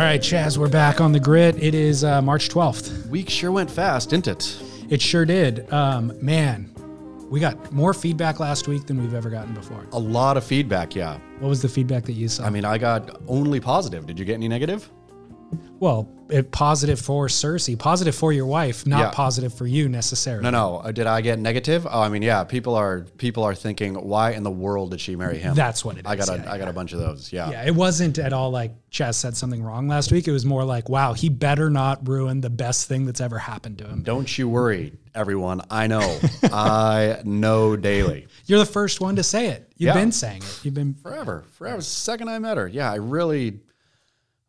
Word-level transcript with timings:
All 0.00 0.06
right, 0.06 0.22
Chas, 0.22 0.58
we're 0.58 0.68
back 0.68 1.00
on 1.00 1.12
the 1.12 1.20
Grit. 1.20 1.62
It 1.62 1.74
is 1.74 2.04
uh, 2.04 2.22
March 2.22 2.48
12th. 2.48 3.06
Week 3.06 3.28
sure 3.28 3.52
went 3.52 3.70
fast, 3.70 4.10
didn't 4.10 4.28
it? 4.28 4.62
It 4.88 5.02
sure 5.02 5.24
did. 5.24 5.72
Um, 5.72 6.12
man, 6.24 6.72
we 7.30 7.38
got 7.38 7.72
more 7.72 7.94
feedback 7.94 8.40
last 8.40 8.66
week 8.66 8.86
than 8.86 9.00
we've 9.00 9.14
ever 9.14 9.30
gotten 9.30 9.54
before. 9.54 9.86
A 9.92 9.98
lot 9.98 10.36
of 10.36 10.44
feedback, 10.44 10.96
yeah. 10.96 11.18
What 11.38 11.48
was 11.48 11.62
the 11.62 11.68
feedback 11.68 12.04
that 12.04 12.14
you 12.14 12.28
saw? 12.28 12.46
I 12.46 12.50
mean, 12.50 12.64
I 12.64 12.78
got 12.78 13.20
only 13.28 13.60
positive. 13.60 14.06
Did 14.06 14.18
you 14.18 14.24
get 14.24 14.34
any 14.34 14.48
negative? 14.48 14.90
well, 15.80 16.08
positive 16.50 16.98
for 17.00 17.26
Cersei, 17.26 17.78
positive 17.78 18.14
for 18.14 18.32
your 18.32 18.46
wife, 18.46 18.86
not 18.86 18.98
Yeah. 19.00 19.10
positive 19.10 19.52
for 19.54 19.66
you 19.66 19.88
necessarily. 19.88 20.42
No, 20.44 20.50
no. 20.50 20.76
Uh, 20.78 20.92
Did 20.92 21.06
I 21.06 21.20
get 21.20 21.38
negative? 21.38 21.86
Oh, 21.90 22.00
I 22.00 22.08
mean, 22.08 22.22
yeah. 22.22 22.44
People 22.44 22.74
are 22.74 23.00
people 23.18 23.42
are 23.44 23.54
thinking, 23.54 23.94
why 23.94 24.30
in 24.32 24.42
the 24.42 24.50
world 24.50 24.90
did 24.92 25.00
she 25.00 25.16
marry 25.16 25.38
him? 25.38 25.54
That's 25.54 25.84
what 25.84 25.98
it 25.98 26.06
I 26.06 26.14
is, 26.14 26.26
got 26.26 26.38
a 26.38 26.42
yeah, 26.42 26.52
I 26.52 26.58
got 26.58 26.68
a 26.68 26.72
bunch 26.72 26.92
of 26.92 27.00
those. 27.00 27.32
Yeah. 27.32 27.50
Yeah, 27.50 27.66
it 27.66 27.74
wasn't 27.74 28.18
at 28.18 28.32
all 28.32 28.50
like 28.50 28.72
Chas 28.90 29.16
said 29.16 29.36
something 29.36 29.62
wrong 29.62 29.88
last 29.88 30.10
week. 30.12 30.26
It 30.28 30.32
was 30.32 30.44
more 30.44 30.64
like, 30.64 30.88
wow, 30.88 31.12
he 31.12 31.28
better 31.28 31.70
not 31.70 32.08
ruin 32.08 32.40
the 32.40 32.50
best 32.50 32.88
thing 32.88 33.06
that's 33.06 33.20
ever 33.20 33.38
happened 33.38 33.78
to 33.78 33.84
him. 33.86 34.02
Don't 34.02 34.36
you 34.38 34.48
worry, 34.48 34.92
everyone. 35.14 35.62
I 35.70 35.86
know. 35.86 36.18
I 36.44 37.20
know 37.24 37.76
daily. 37.76 38.26
You're 38.46 38.58
the 38.58 38.66
first 38.66 39.00
one 39.00 39.16
to 39.16 39.22
say 39.22 39.48
it. 39.48 39.72
You've 39.76 39.88
Yeah. 39.88 39.94
been 39.94 40.12
saying 40.12 40.42
it. 40.42 40.60
You've 40.64 40.74
been 40.74 40.94
Forever. 40.94 41.44
Forever. 41.52 41.80
Second 41.82 42.28
I 42.28 42.38
met 42.38 42.56
her. 42.56 42.68
Yeah, 42.68 42.90
I 42.90 42.96
really 42.96 43.60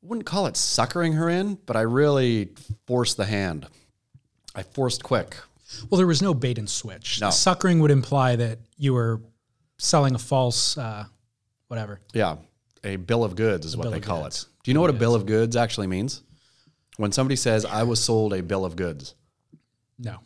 wouldn't 0.02 0.26
call 0.26 0.48
it 0.48 0.58
suckering 0.58 1.14
her 1.14 1.30
in, 1.30 1.56
but 1.66 1.76
I 1.76 1.82
really 1.82 2.50
forced 2.88 3.18
the 3.18 3.26
hand. 3.26 3.68
I 4.56 4.64
forced 4.64 5.04
quick. 5.04 5.38
well. 5.90 5.98
There 5.98 6.08
was 6.08 6.22
no 6.22 6.34
bait 6.34 6.58
and 6.58 6.70
switch. 6.70 7.22
No. 7.22 7.30
Suckering 7.30 7.80
would 7.80 7.92
imply 7.92 8.36
that 8.36 8.60
you 8.78 8.94
were 8.94 9.22
selling 9.78 10.16
a 10.16 10.20
false, 10.20 10.78
uh, 10.78 11.06
whatever. 11.68 12.02
Yeah. 12.14 12.38
A 12.84 12.96
bill 12.96 13.24
of 13.24 13.36
goods 13.36 13.66
is 13.66 13.78
what 13.78 13.92
they 13.92 14.00
call 14.00 14.24
goods. 14.24 14.44
it. 14.44 14.64
Do 14.64 14.72
you 14.72 14.76
know 14.76 14.82
what 14.82 14.90
a 14.90 14.94
bill 14.94 15.14
of 15.16 15.26
goods 15.26 15.56
actually 15.56 15.88
means? 15.88 16.22
When 16.98 17.12
somebody 17.12 17.36
says, 17.36 17.64
I 17.66 17.84
was 17.84 18.04
sold 18.04 18.34
a 18.34 18.42
bill 18.44 18.66
of 18.66 18.76
goods. 18.76 19.16
No. 20.00 20.18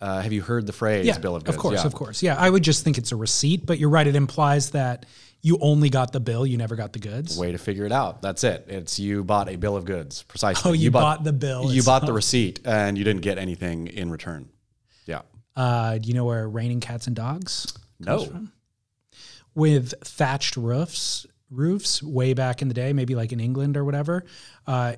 Uh, 0.00 0.20
have 0.20 0.32
you 0.32 0.42
heard 0.42 0.66
the 0.66 0.72
phrase 0.72 1.06
Yeah, 1.06 1.18
bill 1.18 1.36
of 1.36 1.44
goods? 1.44 1.56
of 1.56 1.62
course, 1.62 1.80
Yeah. 1.80 1.86
of 1.86 1.94
course. 1.94 2.22
Yeah, 2.22 2.36
I 2.36 2.50
would 2.50 2.64
just 2.64 2.82
think 2.82 2.98
it's 2.98 3.12
a 3.12 3.16
receipt, 3.16 3.64
but 3.64 3.78
you're 3.78 3.88
right. 3.88 4.06
It 4.06 4.16
implies 4.16 4.70
that 4.70 5.06
you 5.44 5.58
only 5.60 5.90
got 5.90 6.12
the 6.12 6.20
bill, 6.20 6.46
you 6.46 6.56
never 6.56 6.76
got 6.76 6.92
the 6.92 7.00
goods. 7.00 7.36
Way 7.36 7.50
to 7.52 7.58
figure 7.58 7.84
it 7.84 7.90
out. 7.92 8.22
That's 8.22 8.44
it. 8.44 8.66
It's 8.68 8.98
you 9.00 9.24
bought 9.24 9.48
a 9.48 9.56
bill 9.56 9.76
of 9.76 9.84
goods. 9.84 10.22
Precisely. 10.22 10.70
Oh, 10.70 10.72
you 10.72 10.90
bought 10.92 11.24
the 11.24 11.32
bill 11.32 11.72
You 11.72 11.82
bought 11.82 12.06
the 12.06 12.12
receipt 12.12 12.60
and 12.64 12.96
you 12.96 13.02
didn't 13.04 13.22
get 13.22 13.38
anything 13.38 13.88
in 13.88 14.10
return. 14.10 14.48
Yeah. 15.04 15.22
Uh, 15.56 15.98
do 15.98 16.06
you 16.08 16.14
know 16.14 16.24
where 16.24 16.48
raining 16.48 16.78
cats 16.80 17.08
and 17.08 17.16
dogs 17.16 17.72
No. 17.98 18.46
with 19.54 19.92
thatched 20.04 20.56
roofs 20.56 21.26
roofs 21.50 22.02
way 22.02 22.32
back 22.32 22.62
in 22.62 22.68
the 22.68 22.74
day 22.74 22.94
maybe 22.94 23.14
like 23.14 23.30
in 23.32 23.38
england 23.38 23.76
or 23.76 23.84
whatever 23.84 24.24
uh, 24.66 24.94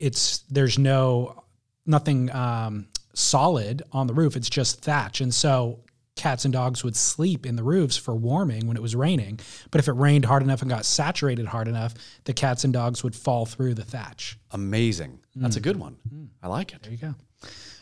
it's 0.00 0.38
there's 0.50 0.76
no 0.78 1.44
nothing 1.86 2.30
um, 2.32 2.88
solid 3.14 3.82
on 3.92 4.06
the 4.08 4.14
roof 4.14 4.34
it's 4.36 4.50
just 4.50 4.80
thatch 4.82 5.20
and 5.20 5.32
so 5.32 5.78
cats 6.20 6.44
and 6.44 6.52
dogs 6.52 6.84
would 6.84 6.96
sleep 6.96 7.46
in 7.46 7.56
the 7.56 7.62
roofs 7.62 7.96
for 7.96 8.14
warming 8.14 8.66
when 8.68 8.76
it 8.76 8.82
was 8.82 8.94
raining 8.94 9.38
but 9.70 9.78
if 9.78 9.88
it 9.88 9.92
rained 9.92 10.24
hard 10.24 10.42
enough 10.42 10.60
and 10.62 10.70
got 10.70 10.84
saturated 10.84 11.46
hard 11.46 11.66
enough 11.68 11.92
the 12.24 12.32
cats 12.32 12.64
and 12.64 12.72
dogs 12.72 13.02
would 13.04 13.14
fall 13.16 13.44
through 13.46 13.74
the 13.74 13.84
thatch 13.84 14.38
Amazing. 14.52 15.20
That's 15.36 15.56
a 15.56 15.60
good 15.60 15.76
one. 15.78 15.96
I 16.42 16.48
like 16.48 16.72
it. 16.74 16.82
there 16.82 16.92
you 16.92 16.98
go 16.98 17.14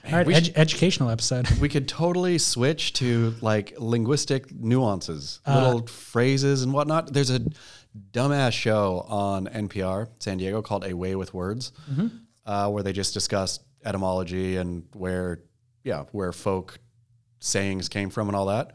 all 0.06 0.12
right 0.18 0.26
we 0.26 0.34
edu- 0.34 0.52
educational 0.56 1.10
episode 1.10 1.50
We 1.60 1.68
could 1.68 1.88
totally 1.88 2.38
switch 2.38 2.92
to 2.94 3.34
like 3.40 3.74
linguistic 3.78 4.42
nuances, 4.54 5.40
Uh, 5.46 5.64
little 5.66 5.86
phrases 5.86 6.62
and 6.62 6.72
whatnot. 6.72 7.12
There's 7.12 7.30
a 7.30 7.40
dumbass 8.12 8.52
show 8.52 9.04
on 9.08 9.46
NPR 9.48 10.08
San 10.20 10.38
Diego 10.38 10.62
called 10.62 10.84
A 10.84 10.94
Way 10.94 11.14
with 11.16 11.34
Words, 11.34 11.72
Mm-hmm. 11.90 12.06
uh, 12.46 12.68
where 12.70 12.82
they 12.82 12.92
just 12.92 13.12
discuss 13.14 13.58
etymology 13.84 14.56
and 14.56 14.84
where, 14.94 15.40
yeah, 15.84 16.04
where 16.12 16.32
folk 16.32 16.78
sayings 17.40 17.88
came 17.88 18.10
from 18.10 18.28
and 18.28 18.36
all 18.36 18.46
that. 18.46 18.72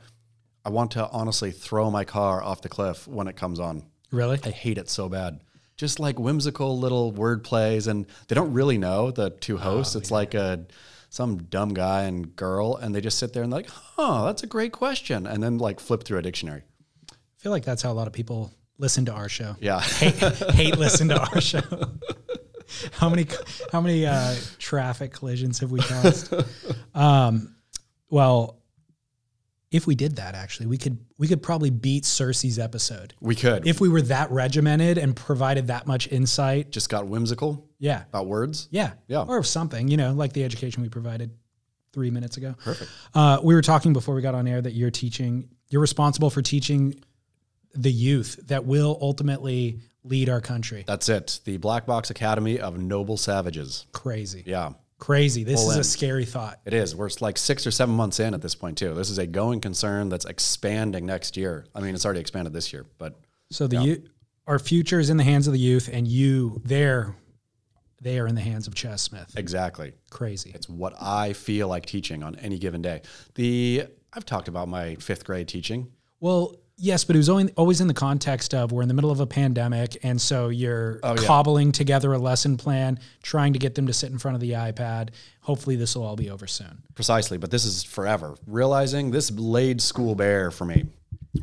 I 0.66 0.69
want 0.69 0.91
to 0.91 1.09
honestly 1.09 1.51
throw 1.51 1.91
my 1.91 2.06
car 2.06 2.41
off 2.41 2.62
the 2.62 2.69
cliff 2.69 3.07
when 3.07 3.28
it 3.28 3.35
comes 3.35 3.59
on. 3.59 3.84
really 4.12 4.40
I 4.44 4.50
hate 4.50 4.78
it 4.78 4.90
so 4.90 5.09
bad. 5.09 5.41
Just 5.75 6.00
like 6.00 6.19
whimsical 6.19 6.78
little 6.78 7.12
word 7.12 7.44
plays, 7.44 7.88
and 7.88 8.06
they 8.28 8.35
don't 8.35 8.53
really 8.53 8.78
know 8.78 9.12
the 9.12 9.31
two 9.31 9.57
hosts. 9.57 9.96
it's 9.96 10.12
like 10.12 10.34
a 10.34 10.66
some 11.09 11.38
dumb 11.44 11.73
guy 11.73 12.03
and 12.03 12.35
girl, 12.35 12.75
and 12.78 12.94
they 12.96 13.02
just 13.02 13.18
sit 13.18 13.34
there 13.34 13.44
and 13.44 13.52
like, 13.52 13.68
"Oh, 13.97 14.25
that's 14.25 14.44
a 14.44 14.47
great 14.47 14.72
question," 14.72 15.28
and 15.28 15.44
then 15.44 15.57
like 15.57 15.79
flip 15.79 16.03
through 16.03 16.19
a 16.19 16.22
dictionary. 16.22 16.63
I 17.12 17.16
feel 17.38 17.52
like 17.52 17.66
that's 17.66 17.81
how 17.81 17.91
a 17.91 17.94
lot 17.94 18.07
of 18.07 18.13
people 18.13 18.53
listen 18.78 19.06
to 19.06 19.13
our 19.13 19.28
show. 19.28 19.56
Yeah, 19.59 19.81
hate, 19.81 20.16
hate 20.53 20.78
listen 20.78 21.09
to 21.09 21.19
our 21.19 21.41
show. 21.41 21.62
how 22.91 23.09
many 23.09 23.28
how 23.72 23.81
many 23.81 24.06
uh, 24.06 24.35
traffic 24.59 25.12
collisions 25.12 25.59
have 25.59 25.72
we 25.72 25.79
caused? 25.79 26.34
Um, 26.96 27.56
well, 28.13 28.59
if 29.72 29.88
we 29.88 29.96
did 29.96 30.18
that, 30.18 30.35
actually, 30.35 30.68
we 30.68 30.78
could 30.78 30.97
we 31.18 31.28
could 31.28 31.41
probably 31.41 31.72
beat 31.72 32.03
Cersei's 32.03 32.59
episode 32.59 33.16
we 33.19 33.34
could. 33.34 33.66
if 33.68 33.81
we 33.81 33.90
were 33.90 34.03
that 34.03 34.29
regimented 34.29 34.97
and 35.00 35.16
provided 35.16 35.68
that 35.68 35.88
much 35.88 36.07
insight. 36.12 36.69
just 36.72 36.90
got 36.90 37.07
whimsical 37.07 37.68
Yeah, 37.79 38.03
about 38.09 38.28
words. 38.28 38.68
yeah, 38.72 38.91
Yeah. 39.07 39.23
or 39.23 39.44
something. 39.44 39.88
You 39.88 39.97
know, 39.97 40.13
like 40.13 40.34
the 40.34 40.44
education 40.44 40.84
we 40.84 40.90
provided 40.90 41.31
three 41.91 42.12
minutes 42.12 42.38
ago. 42.38 42.56
Perfect. 42.63 42.91
Uh, 43.16 43.40
we 43.44 43.56
were 43.56 43.62
talking 43.63 43.94
before 43.94 44.13
we 44.16 44.22
got 44.22 44.35
on 44.35 44.47
air 44.47 44.62
that 44.62 44.73
you're 44.73 44.91
teaching. 44.91 45.50
You're 45.69 45.81
responsible 45.81 46.29
for 46.29 46.41
teaching 46.44 47.03
the 47.73 47.91
youth 47.91 48.40
that 48.47 48.66
will 48.66 48.97
ultimately 49.02 49.79
lead 50.03 50.29
our 50.29 50.41
country. 50.41 50.84
That's 50.85 51.09
it. 51.09 51.40
The 51.46 51.57
Black 51.57 51.85
Box 51.88 52.09
Academy 52.12 52.59
of 52.59 52.78
Noble 52.78 53.18
Savages. 53.18 53.88
Crazy. 53.91 54.44
Yeah, 54.46 54.73
Crazy. 55.03 55.44
This 55.44 55.62
is 55.62 55.75
a 55.75 55.84
scary 55.84 56.24
thought. 56.24 56.62
it 56.64 56.74
is. 56.74 56.96
We're 56.96 57.09
like 57.19 57.38
six 57.38 57.68
or 57.68 57.72
seven 57.72 57.94
months 57.94 58.22
in 58.22 58.34
at 58.34 58.41
this 58.41 58.56
point 58.56 58.78
too. 58.78 58.94
This 58.94 59.09
is 59.09 59.18
a 59.18 59.28
going 59.28 59.59
concern 59.59 60.08
that's 60.08 60.24
expanding 60.24 61.06
next 61.06 61.36
year. 61.36 61.66
I 61.75 61.81
mean, 61.81 61.94
it's 61.94 62.06
already 62.06 62.22
expanded 62.22 62.53
this 62.53 62.72
year, 62.72 62.86
but 62.97 63.19
So 63.52 63.68
the 63.68 63.81
you 63.81 64.03
our 64.47 64.59
future 64.59 65.02
is 65.02 65.09
in 65.09 65.18
the 65.18 65.25
hands 65.25 65.46
of 65.46 65.52
the 65.52 65.59
youth, 65.59 65.90
and 65.91 66.08
you, 66.08 66.62
they're 66.64 67.18
they 68.02 68.18
are 68.18 68.28
in 68.28 68.36
the 68.36 68.41
hands 68.41 68.66
of 68.66 68.75
Chas 68.75 69.02
Smith. 69.02 69.34
exactly. 69.36 69.91
Crazy. 70.09 70.53
It's 70.56 70.69
what 70.69 70.94
I 71.02 71.34
feel 71.34 71.68
like 71.68 71.85
teaching 71.85 72.24
on 72.24 72.38
any 72.38 72.58
given 72.58 72.81
day. 72.81 73.02
The 73.35 73.88
I've 74.14 74.25
talked 74.25 74.47
about 74.47 74.70
my 74.70 74.96
fifth 74.96 75.25
grade 75.25 75.50
teaching. 75.50 75.91
Well, 76.22 76.56
yes, 76.84 77.04
but 77.06 77.16
it 77.16 77.20
was 77.20 77.30
only, 77.30 77.52
always 77.54 77.80
in 77.82 77.88
the 77.88 77.94
context 77.94 78.54
of 78.54 78.72
we're 78.74 78.82
in 78.82 78.88
the 78.90 78.94
middle 78.94 79.10
of 79.12 79.20
a 79.22 79.26
pandemic, 79.26 79.98
and 80.04 80.20
so 80.22 80.50
you're 80.50 81.00
Oh, 81.02 81.16
yeah. 81.20 81.26
cobbling 81.26 81.72
together 81.72 82.12
a 82.14 82.18
lesson 82.18 82.58
plan, 82.58 83.00
trying 83.24 83.54
to 83.54 83.60
get 83.60 83.76
them 83.76 83.88
to 83.88 83.94
sit 83.94 84.12
in 84.12 84.18
front 84.20 84.36
of 84.36 84.42
the 84.42 84.52
iPad. 84.52 85.10
Hopefully, 85.42 85.76
this 85.78 85.96
will 85.96 86.04
all 86.04 86.16
be 86.18 86.30
over 86.30 86.46
soon. 86.46 86.84
Precisely, 86.94 87.38
but 87.38 87.52
this 87.52 87.64
is 87.66 87.84
forever. 87.84 88.36
Realizing 88.46 89.12
this 89.12 89.32
laid 89.32 89.82
school 89.82 90.14
bare 90.14 90.52
for 90.52 90.66
me, 90.66 90.86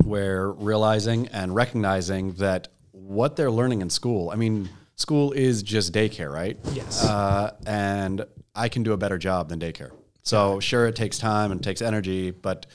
where 0.05 0.53
realizing 0.53 1.29
and 1.29 1.55
recognizing 1.55 2.33
that 2.35 2.69
what 2.93 3.37
they're 3.37 3.51
learning 3.51 3.81
in 3.81 3.91
school, 3.91 4.31
I 4.31 4.37
mean, 4.37 4.69
school 4.97 5.33
is 5.33 5.63
just 5.63 5.93
daycare, 5.93 6.31
right? 6.33 6.59
Yes. 6.73 7.03
Uh, 7.05 7.57
and 7.67 8.25
I 8.55 8.69
can 8.69 8.83
do 8.83 8.93
a 8.93 8.97
better 8.99 9.17
job 9.19 9.49
than 9.49 9.59
daycare. 9.59 9.91
So, 10.23 10.61
sure, 10.61 10.87
it 10.87 10.97
takes 10.97 11.19
time 11.19 11.51
and 11.51 11.63
takes 11.63 11.81
energy, 11.81 12.31
but 12.31 12.67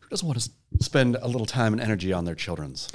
who 0.00 0.08
doesn't 0.08 0.26
want 0.26 0.40
to 0.40 0.50
spend 0.80 1.16
a 1.20 1.26
little 1.26 1.46
time 1.46 1.72
and 1.72 1.82
energy 1.82 2.12
on 2.12 2.24
their 2.24 2.34
children's? 2.34 2.88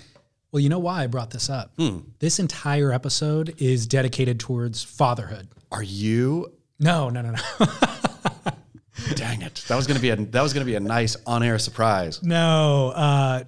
Well, 0.51 0.59
you 0.59 0.69
know 0.69 0.79
why 0.79 1.03
I 1.03 1.07
brought 1.07 1.31
this 1.31 1.49
up? 1.49 1.71
Hmm. 1.77 1.99
This 2.19 2.39
entire 2.39 2.91
episode 2.91 3.55
is 3.59 3.87
dedicated 3.87 4.39
towards 4.39 4.83
fatherhood. 4.83 5.47
Are 5.71 5.81
you 5.83 6.53
No, 6.79 7.09
no, 7.09 7.21
no, 7.21 7.31
no. 7.31 7.65
Dang 9.15 9.41
it! 9.41 9.65
That 9.67 9.75
was 9.75 9.87
gonna 9.87 9.99
be 9.99 10.09
a 10.11 10.15
that 10.15 10.41
was 10.41 10.53
gonna 10.53 10.65
be 10.65 10.75
a 10.75 10.79
nice 10.79 11.17
on-air 11.25 11.57
surprise. 11.57 12.21
No, 12.21 12.89
uh, 12.95 13.43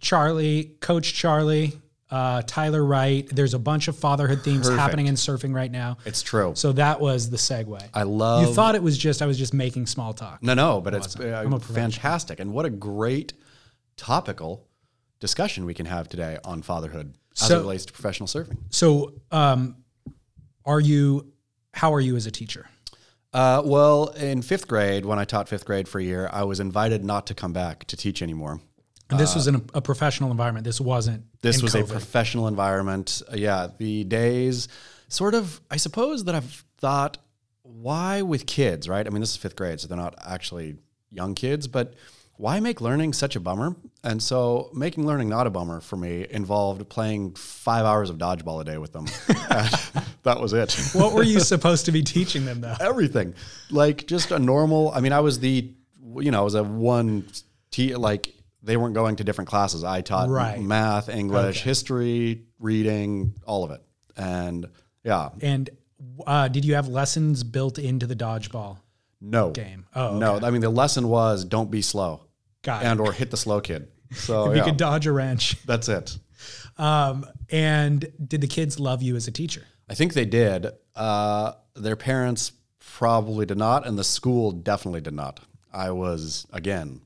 Charlie, 0.00 0.76
Coach 0.80 1.14
Charlie, 1.14 1.72
uh, 2.10 2.42
Tyler 2.46 2.84
Wright. 2.84 3.28
There's 3.30 3.54
a 3.54 3.58
bunch 3.58 3.88
of 3.88 3.98
fatherhood 3.98 4.42
themes 4.42 4.68
Perfect. 4.68 4.80
happening 4.80 5.06
in 5.08 5.16
surfing 5.16 5.52
right 5.54 5.70
now. 5.70 5.98
It's 6.04 6.22
true. 6.22 6.52
So 6.54 6.72
that 6.72 7.00
was 7.00 7.28
the 7.28 7.36
segue. 7.36 7.82
I 7.92 8.04
love. 8.04 8.46
you 8.46 8.54
thought 8.54 8.76
it 8.76 8.82
was 8.82 8.96
just 8.96 9.20
I 9.20 9.26
was 9.26 9.36
just 9.36 9.52
making 9.52 9.86
small 9.86 10.14
talk. 10.14 10.42
no, 10.42 10.54
no, 10.54 10.80
but 10.80 10.94
it's 10.94 11.18
uh, 11.18 11.58
fantastic, 11.60 12.38
and 12.38 12.52
what 12.52 12.64
a 12.64 12.70
great 12.70 13.32
topical 13.96 14.66
discussion 15.20 15.64
we 15.64 15.74
can 15.74 15.86
have 15.86 16.08
today 16.08 16.38
on 16.44 16.62
fatherhood 16.62 17.16
as 17.40 17.48
So- 17.48 17.58
it 17.58 17.60
relates 17.62 17.84
to 17.86 17.92
professional 17.92 18.26
surfing. 18.28 18.58
So, 18.70 19.14
um, 19.30 19.76
are 20.64 20.80
you? 20.80 21.32
How 21.72 21.92
are 21.94 22.00
you 22.00 22.16
as 22.16 22.26
a 22.26 22.30
teacher? 22.30 22.66
Uh, 23.32 23.60
well, 23.64 24.08
in 24.10 24.42
fifth 24.42 24.68
grade, 24.68 25.04
when 25.04 25.18
I 25.18 25.24
taught 25.24 25.48
fifth 25.48 25.64
grade 25.64 25.88
for 25.88 25.98
a 25.98 26.04
year, 26.04 26.30
I 26.32 26.44
was 26.44 26.60
invited 26.60 27.04
not 27.04 27.26
to 27.26 27.34
come 27.34 27.52
back 27.52 27.84
to 27.88 27.96
teach 27.96 28.22
anymore. 28.22 28.60
And 29.10 29.18
this 29.18 29.34
was 29.34 29.46
in 29.48 29.56
a, 29.56 29.62
a 29.74 29.82
professional 29.82 30.30
environment. 30.30 30.64
This 30.64 30.80
wasn't. 30.80 31.22
Uh, 31.22 31.38
This 31.42 31.60
was 31.62 31.74
COVID. 31.74 31.82
a 31.82 31.92
professional 31.92 32.46
environment. 32.48 33.22
Uh, 33.30 33.34
yeah, 33.36 33.68
the 33.76 34.04
days, 34.04 34.68
sort 35.08 35.34
of, 35.34 35.60
I 35.70 35.76
suppose 35.78 36.24
that 36.24 36.34
I've 36.36 36.64
thought 36.78 37.18
why 37.62 38.22
with 38.22 38.46
kids, 38.46 38.88
right? 38.88 39.04
I 39.06 39.10
mean, 39.10 39.20
this 39.20 39.30
is 39.30 39.36
fifth 39.36 39.56
grade, 39.56 39.80
so 39.80 39.88
they're 39.88 39.96
not 39.96 40.14
actually 40.24 40.76
young 41.10 41.34
kids, 41.34 41.66
but 41.66 41.94
why 42.36 42.60
make 42.60 42.80
learning 42.80 43.12
such 43.12 43.36
a 43.36 43.40
bummer? 43.40 43.76
And 44.02 44.22
so 44.22 44.70
making 44.74 45.06
learning 45.06 45.28
not 45.28 45.46
a 45.46 45.50
bummer 45.50 45.80
for 45.80 45.96
me 45.96 46.26
involved 46.28 46.88
playing 46.88 47.34
five 47.34 47.84
hours 47.86 48.10
of 48.10 48.18
dodgeball 48.18 48.60
a 48.60 48.64
day 48.64 48.76
with 48.78 48.92
them. 48.92 49.06
that 50.24 50.38
was 50.40 50.52
it. 50.52 50.72
What 50.94 51.12
were 51.12 51.22
you 51.22 51.40
supposed 51.54 51.86
to 51.86 51.92
be 51.92 52.02
teaching 52.02 52.44
them 52.44 52.60
though? 52.60 52.74
Everything. 52.80 53.34
Like 53.70 54.06
just 54.06 54.30
a 54.30 54.38
normal, 54.38 54.90
I 54.92 55.00
mean, 55.00 55.12
I 55.12 55.20
was 55.20 55.38
the, 55.40 55.72
you 56.18 56.30
know, 56.30 56.40
I 56.40 56.42
was 56.44 56.54
a 56.54 56.64
one, 56.64 57.26
t- 57.70 57.94
like 57.96 58.32
they 58.62 58.76
weren't 58.76 58.94
going 58.94 59.16
to 59.16 59.24
different 59.24 59.48
classes. 59.48 59.84
I 59.84 60.00
taught 60.00 60.28
Right. 60.28 60.60
math, 60.60 61.08
English, 61.08 61.58
Okay. 61.60 61.68
history, 61.68 62.42
reading, 62.58 63.34
all 63.46 63.64
of 63.64 63.70
it. 63.70 63.82
And 64.16 64.66
yeah, 65.02 65.30
And 65.40 65.70
uh, 66.26 66.48
did 66.48 66.64
you 66.64 66.74
have 66.74 66.88
lessons 66.88 67.42
built 67.44 67.78
into 67.78 68.06
the 68.06 68.16
dodgeball 68.16 68.78
no. 69.24 69.50
game? 69.50 69.86
Oh, 69.94 70.18
No, 70.18 70.34
okay. 70.36 70.46
I 70.46 70.50
mean, 70.50 70.60
the 70.60 70.70
lesson 70.70 71.08
was 71.08 71.44
don't 71.44 71.70
be 71.70 71.82
slow 71.82 72.22
got 72.62 72.82
it. 72.82 72.86
and 72.86 73.00
or 73.00 73.12
hit 73.12 73.30
the 73.30 73.36
slow 73.36 73.60
kid. 73.60 73.88
So 74.12 74.50
you 74.50 74.58
yeah, 74.58 74.64
could 74.64 74.76
dodge 74.76 75.06
a 75.06 75.12
wrench. 75.12 75.56
that's 75.66 75.88
it. 75.88 76.16
Um, 76.76 77.26
and 77.50 78.06
did 78.26 78.40
the 78.40 78.46
kids 78.46 78.78
love 78.78 79.02
you 79.02 79.16
as 79.16 79.26
a 79.26 79.32
teacher? 79.32 79.64
I 79.88 79.94
think 79.94 80.14
they 80.14 80.24
did. 80.24 80.68
Uh, 80.94 81.52
their 81.74 81.96
parents 81.96 82.52
probably 82.78 83.46
did 83.46 83.58
not, 83.58 83.86
and 83.86 83.98
the 83.98 84.04
school 84.04 84.52
definitely 84.52 85.00
did 85.00 85.14
not. 85.14 85.40
I 85.72 85.90
was 85.90 86.46
again 86.52 87.00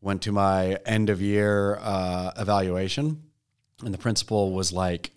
went 0.00 0.22
to 0.22 0.32
my 0.32 0.78
end 0.86 1.10
of 1.10 1.20
year 1.20 1.76
uh, 1.80 2.32
evaluation, 2.38 3.22
and 3.84 3.92
the 3.92 3.98
principal 3.98 4.52
was 4.52 4.72
like, 4.72 5.10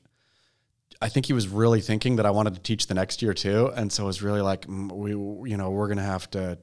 I 1.04 1.10
think 1.10 1.26
he 1.26 1.34
was 1.34 1.50
really 1.50 1.82
thinking 1.82 2.16
that 2.16 2.26
I 2.26 2.32
wanted 2.32 2.56
to 2.56 2.62
teach 2.62 2.88
the 2.88 2.94
next 2.94 3.22
year 3.22 3.34
too, 3.34 3.70
and 3.76 3.92
so 3.92 4.04
it 4.04 4.08
was 4.08 4.22
really 4.22 4.40
like, 4.40 4.66
we, 4.70 5.12
you 5.12 5.58
know, 5.58 5.70
we're 5.70 5.90
gonna 5.90 6.02
have 6.02 6.32
to. 6.32 6.58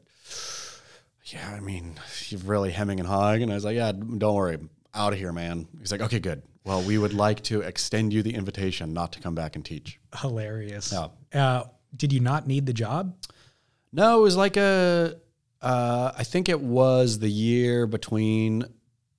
Yeah, 1.27 1.47
I 1.55 1.61
mean, 1.61 1.97
you're 2.29 2.41
really 2.41 2.71
hemming 2.71 3.01
and 3.01 3.07
hawing, 3.07 3.43
and 3.43 3.53
I 3.53 3.55
was 3.55 3.67
like, 3.67 3.77
yeah, 3.77 3.93
don't 3.93 4.35
worry, 4.35 4.59
out 4.95 5.13
of 5.13 5.19
here, 5.19 5.31
man. 5.31 5.69
He's 5.79 5.93
like, 5.93 6.01
okay, 6.01 6.21
good. 6.21 6.43
Well, 6.65 6.83
we 6.83 6.97
would 6.97 7.13
like 7.13 7.43
to 7.45 7.61
extend 7.61 8.15
you 8.15 8.23
the 8.23 8.35
invitation 8.35 8.95
not 8.95 9.13
to 9.13 9.21
come 9.21 9.35
back 9.35 9.57
and 9.57 9.65
teach. 9.65 10.01
Hilarious. 10.19 10.91
Yeah. 10.91 11.09
Uh, 11.39 11.65
did 11.95 12.11
you 12.11 12.21
not 12.21 12.47
need 12.47 12.65
the 12.65 12.73
job? 12.73 13.15
No, 13.93 14.21
it 14.21 14.23
was 14.23 14.37
like 14.39 14.57
a. 14.57 15.17
Uh, 15.61 16.13
I 16.17 16.25
think 16.25 16.49
it 16.49 16.61
was 16.61 17.19
the 17.19 17.31
year 17.31 17.87
between. 17.87 18.65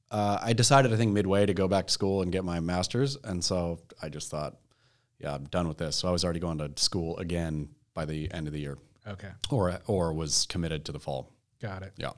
Uh, 0.09 0.39
I 0.41 0.53
decided, 0.53 0.91
I 0.91 0.97
think, 0.97 1.13
midway 1.13 1.45
to 1.45 1.53
go 1.53 1.67
back 1.67 1.87
to 1.87 1.93
school 1.93 2.23
and 2.23 2.31
get 2.31 2.43
my 2.43 2.59
master's, 2.59 3.17
and 3.23 3.43
so 3.43 3.79
I 4.01 4.09
just 4.09 4.31
thought, 4.31 4.57
yeah, 5.21 5.35
I'm 5.35 5.45
done 5.45 5.67
with 5.67 5.77
this. 5.77 5.95
So 5.95 6.07
I 6.07 6.11
was 6.11 6.23
already 6.23 6.39
going 6.39 6.57
to 6.57 6.71
school 6.75 7.17
again 7.17 7.69
by 7.93 8.05
the 8.05 8.31
end 8.33 8.47
of 8.47 8.53
the 8.53 8.59
year, 8.59 8.77
Okay, 9.07 9.29
or 9.49 9.77
or 9.87 10.13
was 10.13 10.45
committed 10.49 10.85
to 10.85 10.91
the 10.91 10.99
fall. 10.99 11.29
got 11.61 11.83
it. 11.83 11.93
Yeah, 11.97 12.11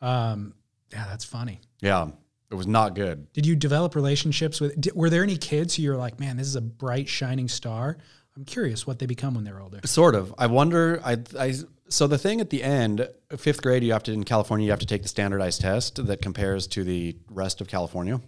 Um, 0.00 0.54
yeah, 0.92 1.06
that's 1.08 1.24
funny. 1.24 1.60
yeah, 1.80 2.08
it 2.50 2.54
was 2.54 2.66
not 2.66 2.94
good. 2.94 3.32
Did 3.32 3.46
you 3.46 3.56
develop 3.56 3.94
relationships 3.94 4.60
with? 4.60 4.80
Did, 4.80 4.94
were 4.94 5.10
there 5.10 5.22
any 5.22 5.36
kids 5.36 5.74
who 5.76 5.82
you're 5.82 5.96
like, 5.96 6.20
man, 6.20 6.36
this 6.36 6.46
is 6.46 6.56
a 6.56 6.60
bright 6.60 7.08
shining 7.08 7.48
star? 7.48 7.96
I'm 8.36 8.44
curious 8.44 8.86
what 8.86 8.98
they 8.98 9.06
become 9.06 9.34
when 9.34 9.44
they're 9.44 9.60
older. 9.60 9.80
Sort 9.84 10.14
of. 10.14 10.34
I 10.38 10.46
wonder. 10.46 11.00
I, 11.04 11.18
I. 11.38 11.54
So 11.88 12.06
the 12.06 12.18
thing 12.18 12.40
at 12.40 12.50
the 12.50 12.62
end, 12.62 13.08
fifth 13.36 13.62
grade, 13.62 13.82
you 13.84 13.92
have 13.92 14.02
to 14.04 14.12
in 14.12 14.24
California, 14.24 14.64
you 14.66 14.70
have 14.72 14.80
to 14.80 14.86
take 14.86 15.02
the 15.02 15.08
standardized 15.08 15.60
test 15.60 16.04
that 16.06 16.20
compares 16.20 16.66
to 16.68 16.82
the 16.84 17.16
rest 17.30 17.60
of 17.60 17.68
California. 17.68 18.20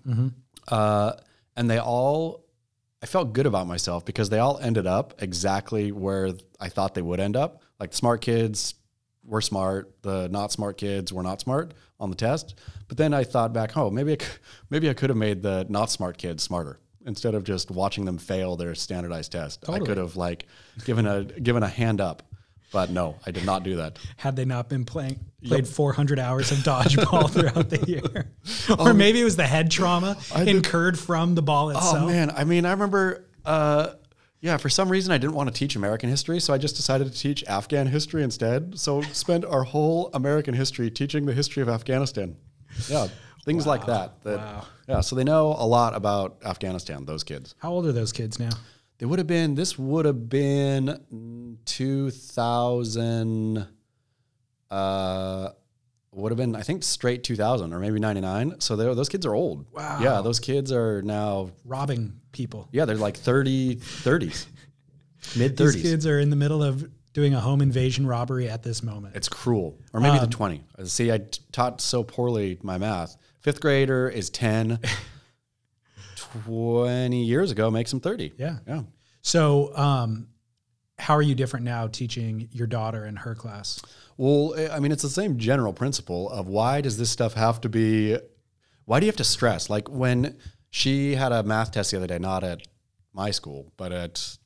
Uh, 0.68 1.12
and 1.56 1.68
they 1.68 1.78
all, 1.78 2.44
I 3.02 3.06
felt 3.06 3.32
good 3.32 3.46
about 3.46 3.66
myself 3.66 4.04
because 4.04 4.28
they 4.28 4.38
all 4.38 4.58
ended 4.58 4.86
up 4.86 5.14
exactly 5.20 5.92
where 5.92 6.32
I 6.60 6.68
thought 6.68 6.94
they 6.94 7.02
would 7.02 7.20
end 7.20 7.36
up. 7.36 7.62
Like 7.78 7.90
the 7.90 7.96
smart 7.96 8.20
kids 8.20 8.74
were 9.24 9.40
smart, 9.40 10.02
the 10.02 10.28
not 10.28 10.50
smart 10.50 10.78
kids 10.78 11.12
were 11.12 11.22
not 11.22 11.40
smart 11.40 11.74
on 12.00 12.10
the 12.10 12.16
test. 12.16 12.58
But 12.88 12.96
then 12.96 13.14
I 13.14 13.24
thought 13.24 13.52
back, 13.52 13.76
oh, 13.76 13.90
maybe 13.90 14.12
I, 14.14 14.18
maybe 14.70 14.90
I 14.90 14.94
could 14.94 15.10
have 15.10 15.16
made 15.16 15.42
the 15.42 15.66
not 15.68 15.90
smart 15.90 16.18
kids 16.18 16.42
smarter 16.42 16.80
instead 17.06 17.34
of 17.34 17.44
just 17.44 17.70
watching 17.70 18.04
them 18.04 18.18
fail 18.18 18.56
their 18.56 18.74
standardized 18.74 19.32
test. 19.32 19.68
I 19.68 19.78
could 19.78 19.96
have 19.96 20.16
like 20.16 20.46
given 20.84 21.06
a 21.06 21.24
given 21.24 21.62
a 21.62 21.68
hand 21.68 22.00
up, 22.00 22.22
but 22.72 22.90
no, 22.90 23.16
I 23.26 23.30
did 23.30 23.44
not 23.44 23.62
do 23.62 23.76
that. 23.76 23.98
Had 24.16 24.36
they 24.36 24.44
not 24.44 24.68
been 24.68 24.84
playing 24.84 25.20
played 25.44 25.68
400 25.68 26.18
hours 26.18 26.50
of 26.50 26.58
dodgeball 26.58 27.30
throughout 27.32 27.70
the 27.70 27.84
year, 27.88 28.32
or 28.78 28.92
maybe 28.94 29.20
it 29.20 29.24
was 29.24 29.36
the 29.36 29.46
head 29.46 29.70
trauma 29.70 30.16
did- 30.36 30.48
incurred 30.48 30.98
from 30.98 31.34
the 31.34 31.42
ball 31.42 31.70
itself. 31.70 31.96
Oh 32.02 32.06
man, 32.06 32.30
I 32.30 32.44
mean, 32.44 32.64
I 32.66 32.70
remember. 32.72 33.24
Uh, 33.44 33.94
yeah, 34.40 34.56
for 34.56 34.68
some 34.68 34.88
reason 34.88 35.10
I 35.12 35.18
didn't 35.18 35.34
want 35.34 35.48
to 35.48 35.52
teach 35.52 35.74
American 35.74 36.08
history, 36.08 36.38
so 36.38 36.54
I 36.54 36.58
just 36.58 36.76
decided 36.76 37.12
to 37.12 37.18
teach 37.18 37.42
Afghan 37.48 37.88
history 37.88 38.22
instead. 38.22 38.78
So 38.78 39.00
spent 39.02 39.44
our 39.44 39.64
whole 39.64 40.10
American 40.14 40.54
history 40.54 40.90
teaching 40.92 41.26
the 41.26 41.32
history 41.32 41.60
of 41.60 41.68
Afghanistan. 41.68 42.36
Yeah, 42.88 43.08
things 43.44 43.66
like 43.66 43.86
that. 43.86 44.22
that 44.22 44.36
Wow. 44.38 44.64
Yeah, 44.88 45.00
so 45.00 45.16
they 45.16 45.24
know 45.24 45.48
a 45.58 45.66
lot 45.66 45.94
about 45.96 46.36
Afghanistan. 46.44 47.04
Those 47.04 47.24
kids. 47.24 47.54
How 47.58 47.70
old 47.72 47.86
are 47.86 47.92
those 47.92 48.12
kids 48.12 48.38
now? 48.38 48.50
They 48.98 49.06
would 49.06 49.18
have 49.18 49.28
been. 49.28 49.54
This 49.54 49.78
would 49.78 50.04
have 50.06 50.28
been 50.28 51.58
two 51.64 52.10
thousand. 52.10 53.66
Uh, 54.70 55.50
would 56.12 56.32
have 56.32 56.36
been 56.36 56.56
I 56.56 56.62
think 56.62 56.82
straight 56.82 57.22
two 57.22 57.36
thousand 57.36 57.72
or 57.72 57.78
maybe 57.78 57.98
ninety 58.00 58.20
nine. 58.20 58.60
So 58.60 58.74
they're- 58.76 58.94
those 58.94 59.08
kids 59.08 59.24
are 59.24 59.34
old. 59.34 59.66
Wow. 59.72 60.00
Yeah, 60.02 60.20
those 60.20 60.40
kids 60.40 60.72
are 60.72 61.00
now 61.02 61.50
Robbing 61.64 62.20
people. 62.32 62.68
yeah, 62.72 62.84
they're 62.84 62.96
like 62.96 63.16
30, 63.16 63.76
30s, 63.76 64.46
mid 65.36 65.56
These 65.56 65.76
kids 65.76 66.06
are 66.06 66.18
in 66.18 66.30
the 66.30 66.36
middle 66.36 66.62
of 66.62 66.90
doing 67.12 67.34
a 67.34 67.40
home 67.40 67.60
invasion 67.62 68.06
robbery 68.06 68.48
at 68.48 68.62
this 68.62 68.82
moment. 68.82 69.14
It's 69.16 69.28
cruel. 69.28 69.78
Or 69.92 70.00
maybe 70.00 70.18
Um, 70.18 70.24
the 70.24 70.30
20. 70.30 70.64
Uh, 70.78 70.84
See, 70.84 71.10
I 71.12 71.18
t- 71.18 71.40
taught 71.52 71.80
so 71.80 72.02
poorly 72.02 72.58
my 72.62 72.78
math. 72.78 73.16
Fifth 73.40 73.60
grader 73.60 74.08
is 74.08 74.28
10. 74.30 74.78
20 76.44 77.24
years 77.24 77.50
ago 77.50 77.70
makes 77.70 77.92
him 77.92 78.00
30. 78.00 78.32
Yeah. 78.36 78.58
Yeah. 78.66 78.82
So, 79.22 79.76
um, 79.76 80.28
how 80.98 81.14
are 81.14 81.22
you 81.22 81.34
different 81.34 81.64
now 81.64 81.86
teaching 81.86 82.48
your 82.50 82.66
daughter 82.66 83.06
in 83.06 83.16
her 83.16 83.34
class? 83.34 83.80
Well, 84.16 84.54
I 84.72 84.80
mean, 84.80 84.90
it's 84.90 85.02
the 85.02 85.08
same 85.08 85.38
general 85.38 85.72
principle 85.72 86.28
of 86.30 86.48
why 86.48 86.80
does 86.80 86.98
this 86.98 87.10
stuff 87.10 87.34
have 87.34 87.60
to 87.60 87.68
be, 87.68 88.16
why 88.84 88.98
do 88.98 89.06
you 89.06 89.10
have 89.10 89.16
to 89.18 89.24
stress? 89.24 89.70
Like 89.70 89.88
when 89.88 90.36
she 90.70 91.14
had 91.14 91.30
a 91.30 91.42
math 91.44 91.70
test 91.70 91.92
the 91.92 91.98
other 91.98 92.08
day, 92.08 92.18
not 92.18 92.42
at 92.42 92.66
my 93.12 93.30
school, 93.30 93.72
but 93.76 93.92
at, 93.92 94.38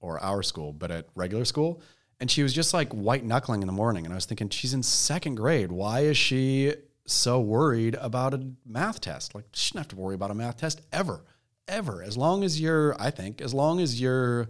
or 0.00 0.20
our 0.20 0.42
school, 0.42 0.72
but 0.72 0.92
at 0.92 1.06
regular 1.16 1.44
school. 1.44 1.82
And 2.20 2.30
she 2.30 2.42
was 2.42 2.52
just 2.52 2.72
like 2.72 2.92
white 2.92 3.24
knuckling 3.24 3.62
in 3.62 3.66
the 3.66 3.72
morning. 3.72 4.04
And 4.04 4.14
I 4.14 4.16
was 4.16 4.24
thinking, 4.24 4.48
she's 4.50 4.74
in 4.74 4.82
second 4.84 5.34
grade. 5.34 5.72
Why 5.72 6.00
is 6.00 6.16
she 6.16 6.74
so 7.10 7.40
worried 7.40 7.96
about 8.00 8.34
a 8.34 8.50
math 8.66 9.00
test? 9.00 9.34
Like, 9.34 9.44
she 9.52 9.68
shouldn't 9.68 9.86
have 9.86 9.88
to 9.88 9.96
worry 9.96 10.14
about 10.14 10.30
a 10.30 10.34
math 10.34 10.58
test 10.58 10.80
ever, 10.92 11.24
ever. 11.66 12.02
As 12.02 12.16
long 12.16 12.44
as 12.44 12.60
you're, 12.60 13.00
I 13.00 13.10
think, 13.10 13.40
as 13.40 13.54
long 13.54 13.80
as 13.80 14.00
you're, 14.00 14.48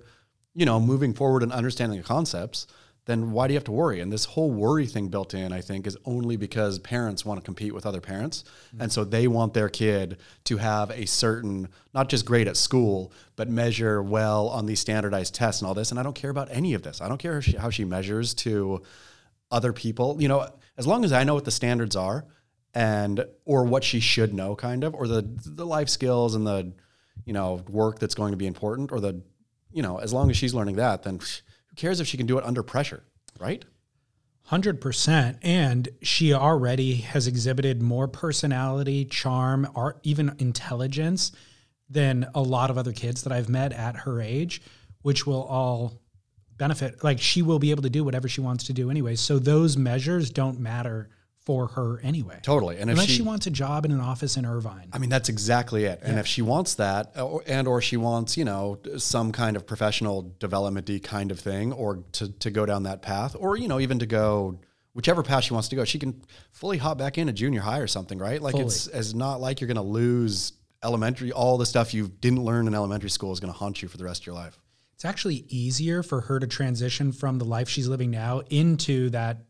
you 0.55 0.67
know, 0.67 0.81
moving 0.81 1.15
forward 1.15 1.43
and 1.43 1.53
understanding 1.53 1.99
the 1.99 2.05
concepts, 2.05 2.67
then 3.09 3.31
why 3.31 3.47
do 3.47 3.55
you 3.55 3.57
have 3.57 3.65
to 3.65 3.73
worry? 3.73 4.01
And 4.01 4.13
this 4.13 4.27
whole 4.27 4.51
worry 4.51 4.87
thing 4.87 5.09
built 5.09 5.33
in, 5.33 5.51
I 5.51 5.63
think, 5.63 5.87
is 5.87 5.97
only 6.05 6.37
because 6.37 6.79
parents 6.79 7.25
want 7.25 7.41
to 7.41 7.45
compete 7.45 7.73
with 7.73 7.87
other 7.87 8.03
parents. 8.03 8.45
Mm-hmm. 8.69 8.83
And 8.83 8.93
so 8.93 9.03
they 9.03 9.27
want 9.27 9.55
their 9.55 9.71
kid 9.71 10.19
to 10.45 10.59
have 10.59 10.91
a 10.91 11.07
certain, 11.07 11.69
not 11.95 12.11
just 12.11 12.27
grade 12.27 12.49
at 12.49 12.59
school, 12.59 13.11
but 13.35 13.49
measure 13.49 14.03
well 14.03 14.49
on 14.49 14.67
these 14.67 14.81
standardized 14.81 15.35
tests 15.35 15.63
and 15.63 15.67
all 15.69 15.73
this. 15.73 15.91
And 15.91 15.99
I 15.99 16.03
don't 16.03 16.15
care 16.15 16.29
about 16.29 16.49
any 16.51 16.75
of 16.75 16.83
this. 16.83 17.01
I 17.01 17.09
don't 17.09 17.17
care 17.17 17.33
how 17.35 17.41
she, 17.41 17.57
how 17.57 17.71
she 17.71 17.87
measures 17.87 18.35
to 18.35 18.83
other 19.51 19.73
people. 19.73 20.21
You 20.21 20.29
know, 20.29 20.47
as 20.77 20.87
long 20.87 21.03
as 21.03 21.13
I 21.13 21.25
know 21.25 21.33
what 21.33 21.47
the 21.47 21.51
standards 21.51 21.97
are 21.97 22.27
and, 22.75 23.25
or 23.45 23.65
what 23.65 23.85
she 23.85 24.01
should 24.01 24.35
know, 24.35 24.55
kind 24.55 24.85
of, 24.85 24.95
or 24.95 25.07
the, 25.07 25.23
the 25.23 25.67
life 25.67 25.89
skills 25.89 26.35
and 26.35 26.47
the, 26.47 26.73
you 27.25 27.33
know, 27.33 27.63
work 27.69 27.99
that's 27.99 28.15
going 28.15 28.33
to 28.33 28.37
be 28.37 28.47
important, 28.47 28.93
or 28.93 29.01
the, 29.01 29.21
you 29.73 29.83
know, 29.83 29.99
as 29.99 30.13
long 30.13 30.31
as 30.31 30.37
she's 30.37 30.55
learning 30.55 30.77
that, 30.77 31.03
then 31.03 31.19
who 31.19 31.77
cares 31.77 32.01
if 32.01 32.07
she 32.07 32.17
can 32.17 32.27
do 32.27 32.39
it 32.39 32.45
under 32.45 32.63
pressure, 32.63 33.03
right? 33.39 33.65
100%. 34.51 35.39
And 35.43 35.89
she 36.03 36.33
already 36.33 36.97
has 36.97 37.27
exhibited 37.27 37.83
more 37.83 38.09
personality, 38.09 39.05
charm, 39.05 39.71
art, 39.75 40.01
even 40.03 40.35
intelligence 40.39 41.33
than 41.91 42.29
a 42.35 42.41
lot 42.41 42.71
of 42.71 42.79
other 42.79 42.93
kids 42.93 43.25
that 43.25 43.33
I've 43.33 43.49
met 43.49 43.73
at 43.73 43.97
her 43.97 44.21
age, 44.21 44.63
which 45.03 45.27
will 45.27 45.43
all 45.43 46.01
benefit. 46.57 47.03
Like 47.05 47.21
she 47.21 47.43
will 47.43 47.59
be 47.59 47.71
able 47.71 47.83
to 47.83 47.91
do 47.91 48.05
whatever 48.05 48.29
she 48.29 48.41
wants 48.41 48.65
to 48.65 48.73
do 48.73 48.91
anyway. 48.91 49.17
So 49.17 49.39
those 49.39 49.77
measures 49.77 50.31
don't 50.31 50.61
matter 50.61 51.11
for 51.49 51.69
her 51.69 51.99
anyway. 52.01 52.39
Totally. 52.43 52.77
And 52.77 52.91
if 52.91 52.97
Unless 52.97 53.07
she, 53.07 53.15
she, 53.15 53.23
wants 53.23 53.47
a 53.47 53.51
job 53.51 53.87
in 53.87 53.91
an 53.91 54.01
office 54.01 54.37
in 54.37 54.45
Irvine. 54.45 54.91
I 54.93 54.99
mean, 54.99 55.09
that's 55.09 55.31
exactly 55.31 55.87
it. 55.87 56.01
And 56.03 56.19
if 56.19 56.27
she 56.27 56.43
wants 56.43 56.75
that, 56.75 57.19
or, 57.19 57.43
and 57.47 57.67
or 57.67 57.81
she 57.81 57.97
wants, 57.97 58.37
you 58.37 58.45
know, 58.45 58.79
some 58.99 59.33
kind 59.33 59.57
of 59.57 59.67
professional 59.67 60.35
developmenty 60.39 61.01
kind 61.01 61.31
of 61.31 61.41
thing, 61.41 61.73
or 61.73 62.05
to 62.13 62.31
to 62.31 62.51
go 62.51 62.67
down 62.67 62.83
that 62.83 63.01
path, 63.01 63.35
or 63.39 63.57
you 63.57 63.67
know, 63.67 63.81
even 63.81 63.99
to 64.01 64.05
go 64.05 64.61
whichever 64.93 65.23
path 65.23 65.45
she 65.45 65.55
wants 65.55 65.69
to 65.69 65.77
go, 65.77 65.87
she 65.87 65.99
can 65.99 66.21
fully 66.53 66.77
hop 66.77 66.99
back 66.99 67.17
into 67.17 67.33
junior 67.33 67.63
high 67.63 67.79
or 67.79 67.87
something, 67.87 68.19
right? 68.19 68.43
Like 68.43 68.55
it's 68.57 68.87
it's 68.87 69.15
not 69.15 69.41
like 69.41 69.63
you're 69.63 69.69
going 69.69 69.77
to 69.77 69.83
lose 69.83 70.53
elementary. 70.85 71.33
All 71.33 71.57
the 71.57 71.65
stuff 71.65 71.95
you 71.95 72.09
didn't 72.09 72.45
learn 72.45 72.67
in 72.67 72.75
elementary 72.75 73.09
school 73.09 73.33
is 73.33 73.41
going 73.41 73.55
to 73.55 73.59
haunt 73.59 73.81
you 73.81 73.89
for 73.89 73.97
the 73.97 74.05
rest 74.05 74.21
of 74.21 74.27
your 74.27 74.35
life. 74.35 74.59
it's 74.93 75.07
actually 75.07 75.47
easier 75.49 76.03
for 76.03 76.21
her 76.21 76.39
to 76.39 76.47
transition 76.47 77.11
from 77.11 77.39
the 77.39 77.47
life 77.47 77.71
she's 77.71 77.89
living 77.89 78.11
now 78.11 78.43
into 78.51 79.09
that 79.09 79.48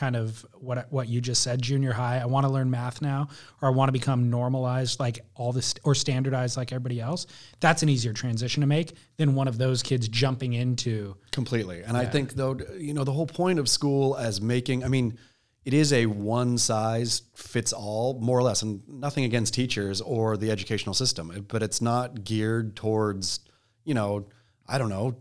kind 0.00 0.16
of 0.16 0.46
what 0.54 0.90
what 0.90 1.08
you 1.08 1.20
just 1.20 1.42
said 1.42 1.60
junior 1.60 1.92
high 1.92 2.18
i 2.18 2.24
want 2.24 2.46
to 2.46 2.50
learn 2.50 2.70
math 2.70 3.02
now 3.02 3.28
or 3.60 3.68
i 3.68 3.70
want 3.70 3.88
to 3.88 3.92
become 3.92 4.30
normalized 4.30 4.98
like 4.98 5.20
all 5.34 5.52
this 5.52 5.74
or 5.84 5.94
standardized 5.94 6.56
like 6.56 6.72
everybody 6.72 6.98
else 7.00 7.26
that's 7.60 7.82
an 7.82 7.88
easier 7.90 8.14
transition 8.14 8.62
to 8.62 8.66
make 8.66 8.94
than 9.18 9.34
one 9.34 9.46
of 9.46 9.58
those 9.58 9.82
kids 9.82 10.08
jumping 10.08 10.54
into 10.54 11.14
Completely. 11.32 11.82
And 11.82 11.96
I 11.96 12.06
think 12.06 12.32
though, 12.32 12.58
you 12.78 12.94
know, 12.94 13.04
the 13.04 13.12
whole 13.12 13.26
point 13.26 13.58
of 13.58 13.68
school 13.68 14.16
as 14.16 14.40
making, 14.40 14.82
I 14.84 14.88
mean, 14.88 15.18
it 15.64 15.74
is 15.74 15.92
a 15.92 16.06
one 16.06 16.56
size 16.58 17.22
fits 17.34 17.72
all, 17.72 18.18
more 18.20 18.38
or 18.38 18.42
less, 18.42 18.62
and 18.62 18.80
nothing 18.88 19.24
against 19.24 19.52
teachers 19.54 20.00
or 20.00 20.36
the 20.36 20.50
educational 20.50 20.94
system, 20.94 21.44
but 21.48 21.62
it's 21.62 21.80
not 21.82 22.24
geared 22.24 22.74
towards, 22.76 23.40
you 23.84 23.94
know, 23.94 24.26
I 24.66 24.78
don't 24.78 24.88
know, 24.88 25.16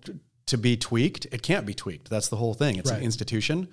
to 0.47 0.57
be 0.57 0.77
tweaked. 0.77 1.27
It 1.31 1.41
can't 1.43 1.65
be 1.65 1.73
tweaked. 1.73 2.09
That's 2.09 2.29
the 2.29 2.37
whole 2.37 2.53
thing. 2.55 2.77
It's 2.77 2.89
Right. 2.89 2.97
an 2.99 3.03
institution, 3.03 3.67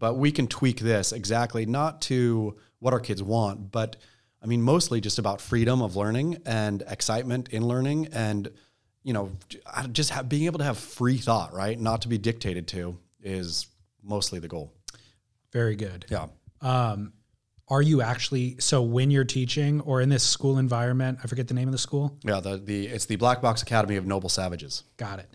but 0.00 0.14
we 0.14 0.32
can 0.32 0.48
tweak 0.48 0.80
this 0.80 1.12
exactly 1.12 1.64
not 1.66 2.00
to 2.02 2.56
what 2.80 2.92
our 2.92 2.98
kids 3.00 3.22
want, 3.22 3.70
but 3.70 3.94
I 4.42 4.46
mean, 4.46 4.62
mostly 4.62 5.00
just 5.00 5.18
about 5.20 5.40
freedom 5.40 5.82
of 5.82 5.94
learning 5.94 6.38
and 6.46 6.82
excitement 6.88 7.48
in 7.50 7.68
learning 7.68 8.08
and, 8.12 8.48
you 9.04 9.12
know, 9.12 9.30
just 9.92 10.10
have, 10.10 10.28
being 10.28 10.46
able 10.46 10.58
to 10.58 10.64
have 10.64 10.78
free 10.78 11.18
thought, 11.18 11.52
right? 11.54 11.78
Not 11.78 12.02
to 12.02 12.08
be 12.08 12.18
dictated 12.18 12.66
to 12.68 12.98
is 13.22 13.66
mostly 14.02 14.38
the 14.40 14.48
goal. 14.48 14.72
very 15.52 15.76
good 15.76 16.06
Yeah. 16.08 16.26
um, 16.62 17.12
are 17.68 17.82
you 17.82 18.00
actually 18.02 18.56
so 18.58 18.82
when 18.82 19.10
you're 19.10 19.24
teaching 19.24 19.80
or 19.82 20.00
in 20.00 20.08
this 20.08 20.22
school 20.24 20.58
environment 20.58 21.18
i 21.22 21.26
forget 21.28 21.46
the 21.46 21.54
name 21.54 21.68
of 21.68 21.72
the 21.72 21.78
school 21.78 22.18
Yeah. 22.24 22.40
The, 22.40 22.56
the, 22.56 22.86
it's 22.86 23.04
the 23.04 23.16
Black 23.16 23.40
Box 23.42 23.60
Academy 23.62 23.96
of 23.96 24.06
Noble 24.06 24.28
Savages. 24.30 24.84
got 24.96 25.18
it 25.18 25.28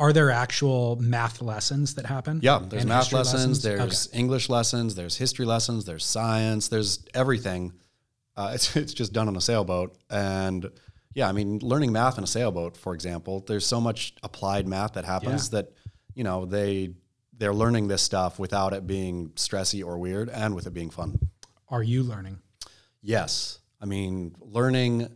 are 0.00 0.12
there 0.12 0.30
actual 0.30 0.96
math 0.96 1.40
lessons 1.42 1.94
that 1.94 2.06
happen 2.06 2.40
Yeah. 2.42 2.58
There's 2.68 2.82
And 2.82 2.88
math 2.88 3.12
lessons, 3.12 3.64
Okay. 3.64 3.76
there's 3.76 4.08
English 4.12 4.48
lessons, 4.48 4.94
there's 4.94 5.16
history 5.18 5.44
lessons, 5.46 5.84
there's 5.84 6.04
science, 6.04 6.68
there's 6.68 7.04
everything. 7.14 7.72
Uh, 8.36 8.50
it's, 8.54 8.74
it's 8.76 8.94
just 8.94 9.12
done 9.12 9.28
on 9.28 9.36
a 9.36 9.40
sailboat. 9.40 9.96
And 10.08 10.70
yeah, 11.14 11.28
I 11.28 11.32
mean, 11.32 11.58
learning 11.62 11.92
math 11.92 12.16
in 12.18 12.24
a 12.24 12.26
sailboat, 12.26 12.76
for 12.76 12.94
example, 12.94 13.44
there's 13.46 13.66
so 13.66 13.80
much 13.80 14.14
applied 14.22 14.66
math 14.66 14.94
that 14.94 15.04
happens 15.04 15.50
that, 15.50 15.70
you 16.14 16.24
know, 16.24 16.46
they, 16.46 16.94
they're 17.36 17.54
learning 17.54 17.88
this 17.88 18.00
stuff 18.02 18.38
without 18.38 18.72
it 18.72 18.86
being 18.86 19.28
stressy 19.36 19.84
or 19.84 19.98
weird 19.98 20.28
and 20.30 20.54
with 20.54 20.66
it 20.66 20.72
being 20.74 20.90
fun. 20.90 21.18
are 21.68 21.82
you 21.82 22.02
learning 22.02 22.38
Yes. 23.02 23.58
I 23.80 23.86
mean, 23.86 24.34
learning, 24.40 25.08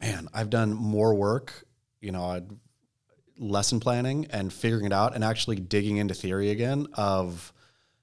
man, 0.00 0.28
I've 0.32 0.48
done 0.50 0.72
more 0.74 1.14
work, 1.14 1.64
you 2.00 2.10
know, 2.12 2.24
I'd- 2.26 2.56
lesson 3.38 3.80
planning 3.80 4.26
and 4.30 4.52
figuring 4.52 4.84
it 4.84 4.92
out 4.92 5.14
and 5.14 5.24
actually 5.24 5.56
digging 5.56 5.96
into 5.96 6.14
theory 6.14 6.50
again 6.50 6.86
of, 6.94 7.52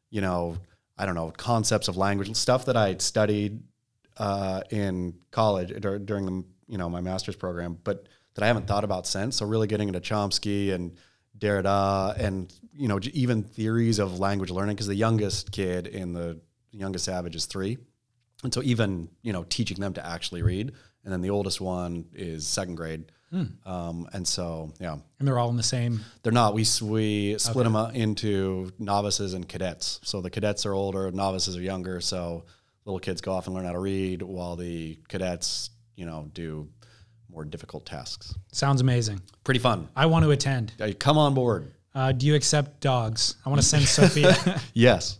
you 0.09 0.21
know, 0.21 0.57
I 0.97 1.05
don't 1.05 1.15
know, 1.15 1.31
concepts 1.31 1.87
of 1.87 1.97
language, 1.97 2.33
stuff 2.35 2.65
that 2.65 2.77
I 2.77 2.97
studied 2.97 3.61
uh, 4.17 4.61
in 4.69 5.15
college 5.31 5.73
dur- 5.81 5.99
during 5.99 6.25
the, 6.25 6.43
you 6.67 6.77
know, 6.77 6.89
my 6.89 7.01
master's 7.01 7.35
program, 7.35 7.77
but 7.83 8.07
that 8.35 8.43
I 8.43 8.47
haven't 8.47 8.67
thought 8.67 8.83
about 8.83 9.05
since. 9.07 9.35
So 9.35 9.45
really 9.45 9.67
getting 9.67 9.89
into 9.89 9.99
Chomsky 9.99 10.73
and 10.73 10.97
Derrida 11.37 12.17
and, 12.17 12.53
you 12.73 12.87
know, 12.87 12.99
even 13.13 13.43
theories 13.43 13.99
of 13.99 14.19
language 14.19 14.51
learning, 14.51 14.75
because 14.75 14.87
the 14.87 14.95
youngest 14.95 15.51
kid 15.51 15.87
in 15.87 16.13
the 16.13 16.39
youngest 16.71 17.05
savage 17.05 17.35
is 17.35 17.45
three. 17.45 17.77
And 18.43 18.53
so 18.53 18.61
even, 18.63 19.09
you 19.21 19.33
know, 19.33 19.43
teaching 19.43 19.79
them 19.79 19.93
to 19.93 20.05
actually 20.05 20.43
read. 20.43 20.71
And 21.03 21.13
then 21.13 21.21
the 21.21 21.29
oldest 21.29 21.61
one 21.61 22.05
is 22.13 22.47
second 22.47 22.75
grade. 22.75 23.11
Um, 23.31 24.07
and 24.13 24.25
so, 24.27 24.71
yeah, 24.79 24.95
and 25.19 25.27
they're 25.27 25.37
all 25.39 25.49
in 25.49 25.57
the 25.57 25.63
same 25.63 25.99
they're 26.23 26.31
not. 26.31 26.53
We, 26.53 26.65
we 26.81 27.37
split 27.37 27.65
them 27.65 27.75
up 27.75 27.93
into 27.95 28.71
novices 28.79 29.33
and 29.33 29.47
cadets. 29.47 29.99
So 30.03 30.21
the 30.21 30.29
cadets 30.29 30.65
are 30.65 30.73
older, 30.73 31.11
novices 31.11 31.57
are 31.57 31.61
younger. 31.61 31.99
So 31.99 32.45
little 32.85 32.99
kids 32.99 33.19
go 33.21 33.33
off 33.33 33.47
and 33.47 33.55
learn 33.55 33.65
how 33.65 33.73
to 33.73 33.79
read 33.79 34.21
while 34.21 34.55
the 34.55 34.97
cadets, 35.09 35.71
you 35.97 36.05
know, 36.05 36.29
do 36.33 36.69
more 37.29 37.43
difficult 37.43 37.85
tasks. 37.85 38.33
sounds 38.53 38.79
amazing 38.79 39.19
Pretty 39.43 39.59
fun. 39.59 39.89
i 39.95 40.05
want 40.05 40.23
to 40.23 40.31
attend 40.31 40.71
Uh, 40.79 40.91
Come 40.97 41.17
on 41.17 41.33
board. 41.33 41.73
uh, 41.93 42.13
do 42.13 42.25
you 42.27 42.33
accept 42.35 42.79
dogs 42.79 43.35
i 43.45 43.49
want 43.49 43.59
to 43.61 43.67
send 43.67 43.83
sophia 43.83 44.33
Yes. 44.73 45.19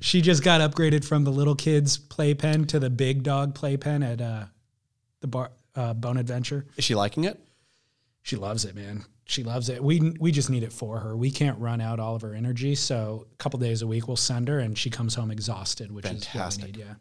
She 0.00 0.22
just 0.22 0.42
got 0.42 0.60
upgraded 0.62 1.04
from 1.04 1.24
the 1.24 1.30
little 1.30 1.54
kids 1.54 1.98
playpen 1.98 2.66
to 2.68 2.78
the 2.80 2.88
big 2.88 3.22
dog 3.24 3.54
playpen 3.54 4.02
at 4.02 4.20
uh, 4.22 4.44
the 5.20 5.26
bar 5.26 5.50
uh, 5.76 5.94
Bone 5.94 6.16
Adventure. 6.16 6.66
Is 6.76 6.84
she 6.84 6.94
liking 6.94 7.24
it? 7.24 7.38
She 8.22 8.36
loves 8.36 8.64
it, 8.64 8.74
man. 8.74 9.04
She 9.24 9.44
loves 9.44 9.68
it. 9.68 9.82
We 9.82 10.14
we 10.18 10.32
just 10.32 10.50
need 10.50 10.62
it 10.64 10.72
for 10.72 10.98
her. 10.98 11.16
We 11.16 11.30
can't 11.30 11.58
run 11.58 11.80
out 11.80 12.00
all 12.00 12.16
of 12.16 12.22
her 12.22 12.34
energy, 12.34 12.74
so 12.74 13.26
a 13.32 13.36
couple 13.36 13.58
days 13.60 13.82
a 13.82 13.86
week 13.86 14.08
we'll 14.08 14.16
send 14.16 14.48
her, 14.48 14.58
and 14.58 14.76
she 14.76 14.90
comes 14.90 15.14
home 15.14 15.30
exhausted, 15.30 15.92
which 15.92 16.04
Fantastic. 16.04 16.34
is 16.34 16.58
what 16.58 16.76
we 16.76 16.82
need. 16.82 16.88
Yeah, 16.88 16.94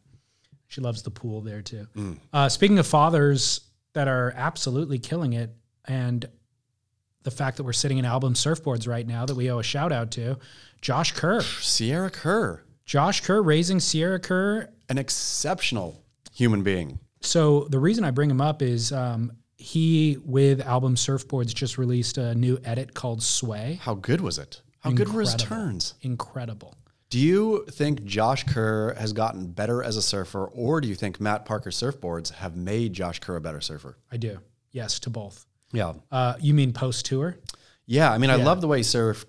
she 0.68 0.82
loves 0.82 1.02
the 1.02 1.10
pool 1.10 1.42
there 1.42 1.62
too. 1.64 1.88
Uh, 2.32 2.48
speaking 2.48 2.78
of 2.78 2.86
fathers 2.86 3.62
that 3.94 4.08
are 4.08 4.32
absolutely 4.38 5.00
killing 5.00 5.34
it, 5.34 5.50
and 5.86 6.30
the 7.24 7.32
fact 7.32 7.58
that 7.58 7.64
we're 7.64 7.74
sitting 7.74 7.98
in 7.98 8.06
album 8.06 8.36
surfboards 8.36 8.88
right 8.88 9.06
now 9.08 9.26
that 9.26 9.36
we 9.36 9.50
owe 9.50 9.60
a 9.60 9.64
shout 9.64 9.92
out 9.92 10.12
to, 10.12 10.38
Josh 10.82 11.12
Kerr. 11.14 11.42
Sierra 11.42 12.12
Kerr, 12.12 12.64
Josh 12.86 13.22
Kerr 13.22 13.42
raising 13.42 13.80
Sierra 13.80 14.20
Kerr 14.20 14.70
an 14.88 14.98
exceptional 15.00 16.04
human 16.32 16.62
being. 16.64 17.00
So 17.22 17.68
the 17.70 17.80
reason 17.80 18.04
I 18.04 18.12
bring 18.12 18.30
him 18.30 18.42
up 18.42 18.62
is 18.62 18.92
um, 18.92 19.34
he, 19.58 20.18
with 20.24 20.62
album 20.62 20.96
Surfboards, 20.96 21.54
just 21.54 21.78
released 21.78 22.18
a 22.18 22.34
new 22.36 22.60
edit 22.64 22.94
called 22.94 23.22
Sway. 23.22 23.80
How 23.82 23.96
good 23.96 24.22
was 24.22 24.38
it? 24.38 24.62
How 24.80 24.92
good 24.92 25.14
were 25.14 25.22
his 25.22 25.36
turns? 25.36 25.96
Incredible. 26.02 26.76
Do 27.10 27.20
you 27.20 27.66
think 27.72 28.06
Josh 28.06 28.44
Kerr 28.46 28.94
has 28.94 29.14
gotten 29.14 29.48
better 29.48 29.84
as 29.84 29.98
a 29.98 30.02
surfer, 30.02 30.46
or 30.46 30.80
do 30.80 30.88
you 30.88 30.96
think 30.96 31.20
Matt 31.20 31.44
Parker 31.44 31.72
surfboards 31.72 32.32
have 32.32 32.56
made 32.56 32.94
Josh 32.94 33.20
Kerr 33.20 33.36
a 33.36 33.42
better 33.42 33.62
surfer? 33.62 33.98
I 34.12 34.18
do. 34.18 34.40
Yes, 34.72 35.00
to 35.00 35.10
both. 35.10 35.46
Yeah. 35.74 35.94
Uh, 36.12 36.36
you 36.40 36.54
mean 36.54 36.72
post 36.72 37.06
tour? 37.08 37.38
Yeah. 37.86 38.12
I 38.12 38.20
mean, 38.20 38.30
I 38.30 38.36
love 38.36 38.62
the 38.62 38.68
way 38.68 38.78
he 38.78 38.84
surf. 38.84 39.26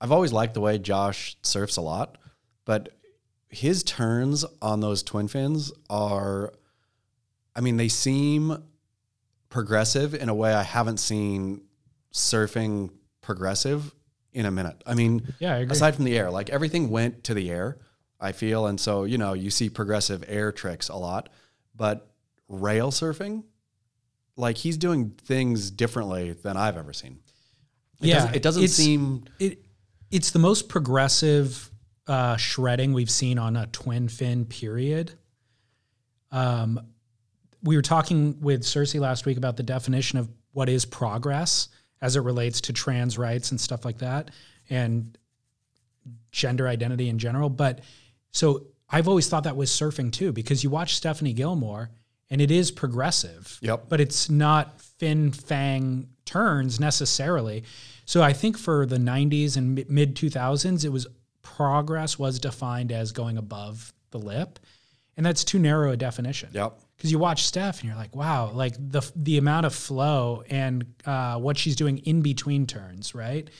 I've 0.00 0.12
always 0.12 0.32
liked 0.32 0.54
the 0.54 0.60
way 0.60 0.78
Josh 0.78 1.36
surfs 1.42 1.76
a 1.76 1.80
lot, 1.80 2.18
but 2.64 2.90
his 3.48 3.82
turns 3.82 4.44
on 4.62 4.80
those 4.80 5.02
twin 5.02 5.28
fins 5.28 5.72
are, 5.90 6.52
I 7.56 7.60
mean, 7.60 7.76
they 7.76 7.88
seem 7.88 8.56
progressive 9.48 10.14
in 10.14 10.28
a 10.28 10.34
way 10.34 10.52
I 10.52 10.62
haven't 10.62 10.98
seen 10.98 11.62
surfing 12.12 12.90
progressive 13.20 13.94
in 14.32 14.46
a 14.46 14.50
minute. 14.50 14.82
I 14.86 14.94
mean, 14.94 15.32
Yeah, 15.38 15.54
I 15.54 15.58
aside 15.60 15.94
from 15.94 16.04
the 16.04 16.18
air, 16.18 16.30
like 16.30 16.50
everything 16.50 16.90
went 16.90 17.24
to 17.24 17.34
the 17.34 17.50
air, 17.50 17.78
I 18.20 18.32
feel. 18.32 18.66
And 18.66 18.80
so, 18.80 19.04
you 19.04 19.18
know, 19.18 19.32
you 19.32 19.50
see 19.50 19.70
progressive 19.70 20.24
air 20.26 20.50
tricks 20.52 20.88
a 20.88 20.96
lot, 20.96 21.28
but 21.76 22.10
rail 22.48 22.90
surfing, 22.90 23.44
like 24.36 24.56
he's 24.58 24.76
doing 24.76 25.10
things 25.10 25.70
differently 25.70 26.32
than 26.32 26.56
I've 26.56 26.76
ever 26.76 26.92
seen. 26.92 27.20
It 28.00 28.08
Yeah, 28.08 28.14
doesn't, 28.16 28.34
it 28.36 28.42
doesn't 28.42 28.62
it's- 28.64 28.76
seem 28.76 29.24
It 29.38 29.60
it's 30.10 30.30
the 30.32 30.38
most 30.38 30.68
progressive 30.68 31.70
uh, 32.06 32.36
shredding 32.36 32.92
we've 32.92 33.10
seen 33.10 33.38
on 33.38 33.56
a 33.56 33.66
twin 33.68 34.08
fin 34.08 34.44
period. 34.44 35.12
Um, 36.30 36.80
we 37.64 37.76
were 37.76 37.82
talking 37.82 38.40
with 38.40 38.62
Cersei 38.62 39.00
last 39.00 39.26
week 39.26 39.36
about 39.36 39.56
the 39.56 39.62
definition 39.62 40.18
of 40.18 40.28
what 40.52 40.68
is 40.68 40.84
progress 40.84 41.68
as 42.00 42.16
it 42.16 42.20
relates 42.20 42.60
to 42.62 42.72
trans 42.72 43.18
rights 43.18 43.50
and 43.50 43.60
stuff 43.60 43.84
like 43.84 43.98
that, 43.98 44.30
and 44.70 45.16
gender 46.30 46.68
identity 46.68 47.08
in 47.08 47.18
general. 47.18 47.48
But 47.48 47.80
so 48.30 48.66
I've 48.90 49.08
always 49.08 49.28
thought 49.28 49.44
that 49.44 49.56
was 49.56 49.70
surfing 49.70 50.12
too, 50.12 50.32
because 50.32 50.62
you 50.62 50.70
watch 50.70 50.94
Stephanie 50.94 51.32
Gilmore 51.32 51.90
and 52.30 52.40
it 52.40 52.50
is 52.50 52.70
progressive. 52.70 53.58
Yep. 53.62 53.86
But 53.88 54.00
it's 54.00 54.28
not 54.28 54.80
fin 54.80 55.32
fang 55.32 56.08
turns 56.24 56.80
necessarily. 56.80 57.64
So 58.06 58.22
I 58.22 58.32
think 58.32 58.58
for 58.58 58.86
the 58.86 58.96
90s 58.96 59.56
and 59.56 59.88
mid 59.88 60.14
2000s, 60.16 60.84
it 60.84 60.90
was 60.90 61.06
progress 61.42 62.18
was 62.18 62.38
defined 62.38 62.92
as 62.92 63.12
going 63.12 63.38
above 63.38 63.92
the 64.10 64.18
lip. 64.18 64.58
And 65.16 65.24
that's 65.24 65.44
too 65.44 65.58
narrow 65.58 65.92
a 65.92 65.96
definition 65.96 66.50
Yep. 66.52 66.78
Because 67.04 67.12
you 67.12 67.18
watch 67.18 67.44
Steph 67.44 67.80
and 67.80 67.88
you're 67.88 67.98
like, 67.98 68.16
wow, 68.16 68.50
like 68.50 68.76
the 68.78 69.02
the 69.14 69.36
amount 69.36 69.66
of 69.66 69.74
flow 69.74 70.42
and 70.48 70.86
uh, 71.04 71.36
what 71.36 71.58
she's 71.58 71.76
doing 71.76 71.98
in 71.98 72.22
between 72.22 72.66
turns, 72.66 73.14
right, 73.14 73.50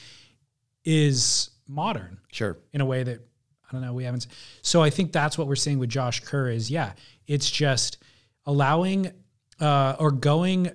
is 0.83 1.51
modern 1.67 2.17
Sure. 2.31 2.57
in 2.73 2.81
a 2.81 2.85
way 2.87 3.03
that 3.03 3.19
I 3.19 3.71
don't 3.71 3.81
know 3.81 3.93
we 3.93 4.03
haven't. 4.03 4.25
So 4.63 4.81
I 4.81 4.89
think 4.89 5.11
that's 5.11 5.37
what 5.37 5.45
we're 5.45 5.55
seeing 5.57 5.77
with 5.77 5.91
Josh 5.91 6.21
Kerr 6.21 6.49
is 6.49 6.71
yeah, 6.71 6.93
it's 7.27 7.47
just 7.47 7.99
allowing 8.47 9.11
uh, 9.59 9.95
or 9.99 10.09
going 10.09 10.71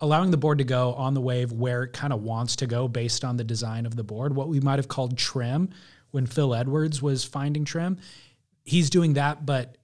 allowing 0.00 0.30
the 0.30 0.36
board 0.36 0.58
to 0.58 0.64
go 0.64 0.94
on 0.94 1.12
the 1.14 1.20
wave 1.20 1.50
where 1.50 1.82
it 1.82 1.92
kind 1.92 2.12
of 2.12 2.22
wants 2.22 2.54
to 2.56 2.68
go 2.68 2.86
based 2.86 3.24
on 3.24 3.36
the 3.36 3.42
design 3.42 3.84
of 3.84 3.96
the 3.96 4.04
board. 4.04 4.32
What 4.32 4.48
we 4.48 4.60
might 4.60 4.78
have 4.78 4.86
called 4.86 5.18
trim 5.18 5.70
when 6.12 6.26
Phil 6.26 6.54
Edwards 6.54 7.02
was 7.02 7.24
finding 7.24 7.64
trim, 7.64 7.98
he's 8.62 8.90
doing 8.90 9.14
that, 9.14 9.44
but 9.44 9.76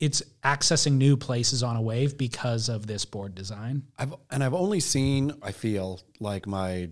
it's 0.00 0.22
accessing 0.42 0.92
new 0.92 1.16
places 1.16 1.62
on 1.62 1.76
a 1.76 1.82
wave 1.82 2.16
because 2.18 2.68
of 2.68 2.86
this 2.86 3.04
board 3.04 3.34
design. 3.34 3.82
I've 3.98 4.14
and 4.30 4.42
I've 4.42 4.54
only 4.54 4.80
seen 4.80 5.32
I 5.42 5.52
feel 5.52 6.00
like 6.18 6.46
my 6.46 6.90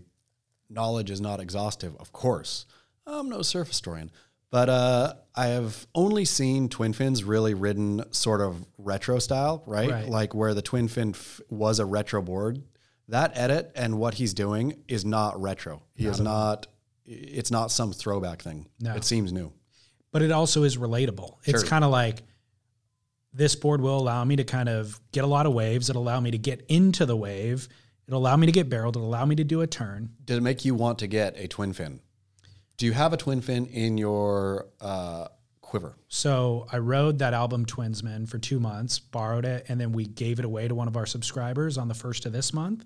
knowledge 0.70 1.10
is 1.10 1.20
not 1.20 1.40
exhaustive, 1.40 1.96
of 1.98 2.12
course. 2.12 2.66
I'm 3.06 3.30
no 3.30 3.40
surf 3.42 3.68
historian, 3.68 4.10
but 4.50 4.68
uh, 4.68 5.14
I 5.34 5.46
have 5.46 5.86
only 5.94 6.26
seen 6.26 6.68
twin 6.68 6.92
fins 6.92 7.24
really 7.24 7.54
ridden 7.54 8.04
sort 8.12 8.42
of 8.42 8.66
retro 8.76 9.18
style, 9.18 9.62
right? 9.66 9.90
Right. 9.90 10.08
Like 10.08 10.34
where 10.34 10.52
the 10.52 10.60
twin 10.60 10.88
fin 10.88 11.10
f- 11.10 11.40
was 11.48 11.78
a 11.78 11.86
retro 11.86 12.20
board. 12.20 12.62
That 13.08 13.32
edit 13.34 13.72
and 13.74 13.98
what 13.98 14.12
he's 14.12 14.34
doing 14.34 14.82
is 14.86 15.06
not 15.06 15.40
retro. 15.40 15.82
He 15.94 16.06
is 16.06 16.20
not. 16.20 16.66
It's 17.06 17.50
not 17.50 17.70
some 17.70 17.94
throwback 17.94 18.42
thing. 18.42 18.66
No. 18.80 18.94
It 18.94 19.04
seems 19.04 19.32
new. 19.32 19.50
but 20.12 20.20
it 20.20 20.30
also 20.30 20.64
is 20.64 20.76
relatable. 20.76 21.36
It's 21.44 21.62
kind 21.64 21.84
of 21.84 21.90
like 21.90 22.22
this 23.32 23.54
board 23.54 23.80
will 23.80 23.98
allow 23.98 24.24
me 24.24 24.36
to 24.36 24.44
kind 24.44 24.68
of 24.68 25.00
get 25.12 25.24
a 25.24 25.26
lot 25.26 25.46
of 25.46 25.52
waves. 25.52 25.90
It'll 25.90 26.02
allow 26.02 26.20
me 26.20 26.30
to 26.30 26.38
get 26.38 26.64
into 26.68 27.06
the 27.06 27.16
wave. 27.16 27.68
It'll 28.06 28.20
allow 28.20 28.36
me 28.36 28.46
to 28.46 28.52
get 28.52 28.70
barreled. 28.70 28.96
It'll 28.96 29.08
allow 29.08 29.26
me 29.26 29.36
to 29.36 29.44
do 29.44 29.60
a 29.60 29.66
turn. 29.66 30.10
Did 30.24 30.38
it 30.38 30.40
make 30.40 30.64
you 30.64 30.74
want 30.74 30.98
to 31.00 31.06
get 31.06 31.38
a 31.38 31.46
twin 31.46 31.72
fin? 31.72 32.00
Do 32.78 32.86
you 32.86 32.92
have 32.92 33.12
a 33.12 33.16
twin 33.16 33.40
fin 33.40 33.66
in 33.66 33.98
your 33.98 34.68
uh, 34.80 35.28
quiver? 35.60 35.96
So 36.08 36.66
I 36.72 36.78
rode 36.78 37.18
that 37.18 37.34
album 37.34 37.66
Twinsman 37.66 38.26
for 38.26 38.38
two 38.38 38.60
months, 38.60 38.98
borrowed 38.98 39.44
it, 39.44 39.66
and 39.68 39.80
then 39.80 39.92
we 39.92 40.06
gave 40.06 40.38
it 40.38 40.44
away 40.44 40.68
to 40.68 40.74
one 40.74 40.88
of 40.88 40.96
our 40.96 41.06
subscribers 41.06 41.76
on 41.76 41.88
the 41.88 41.94
first 41.94 42.24
of 42.24 42.32
this 42.32 42.54
month. 42.54 42.84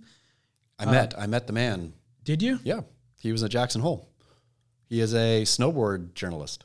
I 0.78 0.86
met 0.86 1.14
I 1.16 1.26
met 1.26 1.46
the 1.46 1.52
man. 1.52 1.92
Did 2.24 2.42
you? 2.42 2.58
Yeah, 2.64 2.80
he 3.20 3.30
was 3.30 3.42
at 3.44 3.50
Jackson 3.50 3.82
Hole. 3.82 4.08
He 4.86 5.00
is 5.00 5.14
a 5.14 5.42
snowboard 5.42 6.14
journalist. 6.14 6.64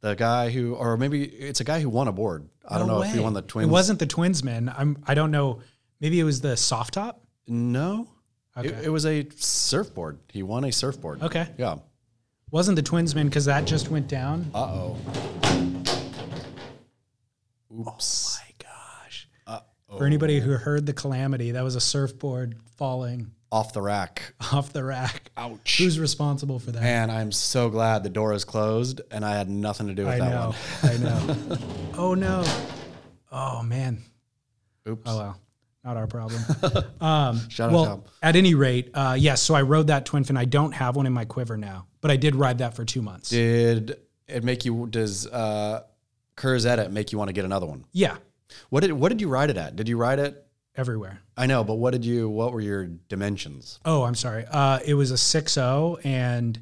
The 0.00 0.14
guy 0.14 0.50
who, 0.50 0.74
or 0.74 0.96
maybe 0.96 1.24
it's 1.24 1.60
a 1.60 1.64
guy 1.64 1.80
who 1.80 1.88
won 1.90 2.08
a 2.08 2.12
board. 2.12 2.48
I 2.66 2.78
don't 2.78 2.86
No 2.88 2.98
know 2.98 3.02
if 3.02 3.12
he 3.12 3.20
won 3.20 3.34
the 3.34 3.42
twins. 3.42 3.68
It 3.68 3.70
wasn't 3.72 3.98
the 3.98 4.06
Twinsman. 4.06 4.68
I'm. 4.74 4.96
I 5.06 5.14
don't 5.14 5.30
know. 5.30 5.60
Maybe 6.00 6.18
it 6.18 6.24
was 6.24 6.40
the 6.40 6.56
soft 6.56 6.94
top. 6.94 7.22
No, 7.46 8.08
Okay. 8.56 8.68
it, 8.68 8.86
it 8.86 8.88
was 8.88 9.04
a 9.04 9.26
surfboard. 9.36 10.18
He 10.28 10.42
won 10.42 10.64
a 10.64 10.72
surfboard. 10.72 11.22
Okay. 11.22 11.48
Yeah. 11.58 11.76
Wasn't 12.50 12.76
the 12.76 12.82
Twinsman 12.82 13.28
because 13.28 13.44
that 13.44 13.66
just 13.66 13.90
went 13.90 14.08
down. 14.08 14.50
Uh 14.54 14.58
oh. 14.58 14.96
Oops. 17.72 18.38
my 18.40 18.54
gosh. 18.58 19.28
Uh-oh. 19.46 19.98
For 19.98 20.04
anybody 20.06 20.40
who 20.40 20.52
heard 20.52 20.86
the 20.86 20.92
calamity, 20.92 21.52
that 21.52 21.62
was 21.62 21.76
a 21.76 21.80
surfboard 21.80 22.56
falling 22.76 23.30
Off 23.52 23.72
the 23.72 23.82
rack. 23.82 24.34
off 24.52 24.72
the 24.72 24.84
rack. 24.84 25.30
Ouch. 25.36 25.78
Who's 25.78 25.98
responsible 25.98 26.58
for 26.60 26.70
that? 26.72 26.82
Man, 26.82 27.10
I'm 27.10 27.32
so 27.32 27.68
glad 27.68 28.04
the 28.04 28.10
door 28.10 28.32
is 28.32 28.44
closed 28.44 29.00
and 29.10 29.24
I 29.24 29.36
had 29.36 29.48
nothing 29.50 29.88
to 29.88 29.94
do 29.94 30.04
with 30.04 30.14
I 30.14 30.18
that 30.20 30.30
know. 30.30 30.54
one. 30.80 30.82
I 30.92 30.96
know. 30.98 31.58
oh 31.98 32.14
no. 32.14 32.44
Oh 33.32 33.62
man. 33.62 33.98
Oops. 34.88 35.02
Oh 35.06 35.18
well. 35.18 35.40
Not 35.82 35.96
our 35.96 36.06
problem. 36.06 36.42
Um, 37.00 37.40
Shout 37.48 37.70
out 37.70 37.72
well, 37.72 37.84
Tom. 37.86 38.02
at 38.22 38.36
any 38.36 38.54
rate, 38.54 38.90
uh, 38.92 39.16
yes. 39.18 39.40
So 39.40 39.54
I 39.54 39.62
rode 39.62 39.86
that 39.86 40.04
twin 40.04 40.24
fin. 40.24 40.36
I 40.36 40.44
don't 40.44 40.72
have 40.72 40.94
one 40.94 41.06
in 41.06 41.12
my 41.14 41.24
quiver 41.24 41.56
now, 41.56 41.86
but 42.02 42.10
I 42.10 42.16
did 42.16 42.34
ride 42.36 42.58
that 42.58 42.76
for 42.76 42.84
two 42.84 43.00
months. 43.00 43.30
Did 43.30 43.96
it 44.28 44.44
make 44.44 44.66
you? 44.66 44.86
Does 44.90 45.26
uh, 45.26 45.84
Kerr's 46.36 46.66
edit 46.66 46.92
make 46.92 47.12
you 47.12 47.18
want 47.18 47.30
to 47.30 47.32
get 47.32 47.46
another 47.46 47.64
one? 47.66 47.86
yeah, 47.92 48.18
What 48.68 48.80
did 48.82 48.92
What 48.92 49.08
did 49.08 49.22
you 49.22 49.28
ride 49.28 49.48
it 49.48 49.56
at? 49.56 49.74
Did 49.74 49.88
you 49.88 49.96
ride 49.96 50.18
it? 50.18 50.46
Everywhere. 50.76 51.20
I 51.36 51.46
know, 51.46 51.64
but 51.64 51.74
what 51.76 51.92
did 51.92 52.04
you? 52.04 52.28
What 52.28 52.52
were 52.52 52.60
your 52.60 52.86
dimensions? 53.08 53.80
Oh, 53.84 54.02
I'm 54.02 54.14
sorry. 54.14 54.44
Uh, 54.50 54.78
it 54.84 54.94
was 54.94 55.10
a 55.10 55.18
six 55.18 55.54
zero 55.54 55.98
and 56.04 56.58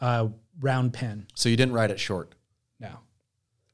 uh, 0.00 0.28
round 0.60 0.92
pin. 0.92 1.26
So 1.34 1.48
you 1.48 1.56
didn't 1.56 1.74
ride 1.74 1.90
it 1.90 2.00
short. 2.00 2.34
No, 2.78 2.90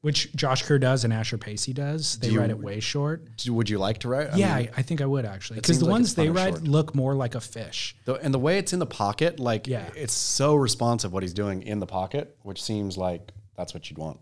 which 0.00 0.34
Josh 0.34 0.62
Kerr 0.62 0.78
does 0.78 1.04
and 1.04 1.12
Asher 1.12 1.38
Pacey 1.38 1.72
does. 1.72 2.18
They 2.18 2.28
Do 2.28 2.34
you- 2.34 2.40
ride 2.40 2.50
it 2.50 2.58
way 2.58 2.80
short. 2.80 3.36
Do- 3.36 3.54
Would 3.54 3.70
you 3.70 3.78
like 3.78 3.98
to 3.98 4.08
ride? 4.08 4.28
I 4.32 4.36
yeah, 4.36 4.56
mean, 4.56 4.68
I, 4.76 4.80
I 4.80 4.82
think 4.82 5.00
I 5.00 5.06
would 5.06 5.24
actually 5.24 5.56
because 5.60 5.78
the 5.78 5.84
like 5.84 5.92
ones 5.92 6.14
they 6.14 6.28
ride 6.28 6.54
short. 6.54 6.64
look 6.64 6.94
more 6.94 7.14
like 7.14 7.34
a 7.34 7.40
fish. 7.40 7.94
the, 8.04 8.14
and 8.14 8.32
the 8.34 8.38
way 8.38 8.58
it's 8.58 8.72
in 8.72 8.78
the 8.78 8.86
pocket, 8.86 9.38
like 9.40 9.66
Yeah. 9.66 9.88
it's 9.94 10.12
so 10.14 10.54
responsive. 10.54 11.12
What 11.12 11.22
he's 11.22 11.34
doing 11.34 11.62
in 11.62 11.78
the 11.80 11.86
pocket, 11.86 12.36
which 12.42 12.62
seems 12.62 12.96
like 12.96 13.32
that's 13.56 13.72
what 13.74 13.88
you'd 13.90 13.98
want. 13.98 14.18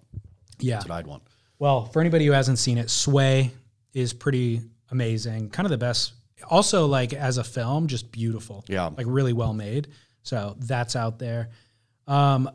Yeah. 0.59 0.75
That's 0.77 0.89
what 0.89 0.95
I'd 0.97 1.07
want. 1.07 1.23
Well, 1.59 1.87
for 1.87 2.01
anybody 2.01 2.27
who 2.27 2.33
hasn't 2.33 2.59
seen 2.59 2.79
it, 2.79 2.91
Sway 2.91 3.51
is 3.95 4.13
pretty 4.13 4.61
amazing. 4.95 5.51
Kind 5.51 5.67
of 5.67 5.71
the 5.71 5.79
best. 5.79 6.15
Also, 6.49 6.87
like 6.87 7.13
as 7.13 7.39
a 7.39 7.45
film, 7.45 7.87
just 7.89 8.11
beautiful. 8.13 8.65
Yeah. 8.69 8.91
Like 8.97 9.07
really 9.09 9.33
well 9.33 9.53
made. 9.53 9.89
So 10.23 10.57
that's 10.59 10.95
out 10.97 11.19
there. 11.19 11.51
Um, 12.07 12.51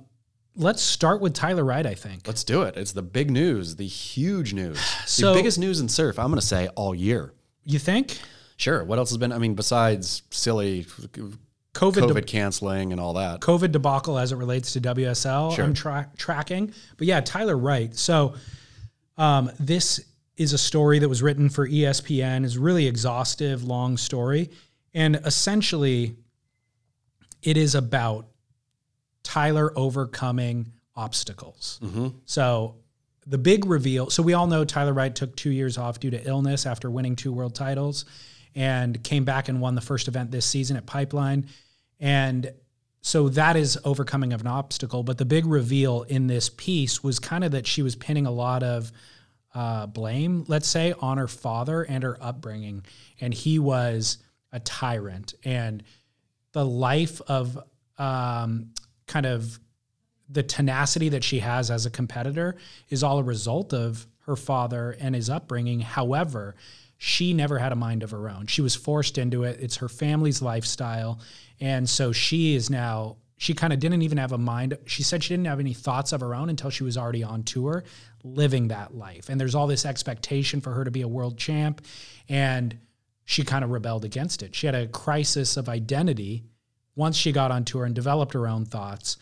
let's 0.56 0.82
start 0.82 1.21
with 1.21 1.34
Tyler 1.34 1.63
Wright, 1.63 1.86
I 1.86 1.93
think. 1.95 2.25
Let's 2.28 2.43
do 2.43 2.63
it. 2.63 2.78
It's 2.78 2.93
the 2.93 3.02
big 3.02 3.30
news, 3.30 3.75
the 3.75 3.86
huge 3.88 4.54
news, 4.54 4.80
So- 5.06 5.34
the 5.34 5.39
biggest 5.39 5.60
news 5.60 5.80
in 5.80 5.89
surf. 5.89 6.17
I'm 6.17 6.28
going 6.28 6.39
to 6.39 6.45
say 6.45 6.67
all 6.69 6.95
year. 6.95 7.34
You 7.65 7.78
think? 7.80 8.17
Sure. 8.58 8.84
What 8.84 8.97
else 8.97 9.10
has 9.10 9.17
been? 9.17 9.32
I 9.32 9.38
mean, 9.38 9.54
besides 9.54 10.23
silly 10.32 10.86
COVID, 10.86 11.38
COVID 11.73 12.13
de- 12.15 12.21
canceling 12.23 12.91
and 12.91 12.99
all 12.99 13.13
that. 13.13 13.39
COVID 13.41 13.71
debacle 13.71 14.17
as 14.17 14.32
it 14.32 14.36
relates 14.38 14.73
to 14.73 14.82
WSL. 14.82 15.56
Sure. 15.56 15.65
I'm 15.65 15.73
tra- 15.73 16.10
tracking, 16.17 16.73
but 16.97 17.08
yeah, 17.08 17.21
Tyler 17.21 17.58
Wright. 17.58 17.95
So 17.95 18.34
um, 19.17 19.52
this 19.60 20.02
is 20.39 20.54
a 20.54 20.58
story 20.58 20.99
that 20.99 21.10
was 21.10 21.21
written 21.21 21.49
for 21.49 21.67
ESPN. 21.67 22.45
is 22.45 22.58
really 22.58 22.88
exhaustive, 22.88 23.63
long 23.63 23.97
story, 23.97 24.49
and 24.93 25.17
essentially, 25.25 26.15
it 27.43 27.58
is 27.58 27.75
about 27.75 28.25
Tyler 29.21 29.71
overcoming 29.78 30.71
obstacles. 30.95 31.80
Mm-hmm. 31.84 32.08
So 32.25 32.78
the 33.28 33.38
big 33.38 33.65
reveal. 33.65 34.10
So 34.10 34.23
we 34.23 34.34
all 34.34 34.47
know 34.47 34.63
Tyler 34.63 34.93
Wright 34.93 35.13
took 35.13 35.36
two 35.36 35.52
years 35.52 35.78
off 35.78 35.99
due 35.99 36.10
to 36.10 36.28
illness 36.28 36.65
after 36.65 36.89
winning 36.89 37.17
two 37.17 37.34
world 37.34 37.54
titles, 37.54 38.06
and 38.56 39.04
came 39.04 39.25
back 39.25 39.49
and 39.49 39.60
won 39.60 39.75
the 39.75 39.82
first 39.82 40.08
event 40.08 40.32
this 40.32 40.45
season 40.45 40.78
at 40.78 40.86
Pipeline, 40.86 41.47
and 41.99 42.52
so 43.02 43.28
that 43.30 43.58
is 43.58 43.78
overcoming 43.84 44.32
of 44.32 44.39
an 44.41 44.47
obstacle. 44.47 45.04
But 45.04 45.17
the 45.17 45.25
big 45.25 45.45
reveal 45.45 46.04
in 46.04 46.28
this 46.28 46.49
piece 46.49 47.04
was 47.04 47.19
kind 47.19 47.43
of 47.43 47.52
that 47.52 47.67
she 47.67 47.82
was 47.82 47.95
pinning 47.95 48.25
a 48.25 48.32
lot 48.32 48.63
of 48.63 48.91
uh, 49.53 49.88
blame, 49.88 50.45
let's 50.47 50.67
say, 50.67 50.93
on 50.99 51.17
her 51.17 51.27
father 51.27 51.83
and 51.83 52.03
her 52.03 52.17
upbringing, 52.21 52.85
and 53.19 53.33
he 53.33 53.59
was 53.59 54.17
a 54.51 54.59
tyrant, 54.59 55.33
and 55.43 55.83
the 56.51 56.65
life 56.65 57.21
of 57.27 57.57
um, 57.97 58.71
kind 59.07 59.25
of 59.25 59.59
the 60.29 60.43
tenacity 60.43 61.09
that 61.09 61.23
she 61.23 61.39
has 61.39 61.71
as 61.71 61.85
a 61.85 61.89
competitor 61.89 62.55
is 62.89 63.03
all 63.03 63.17
a 63.17 63.23
result 63.23 63.73
of 63.73 64.05
her 64.25 64.35
father 64.35 64.95
and 64.99 65.15
his 65.15 65.29
upbringing. 65.29 65.79
However, 65.79 66.55
she 66.97 67.33
never 67.33 67.57
had 67.57 67.71
a 67.71 67.75
mind 67.75 68.03
of 68.03 68.12
her 68.12 68.29
own. 68.29 68.45
She 68.47 68.62
was 68.62 68.75
forced 68.75 69.17
into 69.17 69.43
it. 69.43 69.59
It's 69.59 69.77
her 69.77 69.89
family's 69.89 70.41
lifestyle. 70.41 71.19
And 71.59 71.89
so 71.89 72.12
she 72.12 72.55
is 72.55 72.69
now, 72.69 73.17
she 73.39 73.54
kind 73.54 73.71
of 73.71 73.80
didn't 73.80 74.02
even 74.02 74.17
have 74.17 74.34
a 74.34 74.38
mind. 74.38 74.78
She 74.86 75.02
said 75.02 75.23
she 75.23 75.34
didn't 75.34 75.45
have 75.45 75.62
any 75.62 75.73
thoughts 75.73 76.12
of 76.12 76.19
her 76.19 76.36
own 76.36 76.49
until 76.49 76.69
she 76.69 76.84
was 76.84 76.97
already 76.97 77.23
on 77.23 77.43
tour 77.43 77.86
living 78.21 78.67
that 78.67 78.93
life. 78.93 79.30
And 79.30 79.39
there's 79.39 79.56
all 79.56 79.65
this 79.65 79.86
expectation 79.86 80.60
for 80.60 80.73
her 80.73 80.84
to 80.84 80.91
be 80.91 81.04
a 81.04 81.08
world 81.08 81.38
champ. 81.38 81.82
And 82.28 82.78
she 83.23 83.45
kind 83.45 83.63
of 83.63 83.69
rebelled 83.69 84.04
against 84.04 84.43
it. 84.43 84.54
She 84.54 84.65
had 84.65 84.75
a 84.75 84.88
crisis 84.88 85.56
of 85.56 85.69
identity 85.69 86.43
once 86.97 87.15
she 87.15 87.32
got 87.32 87.49
on 87.49 87.63
tour 87.63 87.86
and 87.86 87.95
developed 87.95 88.34
her 88.34 88.45
own 88.45 88.65
thoughts. 88.65 89.15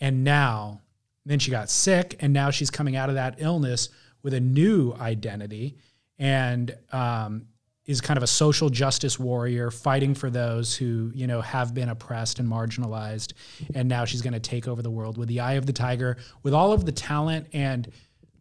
And 0.00 0.24
now, 0.24 0.80
then 1.24 1.38
she 1.38 1.52
got 1.52 1.70
sick, 1.70 2.16
and 2.18 2.32
now 2.32 2.50
she's 2.50 2.68
coming 2.70 2.96
out 2.96 3.10
of 3.10 3.14
that 3.14 3.36
illness 3.38 3.90
with 4.24 4.34
a 4.34 4.40
new 4.40 4.92
identity 4.94 5.76
and 6.18 6.76
um, 6.90 7.46
is 7.86 8.00
kind 8.00 8.16
of 8.16 8.22
a 8.22 8.28
social 8.28 8.70
justice 8.70 9.18
warrior 9.18 9.70
fighting 9.70 10.14
for 10.14 10.30
those 10.30 10.76
who, 10.76 11.10
you 11.14 11.26
know, 11.26 11.40
have 11.40 11.74
been 11.74 11.88
oppressed 11.88 12.38
and 12.38 12.48
marginalized. 12.48 13.32
And 13.74 13.88
now 13.88 14.04
she's 14.04 14.22
going 14.22 14.34
to 14.34 14.40
take 14.40 14.68
over 14.68 14.82
the 14.82 14.90
world 14.90 15.18
with 15.18 15.28
the 15.28 15.40
eye 15.40 15.54
of 15.54 15.66
the 15.66 15.72
tiger, 15.72 16.16
with 16.42 16.54
all 16.54 16.72
of 16.72 16.86
the 16.86 16.92
talent 16.92 17.48
and 17.52 17.90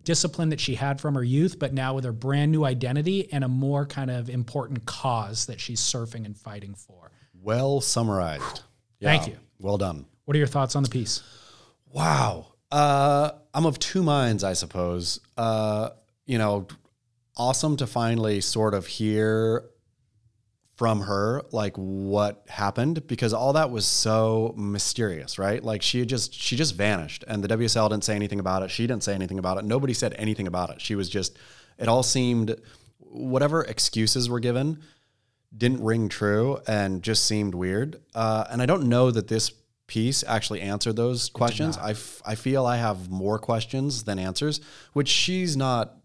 discipline 0.03 0.49
that 0.49 0.59
she 0.59 0.75
had 0.75 1.01
from 1.01 1.15
her 1.15 1.23
youth, 1.23 1.57
but 1.59 1.73
now 1.73 1.93
with 1.93 2.03
her 2.03 2.11
brand 2.11 2.51
new 2.51 2.65
identity 2.65 3.31
and 3.31 3.43
a 3.43 3.47
more 3.47 3.85
kind 3.85 4.11
of 4.11 4.29
important 4.29 4.85
cause 4.85 5.45
that 5.47 5.59
she's 5.59 5.79
surfing 5.79 6.25
and 6.25 6.37
fighting 6.37 6.75
for. 6.75 7.11
Well 7.41 7.81
summarized. 7.81 8.61
Thank 9.01 9.27
you. 9.27 9.37
Well 9.59 9.77
done. 9.77 10.05
What 10.25 10.35
are 10.35 10.37
your 10.37 10.47
thoughts 10.47 10.75
on 10.75 10.83
the 10.83 10.89
piece? 10.89 11.23
Wow. 11.91 12.47
Uh, 12.71 13.31
I'm 13.53 13.65
of 13.65 13.79
two 13.79 14.03
minds, 14.03 14.43
I 14.43 14.53
suppose. 14.53 15.19
Uh, 15.35 15.89
you 16.25 16.37
know, 16.37 16.67
awesome 17.37 17.77
to 17.77 17.87
finally 17.87 18.41
sort 18.41 18.73
of 18.73 18.87
hear 18.87 19.69
from 20.75 21.01
her 21.01 21.43
like 21.51 21.75
what 21.75 22.43
happened 22.47 23.05
because 23.05 23.33
all 23.33 23.53
that 23.53 23.69
was 23.69 23.85
so 23.85 24.53
mysterious, 24.57 25.37
right? 25.37 25.63
Like 25.63 25.81
she 25.81 25.99
had 25.99 26.09
just 26.09 26.33
she 26.33 26.55
just 26.55 26.75
vanished 26.75 27.23
and 27.27 27.43
the 27.43 27.55
WSL 27.55 27.89
didn't 27.89 28.03
say 28.03 28.15
anything 28.15 28.39
about 28.39 28.63
it. 28.63 28.71
She 28.71 28.87
didn't 28.87 29.03
say 29.03 29.13
anything 29.13 29.37
about 29.37 29.57
it. 29.57 29.65
Nobody 29.65 29.93
said 29.93 30.15
anything 30.17 30.47
about 30.47 30.71
it. 30.71 30.81
She 30.81 30.95
was 30.95 31.07
just 31.09 31.37
it 31.77 31.87
all 31.87 32.03
seemed 32.03 32.55
whatever 32.97 33.63
excuses 33.63 34.29
were 34.29 34.39
given 34.39 34.79
didn't 35.55 35.83
ring 35.83 36.09
true 36.09 36.59
and 36.67 37.03
just 37.03 37.25
seemed 37.25 37.53
weird. 37.53 38.01
Uh, 38.15 38.45
and 38.49 38.61
I 38.61 38.65
don't 38.65 38.87
know 38.87 39.11
that 39.11 39.27
this 39.27 39.51
piece 39.87 40.23
actually 40.25 40.61
answered 40.61 40.95
those 40.95 41.29
questions. 41.29 41.77
I, 41.77 41.91
f- 41.91 42.21
I 42.25 42.35
feel 42.35 42.65
I 42.65 42.77
have 42.77 43.09
more 43.09 43.37
questions 43.37 44.05
than 44.05 44.17
answers, 44.17 44.61
which 44.93 45.09
she's 45.09 45.57
not, 45.57 45.97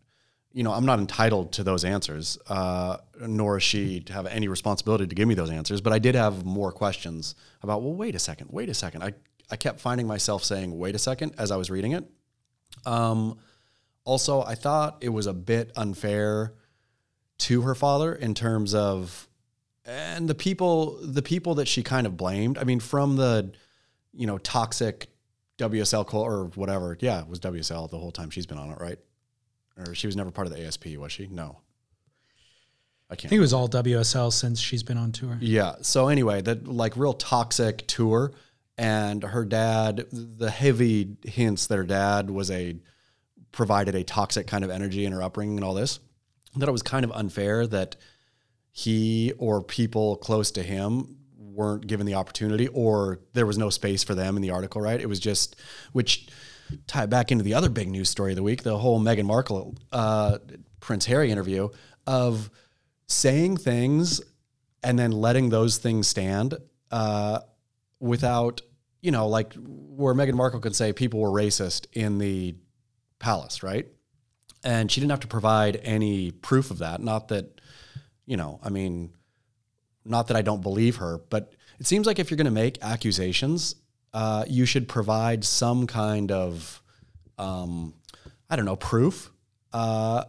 you 0.57 0.62
know, 0.62 0.73
I'm 0.73 0.87
not 0.87 0.99
entitled 0.99 1.53
to 1.53 1.62
those 1.62 1.85
answers, 1.85 2.38
uh, 2.49 2.97
nor 3.21 3.59
is 3.59 3.62
she 3.62 4.01
to 4.01 4.12
have 4.14 4.25
any 4.25 4.49
responsibility 4.49 5.07
to 5.07 5.14
give 5.14 5.29
me 5.29 5.35
those 5.35 5.51
answers. 5.51 5.83
But 5.83 5.92
I 5.92 5.99
did 5.99 6.14
have 6.14 6.47
more 6.47 6.73
questions 6.73 7.35
about, 7.62 7.83
well, 7.83 7.92
wait 7.92 8.14
a 8.14 8.19
second, 8.19 8.49
wait 8.51 8.71
a 8.71 8.75
second. 8.75 9.05
I, 9.05 9.12
I 9.51 9.57
kept 9.57 9.81
finding 9.81 10.07
myself 10.07 10.42
saying, 10.45 10.79
wait 10.79 10.95
a 10.95 10.99
second, 10.99 11.35
as 11.37 11.51
I 11.51 11.57
was 11.57 11.71
reading 11.71 11.92
it. 11.92 12.05
Um, 12.87 13.37
also, 14.05 14.40
I 14.45 14.55
thought 14.55 14.97
it 15.03 15.11
was 15.11 15.27
a 15.27 15.35
bit 15.35 15.73
unfair 15.77 16.55
to 17.40 17.61
her 17.61 17.75
father 17.75 18.14
in 18.14 18.33
terms 18.33 18.73
of, 18.73 19.29
and 19.85 20.27
the 20.27 20.35
people, 20.35 20.99
the 21.03 21.21
people 21.21 21.57
that 21.57 21.69
she 21.69 21.83
kind 21.83 22.07
of 22.07 22.16
blamed. 22.16 22.57
I 22.57 22.64
mean, 22.64 22.81
from 22.81 23.16
the, 23.16 23.53
you 24.14 24.27
know, 24.27 24.38
toxic 24.38 25.09
WSL 25.59 26.14
or 26.14 26.47
whatever. 26.55 26.97
Yeah, 26.99 27.21
it 27.21 27.29
was 27.29 27.40
WSL 27.40 27.90
the 27.90 27.99
whole 27.99 28.11
time 28.11 28.31
she's 28.31 28.47
been 28.47 28.57
on 28.59 28.71
it, 28.71 28.79
right? 28.81 28.99
Or 29.77 29.95
she 29.95 30.07
was 30.07 30.17
never 30.17 30.31
part 30.31 30.47
of 30.47 30.53
the 30.53 30.65
ASP, 30.67 30.97
was 30.97 31.12
she? 31.12 31.27
No. 31.27 31.61
I 33.09 33.15
can't. 33.15 33.27
I 33.27 33.31
think 33.31 33.39
it 33.39 33.41
was 33.41 33.53
all 33.53 33.69
WSL 33.69 34.33
since 34.33 34.59
she's 34.59 34.83
been 34.83 34.99
on 34.99 35.12
tour. 35.12 35.39
Yeah. 35.41 35.77
So 35.83 36.09
anyway, 36.09 36.43
that 36.43 36.67
like 36.67 36.97
real 36.97 37.15
toxic 37.15 37.87
tour, 37.87 38.33
and 38.77 39.23
her 39.23 39.45
dad, 39.45 40.07
the 40.11 40.51
heavy 40.51 41.17
hints 41.25 41.67
that 41.69 41.77
her 41.77 41.85
dad 41.85 42.31
was 42.31 42.51
a 42.51 42.77
provided 43.53 43.95
a 43.95 44.05
toxic 44.05 44.47
kind 44.47 44.65
of 44.65 44.71
energy 44.71 45.05
in 45.05 45.12
her 45.12 45.23
upbringing 45.23 45.57
and 45.57 45.65
all 45.65 45.75
this. 45.75 46.01
That 46.57 46.69
it 46.69 46.73
was 46.73 46.83
kind 46.83 47.05
of 47.05 47.12
unfair 47.12 47.67
that 47.67 47.97
he 48.73 49.33
or 49.39 49.62
people 49.62 50.17
close 50.17 50.51
to 50.53 50.62
him 50.62 51.19
weren't 51.39 51.87
given 51.87 52.07
the 52.07 52.15
opportunity, 52.15 52.69
or 52.69 53.21
there 53.33 53.47
was 53.47 53.57
no 53.57 53.71
space 53.71 54.03
for 54.05 54.15
them 54.15 54.37
in 54.37 54.43
the 54.43 54.51
article. 54.51 54.81
Right? 54.81 55.01
It 55.01 55.09
was 55.09 55.21
just 55.21 55.57
which 55.93 56.29
tie 56.87 57.07
back 57.07 57.31
into 57.33 57.45
the 57.45 57.55
other 57.55 57.69
big 57.69 57.89
news 57.89 58.09
story 58.09 58.33
of 58.33 58.37
the 58.37 58.43
week, 58.43 58.63
the 58.63 58.79
whole 58.79 59.01
Meghan 59.01 59.25
Markle, 59.25 59.75
uh, 59.93 60.39
Prince 60.81 61.07
Harry 61.07 61.31
interview 61.31 61.69
of 62.07 62.51
saying 63.07 63.57
things 63.57 64.21
and 64.83 64.99
then 64.99 65.11
letting 65.13 65.49
those 65.51 65.79
things 65.79 66.07
stand 66.07 66.55
uh, 66.91 67.41
without, 68.01 68.63
you 69.01 69.11
know, 69.11 69.29
like 69.29 69.55
where 69.55 70.15
Meghan 70.15 70.35
Markle 70.35 70.61
could 70.61 70.77
say 70.77 70.93
people 70.93 71.21
were 71.21 71.31
racist 71.31 71.87
in 71.93 72.19
the 72.19 72.55
palace, 73.19 73.63
right? 73.63 73.87
And 74.63 74.91
she 74.91 75.01
didn't 75.01 75.11
have 75.11 75.21
to 75.21 75.29
provide 75.29 75.81
any 75.83 76.31
proof 76.31 76.71
of 76.71 76.79
that. 76.79 77.01
Not 77.01 77.29
that, 77.29 77.61
you 78.27 78.37
know, 78.37 78.61
I 78.63 78.71
mean, 78.71 79.13
not 80.05 80.29
that 80.29 80.37
I 80.37 80.43
don't 80.43 80.63
believe 80.63 80.97
her, 80.97 81.19
but 81.31 81.53
it 81.79 81.87
seems 81.87 82.07
like 82.07 82.19
if 82.19 82.31
you're 82.31 82.37
going 82.37 82.47
to 82.47 82.51
make 82.51 82.79
accusations 82.83 83.77
uh, 84.12 84.45
you 84.49 84.66
should 84.66 84.88
provide 84.88 85.45
some 85.45 85.87
kind 85.87 86.33
of, 86.33 86.83
um, 87.38 87.95
I 88.49 88.57
don't 88.57 88.64
know, 88.64 88.77
proof. 88.77 89.31
Uh, 89.73 90.25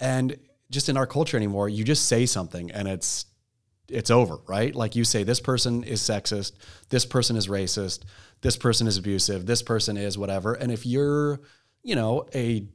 and 0.00 0.36
just 0.70 0.88
in 0.88 0.96
our 0.96 1.06
culture 1.06 1.36
anymore, 1.36 1.68
you 1.68 1.84
just 1.84 2.06
say 2.06 2.26
something 2.26 2.70
and 2.70 2.88
it's 2.88 3.26
it's 3.88 4.10
over, 4.10 4.38
right? 4.46 4.74
Like 4.74 4.96
you 4.96 5.04
say, 5.04 5.22
this 5.22 5.40
person 5.40 5.84
is 5.84 6.00
sexist, 6.00 6.52
this 6.88 7.04
person 7.04 7.36
is 7.36 7.48
racist, 7.48 8.04
this 8.40 8.56
person 8.56 8.86
is 8.86 8.96
abusive, 8.96 9.44
this 9.44 9.62
person 9.62 9.96
is 9.96 10.16
whatever. 10.16 10.54
And 10.54 10.72
if 10.72 10.86
you're, 10.86 11.40
you 11.82 11.94
know, 11.94 12.26
a, 12.34 12.66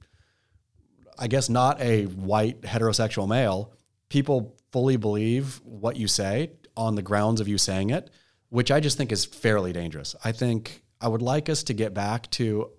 I 1.17 1.27
guess 1.27 1.49
not 1.49 1.81
a 1.81 2.05
white 2.05 2.61
heterosexual 2.61 3.27
male, 3.27 3.73
people 4.09 4.57
fully 4.71 4.97
believe 4.97 5.59
what 5.63 5.95
you 5.95 6.07
say 6.07 6.51
on 6.75 6.95
the 6.95 7.01
grounds 7.01 7.41
of 7.41 7.47
you 7.47 7.57
saying 7.57 7.89
it 7.89 8.11
which 8.49 8.71
I 8.71 8.79
just 8.79 8.97
think 8.97 9.11
is 9.11 9.25
fairly 9.25 9.73
dangerous. 9.73 10.15
I 10.23 10.31
think 10.31 10.83
I 11.01 11.07
would 11.07 11.21
like 11.21 11.49
us 11.49 11.63
to 11.63 11.73
get 11.73 11.93
back 11.93 12.29
to 12.31 12.71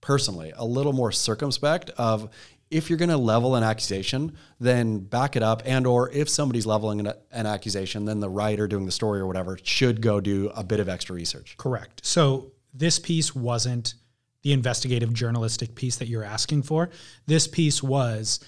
personally 0.00 0.52
a 0.56 0.64
little 0.64 0.92
more 0.92 1.12
circumspect 1.12 1.90
of 1.98 2.30
if 2.70 2.88
you're 2.88 2.98
going 2.98 3.10
to 3.10 3.16
level 3.16 3.56
an 3.56 3.64
accusation 3.64 4.36
then 4.58 4.98
back 4.98 5.36
it 5.36 5.42
up 5.42 5.62
and 5.66 5.86
or 5.86 6.10
if 6.10 6.28
somebody's 6.28 6.66
leveling 6.66 7.00
an, 7.00 7.12
an, 7.32 7.46
accusation 7.46 8.04
then 8.04 8.20
the 8.20 8.28
writer 8.28 8.66
doing 8.66 8.86
the 8.86 8.92
story 8.92 9.20
or 9.20 9.26
whatever 9.26 9.58
should 9.62 10.00
go 10.00 10.20
do 10.20 10.50
a 10.54 10.64
bit 10.64 10.80
of 10.80 10.88
extra 10.88 11.14
research. 11.14 11.56
Correct. 11.58 12.00
So 12.04 12.52
this 12.72 12.98
piece 12.98 13.34
wasn't 13.34 13.94
the 14.42 14.52
investigative 14.52 15.12
journalistic 15.12 15.74
piece 15.74 15.96
that 15.96 16.08
you're 16.08 16.24
asking 16.24 16.62
for. 16.62 16.90
This 17.26 17.46
piece 17.46 17.82
was 17.82 18.40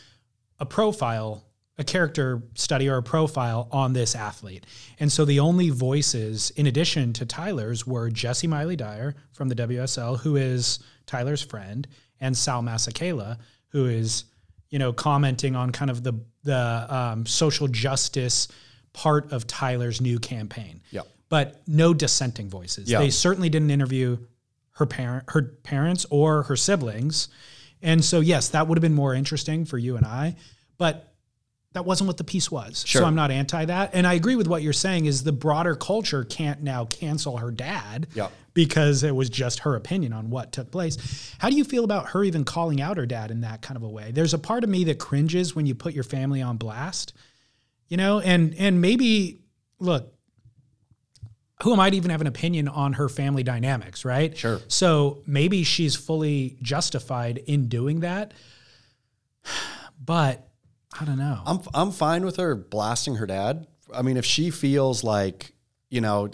a 0.58 0.64
profile 0.64 1.44
a 1.78 1.84
character 1.84 2.42
study 2.54 2.88
or 2.88 2.98
a 2.98 3.02
profile 3.02 3.68
on 3.72 3.92
this 3.92 4.14
athlete. 4.14 4.66
And 5.00 5.10
so 5.10 5.24
the 5.24 5.40
only 5.40 5.70
voices, 5.70 6.50
in 6.50 6.66
addition 6.66 7.12
to 7.14 7.26
Tyler's, 7.26 7.86
were 7.86 8.10
Jessi 8.10 8.48
Miley 8.48 8.76
Dyer 8.76 9.14
from 9.32 9.48
the 9.48 9.54
WSL, 9.54 10.20
who 10.20 10.36
is 10.36 10.80
Tyler's 11.06 11.42
friend, 11.42 11.88
and 12.20 12.36
Sal 12.36 12.62
Masekela, 12.62 13.38
who 13.68 13.86
is, 13.86 14.24
you 14.68 14.78
know, 14.78 14.92
commenting 14.92 15.56
on 15.56 15.72
kind 15.72 15.90
of 15.90 16.02
the 16.02 16.14
the 16.44 16.86
um, 16.94 17.24
social 17.24 17.68
justice 17.68 18.48
part 18.92 19.32
of 19.32 19.46
Tyler's 19.46 20.00
new 20.00 20.18
campaign. 20.18 20.82
Yeah. 20.90 21.02
But 21.28 21.62
no 21.66 21.94
dissenting 21.94 22.50
voices. 22.50 22.88
They 22.98 23.10
certainly 23.10 23.48
didn't 23.48 23.70
interview 23.70 24.18
her 24.72 24.86
parent, 24.86 25.24
her 25.28 25.42
parents, 25.62 26.04
or 26.10 26.42
her 26.44 26.56
siblings. 26.56 27.28
And 27.80 28.04
so, 28.04 28.20
yes, 28.20 28.48
that 28.50 28.68
would 28.68 28.76
have 28.76 28.82
been 28.82 28.94
more 28.94 29.14
interesting 29.14 29.64
for 29.64 29.78
you 29.78 29.96
and 29.96 30.04
I. 30.04 30.36
But 30.78 31.11
that 31.72 31.84
wasn't 31.84 32.06
what 32.06 32.18
the 32.18 32.24
piece 32.24 32.50
was. 32.50 32.84
Sure. 32.86 33.02
So 33.02 33.06
I'm 33.06 33.14
not 33.14 33.30
anti 33.30 33.64
that. 33.64 33.90
And 33.94 34.06
I 34.06 34.14
agree 34.14 34.36
with 34.36 34.46
what 34.46 34.62
you're 34.62 34.72
saying 34.72 35.06
is 35.06 35.24
the 35.24 35.32
broader 35.32 35.74
culture 35.74 36.24
can't 36.24 36.62
now 36.62 36.84
cancel 36.84 37.38
her 37.38 37.50
dad 37.50 38.08
yeah. 38.14 38.28
because 38.52 39.02
it 39.02 39.14
was 39.14 39.30
just 39.30 39.60
her 39.60 39.74
opinion 39.74 40.12
on 40.12 40.28
what 40.28 40.52
took 40.52 40.70
place. 40.70 41.34
How 41.38 41.48
do 41.48 41.56
you 41.56 41.64
feel 41.64 41.84
about 41.84 42.10
her 42.10 42.24
even 42.24 42.44
calling 42.44 42.80
out 42.80 42.98
her 42.98 43.06
dad 43.06 43.30
in 43.30 43.40
that 43.40 43.62
kind 43.62 43.76
of 43.76 43.82
a 43.82 43.88
way? 43.88 44.10
There's 44.12 44.34
a 44.34 44.38
part 44.38 44.64
of 44.64 44.70
me 44.70 44.84
that 44.84 44.98
cringes 44.98 45.56
when 45.56 45.64
you 45.64 45.74
put 45.74 45.94
your 45.94 46.04
family 46.04 46.42
on 46.42 46.56
blast. 46.58 47.14
You 47.88 47.96
know, 47.98 48.20
and 48.20 48.54
and 48.54 48.80
maybe 48.80 49.40
look, 49.78 50.14
who 51.62 51.76
might 51.76 51.94
even 51.94 52.10
have 52.10 52.20
an 52.20 52.26
opinion 52.26 52.68
on 52.68 52.94
her 52.94 53.08
family 53.08 53.42
dynamics, 53.42 54.04
right? 54.04 54.36
Sure. 54.36 54.60
So 54.68 55.22
maybe 55.26 55.62
she's 55.62 55.94
fully 55.94 56.56
justified 56.62 57.38
in 57.38 57.68
doing 57.68 58.00
that. 58.00 58.34
But 60.04 60.48
I 60.98 61.04
don't 61.04 61.18
know. 61.18 61.40
I'm 61.46 61.60
I'm 61.74 61.90
fine 61.90 62.24
with 62.24 62.36
her 62.36 62.54
blasting 62.54 63.16
her 63.16 63.26
dad. 63.26 63.66
I 63.94 64.02
mean, 64.02 64.16
if 64.16 64.24
she 64.24 64.50
feels 64.50 65.04
like 65.04 65.52
you 65.90 66.00
know, 66.00 66.30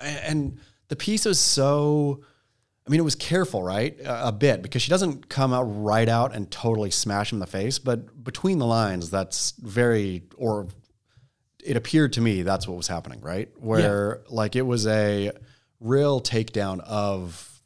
and 0.00 0.58
the 0.88 0.96
piece 0.96 1.26
is 1.26 1.38
so. 1.38 2.22
I 2.86 2.90
mean, 2.90 2.98
it 2.98 3.04
was 3.04 3.14
careful, 3.14 3.62
right? 3.62 3.96
A, 4.04 4.32
bit 4.32 4.62
because 4.62 4.82
she 4.82 4.90
doesn't 4.90 5.28
come 5.28 5.52
out 5.52 5.62
right 5.62 6.08
out 6.08 6.34
and 6.34 6.50
totally 6.50 6.90
smash 6.90 7.30
him 7.30 7.36
in 7.36 7.40
the 7.40 7.46
face, 7.46 7.78
but 7.78 8.24
between 8.24 8.58
the 8.58 8.66
lines, 8.66 9.10
that's 9.10 9.52
very 9.52 10.24
or 10.36 10.66
it 11.64 11.76
appeared 11.76 12.14
to 12.14 12.20
me 12.20 12.42
that's 12.42 12.66
what 12.66 12.76
was 12.76 12.88
happening, 12.88 13.20
right? 13.20 13.48
Where 13.58 14.22
yeah. 14.22 14.34
like 14.34 14.56
it 14.56 14.62
was 14.62 14.86
a 14.86 15.30
real 15.78 16.20
takedown 16.20 16.80
of 16.80 17.62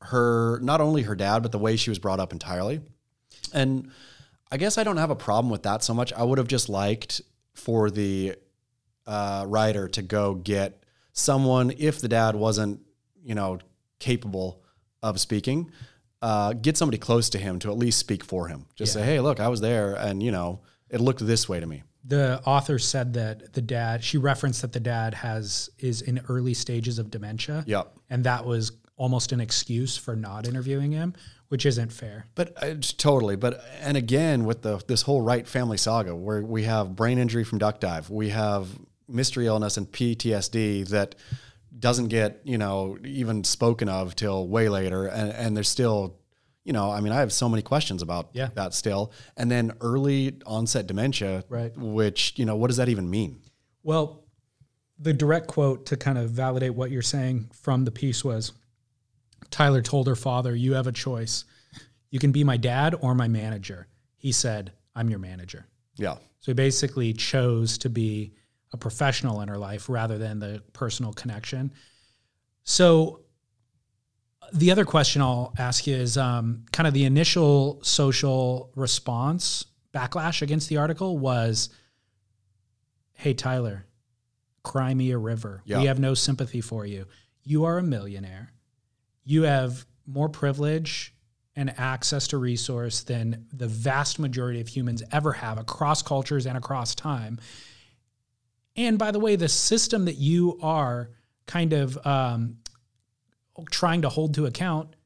her, 0.00 0.58
not 0.60 0.80
only 0.80 1.02
her 1.02 1.16
dad, 1.16 1.42
but 1.42 1.52
the 1.52 1.58
way 1.58 1.76
she 1.76 1.90
was 1.90 1.98
brought 1.98 2.20
up 2.20 2.32
entirely, 2.32 2.80
and 3.52 3.90
I 4.52 4.58
guess 4.58 4.76
I 4.76 4.84
don't 4.84 4.98
have 4.98 5.10
a 5.10 5.16
problem 5.16 5.50
with 5.50 5.62
that 5.62 5.82
so 5.82 5.94
much. 5.94 6.12
I 6.12 6.22
would 6.22 6.36
have 6.36 6.46
just 6.46 6.68
liked 6.68 7.22
for 7.54 7.90
the 7.90 8.36
uh, 9.06 9.46
writer 9.48 9.88
to 9.88 10.02
go 10.02 10.34
get 10.34 10.84
someone 11.14 11.72
if 11.78 12.02
the 12.02 12.08
dad 12.08 12.36
wasn't, 12.36 12.80
you 13.24 13.34
know, 13.34 13.60
capable 13.98 14.62
of 15.02 15.18
speaking. 15.18 15.72
Uh, 16.20 16.52
get 16.52 16.76
somebody 16.76 16.98
close 16.98 17.30
to 17.30 17.38
him 17.38 17.58
to 17.60 17.70
at 17.70 17.78
least 17.78 17.98
speak 17.98 18.22
for 18.22 18.46
him. 18.48 18.66
Just 18.76 18.94
yeah. 18.94 19.00
say, 19.00 19.06
"Hey, 19.06 19.20
look, 19.20 19.40
I 19.40 19.48
was 19.48 19.62
there, 19.62 19.94
and 19.94 20.22
you 20.22 20.30
know, 20.30 20.60
it 20.90 21.00
looked 21.00 21.26
this 21.26 21.48
way 21.48 21.58
to 21.58 21.66
me." 21.66 21.82
The 22.04 22.42
author 22.44 22.78
said 22.78 23.14
that 23.14 23.54
the 23.54 23.62
dad. 23.62 24.04
She 24.04 24.18
referenced 24.18 24.60
that 24.62 24.72
the 24.72 24.80
dad 24.80 25.14
has 25.14 25.70
is 25.78 26.02
in 26.02 26.20
early 26.28 26.54
stages 26.54 26.98
of 26.98 27.10
dementia. 27.10 27.64
Yep. 27.66 27.92
And 28.10 28.24
that 28.24 28.44
was 28.44 28.72
almost 28.96 29.32
an 29.32 29.40
excuse 29.40 29.96
for 29.96 30.14
not 30.14 30.46
interviewing 30.46 30.92
him, 30.92 31.14
which 31.52 31.66
isn't 31.66 31.92
fair. 31.92 32.24
But 32.34 32.54
uh, 32.62 32.76
totally. 32.96 33.36
But 33.36 33.62
and 33.82 33.94
again 33.94 34.46
with 34.46 34.62
the 34.62 34.82
this 34.86 35.02
whole 35.02 35.20
Wright 35.20 35.46
family 35.46 35.76
saga, 35.76 36.16
where 36.16 36.40
we 36.40 36.62
have 36.62 36.96
brain 36.96 37.18
injury 37.18 37.44
from 37.44 37.58
duck 37.58 37.78
dive, 37.78 38.08
we 38.08 38.30
have 38.30 38.68
mystery 39.06 39.44
illness 39.44 39.76
and 39.76 39.86
PTSD 39.86 40.88
that 40.88 41.14
doesn't 41.78 42.08
get 42.08 42.40
you 42.44 42.56
know 42.56 42.96
even 43.04 43.44
spoken 43.44 43.90
of 43.90 44.16
till 44.16 44.48
way 44.48 44.70
later, 44.70 45.04
and 45.04 45.30
and 45.30 45.54
there's 45.54 45.68
still. 45.68 46.16
You 46.64 46.72
know, 46.72 46.92
I 46.92 47.00
mean, 47.00 47.12
I 47.12 47.18
have 47.18 47.32
so 47.32 47.48
many 47.48 47.60
questions 47.60 48.02
about 48.02 48.30
yeah. 48.34 48.50
that 48.54 48.72
still. 48.72 49.10
And 49.36 49.50
then 49.50 49.72
early 49.80 50.38
onset 50.46 50.86
dementia, 50.86 51.42
right. 51.48 51.76
which, 51.76 52.34
you 52.36 52.44
know, 52.44 52.54
what 52.54 52.68
does 52.68 52.76
that 52.76 52.88
even 52.88 53.10
mean? 53.10 53.40
Well, 53.82 54.22
the 54.96 55.12
direct 55.12 55.48
quote 55.48 55.86
to 55.86 55.96
kind 55.96 56.18
of 56.18 56.30
validate 56.30 56.76
what 56.76 56.92
you're 56.92 57.02
saying 57.02 57.50
from 57.52 57.84
the 57.84 57.90
piece 57.90 58.22
was 58.22 58.52
Tyler 59.52 59.82
told 59.82 60.08
her 60.08 60.16
father, 60.16 60.56
You 60.56 60.74
have 60.74 60.88
a 60.88 60.92
choice. 60.92 61.44
You 62.10 62.18
can 62.18 62.32
be 62.32 62.42
my 62.42 62.56
dad 62.56 62.94
or 63.00 63.14
my 63.14 63.28
manager. 63.28 63.86
He 64.16 64.32
said, 64.32 64.72
I'm 64.94 65.08
your 65.08 65.18
manager. 65.18 65.66
Yeah. 65.96 66.16
So 66.40 66.50
he 66.50 66.54
basically 66.54 67.12
chose 67.12 67.78
to 67.78 67.88
be 67.88 68.34
a 68.72 68.76
professional 68.76 69.40
in 69.42 69.48
her 69.48 69.58
life 69.58 69.88
rather 69.88 70.18
than 70.18 70.38
the 70.38 70.62
personal 70.72 71.12
connection. 71.12 71.72
So 72.64 73.20
The 74.54 74.70
other 74.70 74.84
question 74.84 75.22
I'll 75.22 75.54
ask 75.58 75.86
you 75.86 75.96
is 75.96 76.18
um, 76.18 76.66
kind 76.72 76.86
of 76.86 76.92
the 76.92 77.04
initial 77.04 77.82
social 77.82 78.70
response 78.74 79.64
backlash 79.94 80.42
against 80.42 80.68
the 80.68 80.76
article 80.78 81.16
was, 81.18 81.70
"Hey 83.14 83.32
Tyler, 83.34 83.86
cry 84.62 84.92
me 84.92 85.10
a 85.12 85.18
river. 85.18 85.62
Yeah. 85.64 85.80
We 85.80 85.86
have 85.86 85.98
no 85.98 86.12
sympathy 86.14 86.60
for 86.60 86.84
you. 86.84 87.06
You 87.44 87.64
are 87.64 87.78
a 87.78 87.82
millionaire. 87.82 88.51
You 89.24 89.42
have 89.42 89.84
more 90.06 90.28
privilege 90.28 91.14
and 91.54 91.72
access 91.78 92.28
to 92.28 92.38
resource 92.38 93.02
than 93.02 93.46
the 93.52 93.66
vast 93.66 94.18
majority 94.18 94.60
of 94.60 94.68
humans 94.68 95.02
ever 95.12 95.32
have 95.32 95.58
across 95.58 96.02
cultures 96.02 96.46
and 96.46 96.56
across 96.56 96.94
time. 96.94 97.38
And 98.76 98.98
by 98.98 99.10
the 99.10 99.20
way, 99.20 99.36
the 99.36 99.48
system 99.48 100.06
that 100.06 100.16
you 100.16 100.58
are 100.62 101.10
kind 101.46 101.72
of 101.72 102.06
um, 102.06 102.56
trying 103.70 104.02
to 104.02 104.08
hold 104.08 104.34
to 104.34 104.46
account, 104.46 104.96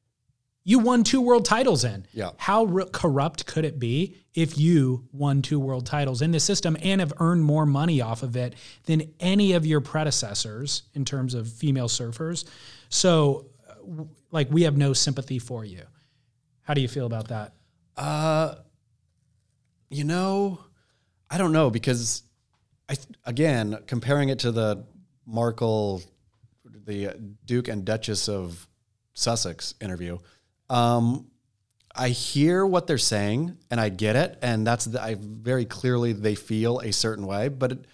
you 0.63 0.79
won 0.79 1.05
two 1.05 1.21
world 1.21 1.45
titles 1.45 1.85
in. 1.85 2.07
Yeah. 2.13 2.31
How 2.37 2.67
r- 2.67 2.87
corrupt 2.87 3.47
could 3.47 3.65
it 3.65 3.79
be 3.79 4.17
if 4.35 4.59
you 4.59 5.09
won 5.13 5.43
two 5.43 5.59
world 5.61 5.87
titles 5.87 6.23
in 6.23 6.33
the 6.33 6.41
system 6.41 6.77
and 6.83 7.01
have 7.01 7.13
earned 7.19 7.45
more 7.45 7.67
money 7.67 8.01
off 8.01 8.23
of 8.23 8.37
it 8.37 8.55
than 8.85 9.13
any 9.21 9.53
of 9.53 9.65
your 9.65 9.81
predecessors 9.81 10.83
in 10.95 11.05
terms 11.05 11.35
of 11.35 11.49
female 11.49 11.89
surfers? 11.89 12.45
So, 12.89 13.47
like, 14.31 14.51
we 14.51 14.63
have 14.63 14.77
no 14.77 14.93
sympathy 14.93 15.39
for 15.39 15.65
you. 15.65 15.83
How 16.63 16.75
do 16.75 16.81
you 16.81 16.89
feel 16.89 17.07
about 17.07 17.29
that? 17.29 17.55
Uh, 17.97 18.57
you 19.89 20.05
know, 20.05 20.61
I 21.31 21.39
don't 21.39 21.53
know 21.53 21.71
because 21.71 22.23
I 22.89 22.97
again 23.25 23.79
comparing 23.87 24.29
it 24.29 24.41
to 24.41 24.53
the 24.53 24.85
Markle, 25.27 26.03
the 26.65 27.15
Duke 27.45 27.69
and 27.69 27.85
Duchess 27.85 28.29
of 28.29 28.67
Sussex 29.15 29.75
interview. 29.81 30.19
Um, 30.69 31.29
I 31.95 32.11
hear 32.11 32.67
what 32.67 32.87
they're 32.87 32.99
saying 32.99 33.57
and 33.71 33.81
I 33.81 33.89
get 33.89 34.17
it, 34.17 34.39
and 34.43 34.67
that's 34.67 34.85
the, 34.85 35.03
I 35.03 35.17
very 35.19 35.65
clearly 35.65 36.13
they 36.13 36.35
feel 36.35 36.81
a 36.81 36.93
certain 36.93 37.27
way, 37.27 37.49
but 37.49 37.73
it, 37.73 37.85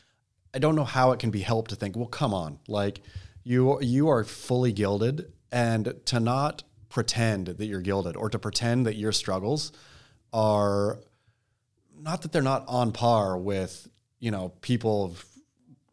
I 0.52 0.58
don't 0.58 0.74
know 0.74 0.84
how 0.84 1.12
it 1.12 1.20
can 1.20 1.30
be 1.30 1.40
helped 1.40 1.70
to 1.70 1.76
think, 1.76 1.96
well, 1.96 2.06
come 2.06 2.34
on, 2.34 2.58
like 2.68 3.00
you 3.44 3.80
you 3.80 4.08
are 4.08 4.24
fully 4.24 4.72
gilded, 4.72 5.32
and 5.52 5.94
to 6.06 6.18
not 6.18 6.64
pretend 6.88 7.46
that 7.46 7.66
you're 7.66 7.80
gilded 7.80 8.16
or 8.16 8.28
to 8.28 8.38
pretend 8.38 8.86
that 8.86 8.96
your 8.96 9.12
struggles 9.12 9.72
are 10.32 10.98
not 12.00 12.22
that 12.22 12.32
they're 12.32 12.42
not 12.42 12.64
on 12.66 12.90
par 12.90 13.38
with 13.38 13.88
you 14.18 14.30
know 14.30 14.48
people 14.60 15.14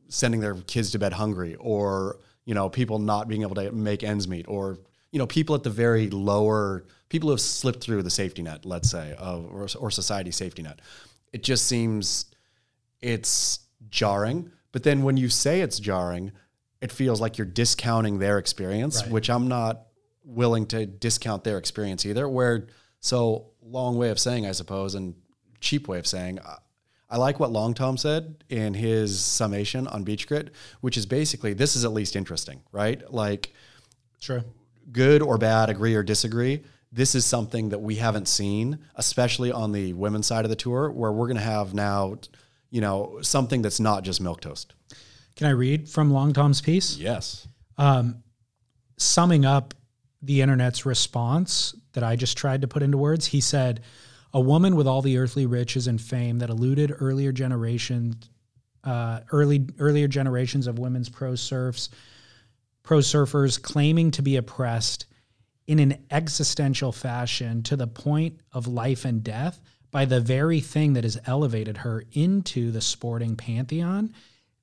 sending 0.08 0.40
their 0.40 0.56
kids 0.56 0.92
to 0.92 1.00
bed 1.00 1.14
hungry 1.14 1.56
or 1.60 2.18
you 2.46 2.56
know 2.56 2.70
people 2.70 2.98
not 2.98 3.28
being 3.28 3.44
able 3.44 3.56
to 3.56 3.72
make 3.72 4.04
ends 4.04 4.28
meet 4.28 4.48
or 4.48 4.80
you 5.12 5.20
know 5.20 5.28
people 5.28 5.56
at 5.56 5.64
the 5.64 5.70
very 5.70 6.10
lower 6.10 6.86
people 7.10 7.28
who 7.28 7.32
have 7.32 7.42
slipped 7.42 7.84
through 7.84 8.02
the 8.02 8.10
safety 8.10 8.42
net 8.42 8.66
let's 8.66 8.90
say 8.90 9.14
of 9.18 9.46
or, 9.46 9.68
or 9.80 9.92
society 9.92 10.32
safety 10.32 10.62
net. 10.62 10.80
It 11.32 11.44
just 11.44 11.68
seems 11.68 12.26
it's 13.02 13.60
jarring. 13.90 14.52
But 14.72 14.84
then 14.84 15.04
when 15.04 15.18
you 15.18 15.30
say 15.30 15.62
it's 15.62 15.80
jarring 15.80 16.32
it 16.82 16.92
feels 16.92 17.20
like 17.20 17.38
you're 17.38 17.48
discounting 17.48 18.20
their 18.20 18.38
experience 18.38 19.02
Right. 19.04 19.12
which 19.12 19.30
i'm 19.30 19.48
not 19.48 19.82
willing 20.24 20.66
to 20.68 20.86
discount 20.86 21.44
their 21.44 21.58
experience 21.58 22.06
either 22.06 22.28
where 22.28 22.68
so 23.00 23.48
long 23.62 23.98
way 23.98 24.10
of 24.10 24.20
saying 24.20 24.46
i 24.46 24.52
suppose 24.52 24.96
and 24.96 25.16
cheap 25.60 25.88
way 25.88 26.00
of 26.00 26.08
saying 26.08 26.40
I- 26.40 26.58
I 27.12 27.18
like 27.18 27.40
what 27.40 27.52
Long 27.52 27.74
Tom 27.74 27.98
said 27.98 28.44
in 28.50 28.76
his 28.76 29.20
summation 29.20 29.88
on 29.88 30.04
Beach 30.04 30.28
Grit, 30.28 30.52
which 30.82 30.96
is 30.96 31.08
basically 31.08 31.56
this 31.56 31.76
is 31.76 31.84
at 31.84 31.92
least 31.92 32.16
interesting, 32.16 32.62
right? 32.72 33.02
Like 33.12 33.52
Sure. 34.20 34.44
good 34.92 35.24
or 35.24 35.40
bad, 35.40 35.72
agree 35.72 35.96
or 35.96 36.04
disagree. 36.04 36.62
This 36.92 37.16
is 37.16 37.26
something 37.26 37.70
that 37.70 37.80
we 37.82 37.96
haven't 37.96 38.28
seen, 38.28 38.78
especially 38.96 39.52
on 39.52 39.72
the 39.72 39.94
women's 39.94 40.28
side 40.28 40.46
of 40.46 40.50
the 40.50 40.56
tour, 40.56 40.92
where 40.92 41.12
we're 41.12 41.26
going 41.26 41.38
to 41.38 41.42
have 41.42 41.74
now, 41.74 42.16
you 42.70 42.80
know, 42.80 43.18
something 43.24 43.64
that's 43.64 43.80
not 43.80 44.04
just 44.04 44.22
milk 44.22 44.42
toast. 44.42 44.76
Can 45.40 45.48
I 45.48 45.52
read 45.52 45.88
from 45.88 46.12
Long 46.12 46.34
Tom's 46.34 46.60
piece? 46.60 46.98
Yes. 46.98 47.48
summing 48.98 49.46
up 49.46 49.74
the 50.22 50.42
internet's 50.42 50.86
response 50.86 51.74
that 51.94 52.04
I 52.04 52.18
just 52.18 52.38
tried 52.38 52.60
to 52.60 52.68
put 52.68 52.84
into 52.84 52.98
words, 52.98 53.28
he 53.28 53.40
said, 53.40 53.80
"A 54.34 54.42
woman 54.42 54.76
with 54.76 54.86
all 54.86 55.02
the 55.02 55.18
earthly 55.18 55.46
riches 55.46 55.88
and 55.88 56.02
fame 56.02 56.40
that 56.40 56.50
eluded 56.50 56.94
earlier 57.00 57.32
generations, 57.32 58.18
uh, 58.84 59.22
early 59.32 59.66
earlier 59.80 60.10
generations 60.10 60.68
of 60.68 60.78
women's 60.78 61.08
pro 61.08 61.36
surfs, 61.36 61.88
pro 62.84 62.98
surfers 62.98 63.62
claiming 63.62 64.12
to 64.12 64.22
be 64.22 64.36
oppressed 64.36 65.06
in 65.68 65.80
an 65.80 66.06
existential 66.12 66.92
fashion 66.92 67.64
to 67.64 67.78
the 67.78 67.88
point 67.88 68.42
of 68.52 68.68
life 68.68 69.06
and 69.06 69.24
death 69.24 69.62
by 69.90 70.04
the 70.04 70.20
very 70.20 70.60
thing 70.60 70.92
that 70.92 71.06
has 71.06 71.18
elevated 71.26 71.78
her 71.78 72.04
into 72.12 72.72
the 72.72 72.82
sporting 72.82 73.38
pantheon. 73.38 74.14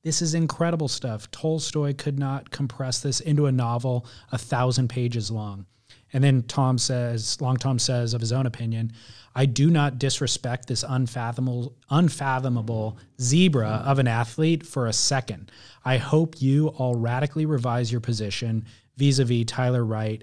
This 0.07 0.23
is 0.23 0.35
incredible 0.35 0.87
stuff. 0.87 1.29
Tolstoy 1.33 1.93
could 1.93 2.17
not 2.17 2.53
compress 2.53 3.01
this 3.01 3.19
into 3.19 3.47
a 3.47 3.51
novel 3.51 4.07
a 4.31 4.39
thousand 4.39 4.87
pages 4.87 5.33
long. 5.33 5.67
And 6.13 6.23
then 6.23 6.45
Tom 6.45 6.79
says, 6.79 7.41
Long 7.41 7.57
Tom 7.57 7.81
says 7.81 8.15
of 8.15 8.21
his 8.21 8.31
own 8.31 8.47
opinion, 8.47 8.93
I 9.35 9.47
do 9.47 9.69
not 9.69 9.99
disrespect 9.99 10.69
this 10.69 10.85
unfathomable, 10.89 11.75
unfathomable 11.91 12.99
zebra 13.21 13.83
of 13.85 13.99
an 13.99 14.07
athlete 14.07 14.65
for 14.65 14.87
a 14.87 14.93
second. 14.93 15.51
I 15.85 15.97
hope 15.97 16.41
you 16.41 16.69
all 16.69 16.95
radically 16.95 17.45
revise 17.45 17.91
your 17.91 18.01
position 18.01 18.65
vis 18.97 19.19
a 19.19 19.25
vis 19.25 19.47
Tyler 19.49 19.85
Wright 19.85 20.23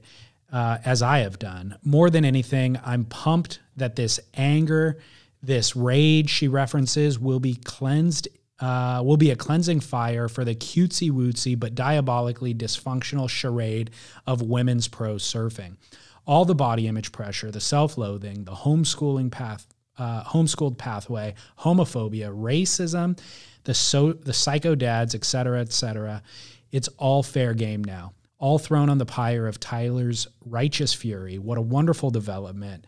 uh, 0.53 0.77
as 0.85 1.01
I 1.01 1.19
have 1.19 1.39
done. 1.39 1.77
More 1.83 2.09
than 2.09 2.23
anything, 2.23 2.79
I'm 2.85 3.03
pumped 3.03 3.59
that 3.75 3.97
this 3.97 4.17
anger, 4.33 4.99
this 5.41 5.75
rage 5.75 6.29
she 6.29 6.47
references 6.47 7.19
will 7.19 7.41
be 7.41 7.55
cleansed, 7.55 8.29
uh, 8.59 9.01
will 9.03 9.17
be 9.17 9.31
a 9.31 9.35
cleansing 9.35 9.79
fire 9.79 10.27
for 10.29 10.45
the 10.45 10.55
cutesy 10.55 11.11
wootsy 11.11 11.59
but 11.59 11.75
diabolically 11.75 12.53
dysfunctional 12.53 13.29
charade 13.29 13.91
of 14.27 14.41
women's 14.41 14.87
pro 14.87 15.15
surfing. 15.15 15.75
All 16.25 16.45
the 16.45 16.55
body 16.55 16.87
image 16.87 17.11
pressure, 17.11 17.51
the 17.51 17.59
self 17.59 17.97
loathing, 17.97 18.45
the 18.45 18.53
homeschooling 18.53 19.31
path, 19.31 19.67
uh, 19.97 20.23
homeschooled 20.23 20.77
pathway, 20.77 21.33
homophobia, 21.59 22.33
racism, 22.33 23.19
the 23.63 23.73
so 23.73 24.13
the 24.13 24.33
psycho 24.33 24.75
dads, 24.75 25.15
et 25.15 25.25
cetera, 25.25 25.59
et 25.59 25.73
cetera. 25.73 26.21
It's 26.71 26.87
all 26.97 27.23
fair 27.23 27.53
game 27.53 27.83
now. 27.83 28.13
All 28.39 28.59
thrown 28.59 28.89
on 28.89 28.97
the 28.97 29.05
pyre 29.05 29.47
of 29.47 29.59
Tyler's 29.59 30.27
righteous 30.45 30.93
fury. 30.93 31.37
What 31.37 31.57
a 31.57 31.61
wonderful 31.61 32.09
development. 32.09 32.85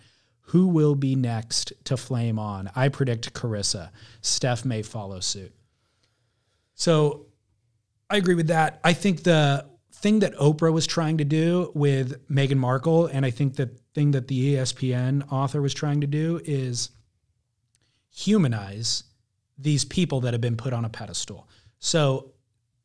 Who 0.50 0.68
will 0.68 0.96
be 0.96 1.16
next 1.16 1.74
to 1.86 1.98
flame 1.98 2.38
on? 2.38 2.70
I 2.76 2.90
predict 2.90 3.34
Carissa. 3.34 3.90
Steph 4.22 4.64
may 4.64 4.82
follow 4.82 5.20
suit. 5.20 5.54
So 6.76 7.28
I 8.10 8.18
agree 8.18 8.36
with 8.36 8.48
that. 8.48 8.80
I 8.84 8.94
think 8.94 9.24
the 9.24 9.66
thing 9.92 10.20
that 10.20 10.36
Oprah 10.36 10.72
was 10.72 10.86
trying 10.86 11.18
to 11.18 11.26
do 11.26 11.72
with 11.74 12.28
Meghan 12.30 12.58
Markle, 12.58 13.08
and 13.08 13.26
I 13.26 13.32
think 13.32 13.56
the 13.56 13.72
thing 13.96 14.12
that 14.12 14.28
the 14.28 14.56
ESPN 14.56 15.32
author 15.32 15.62
was 15.62 15.74
trying 15.74 16.02
to 16.02 16.08
do 16.08 16.40
is 16.46 16.92
humanize 18.12 19.04
these 19.58 19.84
people 19.86 20.22
that 20.22 20.34
have 20.34 20.42
been 20.42 20.58
put 20.58 20.74
on 20.74 20.86
a 20.86 20.90
pedestal. 20.90 21.48
So, 21.80 22.34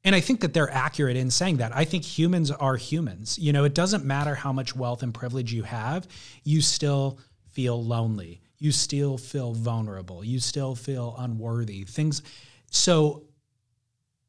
and 0.02 0.14
I 0.14 0.20
think 0.20 0.40
that 0.40 0.54
they're 0.54 0.72
accurate 0.72 1.16
in 1.16 1.30
saying 1.30 1.58
that. 1.58 1.76
I 1.76 1.84
think 1.84 2.04
humans 2.04 2.50
are 2.50 2.76
humans. 2.76 3.38
You 3.38 3.52
know, 3.52 3.64
it 3.64 3.74
doesn't 3.74 4.04
matter 4.04 4.34
how 4.34 4.52
much 4.52 4.74
wealth 4.74 5.02
and 5.02 5.12
privilege 5.12 5.52
you 5.52 5.64
have, 5.64 6.08
you 6.42 6.62
still 6.62 7.18
feel 7.52 7.82
lonely. 7.82 8.40
You 8.58 8.72
still 8.72 9.16
feel 9.18 9.52
vulnerable. 9.52 10.24
You 10.24 10.40
still 10.40 10.74
feel 10.74 11.14
unworthy. 11.18 11.84
Things. 11.84 12.22
So, 12.70 13.24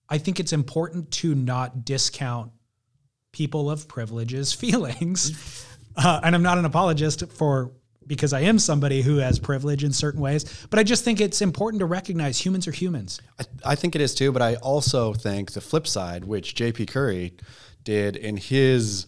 I 0.10 0.18
think 0.18 0.40
it's 0.40 0.52
important 0.52 1.10
to 1.12 1.34
not 1.36 1.86
discount 1.86 2.52
people 3.32 3.72
of 3.72 3.88
privilege's 3.88 4.52
feelings. 4.64 5.66
Uh, 5.96 6.20
and 6.24 6.36
I'm 6.36 6.44
not 6.44 6.58
an 6.58 6.66
apologist 6.66 7.32
for 7.32 7.72
because 8.08 8.34
I 8.34 8.42
am 8.42 8.60
somebody 8.60 9.02
who 9.02 9.18
has 9.18 9.40
privilege 9.40 9.84
in 9.84 9.94
certain 9.94 10.20
ways, 10.20 10.66
but 10.70 10.80
I 10.80 10.84
just 10.84 11.06
think 11.06 11.22
it's 11.22 11.42
important 11.42 11.80
to 11.80 11.86
recognize 11.86 12.44
humans 12.44 12.68
are 12.68 12.72
humans. 12.72 13.22
I, 13.40 13.72
I 13.72 13.76
think 13.76 13.96
it 13.96 14.02
is 14.02 14.14
too, 14.14 14.32
but 14.34 14.42
I 14.42 14.56
also 14.56 15.14
think 15.14 15.52
the 15.52 15.62
flip 15.62 15.88
side, 15.88 16.26
which 16.26 16.56
JP 16.56 16.90
Currie 16.90 17.34
did 17.84 18.18
in 18.18 18.38
his, 18.38 19.08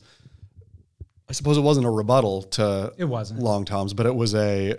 I 1.33 1.35
suppose 1.35 1.57
it 1.57 1.61
wasn't 1.61 1.87
a 1.87 1.89
rebuttal 1.89 2.43
to 2.43 2.93
It 2.95 3.05
wasn't. 3.05 3.39
Long 3.39 3.65
Tom's, 3.65 3.95
but 3.95 4.05
it 4.05 4.13
was 4.13 4.35
a, 4.35 4.77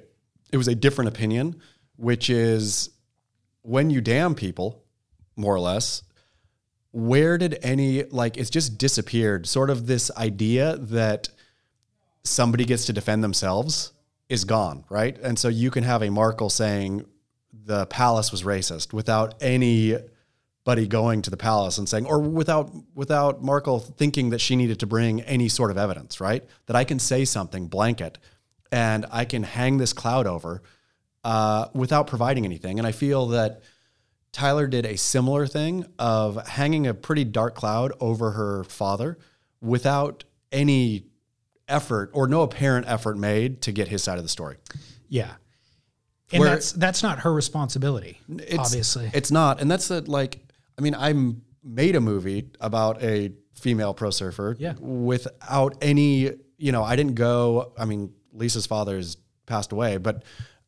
it 0.52 0.56
was 0.56 0.68
a 0.68 0.74
different 0.76 1.08
opinion, 1.08 1.60
which 1.96 2.30
is 2.30 2.90
when 3.62 3.90
you 3.90 4.00
damn 4.00 4.36
people, 4.36 4.84
more 5.34 5.52
or 5.52 5.58
less, 5.58 6.04
where 6.92 7.38
did 7.38 7.58
any 7.64 8.04
like 8.04 8.36
it's 8.36 8.50
just 8.50 8.78
disappeared? 8.78 9.48
Sort 9.48 9.68
of 9.68 9.88
this 9.88 10.12
idea 10.16 10.76
that 10.76 11.28
somebody 12.22 12.64
gets 12.64 12.86
to 12.86 12.92
defend 12.92 13.24
themselves 13.24 13.92
is 14.28 14.44
gone, 14.44 14.84
right? 14.88 15.18
And 15.18 15.36
so 15.36 15.48
you 15.48 15.72
can 15.72 15.82
have 15.82 16.02
a 16.02 16.10
Markle 16.10 16.50
saying 16.50 17.04
the 17.52 17.86
palace 17.86 18.30
was 18.30 18.44
racist 18.44 18.92
without 18.92 19.34
any 19.40 19.96
Buddy 20.64 20.87
going 20.87 21.20
to 21.22 21.31
the 21.31 21.37
palace 21.37 21.77
and 21.77 21.87
saying, 21.87 22.07
or 22.07 22.18
without 22.18 22.72
without 22.94 23.42
Markle 23.42 23.81
thinking 23.81 24.31
that 24.31 24.40
she 24.40 24.57
needed 24.57 24.81
to 24.81 24.87
bring 24.87 25.20
any 25.22 25.48
sort 25.48 25.70
of 25.70 25.77
evidence, 25.77 26.20
right? 26.20 26.42
That 26.66 26.74
I 26.74 26.85
can 26.85 26.98
say 26.98 27.27
something 27.27 27.66
blanket, 27.66 28.18
and 28.72 29.05
I 29.12 29.27
can 29.27 29.42
hang 29.42 29.77
this 29.77 29.92
cloud 29.92 30.27
over 30.27 30.62
uh, 31.22 31.66
without 31.74 32.07
providing 32.07 32.44
anything. 32.46 32.79
And 32.79 32.87
I 32.87 32.92
feel 32.92 33.27
that 33.29 33.61
Tyler 34.33 34.66
did 34.66 34.87
a 34.87 34.96
similar 34.96 35.46
thing 35.46 35.87
of 35.98 36.46
hanging 36.48 36.87
a 36.87 36.94
pretty 36.94 37.24
dark 37.24 37.55
cloud 37.55 37.92
over 38.00 38.33
her 38.33 38.64
father 38.64 39.18
without 39.61 40.24
any 40.50 41.05
effort 41.68 42.11
or 42.12 42.27
no 42.27 42.42
apparent 42.42 42.87
effort 42.88 43.16
made 43.16 43.62
to 43.62 43.72
get 43.72 43.88
his 43.88 44.03
side 44.03 44.18
of 44.18 44.24
the 44.24 44.29
story. 44.29 44.57
Yeah. 45.09 45.33
And 46.33 46.40
Where- 46.40 46.50
that's 46.50 46.72
that's 46.72 47.03
not 47.03 47.20
her 47.20 47.33
responsibility, 47.33 48.18
It's, 48.29 48.59
obviously. 48.59 49.11
It's 49.14 49.31
not. 49.31 49.61
And 49.61 49.70
that's 49.70 49.88
the, 49.88 50.00
like, 50.11 50.40
I 50.78 50.82
mean, 50.82 50.94
I 50.94 51.14
made 51.62 51.96
a 51.96 52.00
movie 52.00 52.50
about 52.60 53.02
a 53.02 53.32
female 53.54 53.94
pro 53.94 54.10
surfer 54.10 54.56
Yeah. 54.58 54.74
without 54.80 55.76
any, 55.80 56.32
you 56.58 56.72
know, 56.72 56.82
I 56.82 56.96
didn't 56.96 57.14
go, 57.14 57.72
I 57.78 57.84
mean, 57.84 58.12
Lisa's 58.32 58.66
father's 58.66 59.16
passed 59.46 59.72
away, 59.72 59.96
but, 59.96 60.24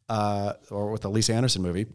uh, 0.08 0.54
or 0.70 0.90
with 0.90 1.02
the 1.02 1.10
Lisa 1.10 1.34
Andersen 1.34 1.62
movie. 1.62 1.86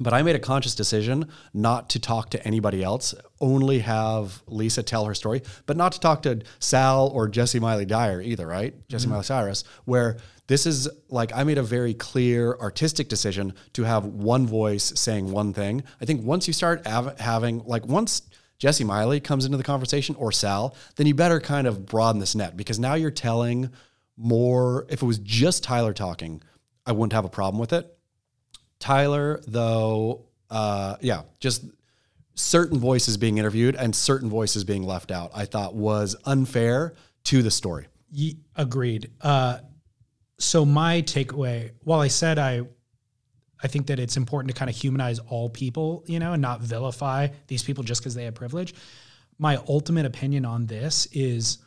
But 0.00 0.12
I 0.12 0.22
made 0.22 0.36
a 0.36 0.38
conscious 0.38 0.76
decision 0.76 1.26
not 1.52 1.90
to 1.90 1.98
talk 1.98 2.30
to 2.30 2.46
anybody 2.46 2.84
else, 2.84 3.14
only 3.40 3.80
have 3.80 4.44
Lisa 4.46 4.84
tell 4.84 5.06
her 5.06 5.14
story, 5.14 5.42
but 5.66 5.76
not 5.76 5.90
to 5.92 6.00
talk 6.00 6.22
to 6.22 6.40
Sal 6.60 7.08
or 7.08 7.28
Jessi 7.28 7.60
Miley 7.60 7.84
Dyer 7.84 8.20
either, 8.22 8.46
right? 8.46 8.74
Jessi 8.88 9.08
Miley 9.08 9.24
Cyrus, 9.24 9.64
where 9.86 10.16
this 10.48 10.66
is 10.66 10.88
like 11.08 11.30
I 11.34 11.44
made 11.44 11.58
a 11.58 11.62
very 11.62 11.94
clear 11.94 12.56
artistic 12.56 13.08
decision 13.08 13.54
to 13.74 13.84
have 13.84 14.04
one 14.04 14.46
voice 14.46 14.92
saying 14.96 15.30
one 15.30 15.52
thing. 15.52 15.84
I 16.00 16.04
think 16.06 16.24
once 16.24 16.46
you 16.46 16.52
start 16.52 16.86
av- 16.86 17.18
having, 17.20 17.62
like, 17.64 17.86
once 17.86 18.22
Jessi 18.58 18.84
Miley 18.84 19.20
comes 19.20 19.44
into 19.44 19.56
the 19.56 19.62
conversation 19.62 20.16
or 20.16 20.32
Sal, 20.32 20.74
then 20.96 21.06
you 21.06 21.14
better 21.14 21.38
kind 21.38 21.66
of 21.66 21.86
broaden 21.86 22.18
this 22.18 22.34
net 22.34 22.56
because 22.56 22.78
now 22.78 22.94
you're 22.94 23.10
telling 23.10 23.70
more. 24.16 24.86
If 24.88 25.02
it 25.02 25.06
was 25.06 25.18
just 25.18 25.62
Tyler 25.62 25.92
talking, 25.92 26.42
I 26.84 26.92
wouldn't 26.92 27.12
have 27.12 27.26
a 27.26 27.30
problem 27.30 27.60
with 27.60 27.72
it. 27.72 27.94
Tyler, 28.80 29.40
though, 29.46 30.26
uh, 30.50 30.96
yeah, 31.00 31.22
just 31.40 31.64
certain 32.34 32.78
voices 32.78 33.16
being 33.16 33.36
interviewed 33.36 33.76
and 33.76 33.94
certain 33.94 34.30
voices 34.30 34.64
being 34.64 34.82
left 34.82 35.10
out, 35.10 35.30
I 35.34 35.44
thought 35.44 35.74
was 35.74 36.16
unfair 36.24 36.94
to 37.24 37.42
the 37.42 37.50
story. 37.50 37.86
Ye- 38.10 38.38
agreed. 38.56 39.10
Uh, 39.20 39.58
so 40.38 40.64
my 40.64 41.02
takeaway, 41.02 41.72
while 41.82 42.00
I 42.00 42.08
said 42.08 42.38
I, 42.38 42.62
I 43.62 43.66
think 43.66 43.88
that 43.88 43.98
it's 43.98 44.16
important 44.16 44.54
to 44.54 44.58
kind 44.58 44.70
of 44.70 44.76
humanize 44.76 45.18
all 45.18 45.48
people, 45.48 46.04
you 46.06 46.18
know, 46.18 46.32
and 46.32 46.42
not 46.42 46.60
vilify 46.60 47.28
these 47.48 47.62
people 47.62 47.82
just 47.82 48.00
because 48.00 48.14
they 48.14 48.24
have 48.24 48.34
privilege. 48.34 48.74
My 49.38 49.56
ultimate 49.68 50.06
opinion 50.06 50.44
on 50.44 50.66
this 50.66 51.06
is, 51.12 51.58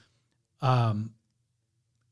um, 0.61 1.11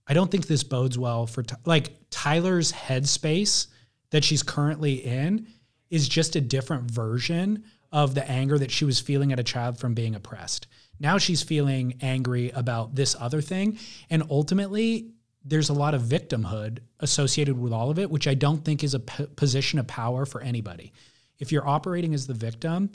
I 0.08 0.14
don't 0.14 0.30
think 0.30 0.48
this 0.48 0.64
bodes 0.64 0.98
well 0.98 1.28
for 1.28 1.44
like 1.66 1.92
Tyler's 2.10 2.72
headspace 2.72 3.68
that 4.10 4.24
she's 4.24 4.44
currently 4.44 5.06
in 5.06 5.48
is 5.90 6.10
just 6.10 6.36
a 6.36 6.42
different 6.42 6.90
version 6.90 7.64
of 7.92 8.16
the 8.16 8.30
anger 8.30 8.58
that 8.58 8.72
she 8.72 8.86
was 8.86 9.00
feeling 9.00 9.32
at 9.32 9.40
a 9.40 9.44
child 9.44 9.78
from 9.78 9.94
being 9.94 10.16
oppressed. 10.16 10.68
Now 11.00 11.18
she's 11.18 11.42
feeling 11.42 11.96
angry 12.02 12.52
about 12.52 12.96
this 12.96 13.16
other 13.20 13.42
thing. 13.42 13.80
And 14.10 14.24
ultimately, 14.30 15.12
there's 15.44 15.70
a 15.70 15.74
lot 15.74 15.94
of 15.94 16.02
victimhood 16.02 16.80
associated 17.00 17.58
with 17.58 17.72
all 17.72 17.90
of 17.90 18.00
it, 18.00 18.10
which 18.10 18.28
I 18.28 18.34
don't 18.34 18.64
think 18.64 18.84
is 18.84 18.94
a 18.94 19.00
p- 19.00 19.26
position 19.36 19.80
of 19.80 19.88
power 19.88 20.26
for 20.26 20.42
anybody. 20.42 20.94
If 21.40 21.52
you're 21.52 21.68
operating 21.68 22.14
as 22.14 22.28
the 22.28 22.34
victim, 22.34 22.92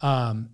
um, 0.00 0.50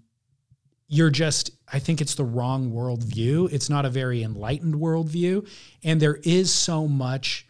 you're 0.88 1.10
just, 1.10 1.50
I 1.72 1.78
think 1.78 2.02
it's 2.02 2.14
the 2.14 2.24
wrong 2.24 2.70
worldview. 2.70 3.50
It's 3.50 3.70
not 3.70 3.86
a 3.86 3.90
very 3.90 4.22
enlightened 4.22 4.74
worldview. 4.74 5.48
And 5.82 6.00
there 6.00 6.18
is 6.22 6.52
so 6.52 6.86
much 6.86 7.46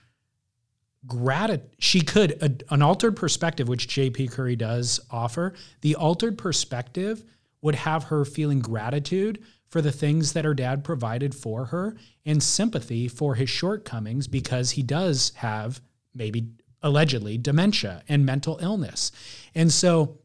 gratitude. 1.07 1.69
She 1.81 2.03
could, 2.03 2.41
a, 2.41 2.73
an 2.73 2.83
altered 2.83 3.17
perspective, 3.17 3.67
which 3.69 3.89
JP 3.89 4.31
Currie 4.31 4.55
does 4.55 5.01
offer, 5.11 5.55
the 5.81 5.97
altered 5.97 6.39
perspective 6.39 7.25
would 7.63 7.75
have 7.75 8.05
her 8.05 8.25
feeling 8.25 8.61
gratitude 8.61 9.43
for 9.73 9.81
the 9.81 9.91
things 9.91 10.35
that 10.35 10.45
her 10.45 10.53
dad 10.53 10.85
provided 10.85 11.35
for 11.35 11.65
her 11.65 11.97
and 12.27 12.43
sympathy 12.43 13.09
for 13.09 13.37
his 13.37 13.49
shortcomings 13.49 14.29
because 14.29 14.73
he 14.73 14.83
does 14.83 15.33
have 15.37 15.81
maybe 16.15 16.51
allegedly 16.83 17.39
dementia 17.39 18.03
and 18.07 18.27
mental 18.27 18.59
illness. 18.61 19.13
And 19.55 19.73
so 19.73 20.19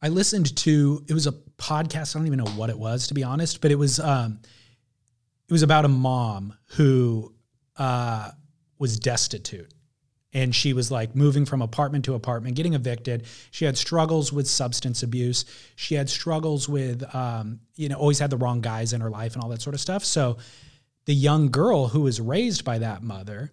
I 0.00 0.08
listened 0.08 0.56
to 0.56 1.04
it 1.06 1.12
was 1.12 1.26
a 1.26 1.32
podcast. 1.58 2.16
I 2.16 2.20
don't 2.20 2.26
even 2.26 2.38
know 2.38 2.50
what 2.52 2.70
it 2.70 2.78
was 2.78 3.08
to 3.08 3.14
be 3.14 3.24
honest, 3.24 3.60
but 3.60 3.70
it 3.70 3.74
was 3.74 4.00
um, 4.00 4.40
it 5.46 5.52
was 5.52 5.62
about 5.62 5.84
a 5.84 5.88
mom 5.88 6.54
who 6.76 7.34
uh, 7.76 8.30
was 8.78 8.98
destitute, 8.98 9.74
and 10.32 10.54
she 10.54 10.72
was 10.72 10.90
like 10.90 11.16
moving 11.16 11.46
from 11.46 11.62
apartment 11.62 12.04
to 12.04 12.14
apartment, 12.14 12.56
getting 12.56 12.74
evicted. 12.74 13.24
She 13.50 13.64
had 13.64 13.78
struggles 13.78 14.32
with 14.32 14.46
substance 14.46 15.02
abuse. 15.02 15.44
She 15.76 15.94
had 15.94 16.10
struggles 16.10 16.68
with 16.68 17.02
um, 17.14 17.60
you 17.76 17.88
know 17.88 17.96
always 17.96 18.18
had 18.18 18.30
the 18.30 18.36
wrong 18.36 18.60
guys 18.60 18.92
in 18.92 19.00
her 19.00 19.10
life 19.10 19.34
and 19.34 19.42
all 19.42 19.50
that 19.50 19.62
sort 19.62 19.74
of 19.74 19.80
stuff. 19.80 20.04
So 20.04 20.38
the 21.06 21.14
young 21.14 21.50
girl 21.50 21.88
who 21.88 22.02
was 22.02 22.20
raised 22.20 22.64
by 22.64 22.78
that 22.78 23.02
mother 23.02 23.52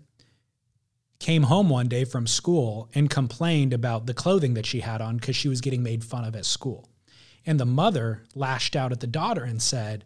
came 1.19 1.43
home 1.43 1.69
one 1.69 1.88
day 1.88 2.03
from 2.03 2.27
school 2.27 2.89
and 2.93 3.09
complained 3.09 3.73
about 3.73 4.05
the 4.05 4.13
clothing 4.13 4.53
that 4.55 4.65
she 4.65 4.81
had 4.81 5.01
on 5.01 5.15
because 5.15 5.35
she 5.35 5.47
was 5.47 5.61
getting 5.61 5.81
made 5.81 6.03
fun 6.03 6.25
of 6.25 6.35
at 6.35 6.45
school. 6.45 6.89
And 7.45 7.59
the 7.59 7.65
mother 7.65 8.23
lashed 8.33 8.75
out 8.75 8.91
at 8.91 8.99
the 8.99 9.07
daughter 9.07 9.43
and 9.43 9.61
said, 9.61 10.03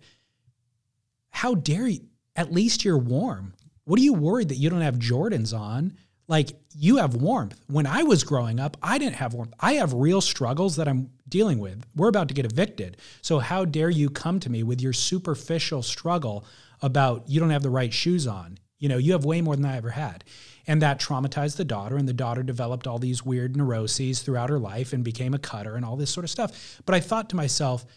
How 1.32 1.56
dare 1.56 1.88
you? 1.88 2.02
At 2.36 2.54
least 2.54 2.86
you're 2.86 2.98
warm. 2.98 3.54
What 3.86 4.00
are 4.00 4.04
you 4.04 4.14
worried 4.14 4.50
that 4.50 4.56
you 4.56 4.70
don't 4.70 4.82
have 4.82 5.00
Jordans 5.00 5.58
on? 5.58 5.98
Like, 6.30 6.52
you 6.76 6.98
have 6.98 7.16
warmth. 7.16 7.60
When 7.66 7.88
I 7.88 8.04
was 8.04 8.24
growing 8.24 8.60
up, 8.60 8.78
I 8.84 9.00
didn't 9.00 9.16
have 9.16 9.34
warmth. 9.34 9.56
I 9.60 9.74
have 9.74 9.94
real 9.94 10.22
struggles 10.22 10.76
that 10.76 10.88
I'm 10.88 11.10
dealing 11.28 11.58
with. 11.58 11.84
We're 11.96 12.08
about 12.08 12.28
to 12.28 12.36
get 12.36 12.46
evicted. 12.46 12.98
So, 13.24 13.40
how 13.40 13.66
dare 13.66 13.90
you 13.90 14.12
come 14.12 14.40
to 14.42 14.50
me 14.50 14.62
with 14.62 14.80
your 14.80 14.94
superficial 14.94 15.82
struggle 15.82 16.46
about 16.84 17.28
you 17.28 17.40
don't 17.40 17.50
have 17.50 17.64
the 17.64 17.72
right 17.72 17.92
shoes 17.92 18.28
on? 18.28 18.60
You 18.78 18.90
know, 18.90 18.98
you 18.98 19.14
have 19.14 19.26
way 19.26 19.42
more 19.42 19.56
than 19.56 19.66
I 19.66 19.78
ever 19.78 19.90
had. 19.90 20.24
And 20.68 20.84
that 20.84 21.00
traumatized 21.00 21.58
the 21.58 21.66
daughter, 21.66 21.98
and 21.98 22.08
the 22.08 22.14
daughter 22.14 22.44
developed 22.44 22.86
all 22.86 23.00
these 23.00 23.26
weird 23.26 23.58
neuroses 23.58 24.22
throughout 24.22 24.52
her 24.52 24.60
life 24.60 24.94
and 24.94 25.04
became 25.04 25.34
a 25.34 25.40
cutter 25.40 25.76
and 25.76 25.84
all 25.84 25.96
this 25.96 26.12
sort 26.12 26.26
of 26.26 26.30
stuff. 26.30 26.80
But 26.86 26.94
I 26.94 27.00
thought 27.00 27.32
to 27.32 27.36
myself, 27.36 27.88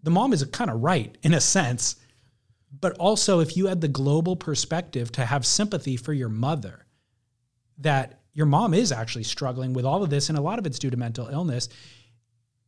the 0.00 0.12
mom 0.12 0.32
is 0.32 0.44
kind 0.44 0.70
of 0.70 0.80
right 0.80 1.18
in 1.24 1.34
a 1.34 1.40
sense. 1.40 1.96
But 2.80 2.96
also, 2.98 3.40
if 3.40 3.56
you 3.56 3.66
had 3.66 3.80
the 3.80 3.88
global 3.88 4.36
perspective 4.36 5.10
to 5.12 5.24
have 5.24 5.44
sympathy 5.44 5.96
for 5.96 6.12
your 6.12 6.28
mother, 6.28 6.85
that 7.78 8.20
your 8.32 8.46
mom 8.46 8.74
is 8.74 8.92
actually 8.92 9.24
struggling 9.24 9.72
with 9.72 9.84
all 9.84 10.02
of 10.02 10.10
this, 10.10 10.28
and 10.28 10.38
a 10.38 10.42
lot 10.42 10.58
of 10.58 10.66
it's 10.66 10.78
due 10.78 10.90
to 10.90 10.96
mental 10.96 11.28
illness. 11.28 11.68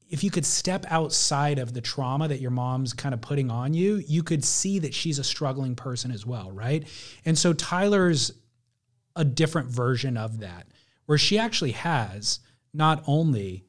If 0.08 0.24
you 0.24 0.30
could 0.30 0.46
step 0.46 0.86
outside 0.88 1.58
of 1.58 1.74
the 1.74 1.82
trauma 1.82 2.28
that 2.28 2.40
your 2.40 2.50
mom's 2.50 2.94
kind 2.94 3.12
of 3.12 3.20
putting 3.20 3.50
on 3.50 3.74
you, 3.74 3.96
you 4.06 4.22
could 4.22 4.42
see 4.44 4.78
that 4.78 4.94
she's 4.94 5.18
a 5.18 5.24
struggling 5.24 5.74
person 5.74 6.10
as 6.10 6.24
well, 6.24 6.50
right? 6.50 6.88
And 7.26 7.36
so 7.36 7.52
Tyler's 7.52 8.32
a 9.14 9.24
different 9.24 9.68
version 9.68 10.16
of 10.16 10.40
that, 10.40 10.68
where 11.06 11.18
she 11.18 11.38
actually 11.38 11.72
has 11.72 12.40
not 12.72 13.02
only 13.06 13.66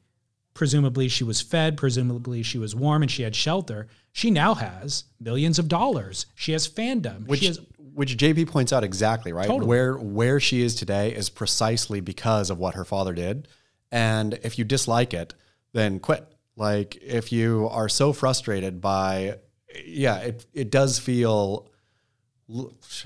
presumably 0.54 1.08
she 1.08 1.24
was 1.24 1.40
fed, 1.40 1.76
presumably 1.76 2.42
she 2.42 2.58
was 2.58 2.74
warm 2.74 3.02
and 3.02 3.10
she 3.10 3.22
had 3.22 3.34
shelter. 3.34 3.88
She 4.12 4.30
now 4.30 4.54
has 4.54 5.04
millions 5.20 5.58
of 5.58 5.68
dollars. 5.68 6.26
She 6.34 6.52
has 6.52 6.68
fandom. 6.68 7.26
Which 7.26 7.40
she 7.40 7.46
has 7.46 7.60
which 8.00 8.16
JP 8.16 8.48
points 8.48 8.72
out 8.72 8.82
exactly, 8.82 9.30
right? 9.30 9.46
Totally. 9.46 9.68
Where 9.68 9.94
where 9.98 10.40
she 10.40 10.62
is 10.62 10.74
today 10.74 11.14
is 11.14 11.28
precisely 11.28 12.00
because 12.00 12.48
of 12.48 12.58
what 12.58 12.74
her 12.74 12.86
father 12.86 13.12
did. 13.12 13.46
And 13.92 14.38
if 14.42 14.58
you 14.58 14.64
dislike 14.64 15.12
it, 15.12 15.34
then 15.74 16.00
quit. 16.00 16.26
Like 16.56 16.96
if 17.02 17.30
you 17.30 17.68
are 17.70 17.90
so 17.90 18.14
frustrated 18.14 18.80
by 18.80 19.40
yeah, 19.84 20.16
it 20.20 20.46
it 20.54 20.70
does 20.70 20.98
feel 20.98 21.68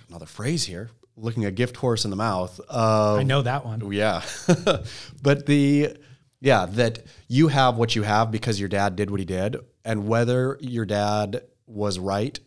another 0.09 0.27
phrase 0.27 0.63
here, 0.63 0.91
looking 1.17 1.45
a 1.45 1.51
gift 1.51 1.77
horse 1.77 2.05
in 2.05 2.11
the 2.11 2.17
mouth 2.17 2.61
of 2.69 3.19
I 3.19 3.25
know 3.25 3.43
that 3.43 3.67
one. 3.67 3.91
yeah. 3.91 4.23
but 5.25 5.47
the 5.47 5.97
yeah, 6.41 6.67
that 6.67 7.01
you 7.27 7.49
have 7.49 7.79
what 7.79 7.97
you 7.97 8.05
have 8.05 8.31
because 8.31 8.61
your 8.61 8.69
dad 8.69 8.95
did 8.95 9.11
what 9.11 9.19
he 9.19 9.27
did 9.27 9.57
and 9.85 10.07
whether 10.07 10.57
your 10.61 10.87
dad 10.87 11.43
was 11.67 11.99
right 11.99 12.39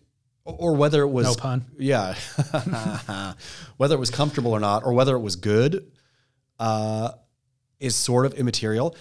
or 0.48 0.76
whether 0.76 1.02
it 1.02 1.10
was 1.10 1.28
No 1.28 1.36
pun. 1.36 1.66
Yeah. 1.78 2.16
whether 3.78 3.96
it 3.96 4.00
was 4.00 4.10
comfortable 4.10 4.52
or 4.52 4.60
not 4.60 4.84
or 4.84 4.94
whether 4.94 5.16
it 5.16 5.20
was 5.20 5.36
good 5.36 5.92
uh 6.60 7.12
is 7.80 7.96
sort 7.96 8.26
of 8.26 8.34
immaterial. 8.34 8.96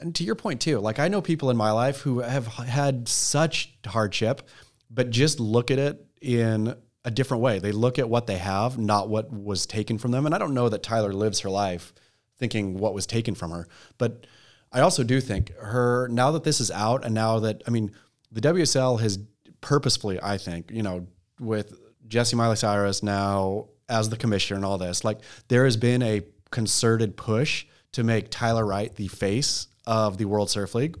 And 0.00 0.14
to 0.16 0.24
your 0.24 0.34
point 0.34 0.60
too, 0.60 0.78
like 0.78 0.98
I 0.98 1.08
know 1.08 1.20
people 1.20 1.50
in 1.50 1.56
my 1.56 1.70
life 1.70 2.00
who 2.00 2.20
have 2.20 2.46
had 2.46 3.08
such 3.08 3.74
hardship 3.86 4.48
but 4.90 5.10
just 5.10 5.38
look 5.38 5.70
at 5.70 5.78
it 5.78 6.04
in 6.20 6.74
a 7.04 7.10
different 7.10 7.42
way. 7.42 7.58
They 7.58 7.72
look 7.72 7.98
at 7.98 8.08
what 8.08 8.26
they 8.26 8.38
have, 8.38 8.78
not 8.78 9.08
what 9.08 9.32
was 9.32 9.66
taken 9.66 9.98
from 9.98 10.10
them. 10.10 10.26
And 10.26 10.34
I 10.34 10.38
don't 10.38 10.54
know 10.54 10.68
that 10.68 10.82
Tyler 10.82 11.12
lives 11.12 11.40
her 11.40 11.50
life 11.50 11.92
thinking 12.38 12.78
what 12.78 12.94
was 12.94 13.06
taken 13.06 13.34
from 13.34 13.50
her, 13.50 13.66
but 13.98 14.26
I 14.70 14.80
also 14.80 15.02
do 15.02 15.20
think 15.20 15.54
her 15.56 16.08
now 16.08 16.30
that 16.32 16.44
this 16.44 16.60
is 16.60 16.70
out, 16.70 17.04
and 17.04 17.14
now 17.14 17.40
that 17.40 17.62
I 17.66 17.70
mean, 17.70 17.92
the 18.30 18.40
WSL 18.40 19.00
has 19.00 19.18
purposefully, 19.60 20.18
I 20.22 20.38
think, 20.38 20.70
you 20.70 20.82
know, 20.82 21.06
with 21.40 21.74
Jessi 22.08 22.34
Miley 22.34 22.56
Cyrus 22.56 23.02
now 23.02 23.68
as 23.88 24.10
the 24.10 24.16
commissioner 24.16 24.56
and 24.56 24.64
all 24.64 24.78
this, 24.78 25.04
like 25.04 25.20
there 25.48 25.64
has 25.64 25.76
been 25.76 26.02
a 26.02 26.22
concerted 26.50 27.16
push 27.16 27.66
to 27.92 28.04
make 28.04 28.30
Tyler 28.30 28.64
Wright 28.64 28.94
the 28.94 29.08
face 29.08 29.68
of 29.86 30.18
the 30.18 30.26
World 30.26 30.50
Surf 30.50 30.74
League, 30.74 30.98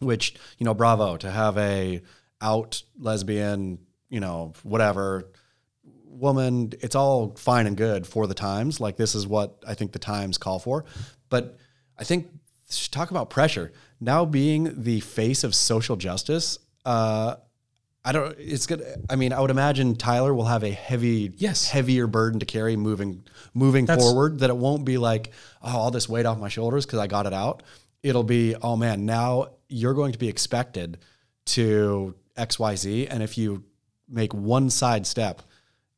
which 0.00 0.34
you 0.58 0.64
know, 0.64 0.74
bravo 0.74 1.16
to 1.16 1.30
have 1.30 1.56
a 1.58 2.02
out 2.40 2.82
lesbian, 2.98 3.78
you 4.08 4.20
know, 4.20 4.52
whatever 4.62 5.30
woman. 6.06 6.72
It's 6.80 6.94
all 6.94 7.34
fine 7.36 7.66
and 7.66 7.76
good 7.76 8.06
for 8.06 8.26
the 8.26 8.34
times. 8.34 8.80
Like 8.80 8.96
this 8.96 9.14
is 9.14 9.26
what 9.26 9.62
I 9.66 9.74
think 9.74 9.92
the 9.92 9.98
times 9.98 10.38
call 10.38 10.58
for, 10.58 10.84
but 11.28 11.58
I 11.98 12.04
think 12.04 12.28
talk 12.90 13.10
about 13.10 13.30
pressure 13.30 13.72
now 14.00 14.24
being 14.24 14.82
the 14.82 15.00
face 15.00 15.44
of 15.44 15.54
social 15.54 15.96
justice. 15.96 16.58
Uh, 16.84 17.36
I 18.04 18.12
don't. 18.12 18.36
It's 18.38 18.66
good. 18.66 18.82
I 19.08 19.16
mean, 19.16 19.32
I 19.32 19.40
would 19.40 19.50
imagine 19.50 19.96
Tyler 19.96 20.34
will 20.34 20.44
have 20.44 20.62
a 20.62 20.70
heavy, 20.70 21.32
Yes. 21.36 21.68
heavier 21.70 22.06
burden 22.06 22.40
to 22.40 22.46
carry 22.46 22.76
moving 22.76 23.24
moving 23.54 23.86
That's- 23.86 24.04
forward. 24.06 24.40
That 24.40 24.50
it 24.50 24.56
won't 24.56 24.84
be 24.84 24.98
like, 24.98 25.32
oh, 25.62 25.76
all 25.78 25.90
this 25.90 26.08
weight 26.08 26.26
off 26.26 26.38
my 26.38 26.48
shoulders 26.48 26.84
because 26.84 26.98
I 26.98 27.06
got 27.06 27.26
it 27.26 27.32
out. 27.32 27.62
It'll 28.02 28.22
be, 28.24 28.54
oh 28.60 28.76
man, 28.76 29.06
now 29.06 29.52
you're 29.68 29.94
going 29.94 30.12
to 30.12 30.18
be 30.18 30.28
expected 30.28 30.98
to 31.46 32.14
X 32.36 32.58
Y 32.58 32.74
Z, 32.76 33.06
and 33.08 33.22
if 33.22 33.38
you 33.38 33.64
make 34.08 34.34
one 34.34 34.68
side 34.68 35.06
step, 35.06 35.40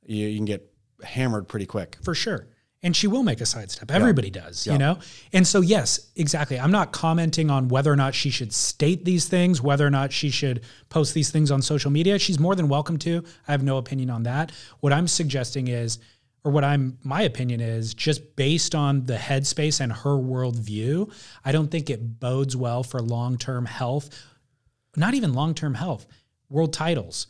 you, 0.05 0.27
you 0.29 0.37
can 0.39 0.45
get 0.45 0.71
hammered 1.03 1.49
pretty 1.49 1.67
quick. 1.67 1.99
for 2.03 2.15
sure. 2.15 2.47
And 2.83 2.95
she 2.95 3.07
will 3.07 3.23
make 3.23 3.41
a 3.41 3.47
sidestep. 3.47 3.91
Everybody 3.91 4.31
does, 4.31 4.67
Yeah. 4.67 4.75
you 4.75 4.79
know? 4.79 4.99
And 5.33 5.47
so, 5.47 5.61
yes, 5.61 6.11
exactly. 6.15 6.61
I'm 6.61 6.71
not 6.71 6.93
commenting 6.93 7.51
on 7.51 7.69
whether 7.69 7.91
or 7.91 7.97
not 7.97 8.15
she 8.15 8.31
should 8.31 8.53
state 8.53 9.05
these 9.05 9.27
things, 9.27 9.61
whether 9.63 9.85
or 9.87 9.91
not 9.91 10.13
she 10.13 10.31
should 10.31 10.63
post 10.89 11.15
these 11.15 11.31
things 11.31 11.51
on 11.51 11.63
social 11.63 11.91
media. 11.91 12.19
She's 12.19 12.39
more 12.39 12.55
than 12.55 12.69
welcome 12.69 12.99
to. 12.99 13.25
I 13.49 13.53
have 13.53 13.63
no 13.63 13.79
opinion 13.79 14.11
on 14.11 14.23
that. 14.25 14.53
What 14.81 14.93
I'm 14.93 15.09
suggesting 15.09 15.69
is, 15.69 15.99
or 16.45 16.53
what 16.53 16.63
I'm, 16.63 16.99
my 17.03 17.23
opinion 17.23 17.61
is, 17.61 17.93
just 17.93 18.37
based 18.37 18.75
on 18.75 19.05
the 19.07 19.17
headspace 19.17 19.81
and 19.81 19.93
her 19.93 20.11
worldview, 20.17 21.11
I 21.45 21.51
don't 21.53 21.71
think 21.71 21.91
it 21.91 22.21
bodes 22.21 22.55
well 22.57 22.85
for 22.85 23.01
long 23.01 23.37
term 23.37 23.65
health, 23.65 24.11
not 24.97 25.15
even 25.15 25.33
long 25.33 25.55
term 25.55 25.75
health, 25.75 26.07
world 26.49 26.73
titles. 26.73 27.27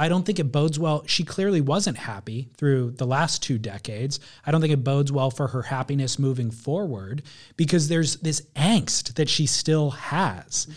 I 0.00 0.08
don't 0.08 0.24
think 0.24 0.38
it 0.38 0.52
bodes 0.52 0.78
well. 0.78 1.02
She 1.06 1.24
clearly 1.24 1.60
wasn't 1.60 1.98
happy 1.98 2.50
through 2.56 2.92
the 2.92 3.04
last 3.04 3.42
two 3.42 3.58
decades. 3.58 4.20
I 4.46 4.52
don't 4.52 4.60
think 4.60 4.72
it 4.72 4.84
bodes 4.84 5.10
well 5.10 5.32
for 5.32 5.48
her 5.48 5.62
happiness 5.62 6.20
moving 6.20 6.52
forward 6.52 7.22
because 7.56 7.88
there's 7.88 8.14
this 8.18 8.42
angst 8.54 9.14
that 9.14 9.28
she 9.28 9.46
still 9.46 9.90
has. 9.90 10.68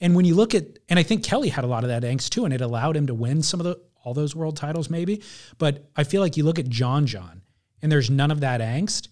And 0.00 0.16
when 0.16 0.24
you 0.24 0.34
look 0.34 0.54
at, 0.54 0.78
and 0.88 0.98
I 0.98 1.02
think 1.02 1.22
Kelly 1.22 1.50
had 1.50 1.62
a 1.62 1.66
lot 1.66 1.84
of 1.84 1.90
that 1.90 2.04
angst 2.04 2.30
too, 2.30 2.46
and 2.46 2.54
it 2.54 2.62
allowed 2.62 2.96
him 2.96 3.06
to 3.08 3.14
win 3.14 3.42
some 3.42 3.60
of 3.60 3.64
the 3.64 3.78
all 4.02 4.14
those 4.14 4.34
world 4.34 4.56
titles 4.56 4.88
maybe. 4.88 5.22
But 5.58 5.90
I 5.94 6.04
feel 6.04 6.22
like 6.22 6.38
you 6.38 6.44
look 6.44 6.58
at 6.58 6.70
John 6.70 7.04
John, 7.04 7.42
and 7.82 7.92
there's 7.92 8.08
none 8.08 8.30
of 8.30 8.40
that 8.40 8.62
angst, 8.62 9.08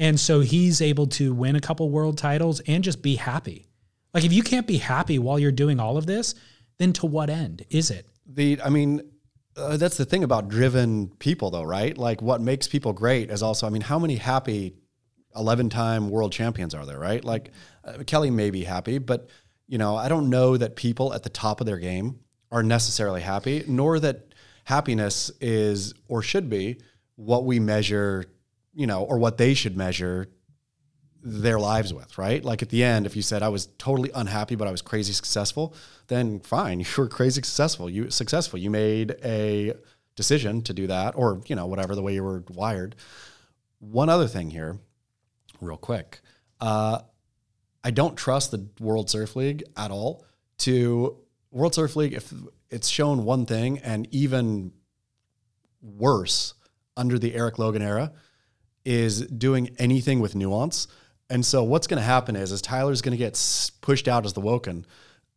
and 0.00 0.18
so 0.18 0.40
he's 0.40 0.80
able 0.80 1.06
to 1.06 1.32
win 1.32 1.54
a 1.54 1.60
couple 1.60 1.88
world 1.90 2.18
titles 2.18 2.58
and 2.66 2.82
just 2.82 3.02
be 3.02 3.14
happy. 3.14 3.68
Like 4.12 4.24
if 4.24 4.32
you 4.32 4.42
can't 4.42 4.66
be 4.66 4.78
happy 4.78 5.20
while 5.20 5.38
you're 5.38 5.52
doing 5.52 5.78
all 5.78 5.96
of 5.96 6.06
this, 6.06 6.34
then 6.78 6.92
to 6.94 7.06
what 7.06 7.30
end 7.30 7.64
is 7.70 7.88
it? 7.92 8.08
the 8.26 8.60
i 8.62 8.68
mean 8.68 9.00
uh, 9.56 9.76
that's 9.76 9.96
the 9.96 10.04
thing 10.04 10.24
about 10.24 10.48
driven 10.48 11.08
people 11.18 11.50
though 11.50 11.62
right? 11.62 11.96
Like 11.96 12.22
what 12.22 12.40
makes 12.40 12.68
people 12.68 12.92
great 12.92 13.30
is 13.30 13.42
also 13.42 13.66
i 13.66 13.70
mean 13.70 13.82
how 13.82 13.98
many 13.98 14.16
happy 14.16 14.74
11 15.34 15.70
time 15.70 16.10
world 16.10 16.32
champions 16.32 16.74
are 16.74 16.86
there 16.86 16.98
right? 16.98 17.24
Like 17.24 17.50
uh, 17.84 18.02
kelly 18.06 18.30
may 18.30 18.50
be 18.50 18.64
happy 18.64 18.98
but 18.98 19.28
you 19.68 19.78
know 19.78 19.96
i 19.96 20.08
don't 20.08 20.28
know 20.30 20.56
that 20.56 20.76
people 20.76 21.14
at 21.14 21.22
the 21.22 21.30
top 21.30 21.60
of 21.60 21.66
their 21.66 21.78
game 21.78 22.20
are 22.50 22.62
necessarily 22.62 23.20
happy 23.20 23.64
nor 23.66 23.98
that 23.98 24.34
happiness 24.64 25.30
is 25.40 25.94
or 26.08 26.22
should 26.22 26.48
be 26.48 26.78
what 27.16 27.44
we 27.44 27.58
measure 27.58 28.26
you 28.74 28.86
know 28.86 29.02
or 29.02 29.18
what 29.18 29.38
they 29.38 29.54
should 29.54 29.76
measure 29.76 30.28
their 31.22 31.58
lives 31.58 31.94
with, 31.94 32.18
right? 32.18 32.44
Like 32.44 32.62
at 32.62 32.68
the 32.68 32.82
end, 32.82 33.06
if 33.06 33.14
you 33.14 33.22
said 33.22 33.42
I 33.42 33.48
was 33.48 33.66
totally 33.78 34.10
unhappy 34.14 34.56
but 34.56 34.66
I 34.66 34.70
was 34.72 34.82
crazy 34.82 35.12
successful, 35.12 35.74
then 36.08 36.40
fine, 36.40 36.80
you 36.80 36.86
were 36.96 37.08
crazy 37.08 37.36
successful. 37.36 37.88
You 37.88 38.10
successful. 38.10 38.58
You 38.58 38.70
made 38.70 39.16
a 39.24 39.74
decision 40.16 40.62
to 40.62 40.74
do 40.74 40.86
that, 40.88 41.14
or 41.16 41.40
you 41.46 41.56
know 41.56 41.66
whatever 41.66 41.94
the 41.94 42.02
way 42.02 42.14
you 42.14 42.22
were 42.22 42.44
wired. 42.50 42.96
One 43.78 44.08
other 44.08 44.28
thing 44.28 44.50
here, 44.50 44.78
real 45.60 45.76
quick, 45.76 46.20
uh, 46.60 47.00
I 47.82 47.90
don't 47.90 48.16
trust 48.16 48.50
the 48.50 48.68
World 48.78 49.10
Surf 49.10 49.36
League 49.36 49.64
at 49.76 49.90
all. 49.90 50.24
To 50.58 51.18
World 51.50 51.74
Surf 51.74 51.96
League, 51.96 52.12
if 52.12 52.32
it's 52.70 52.88
shown 52.88 53.24
one 53.24 53.46
thing, 53.46 53.78
and 53.78 54.06
even 54.12 54.72
worse 55.80 56.54
under 56.96 57.18
the 57.18 57.34
Erik 57.34 57.58
Logan 57.58 57.82
era, 57.82 58.12
is 58.84 59.26
doing 59.26 59.70
anything 59.78 60.20
with 60.20 60.34
nuance. 60.34 60.86
And 61.32 61.46
so 61.46 61.64
what's 61.64 61.86
going 61.86 61.96
to 61.96 62.04
happen 62.04 62.36
is, 62.36 62.52
is 62.52 62.60
Tyler's 62.60 63.00
going 63.00 63.12
to 63.12 63.16
get 63.16 63.40
pushed 63.80 64.06
out 64.06 64.26
as 64.26 64.34
the 64.34 64.42
Woken, 64.42 64.84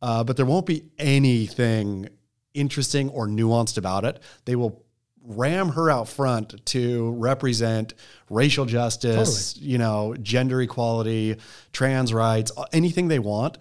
uh, 0.02 0.26
but 0.26 0.36
there 0.36 0.46
won't 0.46 0.66
be 0.66 0.84
anything 1.00 2.10
interesting 2.54 3.08
or 3.12 3.28
nuanced 3.28 3.78
about 3.78 4.04
it. 4.04 4.20
They 4.44 4.58
will 4.58 4.84
ram 5.24 5.70
her 5.70 5.90
out 5.90 6.10
front 6.10 6.66
to 6.66 7.12
represent 7.12 7.94
racial 8.30 8.66
justice, 8.66 9.56
you 9.56 9.78
know, 9.78 10.14
gender 10.22 10.62
equality, 10.62 11.38
trans 11.72 12.14
rights, 12.14 12.52
anything 12.74 13.08
they 13.08 13.20
want 13.20 13.58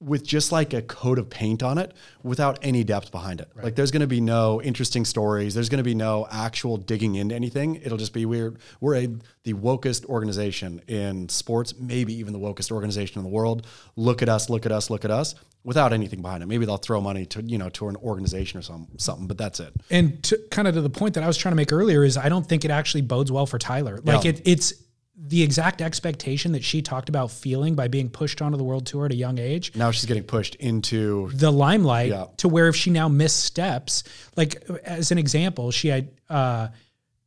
with 0.00 0.24
just 0.24 0.52
like 0.52 0.72
a 0.74 0.82
coat 0.82 1.18
of 1.18 1.28
paint 1.28 1.60
on 1.62 1.76
it 1.76 1.92
without 2.22 2.56
any 2.62 2.84
depth 2.84 3.10
behind 3.10 3.40
it. 3.40 3.50
Like 3.60 3.74
there's 3.74 3.90
going 3.90 4.00
to 4.02 4.06
be 4.06 4.20
no 4.20 4.62
interesting 4.62 5.04
stories. 5.04 5.54
There's 5.54 5.68
going 5.68 5.78
to 5.78 5.84
be 5.84 5.94
no 5.96 6.28
actual 6.30 6.76
digging 6.76 7.16
into 7.16 7.34
anything. 7.34 7.74
It'll 7.76 7.98
just 7.98 8.12
be 8.12 8.24
weird. 8.24 8.58
We're 8.80 8.94
a, 8.94 9.06
the 9.42 9.54
wokest 9.54 10.04
organization 10.06 10.80
in 10.86 11.28
sports, 11.28 11.74
maybe 11.78 12.14
even 12.14 12.32
the 12.32 12.38
wokest 12.38 12.70
organization 12.70 13.18
in 13.18 13.24
the 13.24 13.30
world. 13.30 13.66
Look 13.96 14.22
at 14.22 14.28
us, 14.28 14.48
look 14.48 14.66
at 14.66 14.70
us, 14.72 14.88
look 14.88 15.04
at 15.04 15.10
us 15.10 15.34
without 15.64 15.92
anything 15.92 16.22
behind 16.22 16.44
it. 16.44 16.46
Maybe 16.46 16.64
they'll 16.64 16.76
throw 16.76 17.00
money 17.00 17.26
to, 17.26 17.42
you 17.42 17.58
know, 17.58 17.68
to 17.70 17.88
an 17.88 17.96
organization 17.96 18.60
or 18.60 18.62
some, 18.62 18.86
something, 18.98 19.26
but 19.26 19.36
that's 19.36 19.58
it. 19.58 19.74
and 19.90 20.22
to 20.22 20.38
kind 20.52 20.68
of 20.68 20.74
to 20.74 20.80
the 20.80 20.90
point 20.90 21.14
that 21.14 21.24
I 21.24 21.26
was 21.26 21.36
trying 21.36 21.52
to 21.52 21.56
make 21.56 21.72
earlier 21.72 22.04
is 22.04 22.16
I 22.16 22.28
don't 22.28 22.46
think 22.48 22.64
it 22.64 22.70
actually 22.70 23.02
bodes 23.02 23.32
well 23.32 23.46
for 23.46 23.58
Tyler. 23.58 23.96
Like 24.04 24.22
No. 24.24 24.30
it, 24.30 24.42
it's 24.44 24.72
the 25.20 25.42
exact 25.42 25.82
expectation 25.82 26.52
that 26.52 26.62
she 26.62 26.80
talked 26.80 27.08
about 27.08 27.30
feeling 27.30 27.74
by 27.74 27.88
being 27.88 28.08
pushed 28.08 28.40
onto 28.40 28.56
the 28.56 28.62
world 28.62 28.86
tour 28.86 29.06
at 29.06 29.10
a 29.12 29.16
young 29.16 29.36
age. 29.38 29.72
Now 29.74 29.90
she's 29.90 30.04
getting 30.06 30.22
pushed 30.22 30.54
into 30.56 31.30
The 31.34 31.50
limelight 31.50 32.10
Yeah. 32.10 32.26
to 32.36 32.48
where 32.48 32.68
if 32.68 32.76
she 32.76 32.90
now 32.90 33.08
missteps, 33.08 34.04
like 34.36 34.62
as 34.84 35.10
an 35.10 35.18
example, 35.18 35.72
she 35.72 35.88
had 35.88 36.08
uh, 36.30 36.68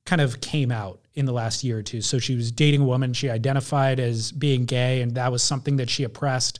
kind 0.05 0.21
of 0.21 0.39
came 0.39 0.71
out 0.71 1.01
in 1.15 1.25
the 1.25 1.33
last 1.33 1.65
year 1.65 1.79
or 1.79 1.83
two. 1.83 2.01
So 2.01 2.17
she 2.17 2.35
was 2.35 2.51
dating 2.51 2.81
a 2.81 2.85
woman. 2.85 3.11
She 3.13 3.29
identified 3.29 3.99
as 3.99 4.31
being 4.31 4.63
gay, 4.63 5.01
and 5.01 5.15
that 5.15 5.29
was 5.31 5.43
something 5.43 5.75
that 5.75 5.89
she 5.89 6.05
oppressed 6.05 6.59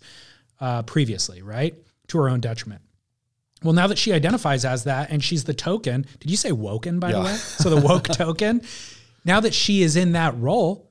uh, 0.60 0.84
previously, 0.84 1.42
right, 1.42 1.74
to 2.08 2.18
her 2.18 2.28
own 2.28 2.42
detriment. 2.42 2.82
Well, 3.64 3.74
now 3.74 3.88
that 3.88 3.98
she 3.98 4.12
identifies 4.12 4.66
as 4.66 4.84
that 4.84 5.12
and 5.12 5.24
she's 5.24 5.46
the 5.46 5.54
token, 5.54 6.06
did 6.20 6.30
you 6.30 6.36
say 6.36 6.52
woken 6.52 7.00
by 7.00 7.14
the 7.14 7.22
way? 7.22 7.34
So 7.36 7.70
the 7.70 7.80
woke 7.80 8.04
token. 8.10 8.62
Now 9.24 9.40
that 9.40 9.54
she 9.54 9.82
is 9.82 9.96
in 9.96 10.12
that 10.12 10.38
role, 10.38 10.91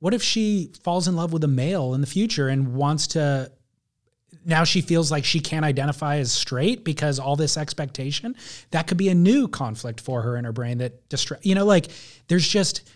what 0.00 0.14
if 0.14 0.22
she 0.22 0.72
falls 0.82 1.08
in 1.08 1.16
love 1.16 1.32
with 1.32 1.42
a 1.44 1.48
male 1.48 1.94
in 1.94 2.00
the 2.00 2.06
future 2.06 2.48
and 2.48 2.74
wants 2.74 3.08
to 3.08 3.50
now 4.44 4.64
she 4.64 4.80
feels 4.80 5.10
like 5.10 5.24
she 5.24 5.40
can't 5.40 5.64
identify 5.64 6.16
as 6.16 6.32
straight 6.32 6.84
because 6.84 7.18
all 7.18 7.36
this 7.36 7.56
expectation 7.56 8.36
that 8.70 8.86
could 8.86 8.98
be 8.98 9.08
a 9.08 9.14
new 9.14 9.48
conflict 9.48 10.00
for 10.00 10.22
her 10.22 10.36
in 10.36 10.44
her 10.44 10.52
brain 10.52 10.78
that 10.78 11.08
distract 11.08 11.44
you 11.44 11.54
know 11.54 11.64
like 11.64 11.88
there's 12.28 12.46
just 12.46 12.88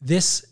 this 0.00 0.44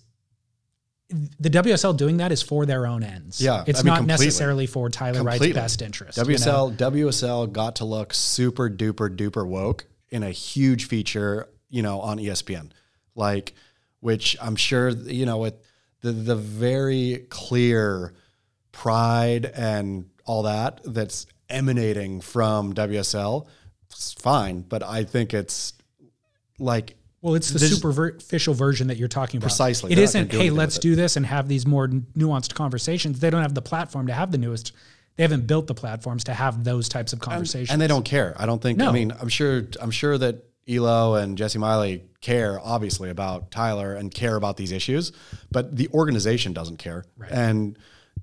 the 1.09 1.51
WSL 1.51 1.97
doing 1.97 2.16
that 2.16 2.32
is 2.32 2.42
for 2.42 2.66
their 2.66 2.86
own 2.86 3.03
ends. 3.03 3.40
Yeah, 3.40 3.64
it's 3.66 3.80
I 3.80 3.82
mean, 3.82 3.86
not 3.86 3.99
completely. 3.99 4.26
necessarily 4.26 4.66
for 4.66 4.90
Tyler 4.90 5.22
Wright's 5.22 5.47
best 5.53 5.82
interest. 5.82 6.18
you 6.18 6.24
know? 6.24 6.30
WSL 6.30 6.76
WSL 6.76 7.53
got 7.53 7.76
to 7.76 7.84
look 7.84 8.12
super 8.12 8.68
duper 8.68 9.14
duper 9.14 9.47
woke 9.47 9.86
in 10.11 10.22
a 10.22 10.30
huge 10.30 10.88
feature, 10.88 11.49
you 11.68 11.82
know, 11.82 12.01
on 12.01 12.18
ESPN, 12.18 12.70
like 13.14 13.55
which 14.01 14.36
I'm 14.40 14.57
sure 14.57 14.88
you 14.88 15.26
know 15.26 15.38
with 15.38 15.55
the 16.07 16.12
the 16.12 16.36
very 16.36 17.26
clear 17.30 18.14
pride 18.72 19.46
and 19.46 20.07
all 20.24 20.44
that 20.44 20.80
that's 20.84 21.26
emanating 21.48 22.20
from 22.20 22.72
WSL. 22.74 23.46
It's 23.90 24.12
fine, 24.14 24.61
but 24.61 24.82
I 24.82 25.04
think 25.04 25.34
it's 25.34 25.72
like 26.59 26.96
Well, 27.22 27.34
it's 27.34 27.50
the 27.50 27.59
This- 27.59 27.74
superficial 27.74 28.54
version 28.54 28.86
that 28.88 28.98
you're 28.98 29.09
talking 29.09 29.38
about. 29.38 29.46
Precisely. 29.48 29.90
It 29.92 29.98
isn't, 29.98 30.30
do 30.30 30.38
hey, 30.38 30.50
let's 30.50 30.78
do 30.78 30.94
this 30.94 31.16
and 31.16 31.26
have 31.26 31.48
these 31.48 31.66
more 31.66 31.88
nuanced 31.88 32.54
conversations. 32.54 33.18
They 33.18 33.30
don't 33.30 33.42
have 33.42 33.54
the 33.54 33.62
platform 33.62 34.07
to 34.09 34.12
have 34.12 34.30
the 34.30 34.38
newest. 34.38 34.72
They 35.16 35.22
haven't 35.24 35.46
built 35.46 35.66
the 35.66 35.74
platforms 35.74 36.24
to 36.24 36.34
have 36.34 36.62
those 36.62 36.88
types 36.88 37.12
of 37.12 37.20
conversations. 37.20 37.70
and 37.70 37.80
they 37.80 37.86
don't 37.86 38.04
care. 38.04 38.34
I 38.38 38.46
don't 38.46 38.61
think. 38.62 38.78
No. 38.78 38.88
I 38.90 38.92
mean, 38.92 39.12
I'm 39.20 39.28
sure. 39.28 39.64
I'm 39.80 39.90
sure 39.90 40.16
that 40.18 40.44
Elo 40.68 41.14
and 41.14 41.38
Jessi 41.38 41.58
Miley 41.58 42.04
care 42.20 42.58
obviously 42.60 43.10
about 43.10 43.50
Tyler 43.50 43.94
and 43.94 44.12
care 44.12 44.36
about 44.36 44.56
these 44.56 44.72
issues, 44.72 45.12
but 45.50 45.76
the 45.76 45.88
organization 45.94 46.52
doesn't 46.52 46.78
care. 46.78 47.04
And 47.30 47.78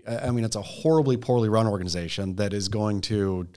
I 0.08 0.32
mean, 0.32 0.44
it's 0.44 0.58
a 0.58 0.62
horribly 0.62 1.16
poorly 1.18 1.48
run 1.48 1.68
organization 1.68 2.36
that 2.36 2.54
is 2.54 2.68
going 2.68 3.02
to, 3.02 3.48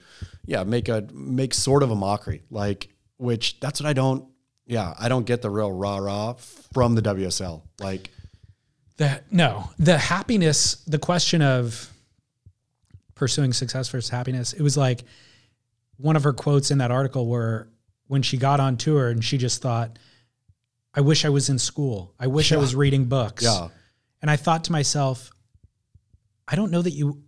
yeah, 0.45 0.63
make 0.63 0.87
a 0.87 1.05
make 1.11 1.53
sort 1.53 1.83
of 1.83 1.91
a 1.91 1.95
mockery. 1.95 2.43
Like, 2.49 2.89
which 3.17 3.59
that's 3.59 3.81
what 3.81 3.89
I 3.89 3.93
don't. 3.93 4.25
Yeah, 4.65 4.93
I 4.99 5.09
don't 5.09 5.25
get 5.25 5.41
the 5.41 5.49
real 5.49 5.71
rah 5.71 5.97
rah 5.97 6.33
from 6.33 6.95
the 6.95 7.01
WSL. 7.01 7.63
Like, 7.79 8.09
The 8.97 9.21
no, 9.31 9.69
the 9.77 9.97
happiness, 9.97 10.83
the 10.87 10.99
question 10.99 11.41
of 11.41 11.91
pursuing 13.15 13.53
success 13.53 13.89
versus 13.89 14.09
happiness. 14.09 14.53
It 14.53 14.61
was 14.61 14.77
like 14.77 15.03
one 15.97 16.15
of 16.15 16.23
her 16.23 16.33
quotes 16.33 16.71
in 16.71 16.79
that 16.79 16.91
article 16.91 17.27
were 17.27 17.67
when 18.07 18.21
she 18.21 18.37
got 18.37 18.59
on 18.59 18.77
tour 18.77 19.09
and 19.09 19.23
she 19.23 19.37
just 19.37 19.61
thought, 19.61 19.97
I 20.93 21.01
wish 21.01 21.25
I 21.25 21.29
was 21.29 21.49
in 21.49 21.59
school. 21.59 22.13
I 22.19 22.27
wish 22.27 22.51
I 22.51 22.57
was 22.57 22.75
reading 22.75 23.05
books. 23.05 23.43
yeah, 23.43 23.67
And 24.21 24.31
I 24.31 24.35
thought 24.35 24.63
to 24.65 24.71
myself, 24.71 25.31
I 26.47 26.55
don't 26.55 26.71
know 26.71 26.81
that 26.81 26.91
you 26.91 27.23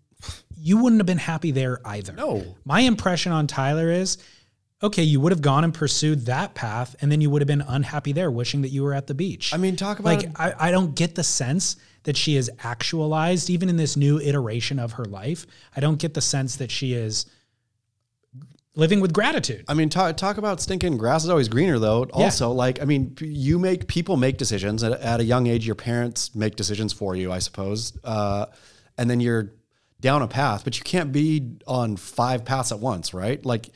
you 0.61 0.77
wouldn't 0.77 0.99
have 0.99 1.05
been 1.05 1.17
happy 1.17 1.51
there 1.51 1.79
either. 1.85 2.13
no, 2.13 2.57
My 2.65 2.81
impression 2.81 3.31
on 3.31 3.47
Tyler 3.47 3.89
is 3.91 4.17
okay, 4.81 5.03
you 5.03 5.19
would 5.19 5.31
have 5.31 5.41
gone 5.41 5.63
and 5.63 5.73
pursued 5.73 6.25
that 6.25 6.55
path 6.55 6.95
and 7.01 7.11
then 7.11 7.21
you 7.21 7.29
would 7.29 7.41
have 7.41 7.47
been 7.47 7.61
unhappy 7.61 8.13
there, 8.13 8.31
wishing 8.31 8.61
that 8.61 8.69
you 8.69 8.83
were 8.83 8.93
at 8.93 9.07
the 9.07 9.13
beach. 9.13 9.53
I 9.53 9.57
mean, 9.57 9.75
talk 9.75 9.99
about 9.99 10.23
like 10.23 10.39
I, 10.39 10.69
I 10.69 10.71
don't 10.71 10.95
get 10.95 11.15
the 11.15 11.23
sense 11.23 11.75
that 12.03 12.15
she 12.15 12.37
is 12.37 12.49
actualized, 12.63 13.49
even 13.49 13.69
in 13.69 13.75
this 13.77 13.97
new 13.97 14.19
iteration 14.19 14.79
of 14.79 14.93
her 14.93 15.05
life. 15.05 15.45
I 15.75 15.79
don't 15.81 15.99
get 15.99 16.13
the 16.13 16.21
sense 16.21 16.55
that 16.57 16.71
she 16.71 16.93
is 16.93 17.25
living 18.79 19.01
with 19.01 19.13
gratitude. 19.13 19.65
I 19.67 19.73
mean, 19.73 19.89
talk, 19.89 20.17
talk 20.17 20.37
about 20.37 20.59
stinking 20.61 20.97
grass 20.97 21.23
is 21.23 21.29
always 21.29 21.47
greener, 21.49 21.77
though. 21.79 22.05
Also, 22.13 22.51
like, 22.51 22.81
I 22.81 22.85
mean, 22.85 23.15
you 23.21 23.59
make 23.59 23.87
people 23.87 24.17
make 24.17 24.37
decisions 24.37 24.81
at, 24.83 24.93
at 24.93 25.19
a 25.19 25.23
young 25.23 25.47
age. 25.47 25.65
Your 25.65 25.75
parents 25.75 26.33
make 26.33 26.55
decisions 26.55 26.93
for 26.93 27.15
you, 27.15 27.31
I 27.31 27.39
suppose, 27.39 27.97
uh, 28.03 28.45
and 28.97 29.09
then 29.09 29.19
you're 29.19 29.53
down 29.99 30.21
a 30.21 30.27
path, 30.27 30.63
but 30.63 30.77
you 30.77 30.83
can't 30.83 31.11
be 31.11 31.57
on 31.67 31.97
five 31.97 32.45
paths 32.45 32.71
at 32.71 32.79
once, 32.79 33.13
right? 33.13 33.45
Like, 33.45 33.69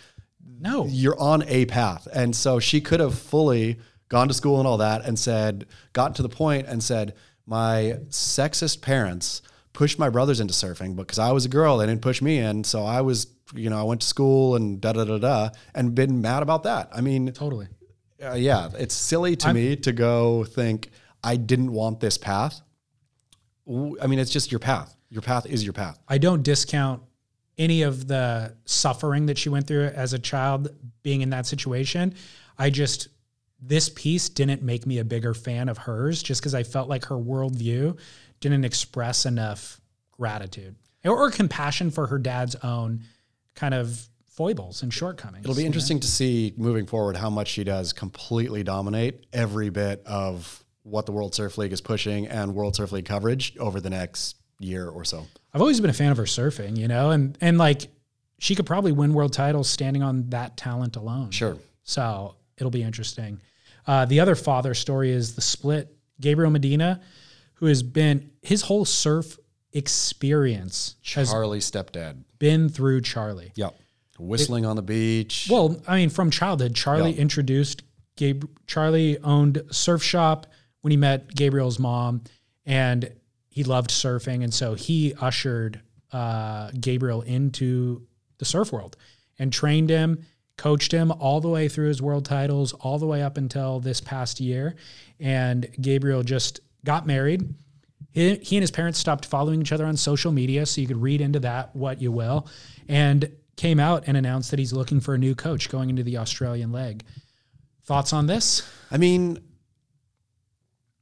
No. 0.60 0.86
you're 0.88 1.20
on 1.20 1.44
a 1.48 1.66
path, 1.66 2.08
and 2.14 2.34
so 2.36 2.60
she 2.60 2.80
could 2.80 3.02
have 3.02 3.14
fully 3.18 3.80
gone 4.08 4.30
to 4.30 4.34
school 4.34 4.60
and 4.60 4.68
all 4.68 4.78
that, 4.78 5.04
and 5.04 5.20
said, 5.20 5.66
gotten 5.92 6.14
to 6.14 6.22
the 6.22 6.30
point 6.30 6.68
and 6.68 6.82
said, 6.82 7.14
my 7.46 7.98
sexist 8.10 8.82
parents 8.82 9.42
pushed 9.74 10.00
my 10.00 10.08
brothers 10.10 10.40
into 10.40 10.54
surfing 10.54 10.96
because 10.96 11.20
I 11.20 11.32
was 11.32 11.46
a 11.46 11.50
girl. 11.50 11.78
They 11.78 11.88
didn't 11.88 12.02
push 12.04 12.22
me 12.22 12.38
in. 12.38 12.64
So 12.64 12.86
I 12.86 13.02
was, 13.02 13.26
you 13.54 13.70
know, 13.70 13.80
I 13.80 13.84
went 13.84 14.02
to 14.02 14.08
school 14.08 14.56
and 14.56 14.80
da 14.82 14.94
da 14.94 15.06
da 15.06 15.18
da 15.18 15.50
and 15.74 15.94
been 15.96 16.22
mad 16.22 16.44
about 16.44 16.64
that. 16.64 16.90
I 16.94 17.02
mean, 17.02 17.32
Totally. 17.32 17.68
uh, 18.24 18.34
yeah, 18.34 18.70
it's 18.78 18.96
silly 18.96 19.36
to 19.38 19.54
me 19.54 19.76
to 19.78 19.92
go 19.92 20.44
think 20.44 20.90
I 21.24 21.36
didn't 21.36 21.72
want 21.72 22.00
this 22.00 22.18
path. 22.18 22.62
I 23.68 24.08
mean, 24.08 24.20
it's 24.20 24.32
just 24.32 24.52
your 24.52 24.60
path. 24.60 24.96
Your 25.10 25.22
path 25.22 25.46
is 25.46 25.64
your 25.64 25.74
path. 25.74 26.00
I 26.08 26.18
don't 26.18 26.44
discount 26.44 27.02
any 27.58 27.84
of 27.84 28.08
the 28.08 28.56
suffering 28.66 29.28
that 29.28 29.38
she 29.38 29.50
went 29.50 29.68
through 29.68 29.86
as 29.86 30.14
a 30.14 30.20
child 30.20 30.70
being 31.04 31.22
in 31.22 31.30
that 31.30 31.46
situation. 31.46 32.16
I 32.58 32.70
just, 32.72 33.10
this 33.62 33.90
piece 33.90 34.28
didn't 34.28 34.64
make 34.64 34.86
me 34.86 34.98
a 34.98 35.06
bigger 35.06 35.34
fan 35.34 35.70
of 35.70 35.78
hers 35.78 36.24
just 36.24 36.42
because 36.42 36.56
I 36.56 36.64
felt 36.64 36.90
like 36.90 37.06
her 37.06 37.16
worldview 37.16 37.98
didn't 38.40 38.66
express 38.66 39.26
enough 39.26 39.80
gratitude 40.12 40.76
or, 41.06 41.16
or 41.16 41.32
compassion 41.32 41.92
for 41.92 42.08
her 42.08 42.18
dad's 42.18 42.56
own 42.64 43.04
kind 43.56 43.74
of 43.74 44.08
foibles 44.34 44.82
and 44.82 44.94
shortcomings. 44.94 45.46
It'll 45.46 45.56
be 45.56 45.62
you 45.62 45.66
know? 45.66 45.68
interesting 45.68 46.00
to 46.00 46.08
see 46.08 46.54
moving 46.58 46.86
forward 46.86 47.16
how 47.16 47.30
much 47.30 47.50
she 47.50 47.64
does 47.64 47.94
completely 47.94 48.64
dominate 48.64 49.26
every 49.32 49.70
bit 49.70 50.04
of 50.06 50.64
what 50.84 51.06
the 51.06 51.12
World 51.12 51.34
Surf 51.36 51.58
League 51.58 51.72
is 51.72 51.82
pushing 51.82 52.28
and 52.28 52.56
World 52.56 52.76
Surf 52.76 52.92
League 52.92 53.06
coverage 53.06 53.56
over 53.58 53.80
the 53.80 53.90
next 53.90 54.38
year 54.60 54.88
or 54.88 55.06
so. 55.06 55.26
I've 55.54 55.62
always 55.62 55.80
been 55.80 55.90
a 55.90 55.94
fan 55.94 56.12
of 56.12 56.18
her 56.18 56.24
surfing, 56.24 56.78
you 56.78 56.88
know, 56.88 57.12
and 57.12 57.38
and 57.42 57.58
like 57.58 57.88
she 58.40 58.56
could 58.56 58.66
probably 58.66 58.92
win 58.92 59.14
world 59.14 59.34
titles 59.34 59.70
standing 59.70 60.04
on 60.04 60.30
that 60.32 60.58
talent 60.58 60.96
alone. 60.96 61.32
Sure. 61.32 61.58
So 61.84 62.36
it'll 62.58 62.72
be 62.72 62.84
interesting. 62.84 63.40
Uh, 63.86 64.06
the 64.06 64.20
other 64.20 64.36
father 64.36 64.74
story 64.74 65.12
is 65.12 65.36
the 65.36 65.42
split. 65.42 65.96
Gabriel 66.20 66.52
Medina, 66.52 67.02
who 67.56 67.68
has 67.68 67.84
been 67.84 68.32
his 68.42 68.62
whole 68.62 68.86
surf 68.86 69.38
experience 69.74 70.96
has 71.16 71.30
Charlie's 71.32 71.70
stepdad. 71.70 72.24
been 72.40 72.70
through 72.70 73.02
Charlie. 73.02 73.52
Yep. 73.56 73.76
Whistling 74.20 74.66
on 74.66 74.76
the 74.76 74.82
beach. 74.82 75.48
Well, 75.50 75.82
I 75.88 75.98
mean, 75.98 76.10
from 76.10 76.30
childhood, 76.30 76.76
Charlie 76.76 77.12
Yeah. 77.14 77.22
introduced 77.22 77.84
Gabe. 78.16 78.44
Charlie 78.68 79.18
owned 79.20 79.58
a 79.58 79.74
surf 79.74 80.04
shop 80.04 80.46
when 80.82 80.92
he 80.92 80.98
met 80.98 81.34
Gabriel's 81.34 81.80
mom, 81.80 82.22
and 82.66 83.12
he 83.50 83.64
loved 83.64 83.90
surfing, 83.90 84.44
and 84.44 84.54
so 84.54 84.76
he 84.76 85.14
ushered 85.20 85.82
uh, 86.12 86.70
Gabriel 86.80 87.22
into 87.24 88.06
the 88.38 88.46
surf 88.46 88.72
world 88.72 88.96
and 89.40 89.52
trained 89.52 89.90
him, 89.90 90.24
coached 90.58 90.92
him 90.92 91.12
all 91.12 91.42
the 91.42 91.50
way 91.50 91.68
through 91.68 91.88
his 91.88 92.02
world 92.04 92.24
titles, 92.24 92.72
all 92.74 93.00
the 93.00 93.08
way 93.08 93.24
up 93.24 93.36
until 93.38 93.80
this 93.80 94.00
past 94.00 94.40
year. 94.40 94.76
And 95.20 95.68
Gabriel 95.82 96.22
just 96.22 96.60
got 96.86 97.08
married. 97.08 97.52
He, 98.14 98.36
he 98.36 98.58
and 98.58 98.64
his 98.64 98.72
parents 98.72 99.00
stopped 99.00 99.26
following 99.26 99.62
each 99.62 99.72
other 99.72 99.86
on 99.86 99.98
social 99.98 100.32
media, 100.32 100.66
so 100.66 100.82
you 100.82 100.88
could 100.88 101.02
read 101.02 101.20
into 101.20 101.40
that 101.42 101.76
what 101.76 102.02
you 102.02 102.12
will, 102.12 102.48
and 102.88 103.32
came 103.58 103.80
out 103.80 104.06
and 104.08 104.16
announced 104.16 104.52
that 104.52 104.60
he's 104.60 104.74
looking 104.74 105.00
for 105.00 105.14
a 105.14 105.18
new 105.18 105.36
coach 105.36 105.70
going 105.70 105.90
into 105.90 106.04
the 106.04 106.18
Australian 106.18 106.72
leg. 106.72 107.04
Thoughts 107.86 108.14
on 108.14 108.28
this? 108.28 108.68
I 108.90 108.98
mean, 108.98 109.40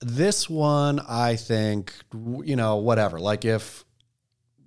this 0.02 0.50
one, 0.50 1.00
I 1.08 1.36
think, 1.36 1.94
you 2.14 2.56
know, 2.56 2.78
whatever. 2.78 3.20
Like 3.20 3.46
if 3.46 3.86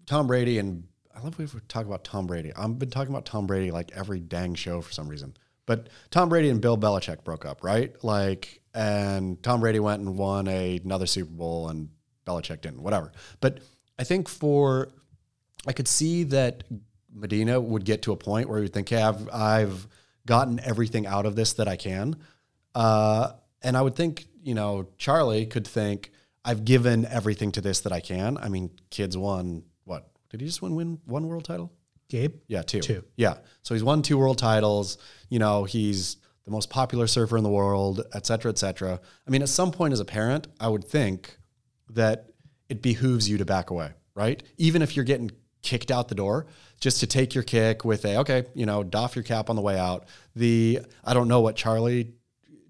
Tom 0.07 0.27
Brady 0.27 0.59
and 0.59 0.85
I 1.15 1.21
love 1.21 1.39
we 1.39 1.47
talk 1.69 1.87
about 1.87 2.05
Tom 2.05 2.27
Brady. 2.27 2.53
I've 2.55 2.79
been 2.79 2.91
talking 2.91 3.13
about 3.13 3.25
Tom 3.25 3.47
Brady 3.47 3.71
like 3.71 3.93
every 3.95 4.21
dang 4.21 4.55
show 4.55 4.81
for 4.81 4.93
some 4.93 5.09
reason. 5.09 5.37
But 5.67 5.89
Tom 6.11 6.29
Brady 6.29 6.51
and 6.51 6.61
Bill 6.61 6.77
Belichick 6.77 7.25
broke 7.25 7.47
up, 7.47 7.65
right? 7.65 7.95
Like, 8.05 8.61
and 8.75 9.43
Tom 9.43 9.61
Brady 9.61 9.79
went 9.79 10.03
and 10.03 10.19
won 10.19 10.47
a, 10.49 10.81
another 10.85 11.07
Super 11.07 11.33
Bowl, 11.33 11.69
and 11.69 11.89
Belichick 12.27 12.61
didn't. 12.61 12.83
Whatever. 12.83 13.13
But 13.41 13.61
I 13.99 14.05
think 14.05 14.29
for 14.29 14.89
I 15.67 15.73
could 15.73 15.89
see 15.89 16.25
that 16.25 16.65
Medina 17.13 17.61
would 17.61 17.85
get 17.85 18.03
to 18.03 18.13
a 18.13 18.17
point 18.17 18.49
where 18.49 18.59
he 18.59 18.63
would 18.63 18.73
think, 18.73 18.89
"Hey, 18.89 19.03
I've 19.03 19.29
I've 19.33 19.89
gotten 20.27 20.61
everything 20.61 21.07
out 21.07 21.27
of 21.27 21.37
this 21.37 21.55
that 21.55 21.69
I 21.69 21.77
can," 21.77 22.17
uh, 22.75 23.33
and 23.63 23.77
I 23.77 23.83
would 23.83 23.95
think, 23.95 24.27
you 24.43 24.55
know, 24.55 24.89
Charlie 24.99 25.47
could 25.47 25.67
think, 25.67 26.11
"I've 26.45 26.65
given 26.65 27.07
everything 27.07 27.53
to 27.53 27.61
this 27.61 27.81
that 27.81 27.93
I 27.93 28.01
can." 28.01 28.37
I 28.39 28.49
mean, 28.49 28.71
kids 28.91 29.17
won 29.17 29.65
what? 29.85 30.11
Did 30.31 30.41
he 30.41 30.47
just 30.47 30.63
win 30.63 30.75
win 30.75 30.99
one 31.05 31.29
world 31.29 31.45
title? 31.45 31.73
Gabe? 32.09 32.35
Yeah, 32.49 32.63
two. 32.63 32.81
Two. 32.81 33.05
Yeah. 33.17 33.39
So 33.63 33.75
he's 33.75 33.85
won 33.85 34.03
two 34.03 34.19
world 34.19 34.39
titles. 34.39 34.99
You 35.31 35.39
know, 35.39 35.65
he's 35.65 36.17
the 36.45 36.51
most 36.51 36.69
popular 36.69 37.07
surfer 37.07 37.37
in 37.39 37.43
the 37.43 37.51
world, 37.51 38.05
et 38.13 38.27
cetera, 38.27 38.51
et 38.51 38.59
cetera. 38.59 39.01
I 39.27 39.31
mean, 39.31 39.41
at 39.41 39.49
some 39.49 39.73
point 39.73 39.93
as 39.93 40.01
a 40.01 40.05
parent, 40.05 40.47
I 40.61 40.69
would 40.69 40.85
think 40.85 41.39
that 41.91 42.31
it 42.69 42.83
behooves 42.83 43.29
you 43.29 43.39
to 43.39 43.45
back 43.45 43.71
away, 43.71 43.91
right? 44.15 44.43
Even 44.57 44.83
if 44.83 44.97
you're 44.97 45.05
getting 45.05 45.31
kicked 45.63 45.91
out 45.91 46.09
the 46.09 46.15
door, 46.15 46.47
just 46.81 47.01
to 47.01 47.07
take 47.07 47.35
your 47.35 47.45
kick 47.45 47.85
with 47.85 48.05
a, 48.05 48.19
okay, 48.19 48.45
you 48.55 48.67
know, 48.67 48.83
doff 48.83 49.17
your 49.17 49.23
cap 49.23 49.49
on 49.49 49.57
the 49.57 49.63
way 49.63 49.79
out. 49.79 50.07
The, 50.37 50.81
I 51.05 51.15
don't 51.15 51.29
know 51.29 51.41
what 51.41 51.57
Charlie, 51.57 52.13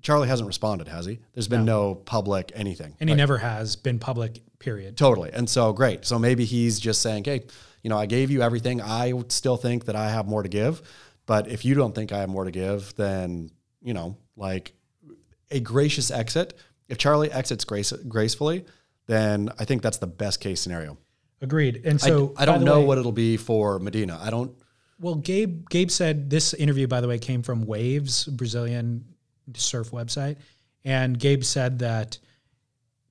Charlie 0.03 0.29
hasn't 0.29 0.47
responded, 0.47 0.89
has 0.89 1.07
he? 1.07 1.19
There's 1.33 1.49
been 1.49 1.65
no, 1.65 1.95
public 1.95 2.53
anything. 2.55 2.95
And 3.01 3.09
he 3.09 3.17
never 3.17 3.39
has 3.39 3.77
been 3.77 3.99
public, 3.99 4.41
period. 4.59 4.97
Totally. 4.97 5.31
And 5.33 5.49
so 5.49 5.73
great. 5.73 6.05
So 6.05 6.19
maybe 6.19 6.45
he's 6.45 6.79
just 6.79 7.03
saying, 7.03 7.25
hey, 7.25 7.45
you 7.83 7.91
know, 7.91 7.99
I 7.99 8.07
gave 8.07 8.31
you 8.31 8.43
everything. 8.43 8.81
I 8.81 9.13
still 9.29 9.57
think 9.57 9.87
that 9.87 9.97
I 9.97 10.11
have 10.11 10.27
more 10.27 10.43
to 10.43 10.49
give. 10.49 10.83
But 11.27 11.49
if 11.49 11.65
you 11.65 11.75
don't 11.75 11.95
think 11.95 12.13
I 12.13 12.19
have 12.19 12.29
more 12.29 12.45
to 12.45 12.51
give, 12.51 12.95
then, 12.97 13.51
you 13.83 13.95
know, 13.95 14.17
like 14.37 14.75
a 15.51 15.61
gracious 15.61 16.11
exit. 16.11 16.55
If 16.89 16.99
Charlie 16.99 17.33
exits 17.33 17.65
grace, 17.65 17.93
gracefully, 17.93 18.67
then 19.07 19.51
I 19.59 19.65
think 19.65 19.83
that's 19.83 19.99
the 19.99 20.07
best 20.07 20.41
case 20.41 20.61
scenario. 20.61 20.97
Agreed. 21.41 21.83
And 21.85 22.01
so 22.01 22.33
I, 22.37 22.41
by 22.41 22.45
don't 22.47 22.65
know 22.65 22.81
way- 22.81 22.87
what 22.87 22.99
it'll 22.99 23.13
be 23.13 23.37
for 23.37 23.79
Medina. 23.79 24.19
I 24.23 24.31
don't. 24.31 24.53
Well, 25.01 25.17
Gabe 25.17 25.69
Gabe 25.69 25.91
said 25.91 26.31
this 26.31 26.55
interview, 26.55 26.87
by 26.87 27.01
the 27.01 27.09
way, 27.09 27.19
came 27.19 27.43
from 27.43 27.67
Waves, 27.67 28.25
Brazilian 28.25 29.05
surf 29.55 29.91
website, 29.91 30.37
and 30.85 31.19
Gabe 31.19 31.43
said 31.45 31.81
that 31.81 32.19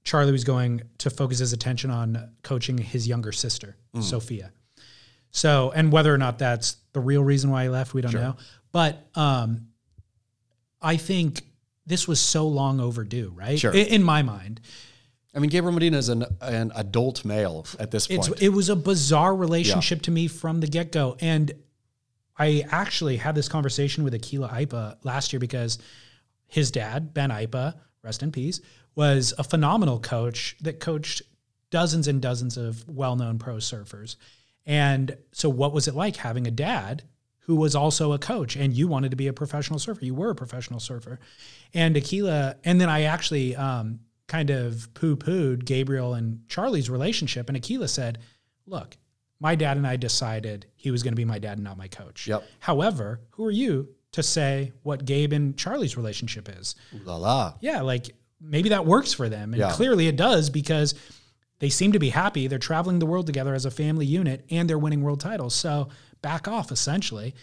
Charlie 0.03 0.31
was 0.31 0.43
going 0.45 0.81
to 0.99 1.09
focus 1.09 1.39
his 1.39 1.53
attention 1.53 1.91
on 1.91 2.31
coaching 2.41 2.77
his 2.77 3.07
younger 3.07 3.31
sister, 3.31 3.75
Sophia. 3.99 4.51
So, 5.31 5.71
and 5.75 5.91
whether 5.91 6.13
or 6.13 6.17
not 6.17 6.39
that's 6.39 6.77
the 6.93 6.99
real 6.99 7.23
reason 7.23 7.49
why 7.51 7.63
he 7.63 7.69
left, 7.69 7.93
we 7.93 8.01
don't 8.01 8.13
know. 8.13 8.35
But 8.71 9.05
um, 9.15 9.67
I 10.81 10.97
think 10.97 11.41
this 11.85 12.07
was 12.07 12.19
so 12.19 12.47
long 12.47 12.79
overdue, 12.79 13.31
right? 13.35 13.59
Sure. 13.59 13.73
I- 13.73 13.77
In, 13.79 14.03
my 14.03 14.21
mind, 14.23 14.61
I 15.33 15.39
mean, 15.39 15.49
Gabriel 15.49 15.73
Medina 15.73 15.97
is 15.97 16.09
an, 16.09 16.25
an 16.41 16.71
adult 16.75 17.25
male 17.25 17.65
at 17.79 17.89
this 17.91 18.07
it's 18.09 18.27
point. 18.27 18.41
it 18.41 18.49
was 18.49 18.69
a 18.69 18.75
bizarre 18.75 19.35
relationship 19.35 20.03
to 20.03 20.11
me 20.11 20.27
from 20.27 20.59
the 20.59 20.67
get 20.67 20.91
go, 20.91 21.17
and 21.19 21.51
I 22.37 22.65
actually 22.71 23.17
had 23.17 23.35
this 23.35 23.47
conversation 23.47 24.03
with 24.03 24.13
Akila 24.13 24.51
Aipa 24.51 24.97
last 25.03 25.33
year 25.33 25.39
because 25.39 25.79
his 26.47 26.71
dad 26.71 27.13
Ben 27.13 27.29
Aipa, 27.29 27.75
rest 28.03 28.21
in 28.23 28.31
peace, 28.31 28.61
was 28.95 29.33
a 29.37 29.43
phenomenal 29.43 29.99
coach 29.99 30.55
that 30.61 30.79
coached 30.79 31.23
dozens 31.71 32.07
and 32.07 32.21
dozens 32.21 32.57
of 32.57 32.87
well-known 32.87 33.39
pro 33.39 33.55
surfers. 33.55 34.17
And 34.65 35.17
so 35.31 35.49
what 35.49 35.73
was 35.73 35.87
it 35.87 35.95
like 35.95 36.15
having 36.17 36.45
a 36.47 36.51
dad 36.51 37.03
who 37.39 37.55
was 37.55 37.75
also 37.75 38.13
a 38.13 38.19
coach 38.19 38.55
and 38.55 38.73
you 38.73 38.87
wanted 38.87 39.11
to 39.11 39.17
be 39.17 39.27
a 39.27 39.33
professional 39.33 39.79
surfer? 39.79 40.05
You 40.05 40.13
were 40.13 40.29
a 40.29 40.35
professional 40.35 40.79
surfer. 40.79 41.19
And 41.73 41.95
Akila, 41.95 42.55
and 42.63 42.79
then 42.79 42.89
I 42.89 43.03
actually 43.03 43.55
um, 43.55 43.99
kind 44.33 44.49
of 44.49 44.91
poo-pooed 44.95 45.63
Gabriel 45.63 46.15
and 46.15 46.39
Charlie's 46.49 46.89
relationship. 46.89 47.49
And 47.49 47.57
Akila 47.61 47.87
said, 47.87 48.17
look, 48.65 48.97
my 49.39 49.53
dad 49.53 49.77
and 49.77 49.85
I 49.85 49.95
decided 49.95 50.65
he 50.75 50.89
was 50.89 51.03
going 51.03 51.11
to 51.11 51.15
be 51.15 51.23
my 51.23 51.37
dad 51.37 51.59
and 51.59 51.63
not 51.63 51.77
my 51.77 51.87
coach. 51.87 52.25
Yep. 52.27 52.43
However, 52.57 53.19
who 53.31 53.45
are 53.45 53.51
you 53.51 53.89
to 54.13 54.23
say 54.23 54.71
what 54.81 55.05
Gabe 55.05 55.33
and 55.33 55.55
Charlie's 55.55 55.95
relationship 55.97 56.49
is? 56.59 56.73
Ooh 56.95 57.03
la 57.05 57.17
la. 57.17 57.53
Yeah, 57.61 57.81
like 57.81 58.15
maybe 58.41 58.69
that 58.69 58.87
works 58.87 59.13
for 59.13 59.29
them. 59.29 59.53
And 59.53 59.59
Yeah. 59.59 59.71
clearly 59.71 60.07
it 60.07 60.15
does 60.15 60.49
because 60.49 60.95
they 61.59 61.69
seem 61.69 61.91
to 61.91 61.99
be 61.99 62.09
happy. 62.09 62.47
They're 62.47 62.57
traveling 62.57 62.97
the 62.97 63.05
world 63.05 63.27
together 63.27 63.53
as 63.53 63.65
a 63.65 63.71
family 63.71 64.07
unit 64.07 64.45
and 64.49 64.67
they're 64.67 64.79
winning 64.79 65.03
world 65.03 65.19
titles. 65.19 65.53
So 65.53 65.89
back 66.23 66.47
off 66.47 66.71
essentially. 66.71 67.35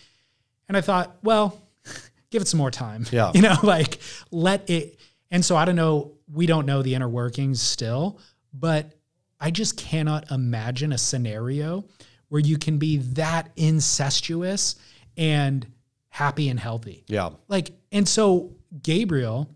And 0.67 0.77
I 0.77 0.81
thought, 0.81 1.19
well, 1.23 1.57
give 2.31 2.43
it 2.43 2.49
some 2.49 2.59
more 2.59 2.73
time. 2.73 3.07
Yeah. 3.13 3.31
You 3.37 3.43
know, 3.43 3.57
like 3.63 4.01
let 4.33 4.69
it. 4.69 4.97
And 5.31 5.45
so 5.45 5.57
I 5.57 5.65
don't 5.65 5.77
know, 5.77 6.13
we 6.33 6.47
don't 6.47 6.67
know 6.67 6.83
the 6.83 6.95
inner 6.95 7.09
workings 7.09 7.61
still, 7.61 8.19
but 8.53 8.95
I 9.39 9.51
just 9.51 9.77
cannot 9.77 10.31
imagine 10.31 10.93
a 10.93 10.99
scenario 10.99 11.85
where 12.29 12.41
you 12.41 12.59
can 12.59 12.79
be 12.79 12.99
that 12.99 13.51
incestuous 13.57 14.77
and 15.17 15.67
happy 16.09 16.49
and 16.49 16.59
healthy. 16.59 17.05
Yeah. 17.09 17.31
Like, 17.49 17.73
and 17.93 18.09
so 18.09 18.57
Gabriel 18.83 19.55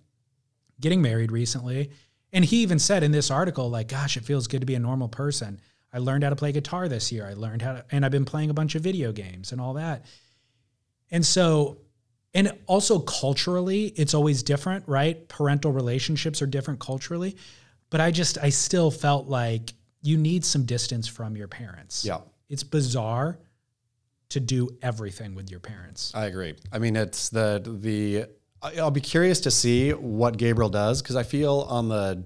getting 0.80 1.02
married 1.02 1.32
recently, 1.32 1.90
and 2.32 2.44
he 2.44 2.62
even 2.62 2.78
said 2.78 3.02
in 3.02 3.12
this 3.12 3.30
article, 3.30 3.70
like, 3.70 3.88
gosh, 3.88 4.16
it 4.16 4.24
feels 4.24 4.46
good 4.46 4.60
to 4.60 4.66
be 4.66 4.74
a 4.74 4.80
normal 4.80 5.08
person. 5.08 5.60
I 5.92 5.98
learned 5.98 6.24
how 6.24 6.30
to 6.30 6.36
play 6.36 6.50
guitar 6.50 6.88
this 6.88 7.12
year. 7.12 7.26
I 7.26 7.34
learned 7.34 7.62
how 7.62 7.74
to, 7.74 7.84
and 7.90 8.04
I've 8.04 8.10
been 8.10 8.24
playing 8.24 8.50
a 8.50 8.54
bunch 8.54 8.74
of 8.74 8.82
video 8.82 9.12
games 9.12 9.52
and 9.52 9.60
all 9.60 9.74
that. 9.74 10.04
And 11.12 11.24
so, 11.24 11.78
and 12.34 12.52
also 12.66 12.98
culturally, 12.98 13.86
it's 13.96 14.12
always 14.14 14.42
different, 14.42 14.86
right? 14.88 15.26
Parental 15.28 15.72
relationships 15.72 16.42
are 16.42 16.46
different 16.46 16.80
culturally. 16.80 17.36
But 17.90 18.00
I 18.00 18.10
just, 18.10 18.38
I 18.38 18.48
still 18.48 18.90
felt 18.90 19.28
like 19.28 19.72
you 20.02 20.16
need 20.18 20.44
some 20.44 20.64
distance 20.64 21.06
from 21.06 21.36
your 21.36 21.46
parents. 21.48 22.04
Yeah. 22.04 22.18
It's 22.48 22.64
bizarre 22.64 23.38
to 24.30 24.40
do 24.40 24.76
everything 24.82 25.34
with 25.34 25.50
your 25.50 25.60
parents. 25.60 26.12
I 26.14 26.26
agree. 26.26 26.54
I 26.72 26.78
mean, 26.78 26.96
it's 26.96 27.28
the 27.28 27.62
the. 27.64 28.26
I'll 28.80 28.90
be 28.90 29.00
curious 29.00 29.40
to 29.40 29.50
see 29.50 29.90
what 29.92 30.36
Gabriel 30.38 30.70
does 30.70 31.02
because 31.02 31.16
I 31.16 31.22
feel 31.22 31.66
on 31.68 31.88
the 31.88 32.24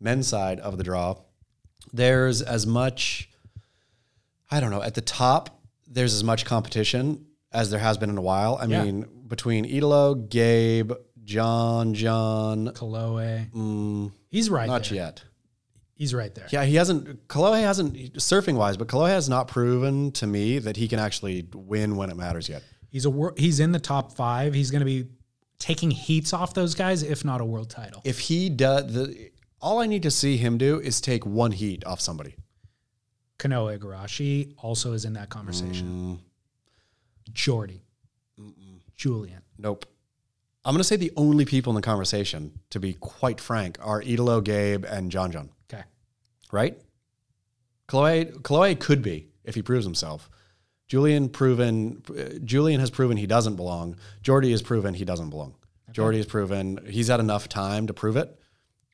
men's 0.00 0.26
side 0.26 0.58
of 0.60 0.76
the 0.76 0.84
draw, 0.84 1.16
there's 1.92 2.42
as 2.42 2.66
much. 2.66 3.30
I 4.50 4.60
don't 4.60 4.70
know. 4.70 4.82
At 4.82 4.94
the 4.94 5.00
top, 5.00 5.60
there's 5.86 6.14
as 6.14 6.24
much 6.24 6.44
competition 6.44 7.26
as 7.52 7.70
there 7.70 7.80
has 7.80 7.96
been 7.96 8.10
in 8.10 8.18
a 8.18 8.22
while. 8.22 8.58
I 8.60 8.66
Yeah. 8.66 8.84
mean, 8.84 9.06
between 9.28 9.64
Italo, 9.64 10.14
Gabe, 10.14 10.92
John, 11.24 11.94
John, 11.94 12.68
Kalohe. 12.68 13.50
mm, 13.52 14.12
He's 14.30 14.48
right 14.50 14.62
there. 14.66 14.72
not 14.78 14.84
there. 14.84 14.94
yet. 14.96 15.24
He's 15.94 16.14
right 16.14 16.34
there. 16.34 16.46
Yeah, 16.50 16.64
he 16.64 16.76
hasn't. 16.76 17.26
Kalohe 17.28 17.60
hasn't 17.60 17.94
surfing 18.14 18.54
wise, 18.54 18.76
but 18.76 18.86
Kalohe 18.88 19.08
has 19.10 19.28
not 19.28 19.48
proven 19.48 20.12
to 20.12 20.26
me 20.26 20.58
that 20.60 20.76
he 20.76 20.86
can 20.88 20.98
actually 21.00 21.46
win 21.52 21.96
when 21.96 22.08
it 22.10 22.16
matters 22.16 22.48
yet. 22.48 22.62
He's 22.88 23.04
a 23.04 23.10
wor- 23.10 23.34
he's 23.36 23.58
in 23.60 23.72
the 23.72 23.80
top 23.80 24.12
five. 24.12 24.54
He's 24.54 24.70
going 24.70 24.80
to 24.80 24.86
be 24.86 25.06
taking 25.58 25.90
heats 25.90 26.32
off 26.32 26.54
those 26.54 26.74
guys, 26.76 27.02
if 27.02 27.24
not 27.24 27.40
a 27.40 27.44
world 27.44 27.68
title. 27.68 28.00
if 28.04 28.20
he 28.20 28.48
does 28.48 28.92
the 28.94 29.30
all 29.60 29.80
I 29.80 29.86
need 29.88 30.04
to 30.04 30.10
see 30.12 30.36
him 30.36 30.56
do 30.56 30.78
is 30.78 31.00
take 31.00 31.26
one 31.26 31.50
heat 31.50 31.84
off 31.84 32.00
somebody. 32.00 32.36
Kanoa 33.40 33.76
Igarashi 33.78 34.54
also 34.56 34.92
is 34.92 35.04
in 35.04 35.14
that 35.14 35.30
conversation. 35.30 36.18
Mm, 37.28 37.32
Jordy, 37.34 37.82
Julian. 38.98 39.42
nope. 39.56 39.86
I'm 40.64 40.74
gonna 40.74 40.84
say 40.84 40.96
the 40.96 41.12
only 41.16 41.46
people 41.46 41.70
in 41.70 41.76
the 41.76 41.82
conversation, 41.82 42.58
to 42.70 42.78
be 42.78 42.92
quite 42.92 43.40
frank, 43.40 43.78
are 43.80 44.02
Italo, 44.02 44.42
Gabe, 44.42 44.84
and 44.84 45.10
John 45.10 45.32
John. 45.32 45.48
Okay. 45.72 45.84
Right? 46.52 46.76
Kalohe 47.88 48.30
Kalohe 48.42 48.78
could 48.78 49.00
be 49.00 49.28
if 49.44 49.54
he 49.54 49.62
proves 49.62 49.86
himself. 49.86 50.28
Julian 50.88 51.28
proven 51.30 52.02
uh, 52.10 52.38
Julian 52.44 52.80
has 52.80 52.90
proven 52.90 53.16
he 53.16 53.26
doesn't 53.26 53.56
belong. 53.56 53.96
Jordy 54.20 54.50
has 54.50 54.60
proven 54.60 54.92
he 54.92 55.06
doesn't 55.06 55.30
belong. 55.30 55.54
Jordy 55.90 56.18
has 56.18 56.26
proven 56.26 56.80
he's 56.86 57.08
had 57.08 57.20
enough 57.20 57.48
time 57.48 57.86
to 57.86 57.94
prove 57.94 58.16
it. 58.16 58.38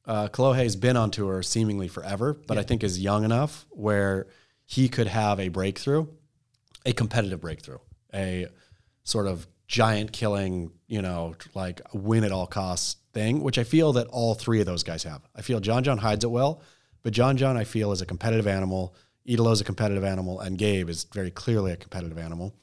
Uh, 0.07 0.29
Kalohe's 0.29 0.77
been 0.77 0.97
on 0.97 1.11
tour 1.11 1.43
seemingly 1.43 1.89
forever, 1.89 2.35
but 2.47 2.59
I 2.59 2.63
think 2.63 2.85
is 2.85 3.01
young 3.01 3.25
enough 3.25 3.67
where 3.71 4.27
he 4.67 4.89
could 4.89 5.07
have 5.09 5.41
a 5.41 5.49
breakthrough, 5.49 6.07
a 6.85 6.93
competitive 6.93 7.41
breakthrough, 7.41 7.79
a 8.13 8.47
sort 9.03 9.27
of 9.27 9.47
giant 9.67 10.13
killing, 10.13 10.73
you 10.87 11.03
know, 11.03 11.35
like 11.55 11.81
win 11.93 12.25
at 12.25 12.33
all 12.33 12.47
costs 12.47 12.97
thing, 13.13 13.43
which 13.43 13.59
I 13.59 13.65
feel 13.65 13.93
that 13.95 14.07
all 14.09 14.35
three 14.35 14.61
of 14.61 14.67
those 14.67 14.83
guys 14.83 15.05
have. 15.05 15.23
I 15.35 15.43
feel 15.43 15.61
John 15.61 15.85
John 15.85 15.99
hides 15.99 16.25
it 16.25 16.31
well, 16.31 16.63
but 17.03 17.13
John 17.13 17.37
John 17.37 17.57
I 17.57 17.65
feel 17.65 17.93
is 17.93 18.03
a 18.03 18.07
competitive 18.07 18.47
animal. 18.47 18.95
Italo's 19.25 19.61
a 19.61 19.65
competitive 19.65 20.05
animal, 20.05 20.41
and 20.41 20.59
Gabe 20.59 20.91
is 20.91 21.05
very 21.05 21.31
clearly 21.31 21.73
a 21.73 21.77
competitive 21.77 22.19
animal. 22.19 22.55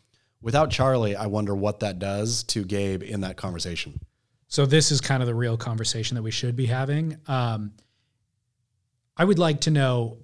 Without 0.41 0.69
Charlie, 0.69 1.15
I 1.15 1.27
wonder 1.27 1.55
what 1.55 1.79
that 1.79 1.99
does 1.99 2.43
to 2.43 2.63
Gabe 2.63 3.03
in 3.03 3.21
that 3.21 3.37
conversation. 3.37 3.99
So 4.47 4.65
this 4.65 4.91
is 4.91 4.99
kind 4.99 5.23
of 5.23 5.27
the 5.27 5.35
real 5.35 5.57
conversation 5.57 6.15
that 6.15 6.23
we 6.23 6.31
should 6.31 6.55
be 6.55 6.65
having. 6.65 7.17
Um, 7.27 7.73
I 9.15 9.23
would 9.23 9.39
like 9.39 9.61
to 9.61 9.71
know 9.71 10.17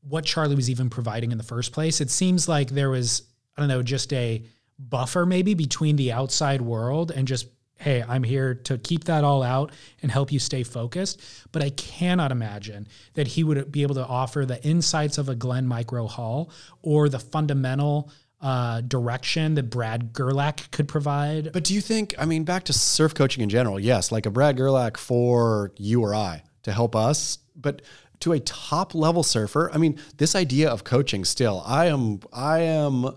what 0.00 0.24
Charlie 0.24 0.54
was 0.54 0.70
even 0.70 0.88
providing 0.88 1.32
in 1.32 1.38
the 1.38 1.44
first 1.44 1.72
place. 1.72 2.00
It 2.00 2.10
seems 2.10 2.48
like 2.48 2.70
there 2.70 2.88
was, 2.88 3.22
I 3.56 3.60
don't 3.60 3.68
know, 3.68 3.82
just 3.82 4.12
a 4.12 4.42
buffer 4.78 5.26
maybe 5.26 5.54
between 5.54 5.96
the 5.96 6.12
outside 6.12 6.60
world 6.60 7.10
and 7.10 7.26
just, 7.26 7.48
hey, 7.76 8.04
I'm 8.06 8.22
here 8.22 8.54
to 8.54 8.78
keep 8.78 9.04
that 9.04 9.24
all 9.24 9.42
out 9.42 9.72
and 10.02 10.10
help 10.10 10.32
you 10.32 10.38
stay 10.38 10.62
focused. 10.62 11.20
But 11.52 11.62
I 11.62 11.70
cannot 11.70 12.32
imagine 12.32 12.88
that 13.14 13.26
he 13.26 13.44
would 13.44 13.70
be 13.72 13.82
able 13.82 13.96
to 13.96 14.06
offer 14.06 14.44
the 14.46 14.62
insights 14.64 15.18
of 15.18 15.28
a 15.28 15.34
Glenn 15.34 15.66
Micro 15.66 16.06
Hall 16.06 16.50
or 16.82 17.08
the 17.08 17.18
fundamental 17.18 18.10
uh, 18.40 18.80
direction 18.82 19.54
that 19.54 19.64
Brad 19.64 20.12
Gerlach 20.12 20.70
could 20.70 20.86
provide. 20.86 21.52
But 21.52 21.64
do 21.64 21.74
you 21.74 21.80
think, 21.80 22.14
I 22.18 22.24
mean, 22.24 22.44
back 22.44 22.64
to 22.64 22.72
surf 22.72 23.14
coaching 23.14 23.42
in 23.42 23.48
general, 23.48 23.80
yes, 23.80 24.12
like 24.12 24.26
a 24.26 24.30
Brad 24.30 24.56
Gerlach 24.56 24.96
for 24.96 25.72
you 25.76 26.02
or 26.02 26.14
I 26.14 26.44
to 26.62 26.72
help 26.72 26.94
us, 26.94 27.38
but 27.56 27.82
to 28.20 28.32
a 28.32 28.40
top 28.40 28.94
level 28.94 29.22
surfer, 29.22 29.70
I 29.72 29.78
mean, 29.78 29.98
this 30.16 30.34
idea 30.34 30.68
of 30.70 30.84
coaching 30.84 31.24
still, 31.24 31.62
I 31.66 31.86
am, 31.86 32.20
I 32.32 32.60
am, 32.60 33.10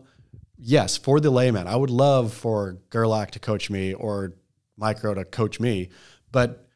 yes, 0.62 0.96
for 0.98 1.20
the 1.20 1.32
layman, 1.32 1.68
I 1.68 1.76
would 1.76 1.90
love 1.90 2.34
for 2.34 2.78
Gerlach 2.90 3.32
to 3.32 3.40
coach 3.40 3.70
me 3.70 3.94
or 3.94 4.34
Micro 4.78 5.14
to 5.14 5.26
coach 5.26 5.60
me, 5.60 5.90
but 6.32 6.68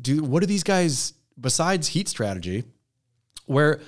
do, 0.00 0.22
what 0.22 0.40
do 0.40 0.46
these 0.46 0.62
guys, 0.62 1.14
besides 1.38 1.88
heat 1.88 2.08
strategy, 2.08 2.64
where 3.46 3.80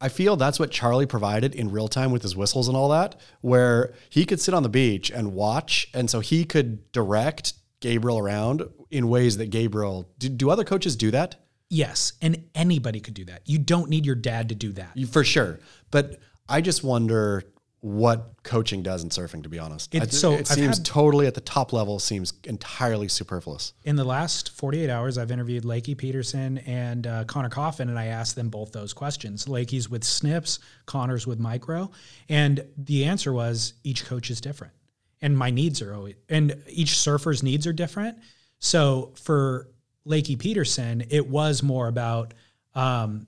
I 0.00 0.08
feel 0.08 0.36
that's 0.36 0.58
what 0.58 0.70
Charlie 0.70 1.06
provided 1.06 1.54
in 1.54 1.70
real 1.70 1.88
time 1.88 2.10
with 2.10 2.22
his 2.22 2.36
whistles 2.36 2.68
and 2.68 2.76
all 2.76 2.88
that, 2.90 3.20
where 3.40 3.94
he 4.10 4.24
could 4.24 4.40
sit 4.40 4.52
on 4.52 4.62
the 4.62 4.68
beach 4.68 5.10
and 5.10 5.32
watch. 5.32 5.88
And 5.94 6.10
so 6.10 6.20
he 6.20 6.44
could 6.44 6.90
direct 6.92 7.54
Gabriel 7.80 8.18
around 8.18 8.62
in 8.90 9.08
ways 9.08 9.36
that 9.38 9.50
Gabriel, 9.50 10.08
do, 10.18 10.28
do 10.28 10.50
other 10.50 10.64
coaches 10.64 10.96
do 10.96 11.10
that? 11.12 11.36
Yes, 11.70 12.12
and 12.20 12.44
anybody 12.54 13.00
could 13.00 13.14
do 13.14 13.24
that. 13.26 13.42
You 13.46 13.58
don't 13.58 13.88
need 13.88 14.04
your 14.04 14.14
dad 14.14 14.48
to 14.50 14.54
do 14.54 14.72
that. 14.72 14.98
For 15.10 15.24
sure. 15.24 15.60
But 15.90 16.20
I 16.48 16.60
just 16.60 16.84
wonder 16.84 17.44
what 17.82 18.34
coaching 18.44 18.80
does 18.80 19.02
in 19.02 19.08
surfing, 19.10 19.42
to 19.42 19.48
be 19.48 19.58
honest. 19.58 19.92
It- 19.92 20.02
I- 20.04 20.06
so 20.06 20.34
it 20.34 20.48
I've 20.50 20.56
seems 20.56 20.78
had- 20.78 20.86
totally 20.86 21.26
at 21.26 21.34
the 21.34 21.40
top 21.40 21.72
level, 21.72 21.98
seems 21.98 22.32
entirely 22.44 23.08
superfluous. 23.08 23.72
In 23.82 23.96
the 23.96 24.04
last 24.04 24.50
48 24.50 24.88
hours, 24.88 25.18
I've 25.18 25.32
interviewed 25.32 25.64
Lakey 25.64 25.98
Peterson 25.98 26.58
and 26.58 27.06
uh, 27.08 27.24
Conner 27.24 27.48
Coffin, 27.48 27.88
and 27.88 27.98
I 27.98 28.06
asked 28.06 28.36
them 28.36 28.50
both 28.50 28.70
those 28.70 28.92
questions. 28.92 29.46
Lakey's 29.46 29.90
with 29.90 30.04
Snips, 30.04 30.60
Conner's 30.86 31.26
with 31.26 31.40
Micro. 31.40 31.90
And 32.28 32.64
the 32.78 33.04
answer 33.04 33.32
was 33.32 33.74
each 33.82 34.04
coach 34.04 34.30
is 34.30 34.40
different. 34.40 34.72
And 35.20 35.36
my 35.36 35.50
needs 35.50 35.82
are 35.82 35.92
always, 35.92 36.14
and 36.28 36.56
each 36.68 36.96
surfer's 36.98 37.42
needs 37.42 37.66
are 37.66 37.72
different. 37.72 38.16
So 38.60 39.12
for 39.16 39.68
Lakey 40.06 40.38
Peterson, 40.38 41.02
it 41.10 41.28
was 41.28 41.64
more 41.64 41.88
about 41.88 42.32
um, 42.76 43.26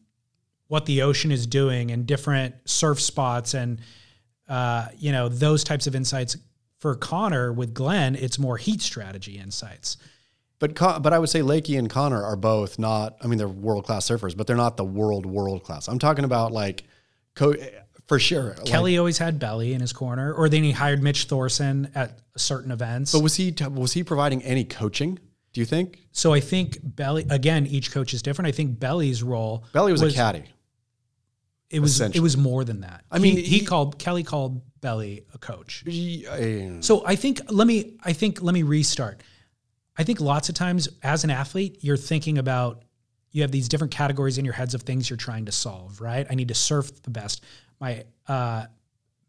what 0.68 0.86
the 0.86 1.02
ocean 1.02 1.32
is 1.32 1.44
doing 1.46 1.90
and 1.90 2.06
different 2.06 2.54
surf 2.66 3.00
spots 3.00 3.54
and 3.54 3.80
uh, 4.48 4.86
you 4.98 5.12
know 5.12 5.28
those 5.28 5.64
types 5.64 5.86
of 5.86 5.94
insights. 5.94 6.36
For 6.78 6.94
Conner 6.94 7.50
with 7.50 7.72
Glenn, 7.72 8.14
it's 8.14 8.38
more 8.38 8.58
heat 8.58 8.82
strategy 8.82 9.38
insights. 9.38 9.96
But 10.58 10.76
Con- 10.76 11.00
but 11.00 11.14
I 11.14 11.18
would 11.18 11.30
say 11.30 11.40
Lakey 11.40 11.78
and 11.78 11.88
Conner 11.88 12.22
are 12.22 12.36
both 12.36 12.78
not. 12.78 13.16
I 13.22 13.26
mean, 13.26 13.38
they're 13.38 13.48
world 13.48 13.86
class 13.86 14.06
surfers, 14.06 14.36
but 14.36 14.46
they're 14.46 14.54
not 14.56 14.76
the 14.76 14.84
world 14.84 15.24
world 15.24 15.62
class. 15.62 15.88
I'm 15.88 15.98
talking 15.98 16.26
about 16.26 16.52
like, 16.52 16.84
co- 17.34 17.54
for 18.06 18.18
sure. 18.18 18.54
like- 18.58 18.66
Kelly 18.66 18.98
always 18.98 19.16
had 19.16 19.38
Belly 19.38 19.72
in 19.72 19.80
his 19.80 19.94
corner, 19.94 20.32
or 20.34 20.50
then 20.50 20.62
he 20.62 20.72
hired 20.72 21.02
Mitch 21.02 21.24
Thorson 21.24 21.90
at 21.94 22.18
certain 22.36 22.70
events. 22.70 23.12
but 23.12 23.20
was 23.20 23.34
he 23.36 23.50
t- 23.50 23.66
was 23.66 23.94
he 23.94 24.04
providing 24.04 24.42
any 24.42 24.64
coaching? 24.64 25.18
Do 25.54 25.60
you 25.60 25.64
think 25.66 26.00
so 26.12 26.34
I 26.34 26.40
think 26.40 26.76
Belly 26.82 27.24
again, 27.30 27.66
each 27.66 27.92
coach 27.92 28.12
is 28.12 28.20
different. 28.20 28.48
I 28.48 28.52
think 28.52 28.78
Belly's 28.78 29.22
role 29.22 29.64
Belly 29.72 29.92
was, 29.92 30.02
a 30.02 30.12
caddy? 30.12 30.44
It 31.70 31.80
was 31.80 32.00
it 32.00 32.20
was 32.20 32.36
more 32.36 32.64
than 32.64 32.82
that. 32.82 33.04
I 33.10 33.18
mean, 33.18 33.36
mean, 33.36 33.44
he, 33.44 33.58
he- 33.58 33.64
called 33.64 33.98
Kelly 33.98 34.22
called 34.22 34.62
Belly 34.80 35.24
a 35.34 35.38
coach. 35.38 35.82
Yeah, 35.86 36.80
So 36.80 37.04
I 37.06 37.16
think 37.16 37.40
let 37.50 37.66
me 37.66 37.96
I 38.04 38.12
think 38.12 38.42
let 38.42 38.52
me 38.52 38.62
restart. 38.62 39.22
I 39.96 40.04
think 40.04 40.20
lots 40.20 40.48
of 40.48 40.54
times 40.54 40.88
as 41.02 41.24
an 41.24 41.30
athlete, 41.30 41.78
you're 41.80 41.96
thinking 41.96 42.38
about 42.38 42.84
you 43.30 43.42
have 43.42 43.50
these 43.50 43.68
different 43.68 43.92
categories 43.92 44.38
in 44.38 44.44
your 44.44 44.54
heads 44.54 44.74
of 44.74 44.82
things 44.82 45.10
you're 45.10 45.16
trying 45.16 45.46
to 45.46 45.52
solve, 45.52 46.00
right? 46.00 46.26
I 46.30 46.34
need 46.34 46.48
to 46.48 46.54
surf 46.54 47.02
the 47.02 47.10
best. 47.10 47.44
My 47.80 48.04
uh, 48.28 48.66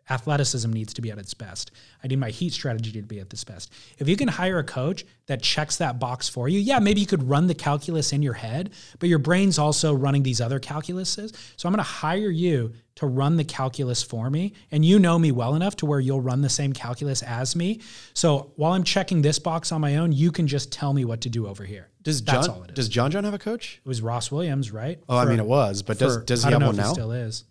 athleticism 0.10 0.72
needs 0.72 0.93
to 0.93 1.01
be 1.01 1.12
at 1.12 1.18
its 1.18 1.34
best. 1.34 1.72
I 2.03 2.08
need 2.08 2.20
my 2.20 2.30
heat 2.30 2.53
strategy 2.53 2.91
to 2.93 3.01
be 3.01 3.20
at 3.20 3.32
its 3.34 3.43
best. 3.43 3.72
If 3.97 4.08
you 4.08 4.16
can 4.16 4.28
hire 4.28 4.60
a 4.60 4.64
coach 4.64 5.06
that 5.28 5.41
checks 5.41 5.78
that 5.78 5.99
box 5.99 6.30
for 6.30 6.47
you, 6.47 6.60
yeah, 6.60 6.80
maybe 6.80 7.01
you 7.01 7.08
could 7.08 7.28
run 7.28 7.47
the 7.47 7.56
calculus 7.56 8.14
in 8.14 8.22
your 8.22 8.34
head, 8.34 8.72
but 8.99 9.10
your 9.10 9.20
brain's 9.20 9.58
also 9.58 9.93
running 9.93 10.24
these 10.24 10.41
other 10.41 10.60
calculuses. 10.60 11.36
So 11.58 11.68
I'm 11.68 11.74
going 11.74 11.84
to 11.84 11.84
hire 11.84 12.30
you 12.30 12.74
to 12.95 13.08
run 13.08 13.36
the 13.36 13.43
calculus 13.43 14.01
for 14.01 14.30
me, 14.30 14.53
and 14.72 14.86
you 14.86 14.99
know 14.99 15.20
me 15.20 15.32
well 15.32 15.56
enough 15.56 15.76
to 15.78 15.86
where 15.86 15.99
you'll 15.99 16.22
run 16.22 16.41
the 16.41 16.49
same 16.49 16.72
calculus 16.72 17.22
as 17.24 17.53
me. 17.56 17.82
So 18.14 18.53
while 18.56 18.72
I'm 18.72 18.86
checking 18.86 19.22
this 19.22 19.38
box 19.38 19.74
on 19.74 19.82
my 19.82 19.97
own, 19.97 20.14
you 20.14 20.32
can 20.32 20.47
just 20.47 20.72
tell 20.72 20.93
me 20.93 21.03
what 21.03 21.20
to 21.22 21.30
do 21.30 21.45
over 21.47 21.66
here. 21.66 21.89
does 22.03 22.24
That's 22.24 22.47
John 22.47 22.56
all 22.56 22.64
it 22.64 22.70
is. 22.72 22.76
does 22.76 22.89
John 22.89 23.12
John 23.12 23.26
have 23.26 23.34
a 23.34 23.39
coach? 23.39 23.82
It 23.84 23.88
was 23.88 24.01
Ross 24.01 24.32
Williams, 24.32 24.72
right? 24.72 24.99
Oh, 25.10 25.18
I 25.18 25.26
mean 25.26 25.39
it 25.39 25.45
was, 25.45 25.82
but 25.82 25.97
does 25.99 26.18
for- 26.18 26.24
does 26.24 26.45
I 26.45 26.49
he 26.49 26.53
have 26.53 26.62
one 26.64 26.78
now? 26.78 26.88
He 26.89 26.93
still 26.93 27.12
is. 27.12 27.43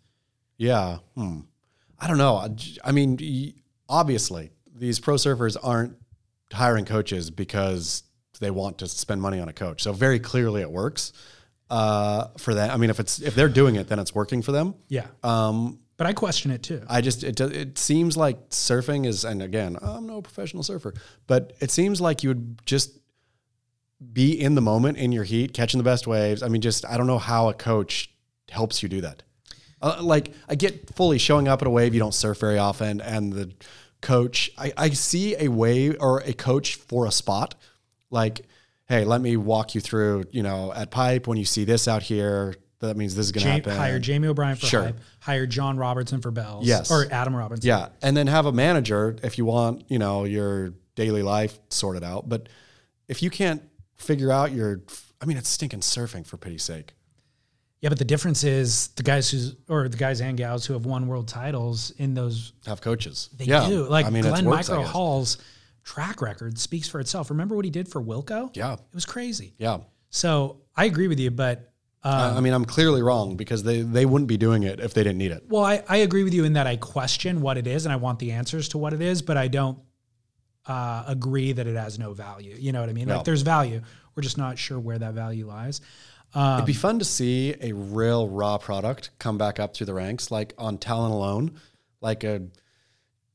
Yeah. 0.57 0.99
Hmm. 1.15 1.41
I 1.99 2.07
don't 2.09 2.19
know. 2.19 2.55
I 2.85 2.93
mean, 2.93 3.55
obviously, 3.89 4.51
these 4.75 4.99
pro 4.99 5.15
surfers 5.15 5.57
aren't 5.63 5.97
hiring 6.53 6.85
coaches 6.85 7.31
because 7.31 8.03
they 8.41 8.51
want 8.51 8.79
to 8.79 8.89
spend 8.89 9.23
money 9.23 9.41
on 9.41 9.49
a 9.49 9.53
coach. 9.53 9.83
So 9.83 9.93
very 9.93 10.19
clearly, 10.19 10.61
it 10.61 10.71
works 10.71 11.13
uh, 11.71 12.29
for 12.39 12.55
them. 12.55 12.71
I 12.71 12.77
mean, 12.77 12.91
if 12.91 13.01
it's 13.01 13.21
if 13.21 13.35
they're 13.35 13.49
doing 13.49 13.77
it, 13.77 13.89
then 13.89 13.99
it's 13.99 14.15
working 14.15 14.43
for 14.43 14.53
them. 14.53 14.75
Yeah, 14.89 15.07
Um, 15.23 15.81
but 15.97 16.07
I 16.07 16.13
question 16.13 16.51
it 16.51 16.63
too. 16.63 16.83
I 16.89 17.01
just 17.01 17.23
it 17.23 17.41
it 17.41 17.79
seems 17.79 18.17
like 18.17 18.51
surfing 18.51 19.07
is, 19.07 19.25
and 19.25 19.43
again, 19.43 19.79
I'm 19.81 20.07
no 20.07 20.21
professional 20.21 20.63
surfer, 20.63 20.95
but 21.27 21.53
it 21.61 21.71
seems 21.71 22.01
like 22.01 22.23
you 22.23 22.31
would 22.31 22.61
just 22.67 22.99
be 24.13 24.33
in 24.39 24.55
the 24.55 24.61
moment 24.61 24.99
in 24.99 25.13
your 25.13 25.25
heat, 25.25 25.55
catching 25.55 25.79
the 25.79 25.85
best 25.85 26.07
waves. 26.07 26.43
I 26.43 26.49
mean, 26.49 26.61
just 26.61 26.85
I 26.85 26.97
don't 26.97 27.07
know 27.07 27.19
how 27.19 27.49
a 27.49 27.55
coach 27.55 28.11
helps 28.51 28.83
you 28.83 28.89
do 28.89 29.01
that. 29.03 29.23
Uh, 29.85 30.03
like 30.03 30.33
I 30.49 30.55
get 30.55 30.95
fully 30.97 31.19
showing 31.19 31.47
up 31.47 31.61
at 31.61 31.69
a 31.69 31.71
wave 31.71 31.93
you 31.93 32.01
don't 32.01 32.15
surf 32.15 32.41
very 32.41 32.57
often, 32.59 33.01
and 33.03 33.33
the 33.33 33.53
coach 34.01 34.51
I, 34.57 34.73
I 34.77 34.89
see 34.91 35.37
a 35.39 35.49
wave 35.49 35.97
or 36.01 36.21
a 36.21 36.33
coach 36.33 36.77
for 36.77 37.07
a 37.07 37.13
spot, 37.13 37.55
like, 38.11 38.47
hey, 38.87 39.05
let 39.05 39.21
me 39.21 39.37
walk 39.37 39.75
you 39.75 39.81
through. 39.83 40.25
You 40.31 40.43
know, 40.43 40.73
at 40.73 40.91
pipe 40.91 41.27
when 41.27 41.37
you 41.37 41.45
see 41.45 41.65
this 41.65 41.87
out 41.87 42.03
here, 42.03 42.55
that 42.81 42.97
means 42.97 43.15
this 43.15 43.27
is 43.27 43.33
going 43.33 43.45
to 43.45 43.51
happen. 43.51 43.77
hire 43.77 43.99
Jamie 43.99 44.29
O'Brien 44.29 44.57
for 44.57 44.67
Sure. 44.67 44.83
hype, 44.85 45.01
hire 45.21 45.47
John 45.47 45.77
Robertson 45.77 46.21
for 46.23 46.31
bells, 46.31 46.67
Yes. 46.67 46.91
or 46.91 47.07
Adam 47.11 47.37
Robinson. 47.37 47.69
Yeah, 47.69 47.89
and 48.03 48.17
then 48.17 48.27
have 48.27 48.47
a 48.47 48.53
manager 48.53 49.17
if 49.23 49.37
you 49.37 49.45
want, 49.45 49.85
you 49.89 49.99
know, 49.99 50.25
your 50.25 50.73
daily 50.95 51.23
life 51.23 51.59
sorted 51.69 52.05
out. 52.05 52.27
But 52.29 52.49
if 53.07 53.23
you 53.23 53.29
can't 53.31 53.63
figure 53.97 54.31
out 54.33 54.51
your, 54.53 54.81
I 55.21 55.27
mean, 55.27 55.37
it's 55.37 55.49
stinking 55.51 55.81
surfing 55.81 56.27
for 56.27 56.37
pity's 56.39 56.63
sake. 56.63 56.95
Yeah. 57.85 57.91
But 57.91 57.99
the 57.99 58.07
difference 58.07 58.45
is 58.45 58.89
the 58.97 59.03
guys 59.03 59.31
who's 59.31 59.57
or 59.69 59.89
the 59.91 59.99
guys 59.99 60.23
and 60.23 60.39
gals 60.39 60.65
who 60.65 60.73
have 60.73 60.87
won 60.87 61.07
world 61.07 61.29
titles 61.29 61.91
in 61.99 62.15
those 62.15 62.55
Have 62.67 62.81
coaches. 62.81 63.29
they 63.37 63.45
yeah, 63.45 63.69
do. 63.69 63.85
Like 63.87 64.07
I 64.07 64.11
mean, 64.11 64.23
Glenn 64.23 64.47
works, 64.47 64.71
Micro. 64.71 64.83
Hall's 64.85 65.37
track 65.85 66.23
record 66.23 66.59
speaks 66.59 66.89
for 66.89 66.99
itself. 66.99 67.29
Remember 67.29 67.55
what 67.55 67.67
he 67.67 67.71
did 67.71 67.87
for 67.87 68.03
Wilko? 68.03 68.57
Yeah, 68.57 68.73
It 68.73 68.81
was 68.95 69.05
crazy. 69.05 69.53
yeah. 69.59 69.81
So 70.09 70.63
I 70.75 70.87
agree 70.87 71.09
with 71.09 71.21
you, 71.21 71.31
but 71.31 71.75
I 72.03 72.31
I 72.39 72.41
mean, 72.41 72.55
I'm 72.55 72.65
clearly 72.65 73.03
wrong 73.03 73.37
because 73.37 73.63
they 73.63 73.83
they 73.83 74.07
wouldn't 74.07 74.29
be 74.29 74.39
doing 74.39 74.63
it 74.63 74.81
if 74.81 74.95
they 74.95 75.03
didn't 75.03 75.19
need 75.19 75.33
it. 75.33 75.45
Well, 75.49 75.65
I, 75.65 75.83
I 75.87 75.99
agree 75.99 76.25
with 76.25 76.33
you 76.33 76.45
in 76.45 76.55
that 76.55 76.67
I 76.67 76.77
question 76.77 77.43
what 77.43 77.59
it 77.59 77.67
is 77.67 77.85
and 77.85 77.93
I 77.93 77.97
want 77.97 78.19
the 78.19 78.33
answers 78.33 78.71
to 78.71 78.79
what 78.79 78.95
it 78.95 79.03
is, 79.03 79.21
but 79.21 79.37
I 79.37 79.49
don't 79.49 79.79
uh, 80.67 81.05
agree 81.07 81.53
that 81.53 81.67
it 81.67 81.77
has 81.77 81.99
no 81.99 82.15
value. 82.15 82.57
You 82.59 82.73
know 82.73 82.81
what 82.81 82.89
I 82.89 82.95
mean? 82.95 83.09
No. 83.09 83.17
Like 83.17 83.27
there's 83.27 83.43
value. 83.43 83.83
We're 84.15 84.23
just 84.23 84.39
not 84.39 84.59
sure 84.59 84.81
where 84.81 84.99
that 84.99 85.13
value 85.13 85.47
lies. 85.47 85.83
Um, 86.35 86.55
It'd 86.55 86.67
be 86.67 86.73
fun 86.73 86.99
to 86.99 87.05
see 87.05 87.55
a 87.61 87.73
real 87.73 88.29
raw 88.29 88.59
product 88.59 89.11
come 89.19 89.39
back 89.39 89.61
up 89.61 89.75
through 89.75 89.87
the 89.87 89.95
ranks, 89.95 90.31
like 90.31 90.53
on 90.59 90.79
talent 90.79 91.13
alone, 91.15 91.61
like 92.01 92.25
a 92.25 92.43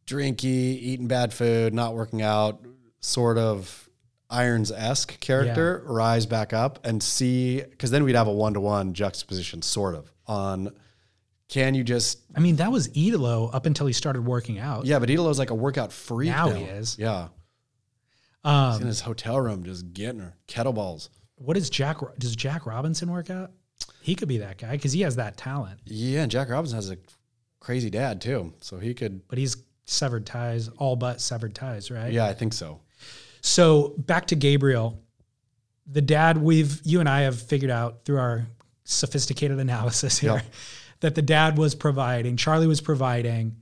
drinky, 0.06 0.44
eating 0.80 1.08
bad 1.08 1.34
food, 1.34 1.74
not 1.74 1.94
working 1.96 2.22
out, 2.22 2.66
sort 3.00 3.38
of 3.38 3.90
Irons 4.30 4.72
esque 4.72 5.20
character 5.20 5.82
rise 5.86 6.26
back 6.26 6.52
up 6.54 6.86
and 6.86 7.02
see, 7.02 7.62
because 7.62 7.90
then 7.92 8.04
we'd 8.04 8.16
have 8.16 8.28
a 8.28 8.34
one 8.34 8.54
to 8.54 8.60
one 8.60 8.94
juxtaposition, 8.94 9.62
sort 9.62 9.96
of, 9.96 10.12
on 10.28 10.72
can 11.48 11.74
you 11.74 11.84
just, 11.84 12.20
I 12.36 12.40
mean, 12.42 12.58
that 12.58 12.72
was 12.72 12.90
Italo 12.96 13.48
up 13.48 13.66
until 13.66 13.88
he 13.88 13.94
started 13.94 14.24
working 14.24 14.60
out. 14.60 14.86
yeah, 14.86 15.00
but 15.00 15.10
Italo's 15.10 15.40
like 15.40 15.50
a 15.50 15.56
workout 15.56 15.92
freak. 15.92 16.30
Now 16.30 16.48
Now, 16.48 16.54
he 16.56 16.64
is. 16.66 16.98
Yeah. 17.00 17.30
He's 18.44 18.52
in 18.52 18.82
Um, 18.82 18.82
his 18.86 19.02
hotel 19.02 19.40
room 19.42 19.64
just 19.64 19.92
getting 19.94 20.20
her 20.22 20.36
kettlebells. 20.48 21.10
What 21.40 21.58
is 21.58 21.70
Jack? 21.70 21.98
Does 22.20 22.36
Jack 22.36 22.66
Robinson 22.66 23.10
work 23.12 23.30
out? 23.30 23.52
He 24.02 24.16
could 24.16 24.28
be 24.28 24.38
that 24.40 24.58
guy 24.58 24.72
because 24.72 24.92
he 24.94 25.02
has 25.02 25.16
that 25.18 25.38
talent, 25.38 25.80
Yeah, 25.86 26.22
and 26.22 26.32
Jack 26.32 26.50
Robinson 26.50 26.76
has 26.76 26.90
a 26.92 26.98
crazy 27.60 27.90
dad 27.90 28.22
too. 28.22 28.54
So 28.62 28.78
he 28.78 28.94
could, 28.94 29.28
but 29.28 29.38
he's 29.38 29.58
severed 29.86 30.26
ties, 30.26 30.68
all 30.78 30.96
but 30.96 31.20
severed 31.22 31.56
ties, 31.56 31.90
right? 31.92 32.12
yeah, 32.12 32.26
I 32.26 32.34
think 32.34 32.54
so. 32.54 32.80
So 33.42 33.96
back 33.98 34.28
to 34.28 34.36
Gabriel, 34.36 35.02
the 35.88 36.02
dad 36.02 36.38
we've 36.38 36.80
you 36.84 37.00
and 37.00 37.10
I 37.10 37.22
have 37.22 37.42
figured 37.42 37.72
out 37.72 38.06
through 38.06 38.20
our 38.20 38.48
sophisticated 38.84 39.60
analysis 39.60 40.20
here 40.20 40.34
Yeah. 40.36 40.42
that 41.00 41.16
the 41.16 41.22
dad 41.22 41.58
was 41.58 41.74
providing, 41.76 42.36
Charlie 42.38 42.68
was 42.68 42.82
providing, 42.82 43.56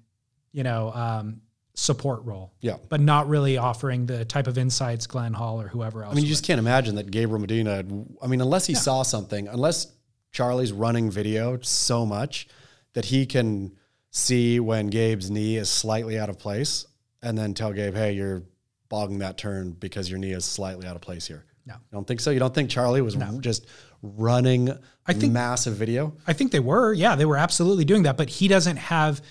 you 0.52 0.64
know, 0.64 0.92
um, 0.94 1.42
support 1.80 2.26
role, 2.26 2.52
Yeah. 2.60 2.78
but 2.90 3.00
not 3.00 3.30
really 3.30 3.58
offering 3.58 4.08
the 4.08 4.26
type 4.26 4.48
of 4.48 4.58
insights 4.58 5.06
Glenn 5.06 5.34
Hall 5.34 5.62
or 5.62 5.68
whoever 5.68 6.04
else. 6.04 6.12
I 6.12 6.16
mean, 6.16 6.24
you 6.26 6.30
would. 6.30 6.34
just 6.34 6.44
can't 6.44 6.58
imagine 6.58 6.96
that 6.96 7.12
Gabriel 7.12 7.40
Medina. 7.40 7.84
I 8.20 8.26
mean, 8.28 8.42
unless 8.42 8.66
he 8.66 8.74
saw 8.74 9.04
something, 9.04 9.48
unless 9.48 9.86
Charlie's 10.32 10.72
running 10.74 11.12
video 11.12 11.60
so 11.62 12.04
much 12.04 12.48
that 12.94 13.06
he 13.06 13.28
can 13.28 13.74
see 14.10 14.60
when 14.60 14.88
Gabe's 14.88 15.30
knee 15.30 15.56
is 15.58 15.70
slightly 15.70 16.18
out 16.18 16.30
of 16.32 16.40
place, 16.40 16.88
and 17.22 17.38
then 17.38 17.54
tell 17.54 17.72
Gabe, 17.72 17.94
"Hey, 17.94 18.14
you're 18.14 18.42
bogging 18.90 19.20
that 19.20 19.38
turn 19.38 19.72
because 19.74 20.10
your 20.10 20.18
knee 20.18 20.32
is 20.32 20.46
slightly 20.46 20.88
out 20.88 20.96
of 20.96 21.04
place 21.04 21.28
here." 21.28 21.46
No. 21.68 21.74
you 21.76 21.80
don't 21.92 22.08
think 22.08 22.22
so. 22.22 22.32
You 22.32 22.40
don't 22.40 22.56
think 22.56 22.72
Charlie 22.72 23.02
was 23.02 23.16
just 23.42 23.68
running 24.02 24.72
I 25.06 25.14
think- 25.14 25.32
massive 25.32 25.76
video? 25.76 26.16
I 26.26 26.34
think 26.34 26.52
they 26.52 26.60
were, 26.62 26.92
yeah, 26.94 27.16
they 27.16 27.26
were 27.26 27.38
absolutely 27.38 27.86
doing 27.86 28.04
that, 28.04 28.18
but 28.18 28.30
he 28.30 28.48
doesn't 28.48 28.78
have 28.78 29.22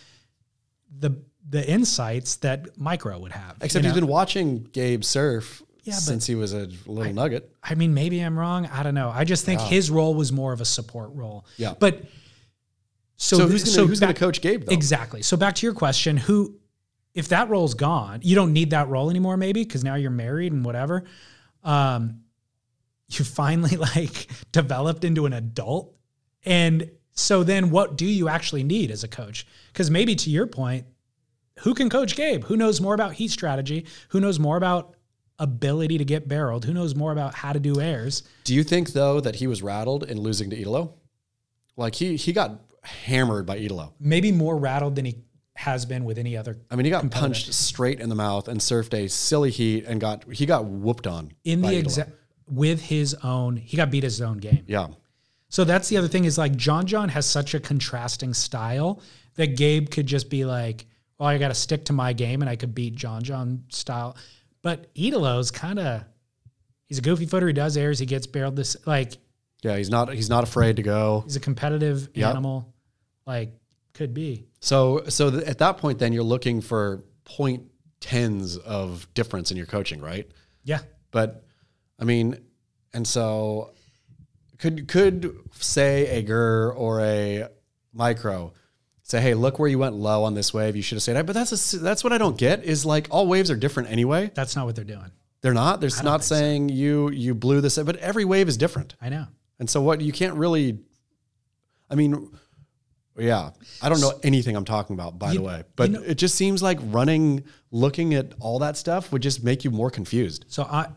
the 0.99 1.11
the 1.49 1.68
insights 1.68 2.36
that 2.36 2.76
Micro 2.78 3.18
would 3.18 3.32
have. 3.32 3.57
Except 3.61 3.84
you 3.84 3.90
he's 3.90 3.94
know? 3.97 4.01
been 4.03 4.11
watching 4.11 4.64
Gabe 4.72 5.05
surf 5.05 5.62
Yeah, 5.84 5.94
since 5.94 6.26
he 6.26 6.34
was 6.34 6.53
a 6.53 6.68
little 6.86 7.12
nugget. 7.12 7.55
I 7.62 7.74
mean, 7.76 7.94
maybe 7.94 8.20
I'm 8.20 8.36
wrong. 8.38 8.66
I 8.66 8.82
don't 8.82 8.94
know. 8.94 9.11
I 9.14 9.24
just 9.24 9.44
think 9.44 9.61
his 9.61 9.90
role 9.90 10.14
was 10.14 10.32
more 10.32 10.53
of 10.53 10.61
a 10.61 10.64
support 10.64 11.11
role. 11.14 11.47
Yeah. 11.57 11.74
But 11.78 12.03
so, 13.16 13.36
So, 13.38 13.47
who's 13.49 13.72
so 13.72 13.86
going 13.86 13.99
back- 14.01 14.14
to 14.14 14.20
coach 14.20 14.40
Gabe 14.40 14.64
though? 14.64 14.72
Exactly. 14.72 15.22
So 15.22 15.36
back 15.36 15.55
to 15.57 15.66
your 15.66 15.74
question, 15.74 16.16
who 16.16 16.57
if 17.14 17.28
that 17.28 17.49
role's 17.49 17.74
gone, 17.74 18.20
you 18.22 18.34
don't 18.34 18.53
need 18.53 18.70
that 18.70 18.88
role 18.88 19.09
anymore 19.09 19.36
maybe 19.38 19.62
because 19.64 19.82
now 19.84 19.94
you're 19.94 20.11
married 20.11 20.53
and 20.53 20.64
whatever. 20.64 21.05
Um 21.64 22.22
you 23.09 23.24
finally 23.24 23.76
like 23.97 24.26
developed 24.53 25.05
into 25.05 25.26
an 25.26 25.32
adult 25.32 25.94
and 26.44 26.90
so 27.12 27.44
then 27.44 27.70
what 27.70 27.97
do 27.97 28.05
you 28.05 28.28
actually 28.28 28.64
need 28.64 28.90
as 28.90 29.05
a 29.05 29.09
coach? 29.09 29.47
Cuz 29.72 29.90
maybe 29.90 30.14
to 30.16 30.28
your 30.30 30.47
point, 30.49 30.86
who 31.61 31.74
can 31.74 31.88
coach 31.88 32.16
Gabe? 32.16 32.44
Who 32.44 32.57
knows 32.57 32.80
more 32.80 32.94
about 32.94 33.14
heat 33.14 33.30
strategy? 33.30 33.86
Who 34.11 34.20
knows 34.20 34.38
more 34.38 34.57
about 34.57 34.96
ability 35.38 35.98
to 35.98 36.04
get 36.04 36.28
barreled? 36.28 36.64
Who 36.64 36.72
knows 36.72 36.94
more 36.94 37.12
about 37.12 37.34
how 37.34 37.52
to 37.52 37.61
do 37.61 37.80
airs? 37.80 38.22
Do 38.44 38.54
you 38.54 38.62
think 38.62 38.92
though 38.92 39.20
that 39.20 39.36
he 39.36 39.46
was 39.46 39.62
rattled 39.62 40.04
in 40.04 40.20
losing 40.20 40.50
to 40.50 40.57
Italo? 40.57 40.94
Like 41.76 41.94
he 41.94 42.16
he 42.16 42.32
got 42.32 42.61
hammered 42.82 43.46
by 43.46 43.57
Italo. 43.57 43.94
Maybe 44.00 44.32
more 44.32 44.57
rattled 44.57 44.96
than 44.96 45.04
he 45.04 45.16
has 45.54 45.86
been 45.86 46.04
with 46.04 46.18
any 46.18 46.36
other 46.36 46.59
I 46.70 46.76
mean, 46.76 46.84
he 46.84 46.90
got 46.90 47.11
punched 47.11 47.52
straight 47.54 47.98
in 48.00 48.11
the 48.11 48.14
mouth 48.14 48.46
and 48.46 48.61
surfed 48.61 48.92
a 48.92 49.09
silly 49.09 49.50
heat 49.50 49.84
and 49.86 50.00
got 50.00 50.30
he 50.30 50.44
got 50.44 50.66
whooped 50.66 51.07
on 51.07 51.32
in 51.44 51.62
by 51.62 51.70
the 51.70 51.78
exact 51.78 52.11
with 52.48 52.82
his 52.82 53.14
own 53.24 53.57
he 53.57 53.76
got 53.76 53.90
beat 53.90 54.02
his 54.04 54.20
own 54.20 54.38
game. 54.38 54.64
Yeah, 54.66 54.88
So 55.48 55.64
that's 55.64 55.88
the 55.88 55.96
other 55.96 56.09
thing 56.09 56.26
is 56.26 56.36
like 56.38 56.57
John 56.57 56.86
John 56.86 57.09
has 57.09 57.26
such 57.26 57.54
a 57.54 57.61
contrasting 57.61 58.34
style 58.34 59.00
that 59.36 59.57
Gabe 59.57 59.90
could 59.90 60.07
just 60.07 60.30
be 60.30 60.44
like, 60.44 60.86
well, 61.19 61.29
I 61.29 61.39
got 61.39 61.49
to 61.49 61.55
stick 61.55 61.87
to 61.87 61.93
my 61.93 62.12
game 62.12 62.43
and 62.43 62.49
I 62.51 62.57
could 62.57 62.75
beat 62.75 62.95
John 62.95 63.23
John 63.23 63.64
style. 63.69 64.17
But 64.62 64.93
Italo's 64.95 65.51
kind 65.51 65.79
of 65.79 66.05
he's 66.87 66.99
a 66.99 67.03
goofy 67.03 67.27
footer. 67.27 67.47
He 67.47 67.53
does 67.53 67.77
airs. 67.77 67.99
He 67.99 68.07
gets 68.07 68.27
barreled. 68.27 68.57
This 68.57 68.77
like 68.87 69.17
yeah. 69.62 69.77
He's 69.77 69.91
not 69.91 70.12
he's 70.12 70.29
not 70.29 70.45
afraid 70.45 70.77
to 70.77 70.83
go. 70.83 71.23
he's 71.25 71.37
a 71.37 71.41
competitive 71.41 72.09
Yep. 72.14 72.29
animal. 72.31 72.75
Like 73.27 73.53
could 73.95 74.12
be. 74.14 74.47
So 74.61 75.05
so 75.09 75.31
th- 75.31 75.45
at 75.45 75.59
that 75.59 75.79
point, 75.79 75.99
then 75.99 76.12
you're 76.12 76.23
looking 76.25 76.61
for 76.61 77.05
point 77.25 77.64
tens 78.01 78.57
of 78.59 79.09
difference 79.14 79.51
in 79.51 79.57
your 79.57 79.67
coaching, 79.67 80.01
right? 80.01 80.31
Yeah. 80.64 80.81
But 81.12 81.45
I 81.99 82.05
mean, 82.05 82.39
and 82.93 83.07
so 83.07 83.73
could 84.59 84.87
could 84.89 85.35
say 85.53 86.19
a 86.19 86.23
Gerr 86.23 86.73
or 86.77 87.01
a 87.01 87.49
micro, 87.93 88.53
say, 89.07 89.20
hey, 89.20 89.34
look 89.34 89.59
where 89.61 89.68
you 89.68 89.78
went 89.78 89.94
low 89.94 90.24
on 90.24 90.34
this 90.34 90.52
wave. 90.52 90.74
You 90.74 90.82
should 90.82 90.96
have 90.96 91.02
stayed 91.02 91.12
that. 91.14 91.26
But 91.26 91.34
that's 91.34 91.74
a, 91.74 91.78
that's 91.78 92.02
what 92.02 92.12
I 92.12 92.18
don't 92.18 92.36
get 92.36 92.64
is 92.64 92.84
like 92.84 93.07
all 93.11 93.28
waves 93.28 93.50
are 93.52 93.57
different 93.57 93.88
anyway. 93.90 94.32
That's 94.34 94.57
not 94.57 94.66
what 94.66 94.74
they're 94.74 94.84
doing. 94.84 95.12
They're 95.42 95.54
not. 95.54 95.80
They're 95.80 95.90
not 96.02 96.24
saying 96.24 96.70
you 96.70 97.11
you 97.11 97.34
blew 97.34 97.61
this, 97.61 97.78
but 97.78 97.96
every 97.96 98.24
wave 98.24 98.48
is 98.48 98.57
different. 98.57 98.96
I 99.00 99.09
know. 99.11 99.26
And 99.61 99.70
so 99.70 99.80
what 99.80 100.00
you 100.00 100.12
can't 100.12 100.34
really 100.34 100.80
I 101.88 101.94
mean 101.94 102.30
yeah, 103.16 103.50
I 103.80 103.88
don't 103.88 104.00
know 104.00 104.12
anything 104.24 104.57
I'm 104.57 104.64
talking 104.64 104.94
about 104.94 105.18
by 105.18 105.32
You- 105.32 105.38
the 105.38 105.44
way, 105.44 105.62
but 105.76 105.90
you 105.90 105.96
know- 105.98 106.02
it 106.04 106.16
just 106.16 106.34
seems 106.34 106.62
like 106.62 106.78
running 106.82 107.44
looking 107.70 108.12
at 108.12 108.32
all 108.40 108.59
that 108.59 108.76
stuff 108.76 109.12
would 109.12 109.22
just 109.22 109.44
make 109.44 109.64
you 109.64 109.70
more 109.70 109.90
confused. 109.90 110.46
So 110.48 110.64
I 110.64 110.88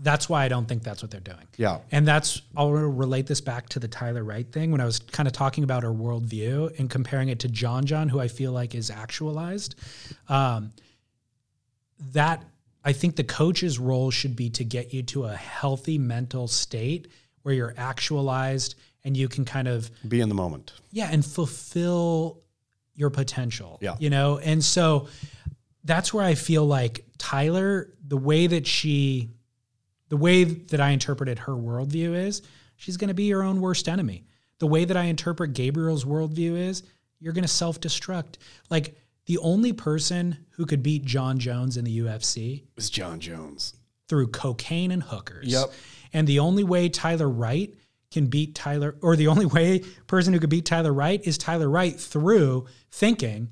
that's 0.00 0.28
why 0.28 0.44
I 0.44 0.48
don't 0.48 0.66
think 0.66 0.82
that's 0.82 1.02
what 1.02 1.10
they're 1.10 1.20
doing. 1.20 1.46
Yeah. 1.56 1.78
And 1.90 2.06
that's 2.06 2.42
I'll 2.56 2.70
relate 2.70 3.26
this 3.26 3.40
back 3.40 3.68
to 3.70 3.78
the 3.78 3.88
Tyler 3.88 4.22
Wright 4.22 4.46
thing 4.52 4.70
when 4.70 4.80
I 4.80 4.84
was 4.84 4.98
kind 4.98 5.26
of 5.26 5.32
talking 5.32 5.64
about 5.64 5.82
her 5.84 5.90
worldview 5.92 6.78
and 6.78 6.90
comparing 6.90 7.30
it 7.30 7.38
to 7.40 7.48
John 7.48 7.86
John, 7.86 8.08
who 8.10 8.20
I 8.20 8.28
feel 8.28 8.52
like 8.52 8.74
is 8.74 8.90
actualized. 8.90 9.74
Um, 10.28 10.72
that 12.12 12.42
I 12.84 12.92
think 12.92 13.16
the 13.16 13.24
coach's 13.24 13.78
role 13.78 14.10
should 14.10 14.36
be 14.36 14.50
to 14.50 14.64
get 14.64 14.92
you 14.92 15.02
to 15.04 15.24
a 15.24 15.34
healthy 15.34 15.98
mental 15.98 16.46
state 16.46 17.08
where 17.42 17.54
you're 17.54 17.74
actualized 17.76 18.74
and 19.04 19.16
you 19.16 19.28
can 19.28 19.44
kind 19.44 19.68
of 19.68 19.90
Be 20.06 20.20
in 20.20 20.28
the 20.28 20.34
moment. 20.34 20.72
yeah 20.92 21.08
and 21.10 21.24
fulfill 21.24 22.42
your 22.94 23.10
potential 23.10 23.78
Yeah. 23.80 23.96
you 23.98 24.10
know 24.10 24.38
and 24.38 24.64
so 24.64 25.08
that's 25.84 26.12
where 26.12 26.24
i 26.24 26.34
feel 26.34 26.64
like 26.66 27.04
tyler 27.18 27.92
the 28.06 28.16
way 28.16 28.46
that 28.48 28.66
she 28.66 29.30
the 30.08 30.16
way 30.16 30.44
that 30.44 30.80
i 30.80 30.90
interpreted 30.90 31.38
her 31.40 31.52
worldview 31.52 32.14
is 32.14 32.42
she's 32.76 32.96
going 32.96 33.08
to 33.08 33.14
be 33.14 33.24
your 33.24 33.42
own 33.42 33.60
worst 33.60 33.88
enemy 33.88 34.24
the 34.58 34.66
way 34.66 34.84
that 34.84 34.96
i 34.96 35.04
interpret 35.04 35.52
gabriel's 35.52 36.04
worldview 36.04 36.56
is 36.56 36.82
you're 37.18 37.32
going 37.32 37.42
to 37.42 37.48
self-destruct 37.48 38.36
like 38.70 38.96
the 39.26 39.38
only 39.38 39.72
person 39.72 40.36
who 40.50 40.66
could 40.66 40.82
beat 40.82 41.04
jon 41.04 41.38
jones 41.38 41.76
in 41.76 41.84
the 41.84 41.98
ufc 42.00 42.62
was 42.76 42.90
Jon 42.90 43.20
Jones. 43.20 43.74
through 44.08 44.28
cocaine 44.28 44.92
and 44.92 45.02
hookers. 45.02 45.48
Yep. 45.48 45.72
And 46.12 46.26
the 46.26 46.38
only 46.38 46.64
way 46.64 46.88
Tyler 46.88 47.28
Wright 47.28 47.74
can 48.10 48.26
beat 48.26 48.54
Tyler, 48.54 48.96
or 49.02 49.16
the 49.16 49.26
only 49.26 49.46
way 49.46 49.80
person 50.06 50.32
who 50.32 50.40
could 50.40 50.50
beat 50.50 50.64
Tyler 50.64 50.92
Wright 50.92 51.20
is 51.26 51.36
Tyler 51.36 51.68
Wright 51.68 51.98
through 51.98 52.66
thinking, 52.90 53.48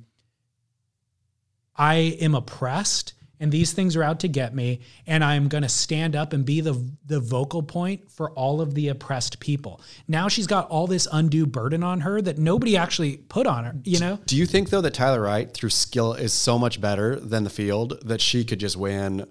I 1.77 1.95
am 2.21 2.35
oppressed 2.35 3.15
and 3.45 3.53
these 3.53 3.73
things 3.75 3.95
are 3.95 4.03
out 4.03 4.21
to 4.21 4.29
get 4.29 4.55
me, 4.55 4.81
and 5.07 5.23
I'm 5.23 5.49
going 5.49 5.65
to 5.65 5.69
stand 5.69 6.17
up 6.17 6.33
and 6.33 6.47
be 6.47 6.63
the 6.63 6.83
the 7.05 7.21
vocal 7.21 7.63
point 7.63 8.11
for 8.11 8.31
all 8.31 8.63
of 8.63 8.75
the 8.75 8.89
oppressed 8.89 9.39
people. 9.39 9.83
Now 10.09 10.29
she's 10.29 10.47
got 10.47 10.67
all 10.71 10.87
this 10.87 11.07
undue 11.13 11.45
burden 11.45 11.83
on 11.83 12.01
her 12.01 12.23
that 12.23 12.39
nobody 12.39 12.75
actually 12.75 13.19
put 13.19 13.47
on 13.47 13.65
her. 13.65 13.77
You 13.85 14.01
know, 14.01 14.19
Do 14.25 14.35
you 14.35 14.47
think 14.47 14.71
though 14.71 14.81
that 14.81 14.95
Tyler 14.95 15.21
Wright 15.21 15.53
through 15.53 15.71
skill 15.71 16.15
is 16.15 16.33
so 16.33 16.59
much 16.59 16.81
better 16.81 17.21
than 17.21 17.45
the 17.45 17.51
field 17.51 18.01
that 18.03 18.23
she 18.23 18.47
could 18.47 18.61
just 18.61 18.79
win 18.79 19.27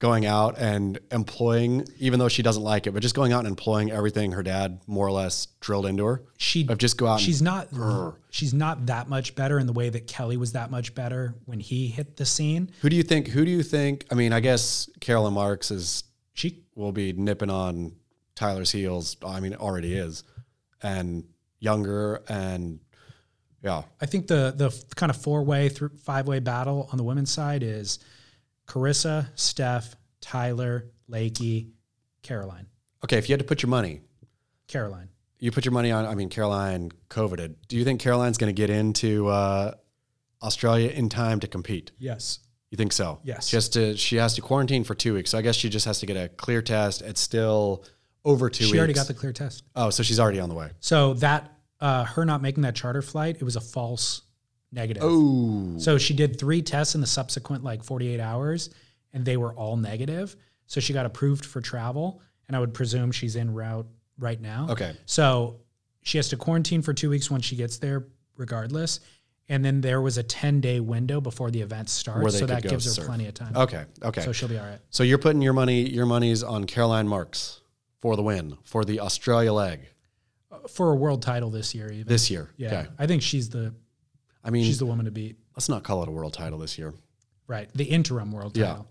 going 0.00 0.26
out 0.26 0.58
and 0.58 0.98
employing 1.12 1.86
even 1.98 2.18
though 2.18 2.28
she 2.28 2.42
doesn't 2.42 2.62
like 2.62 2.86
it, 2.86 2.92
but 2.92 3.00
just 3.00 3.14
going 3.14 3.32
out 3.32 3.40
and 3.40 3.48
employing 3.48 3.90
everything 3.90 4.32
her 4.32 4.42
dad 4.42 4.80
more 4.86 5.06
or 5.06 5.12
less 5.12 5.46
drilled 5.60 5.86
into 5.86 6.04
her? 6.04 6.22
she 6.36 6.66
Of 6.68 6.78
just 6.78 6.98
go 6.98 7.06
out 7.06 7.20
she's 7.20 7.40
not 7.40 7.68
she's 8.30 8.52
not 8.52 8.86
that 8.86 9.08
much 9.08 9.34
better 9.34 9.58
in 9.58 9.66
the 9.66 9.72
way 9.72 9.88
that 9.88 10.06
Kelly 10.06 10.36
was 10.36 10.52
that 10.52 10.70
much 10.70 10.94
better 10.94 11.34
when 11.46 11.60
he 11.60 11.86
hit 11.86 12.16
the 12.16 12.26
scene. 12.26 12.70
Who 12.82 12.88
do 12.88 12.96
you 12.96 13.02
think? 13.02 13.28
Who 13.28 13.44
do 13.44 13.50
you 13.50 13.62
think? 13.62 14.04
I 14.10 14.14
mean, 14.14 14.32
I 14.32 14.40
guess 14.40 14.88
Caroline 15.00 15.34
Marks 15.34 15.70
is 15.70 16.04
She 16.34 16.64
will 16.74 16.92
be 16.92 17.12
nipping 17.12 17.50
on 17.50 17.92
Tyler's 18.34 18.72
heels. 18.72 19.16
I 19.24 19.40
mean, 19.40 19.54
already 19.54 19.94
is, 19.94 20.24
and 20.82 21.24
younger, 21.60 22.22
and 22.28 22.80
yeah, 23.62 23.82
I 24.00 24.06
think 24.06 24.26
the 24.26 24.52
the 24.54 24.70
kind 24.96 25.08
of 25.10 25.16
four 25.16 25.42
way 25.44 25.68
through 25.68 25.90
five 26.02 26.26
way 26.26 26.40
battle 26.40 26.88
on 26.92 26.98
the 26.98 27.04
women's 27.04 27.30
side 27.30 27.62
is 27.62 28.00
Carissa, 28.66 29.28
Steph, 29.34 29.94
Tyler, 30.20 30.90
Lakey, 31.10 31.70
Caroline. 32.22 32.66
okay. 33.04 33.18
If 33.18 33.28
you 33.28 33.32
had 33.34 33.40
to 33.40 33.44
put 33.46 33.62
your 33.62 33.68
money, 33.70 34.00
Caroline. 34.68 35.08
you 35.38 35.50
put 35.52 35.64
your 35.64 35.72
money 35.72 35.90
on. 35.92 36.06
I 36.06 36.14
mean, 36.14 36.28
Caroline 36.30 36.90
coveted. 37.08 37.56
Do 37.68 37.76
you 37.76 37.84
think 37.84 38.00
Caroline's 38.00 38.38
going 38.38 38.48
to 38.54 38.56
get 38.58 38.70
into 38.70 39.28
uh, 39.28 39.72
Australia 40.42 40.88
in 40.90 41.08
time 41.08 41.40
to 41.40 41.46
compete? 41.46 41.92
Yes. 41.98 42.38
You 42.70 42.76
think 42.76 42.92
so? 42.92 43.20
Yes. 43.22 43.48
Just 43.50 43.74
to 43.74 43.96
she 43.96 44.16
has 44.16 44.34
to 44.34 44.40
quarantine 44.40 44.82
for 44.84 44.94
two 44.94 45.14
weeks. 45.14 45.30
So 45.30 45.38
I 45.38 45.42
guess 45.42 45.54
she 45.54 45.68
just 45.68 45.84
has 45.86 46.00
to 46.00 46.06
get 46.06 46.16
a 46.16 46.28
clear 46.28 46.60
test. 46.62 47.02
It's 47.02 47.20
still 47.20 47.84
over 48.24 48.48
two 48.50 48.64
She 48.64 48.72
weeks. 48.72 48.78
already 48.78 48.92
got 48.94 49.06
the 49.06 49.14
clear 49.14 49.32
test. 49.32 49.62
Oh, 49.76 49.90
so 49.90 50.02
she's 50.02 50.18
already 50.18 50.40
on 50.40 50.48
the 50.48 50.54
way. 50.56 50.70
So 50.80 51.14
that 51.14 51.52
uh, 51.78 52.04
her 52.04 52.24
not 52.24 52.40
making 52.42 52.62
that 52.62 52.74
charter 52.74 53.02
flight, 53.02 53.36
it 53.38 53.44
was 53.44 53.54
a 53.56 53.60
false 53.60 54.22
negative. 54.74 55.02
Oh, 55.04 55.74
So 55.78 55.96
she 55.98 56.14
did 56.14 56.38
three 56.38 56.60
tests 56.62 56.94
in 56.94 57.00
the 57.00 57.06
subsequent 57.06 57.64
like 57.64 57.82
48 57.84 58.20
hours 58.20 58.70
and 59.12 59.24
they 59.24 59.36
were 59.36 59.54
all 59.54 59.76
negative. 59.76 60.36
So 60.66 60.80
she 60.80 60.92
got 60.92 61.06
approved 61.06 61.44
for 61.46 61.60
travel 61.60 62.20
and 62.48 62.56
I 62.56 62.60
would 62.60 62.74
presume 62.74 63.12
she's 63.12 63.36
en 63.36 63.52
route 63.54 63.86
right 64.18 64.40
now. 64.40 64.66
okay. 64.70 64.94
So 65.06 65.60
she 66.02 66.18
has 66.18 66.28
to 66.30 66.36
quarantine 66.36 66.82
for 66.82 66.92
2 66.92 67.08
weeks 67.10 67.30
once 67.30 67.44
she 67.44 67.56
gets 67.56 67.78
there 67.78 68.06
regardless. 68.36 69.00
And 69.48 69.62
then 69.64 69.80
there 69.82 70.00
was 70.00 70.16
a 70.18 70.22
10 70.22 70.60
day 70.60 70.80
window 70.80 71.20
before 71.20 71.50
the 71.50 71.60
event 71.60 71.88
starts. 71.90 72.38
So 72.38 72.46
that 72.46 72.62
gives 72.62 72.84
her 72.86 72.90
surf. 72.90 73.06
plenty 73.06 73.26
of 73.26 73.34
time. 73.34 73.54
Okay. 73.56 73.84
Okay. 74.02 74.22
So 74.22 74.32
she'll 74.32 74.48
be 74.48 74.58
all 74.58 74.64
right. 74.66 74.78
So 74.90 75.02
you're 75.02 75.18
putting 75.18 75.42
your 75.42 75.52
money, 75.52 75.82
your 75.88 76.06
money's 76.06 76.42
on 76.42 76.64
Caroline 76.64 77.06
Marks 77.08 77.60
for 78.00 78.16
the 78.16 78.22
win 78.22 78.56
for 78.64 78.84
the 78.86 79.00
Australia 79.00 79.52
leg 79.52 79.80
uh, 80.50 80.66
For 80.68 80.92
a 80.92 80.94
world 80.96 81.20
title 81.22 81.50
this 81.50 81.74
year, 81.74 81.90
even. 81.92 82.06
this 82.06 82.30
year. 82.30 82.50
yeah. 82.56 82.80
Okay. 82.80 82.88
I 82.98 83.06
think 83.06 83.20
she's 83.22 83.50
the 83.50 83.74
I 84.44 84.50
mean, 84.50 84.64
she's 84.64 84.78
the 84.78 84.86
woman 84.86 85.06
to 85.06 85.10
beat. 85.10 85.36
let's 85.56 85.68
not 85.68 85.82
call 85.84 86.02
it 86.02 86.08
a 86.08 86.12
world 86.12 86.34
title 86.34 86.58
this 86.58 86.76
year. 86.78 86.92
Right. 87.46 87.68
The 87.74 87.84
interim 87.84 88.30
world 88.30 88.56
Yeah. 88.56 88.66
title. 88.68 88.88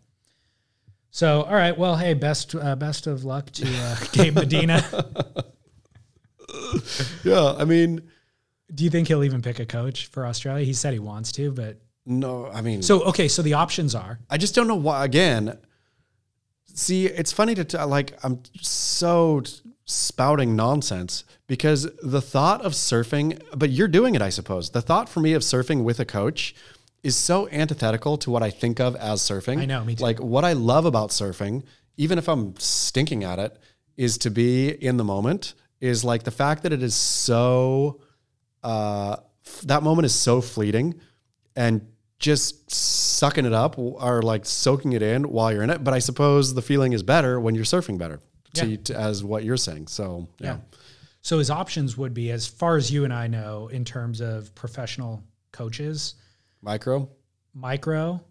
So, 1.12 1.44
all 1.44 1.54
right. 1.54 1.78
Well, 1.78 1.96
hey, 1.96 2.16
best 2.16 2.56
uh, 2.56 2.76
best 2.76 3.06
of 3.06 3.24
luck 3.24 3.52
to 3.52 3.68
uh, 3.68 3.96
Gabe 4.12 4.36
Medina. 4.36 4.84
Yeah. 7.24 7.54
I 7.58 7.66
mean, 7.66 8.02
Do 8.74 8.84
you 8.84 8.90
think 8.90 9.08
he'll 9.08 9.24
even 9.24 9.42
pick 9.42 9.60
a 9.60 9.66
coach 9.66 10.08
for 10.08 10.26
Australia? 10.26 10.66
He 10.66 10.74
said 10.74 10.94
he 10.94 11.00
wants 11.00 11.32
to, 11.34 11.52
but 11.52 11.80
no. 12.06 12.48
I 12.48 12.62
mean, 12.62 12.82
so 12.82 13.04
okay. 13.06 13.28
So 13.28 13.42
the 13.42 13.54
options 13.54 13.96
are 13.96 14.20
I 14.30 14.38
just 14.38 14.56
don't 14.56 14.68
know 14.68 14.76
why. 14.76 15.06
Again, 15.06 15.58
see, 16.74 17.06
it's 17.08 17.32
funny 17.32 17.56
to 17.56 17.64
t- 17.64 17.78
like. 17.78 18.14
I'm 18.24 18.42
so 18.62 19.42
spouting 19.86 20.56
nonsense 20.56 21.26
because 21.48 21.90
the 22.02 22.22
thought 22.22 22.62
of 22.62 22.74
surfing, 22.74 23.42
but 23.56 23.70
you're 23.70 23.88
doing 23.88 24.16
it, 24.16 24.22
I 24.22 24.30
suppose. 24.30 24.70
The 24.70 24.82
thought 24.82 25.10
for 25.10 25.20
me 25.20 25.34
of 25.34 25.42
surfing 25.42 25.84
with 25.84 26.00
a 26.00 26.06
coach 26.06 26.56
is 27.04 27.18
so 27.18 27.50
antithetical 27.50 28.18
to 28.18 28.32
what 28.32 28.42
I 28.42 28.50
think 28.50 28.80
of 28.80 28.96
as 28.96 29.22
surfing. 29.22 29.60
I 29.60 29.66
know, 29.66 29.84
me 29.84 29.96
too. 29.96 30.04
Like 30.04 30.20
what 30.20 30.46
I 30.46 30.54
love 30.54 30.86
about 30.86 31.10
surfing, 31.10 31.64
even 31.98 32.18
if 32.18 32.28
I'm 32.30 32.56
stinking 32.58 33.24
at 33.24 33.40
it, 33.40 33.58
is 33.98 34.18
to 34.20 34.32
be 34.32 34.70
in 34.70 34.98
the 34.98 35.04
moment. 35.04 35.54
Is 35.82 36.06
like 36.06 36.24
the 36.24 36.32
fact 36.32 36.64
that 36.64 36.72
it 36.72 36.82
is 36.82 36.96
so. 36.96 38.00
Uh, 38.64 39.18
f- 39.46 39.62
that 39.64 39.84
moment 39.84 40.06
is 40.06 40.16
so 40.16 40.40
fleeting, 40.40 41.02
and 41.58 41.86
just 42.20 42.72
sucking 42.72 43.46
it 43.46 43.52
up 43.52 43.78
or 43.78 44.22
like 44.22 44.46
soaking 44.46 44.94
it 44.94 45.02
in 45.02 45.30
while 45.30 45.52
you're 45.52 45.62
in 45.62 45.70
it. 45.70 45.84
But 45.84 45.94
I 45.94 46.00
suppose 46.00 46.54
the 46.54 46.62
feeling 46.62 46.94
is 46.94 47.04
better 47.04 47.38
when 47.38 47.54
you're 47.54 47.66
surfing 47.66 47.98
better, 47.98 48.22
to, 48.54 48.68
Yeah. 48.68 48.78
to- 48.86 49.00
as 49.00 49.24
what 49.24 49.44
you're 49.44 49.58
saying. 49.58 49.88
So 49.88 50.28
yeah. 50.40 50.48
yeah. 50.56 50.58
So 51.22 51.40
his 51.40 51.50
options 51.50 51.98
would 51.98 52.14
be, 52.14 52.32
as 52.32 52.48
far 52.48 52.76
as 52.76 52.92
you 52.92 53.06
and 53.06 53.14
I 53.14 53.28
know, 53.28 53.68
in 53.70 53.86
terms 53.86 54.20
of 54.22 54.54
professional 54.56 55.24
coaches, 55.54 56.16
micro. 56.62 57.10
Micro, 57.54 58.22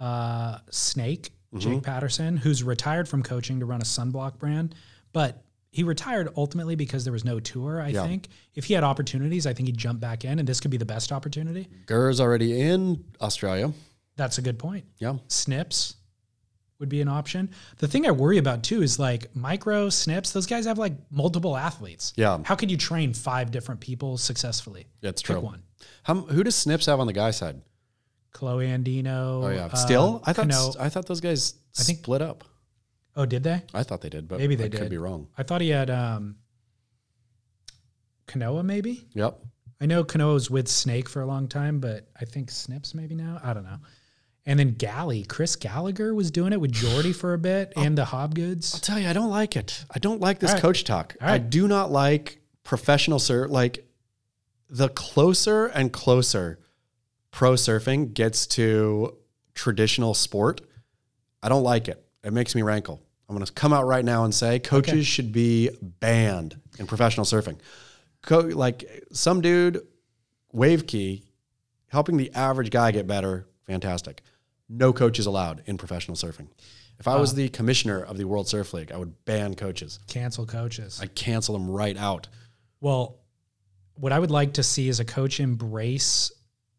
uh, 0.00 0.58
Snake, 0.70 1.30
Jake 1.56 1.82
Paterson, 1.82 2.36
who's 2.36 2.62
retired 2.62 3.08
from 3.08 3.22
coaching 3.22 3.60
to 3.60 3.66
run 3.66 3.80
a 3.80 3.84
sunblock 3.84 4.38
brand, 4.38 4.74
but 5.12 5.42
he 5.70 5.82
retired 5.82 6.28
ultimately 6.36 6.74
because 6.74 7.04
there 7.04 7.12
was 7.12 7.24
no 7.24 7.38
tour. 7.40 7.80
I 7.80 7.88
Yeah. 7.88 8.06
think 8.06 8.28
if 8.54 8.64
he 8.66 8.74
had 8.74 8.82
opportunities, 8.84 9.46
I 9.46 9.52
think 9.52 9.66
he'd 9.68 9.76
jump 9.76 10.00
back 10.00 10.24
in, 10.24 10.38
and 10.38 10.48
this 10.48 10.60
could 10.60 10.70
be 10.70 10.76
the 10.76 10.84
best 10.84 11.12
opportunity. 11.12 11.68
Gerr's 11.86 12.20
already 12.20 12.60
in 12.60 13.04
Australia. 13.20 13.72
That's 14.16 14.38
a 14.38 14.42
good 14.42 14.58
point. 14.58 14.84
Yeah. 14.98 15.18
Snips 15.28 15.96
would 16.84 16.88
be 16.90 17.00
an 17.00 17.08
option. 17.08 17.50
The 17.78 17.88
thing 17.88 18.06
I 18.06 18.10
worry 18.10 18.38
about 18.38 18.62
too 18.62 18.82
is 18.82 18.98
like 18.98 19.34
micro 19.34 19.88
snips. 19.88 20.32
Those 20.32 20.46
guys 20.46 20.66
have 20.66 20.78
like 20.78 20.92
multiple 21.10 21.56
athletes. 21.56 22.12
Yeah. 22.16 22.38
How 22.44 22.54
could 22.54 22.70
you 22.70 22.76
train 22.76 23.14
five 23.14 23.50
different 23.50 23.80
people 23.80 24.16
successfully? 24.18 24.86
That's 25.00 25.22
Pick 25.22 25.36
true. 25.36 25.40
one. 25.40 25.62
How, 26.02 26.14
who 26.14 26.42
does 26.44 26.54
Snips 26.54 26.86
have 26.86 27.00
on 27.00 27.06
the 27.06 27.12
guy 27.12 27.30
side? 27.30 27.60
Kalohe 28.34 28.68
Andino. 28.68 29.44
Oh 29.44 29.48
yeah. 29.48 29.66
uh, 29.66 29.74
Still, 29.76 30.22
I 30.26 30.32
thought 30.32 30.50
Cano- 30.50 30.74
I 30.80 30.88
thought 30.88 31.06
those 31.06 31.20
guys 31.20 31.54
I 31.78 31.82
think- 31.82 31.98
split 32.00 32.20
up. 32.22 32.44
Oh, 33.16 33.24
did 33.26 33.44
they? 33.44 33.62
I 33.72 33.84
thought 33.84 34.00
they 34.00 34.08
did, 34.08 34.26
but 34.28 34.38
Maybe 34.40 34.56
they 34.56 34.64
I 34.64 34.68
could 34.68 34.90
be 34.90 34.98
wrong. 34.98 35.28
I 35.38 35.44
thought 35.44 35.60
he 35.60 35.68
had 35.70 35.88
um, 35.88 36.36
Kanoa. 38.26 38.64
Maybe 38.64 39.06
Yep. 39.14 39.38
I 39.80 39.86
know 39.86 40.02
Kanoa 40.04 40.34
was 40.34 40.50
with 40.50 40.68
Snake 40.68 41.08
for 41.08 41.20
a 41.22 41.26
long 41.26 41.46
time, 41.48 41.78
but 41.80 42.08
I 42.20 42.24
think 42.24 42.50
Snips 42.50 42.94
maybe 42.94 43.14
now. 43.14 43.40
I 43.42 43.52
don't 43.54 43.64
know. 43.64 43.78
And 44.46 44.58
then 44.58 44.72
Galley, 44.72 45.24
Chris 45.24 45.56
Gallagher 45.56 46.14
was 46.14 46.30
doing 46.30 46.52
it 46.52 46.60
with 46.60 46.72
Jordy 46.72 47.12
for 47.14 47.32
a 47.32 47.38
bit, 47.38 47.72
and 47.76 47.96
the 47.96 48.04
Hobgoods. 48.04 48.74
I'll 48.74 48.80
tell 48.80 48.98
you, 48.98 49.08
I 49.08 49.14
don't 49.14 49.30
like 49.30 49.56
it. 49.56 49.84
I 49.90 49.98
don't 49.98 50.20
like 50.20 50.38
this 50.38 50.52
right. 50.52 50.60
coach 50.60 50.84
talk. 50.84 51.16
All 51.20 51.28
I 51.28 51.38
do 51.38 51.66
not 51.66 51.90
like 51.90 52.40
professional 52.62 53.18
sir. 53.18 53.48
Like 53.48 53.86
the 54.68 54.90
closer 54.90 55.66
and 55.66 55.92
closer 55.92 56.58
pro 57.30 57.52
surfing 57.54 58.12
gets 58.12 58.46
to 58.48 59.16
traditional 59.54 60.12
sport, 60.14 60.60
I 61.42 61.48
don't 61.48 61.62
like 61.62 61.88
it. 61.88 62.04
It 62.22 62.32
makes 62.32 62.54
me 62.54 62.62
rankle. 62.62 63.02
I'm 63.28 63.34
going 63.34 63.46
to 63.46 63.52
come 63.52 63.72
out 63.72 63.86
right 63.86 64.04
now 64.04 64.24
and 64.24 64.34
say 64.34 64.58
coaches 64.58 64.92
Okay. 64.92 65.02
should 65.02 65.32
be 65.32 65.70
banned 65.80 66.60
in 66.78 66.86
professional 66.86 67.24
surfing. 67.24 67.58
Co- 68.22 68.40
like 68.40 69.04
some 69.12 69.40
dude, 69.40 69.86
wave 70.52 70.86
key, 70.86 71.22
helping 71.88 72.18
the 72.18 72.30
average 72.34 72.70
guy 72.70 72.90
get 72.90 73.06
better, 73.06 73.46
fantastic. 73.66 74.20
No 74.68 74.92
coaches 74.92 75.26
allowed 75.26 75.62
in 75.66 75.78
professional 75.78 76.16
surfing. 76.16 76.48
If 76.98 77.08
I 77.08 77.16
was 77.16 77.34
the 77.34 77.48
commissioner 77.48 78.00
of 78.02 78.18
the 78.18 78.24
World 78.24 78.48
Surf 78.48 78.72
League, 78.72 78.92
I 78.92 78.96
would 78.96 79.24
ban 79.24 79.54
coaches. 79.54 79.98
Cancel 80.06 80.46
coaches. 80.46 81.00
I'd 81.02 81.14
cancel 81.14 81.54
them 81.54 81.68
right 81.68 81.96
out. 81.96 82.28
Well, 82.80 83.18
what 83.94 84.12
I 84.12 84.18
would 84.18 84.30
like 84.30 84.54
to 84.54 84.62
see 84.62 84.88
is 84.88 85.00
a 85.00 85.04
coach 85.04 85.40
embrace 85.40 86.30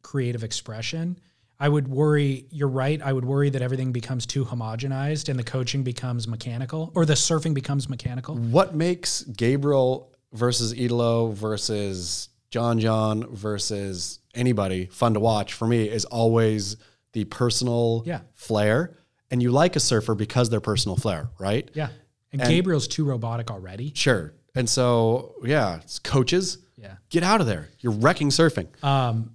creative 0.01 0.43
expression. 0.43 1.19
I 1.59 1.69
would 1.69 1.87
worry, 1.87 2.45
you're 2.51 2.67
right. 2.67 3.01
I 3.01 3.11
would 3.11 3.25
worry 3.25 3.49
that 3.49 3.61
everything 3.61 3.91
becomes 3.91 4.25
too 4.25 4.45
homogenized 4.45 5.29
and 5.29 5.39
the 5.39 5.43
coaching 5.43 5.83
becomes 5.83 6.27
mechanical 6.27 6.91
or 6.95 7.05
the 7.05 7.13
surfing 7.13 7.53
becomes 7.53 7.89
mechanical. 7.89 8.35
What 8.35 8.75
makes 8.75 9.23
Gabriel 9.23 10.13
versus 10.33 10.73
Italo 10.73 11.31
versus 11.31 12.29
John 12.51 12.79
John 12.79 13.25
versus 13.33 14.19
anybody 14.33 14.85
fun 14.85 15.13
to 15.13 15.19
watch 15.19 15.53
for 15.53 15.67
me 15.67 15.89
is 15.89 16.05
always 16.05 16.77
the 17.15 17.23
personal 17.25 18.03
Yeah. 18.05 18.19
flair. 18.33 18.95
And 19.31 19.41
you 19.41 19.49
like 19.51 19.75
a 19.75 19.79
surfer 19.79 20.13
because 20.13 20.49
their 20.49 20.59
personal 20.61 20.97
flair, 20.97 21.29
right? 21.39 21.67
Yeah. 21.73 21.87
And, 22.31 22.41
Gabriel's 22.41 22.87
too 22.87 23.05
robotic 23.05 23.49
already. 23.49 23.91
Sure. 23.95 24.33
And 24.53 24.69
so, 24.69 25.35
yeah, 25.43 25.77
it's 25.77 25.97
coaches, 25.99 26.57
Yeah. 26.77 26.97
get 27.09 27.23
out 27.23 27.39
of 27.41 27.47
there. 27.47 27.69
You're 27.79 27.93
wrecking 27.93 28.29
surfing. 28.29 28.67
Um, 28.83 29.31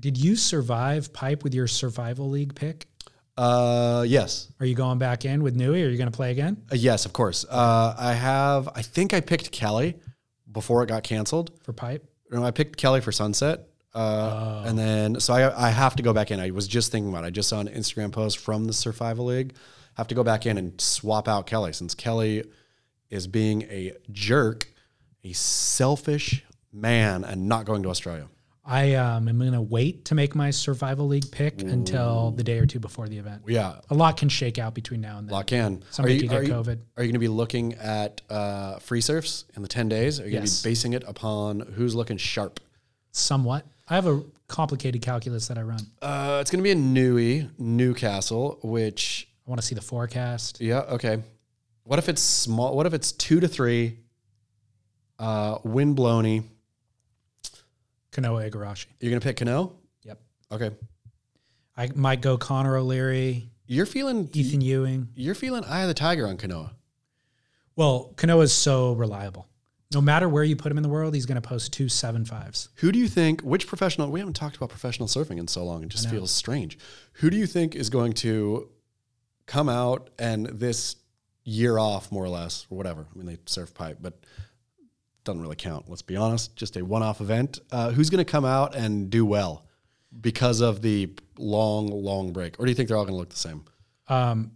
did 0.00 0.16
you 0.16 0.34
survive 0.36 1.12
pipe 1.12 1.44
with 1.44 1.54
your 1.54 1.66
survival 1.68 2.28
league 2.30 2.54
pick? 2.54 2.86
Uh, 3.36 4.04
yes. 4.08 4.50
Are 4.58 4.64
you 4.66 4.74
going 4.74 4.98
back 4.98 5.26
in 5.26 5.42
with 5.42 5.54
Nui? 5.54 5.82
Are 5.82 5.88
you 5.90 5.98
going 5.98 6.10
to 6.10 6.16
play 6.16 6.30
again 6.30 6.56
Uh, 6.72 6.76
yes, 6.76 7.04
of 7.04 7.12
course. 7.12 7.44
Uh, 7.48 7.94
I 7.98 8.14
have, 8.14 8.68
I 8.74 8.80
think 8.80 9.12
I 9.12 9.20
picked 9.20 9.52
Kelly 9.52 9.96
before 10.50 10.82
it 10.82 10.86
got 10.86 11.02
canceled. 11.02 11.50
for 11.62 11.74
pipe? 11.74 12.02
No, 12.30 12.42
I 12.42 12.50
picked 12.50 12.76
Kelly 12.78 13.00
for 13.02 13.12
Sunset. 13.12 13.68
Uh, 13.96 14.64
And 14.66 14.78
then, 14.78 15.20
so 15.20 15.32
I, 15.32 15.68
I 15.68 15.70
have 15.70 15.96
to 15.96 16.02
go 16.02 16.12
back 16.12 16.30
in. 16.30 16.38
I 16.38 16.50
was 16.50 16.68
just 16.68 16.92
thinking 16.92 17.10
about 17.10 17.24
it. 17.24 17.28
I 17.28 17.30
just 17.30 17.48
saw 17.48 17.60
an 17.60 17.68
Instagram 17.68 18.12
post 18.12 18.38
from 18.38 18.66
the 18.66 18.72
Survival 18.72 19.26
League. 19.26 19.54
Have 19.94 20.08
to 20.08 20.14
go 20.14 20.22
back 20.22 20.44
in 20.44 20.58
and 20.58 20.78
swap 20.80 21.26
out 21.28 21.46
Kelly 21.46 21.72
since 21.72 21.94
Kelly 21.94 22.44
is 23.08 23.26
being 23.26 23.62
a 23.62 23.92
jerk, 24.12 24.68
a 25.24 25.32
selfish 25.32 26.44
man, 26.72 27.24
and 27.24 27.48
not 27.48 27.64
going 27.64 27.82
to 27.84 27.88
Australia. 27.88 28.28
I 28.68 28.94
um, 28.94 29.28
am 29.28 29.38
going 29.38 29.52
to 29.52 29.60
wait 29.60 30.06
to 30.06 30.16
make 30.16 30.34
my 30.34 30.50
survival 30.50 31.06
league 31.06 31.30
pick 31.30 31.62
until 31.62 32.32
the 32.32 32.42
day 32.42 32.58
or 32.58 32.66
two 32.66 32.80
before 32.80 33.08
the 33.08 33.16
event. 33.16 33.42
Yeah, 33.46 33.76
A 33.90 33.94
lot 33.94 34.16
can 34.16 34.28
shake 34.28 34.58
out 34.58 34.74
between 34.74 35.00
now 35.00 35.18
and 35.18 35.28
then. 35.28 35.32
lock 35.32 35.52
in. 35.52 35.84
Somebody 35.90 36.16
are 36.16 36.20
could 36.20 36.30
get 36.30 36.40
are 36.40 36.62
COVID. 36.62 36.78
Are 36.96 37.04
you 37.04 37.08
going 37.08 37.12
to 37.12 37.18
be 37.20 37.28
looking 37.28 37.74
at 37.74 38.22
uh, 38.28 38.78
free 38.80 39.00
surfs 39.00 39.44
in 39.54 39.62
the 39.62 39.68
10 39.68 39.88
days? 39.88 40.18
Are 40.18 40.24
you 40.24 40.32
going 40.32 40.44
to 40.44 40.50
be 40.50 40.68
basing 40.68 40.94
it 40.94 41.04
upon 41.06 41.60
who's 41.60 41.94
looking 41.94 42.16
sharp? 42.16 42.58
Somewhat. 43.12 43.64
I 43.88 43.94
have 43.94 44.06
a 44.06 44.22
complicated 44.48 45.02
calculus 45.02 45.48
that 45.48 45.58
I 45.58 45.62
run. 45.62 45.80
Uh, 46.02 46.38
it's 46.40 46.50
going 46.50 46.58
to 46.58 46.64
be 46.64 46.70
in 46.72 46.92
Newey, 46.92 47.48
Newcastle, 47.58 48.58
which 48.62 49.28
I 49.46 49.50
want 49.50 49.60
to 49.60 49.66
see 49.66 49.74
the 49.74 49.80
forecast. 49.80 50.60
Yeah. 50.60 50.80
Okay. 50.80 51.22
What 51.84 51.98
if 52.00 52.08
it's 52.08 52.22
small? 52.22 52.76
What 52.76 52.86
if 52.86 52.94
it's 52.94 53.12
two 53.12 53.38
to 53.40 53.46
three? 53.46 53.98
Uh, 55.18 55.58
wind 55.62 55.96
blowny. 55.96 56.44
Kanoa 58.10 58.50
Igarashi. 58.50 58.86
You're 59.00 59.10
gonna 59.10 59.20
pick 59.20 59.36
Cano. 59.36 59.72
Yep. 60.02 60.18
Okay. 60.50 60.70
I 61.76 61.90
might 61.94 62.22
go 62.22 62.38
Connor 62.38 62.76
O'Leary, 62.76 63.50
You're 63.66 63.86
feeling 63.86 64.30
Ethan 64.32 64.62
Ewing. 64.62 65.08
You're 65.14 65.34
feeling 65.34 65.64
Eye 65.64 65.82
of 65.82 65.88
the 65.88 65.94
Tiger 65.94 66.26
on 66.26 66.38
Kanoa. 66.38 66.70
Well, 67.76 68.14
Kanoa 68.16 68.44
is 68.44 68.52
so 68.54 68.94
reliable. 68.94 69.46
No 69.92 70.00
matter 70.00 70.28
where 70.28 70.42
you 70.42 70.56
put 70.56 70.72
him 70.72 70.78
in 70.78 70.82
the 70.82 70.88
world, 70.88 71.14
he's 71.14 71.26
going 71.26 71.40
to 71.40 71.48
post 71.48 71.72
two 71.72 71.88
seven 71.88 72.24
fives. 72.24 72.70
Who 72.76 72.90
do 72.90 72.98
you 72.98 73.06
think? 73.06 73.42
Which 73.42 73.66
professional? 73.66 74.10
We 74.10 74.18
haven't 74.18 74.34
talked 74.34 74.56
about 74.56 74.68
professional 74.68 75.08
surfing 75.08 75.38
in 75.38 75.46
so 75.46 75.64
long. 75.64 75.84
It 75.84 75.90
just 75.90 76.10
feels 76.10 76.32
strange. 76.32 76.76
Who 77.14 77.30
do 77.30 77.36
you 77.36 77.46
think 77.46 77.76
is 77.76 77.88
going 77.88 78.14
to 78.14 78.68
come 79.46 79.68
out 79.68 80.10
and 80.18 80.46
this 80.46 80.96
year 81.44 81.78
off, 81.78 82.10
more 82.10 82.24
or 82.24 82.28
less, 82.28 82.66
or 82.68 82.76
whatever? 82.76 83.06
I 83.14 83.16
mean, 83.16 83.26
they 83.26 83.38
surf 83.46 83.74
pipe, 83.74 83.98
but 84.00 84.18
doesn't 85.22 85.40
really 85.40 85.56
count. 85.56 85.88
Let's 85.88 86.02
be 86.02 86.16
honest. 86.16 86.56
Just 86.56 86.76
a 86.76 86.84
one-off 86.84 87.20
event. 87.20 87.60
Uh, 87.70 87.90
who's 87.90 88.10
going 88.10 88.24
to 88.24 88.30
come 88.30 88.44
out 88.44 88.74
and 88.74 89.08
do 89.08 89.24
well 89.24 89.66
because 90.20 90.60
of 90.60 90.82
the 90.82 91.10
long, 91.38 91.86
long 91.88 92.32
break, 92.32 92.58
or 92.58 92.64
do 92.64 92.70
you 92.70 92.74
think 92.74 92.88
they're 92.88 92.96
all 92.96 93.04
going 93.04 93.14
to 93.14 93.18
look 93.18 93.30
the 93.30 93.36
same? 93.36 93.64
Um, 94.08 94.52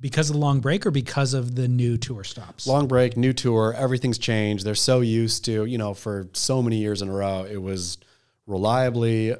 because 0.00 0.30
of 0.30 0.34
the 0.34 0.40
long 0.40 0.60
break 0.60 0.86
or 0.86 0.90
because 0.90 1.34
of 1.34 1.54
the 1.54 1.68
new 1.68 1.96
tour 1.96 2.24
stops? 2.24 2.66
Long 2.66 2.88
break, 2.88 3.16
new 3.16 3.32
tour, 3.32 3.74
everything's 3.76 4.18
changed. 4.18 4.64
They're 4.64 4.74
so 4.74 5.00
used 5.00 5.44
to, 5.44 5.64
you 5.66 5.78
know, 5.78 5.94
for 5.94 6.28
so 6.32 6.62
many 6.62 6.78
years 6.78 7.02
in 7.02 7.08
a 7.08 7.12
row, 7.12 7.44
it 7.44 7.58
was 7.58 7.98
reliably, 8.46 9.34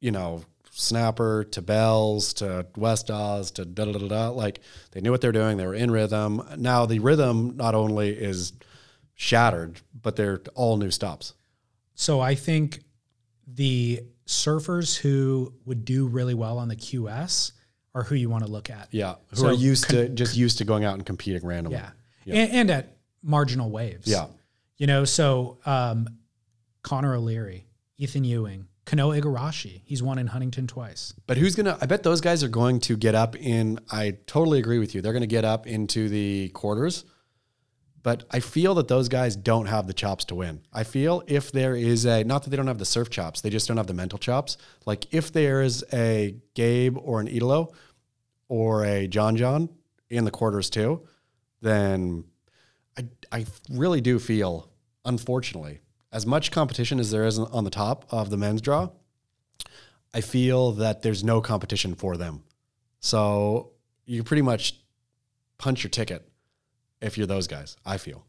you 0.00 0.10
know, 0.10 0.44
snapper 0.70 1.44
to 1.44 1.60
bells 1.60 2.32
to 2.34 2.66
West 2.76 3.10
Oz 3.10 3.50
to 3.52 3.64
da 3.64 3.84
da 3.84 3.92
da 3.92 4.08
da. 4.08 4.28
Like 4.30 4.60
they 4.92 5.00
knew 5.00 5.10
what 5.10 5.20
they're 5.20 5.32
doing. 5.32 5.58
They 5.58 5.66
were 5.66 5.74
in 5.74 5.90
rhythm. 5.90 6.42
Now 6.56 6.86
the 6.86 6.98
rhythm 6.98 7.56
not 7.56 7.74
only 7.74 8.10
is 8.10 8.54
shattered, 9.14 9.80
but 10.00 10.16
they're 10.16 10.40
all 10.54 10.78
new 10.78 10.90
stops. 10.90 11.34
So 11.94 12.20
I 12.20 12.34
think 12.34 12.80
the 13.46 14.00
surfers 14.26 14.96
who 14.96 15.52
would 15.66 15.84
do 15.84 16.06
really 16.06 16.34
well 16.34 16.58
on 16.58 16.68
the 16.68 16.76
QS 16.76 17.52
are 17.94 18.02
who 18.02 18.14
you 18.14 18.28
want 18.28 18.44
to 18.44 18.50
look 18.50 18.70
at. 18.70 18.88
Yeah, 18.90 19.16
who 19.28 19.36
So 19.36 19.46
are 19.48 19.52
used 19.52 19.90
to 19.90 20.08
just 20.08 20.36
used 20.36 20.58
to 20.58 20.64
going 20.64 20.84
out 20.84 20.94
and 20.94 21.04
competing 21.04 21.46
randomly. 21.46 21.78
Yeah. 22.24 22.34
And, 22.34 22.52
and 22.52 22.70
at 22.70 22.96
marginal 23.22 23.70
waves. 23.70 24.06
Yeah. 24.06 24.26
You 24.76 24.86
know, 24.86 25.04
so 25.04 25.58
um, 25.66 26.08
Connor 26.82 27.14
O'Leary, 27.14 27.66
Ethan 27.98 28.24
Ewing, 28.24 28.66
Kanoa 28.86 29.20
Igarashi. 29.20 29.82
He's 29.84 30.02
won 30.02 30.18
in 30.18 30.26
Huntington 30.28 30.66
twice. 30.66 31.14
But 31.26 31.36
who's 31.36 31.54
gonna? 31.54 31.78
I 31.80 31.86
bet 31.86 32.02
those 32.02 32.20
guys 32.20 32.42
are 32.42 32.48
going 32.48 32.80
to 32.80 32.96
get 32.96 33.14
up 33.14 33.36
in. 33.36 33.78
I 33.90 34.16
totally 34.26 34.58
agree 34.58 34.78
with 34.78 34.94
you. 34.94 35.02
They're 35.02 35.12
going 35.12 35.22
to 35.22 35.26
get 35.28 35.44
up 35.44 35.66
into 35.66 36.08
the 36.08 36.48
quarters. 36.50 37.04
But 38.02 38.24
I 38.30 38.40
feel 38.40 38.74
that 38.74 38.88
those 38.88 39.08
guys 39.08 39.36
don't 39.36 39.66
have 39.66 39.86
the 39.86 39.92
chops 39.92 40.24
to 40.26 40.34
win. 40.34 40.62
I 40.72 40.82
feel 40.82 41.22
if 41.26 41.52
there 41.52 41.76
is 41.76 42.04
a 42.04 42.24
not 42.24 42.42
that 42.42 42.50
they 42.50 42.56
don't 42.56 42.66
have 42.66 42.78
the 42.78 42.84
surf 42.84 43.10
chops, 43.10 43.40
they 43.40 43.50
just 43.50 43.68
don't 43.68 43.76
have 43.76 43.86
the 43.86 43.94
mental 43.94 44.18
chops. 44.18 44.56
Like 44.86 45.12
if 45.14 45.32
there 45.32 45.62
is 45.62 45.84
a 45.92 46.36
Gabe 46.54 46.98
or 46.98 47.20
an 47.20 47.28
Italo 47.28 47.72
or 48.48 48.84
a 48.84 49.06
John 49.06 49.36
John 49.36 49.68
in 50.10 50.24
the 50.24 50.32
quarters 50.32 50.68
too, 50.68 51.06
then 51.60 52.24
I 52.98 53.06
I 53.30 53.46
really 53.70 54.00
do 54.00 54.18
feel, 54.18 54.68
unfortunately, 55.04 55.80
as 56.10 56.26
much 56.26 56.50
competition 56.50 56.98
as 56.98 57.12
there 57.12 57.24
is 57.24 57.38
on 57.38 57.62
the 57.62 57.70
top 57.70 58.04
of 58.10 58.30
the 58.30 58.36
men's 58.36 58.60
draw, 58.60 58.90
I 60.12 60.22
feel 60.22 60.72
that 60.72 61.02
there's 61.02 61.22
no 61.22 61.40
competition 61.40 61.94
for 61.94 62.16
them. 62.16 62.42
So 62.98 63.70
you 64.06 64.24
pretty 64.24 64.42
much 64.42 64.80
punch 65.58 65.84
your 65.84 65.90
ticket 65.90 66.28
if 67.02 67.18
you're 67.18 67.26
those 67.26 67.46
guys, 67.46 67.76
I 67.84 67.98
feel. 67.98 68.24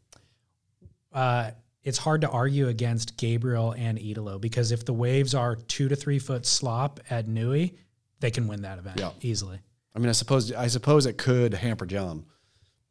Uh, 1.12 1.52
it's 1.82 1.98
hard 1.98 2.22
to 2.22 2.28
argue 2.30 2.68
against 2.68 3.16
Gabriel 3.16 3.72
and 3.72 3.98
Italo 3.98 4.38
because 4.38 4.72
if 4.72 4.84
the 4.84 4.92
waves 4.92 5.34
are 5.34 5.54
two 5.56 5.88
to 5.88 5.96
three 5.96 6.18
foot 6.18 6.46
slop 6.46 7.00
at 7.10 7.28
Nui, 7.28 7.74
they 8.20 8.30
can 8.30 8.48
win 8.48 8.62
that 8.62 8.78
event 8.78 8.98
Yeah. 8.98 9.10
easily. 9.20 9.58
I 9.94 9.98
mean, 9.98 10.08
I 10.08 10.12
suppose 10.12 10.50
I 10.52 10.66
suppose 10.66 11.06
it 11.06 11.18
could 11.18 11.54
hamper 11.54 11.86
John. 11.86 12.24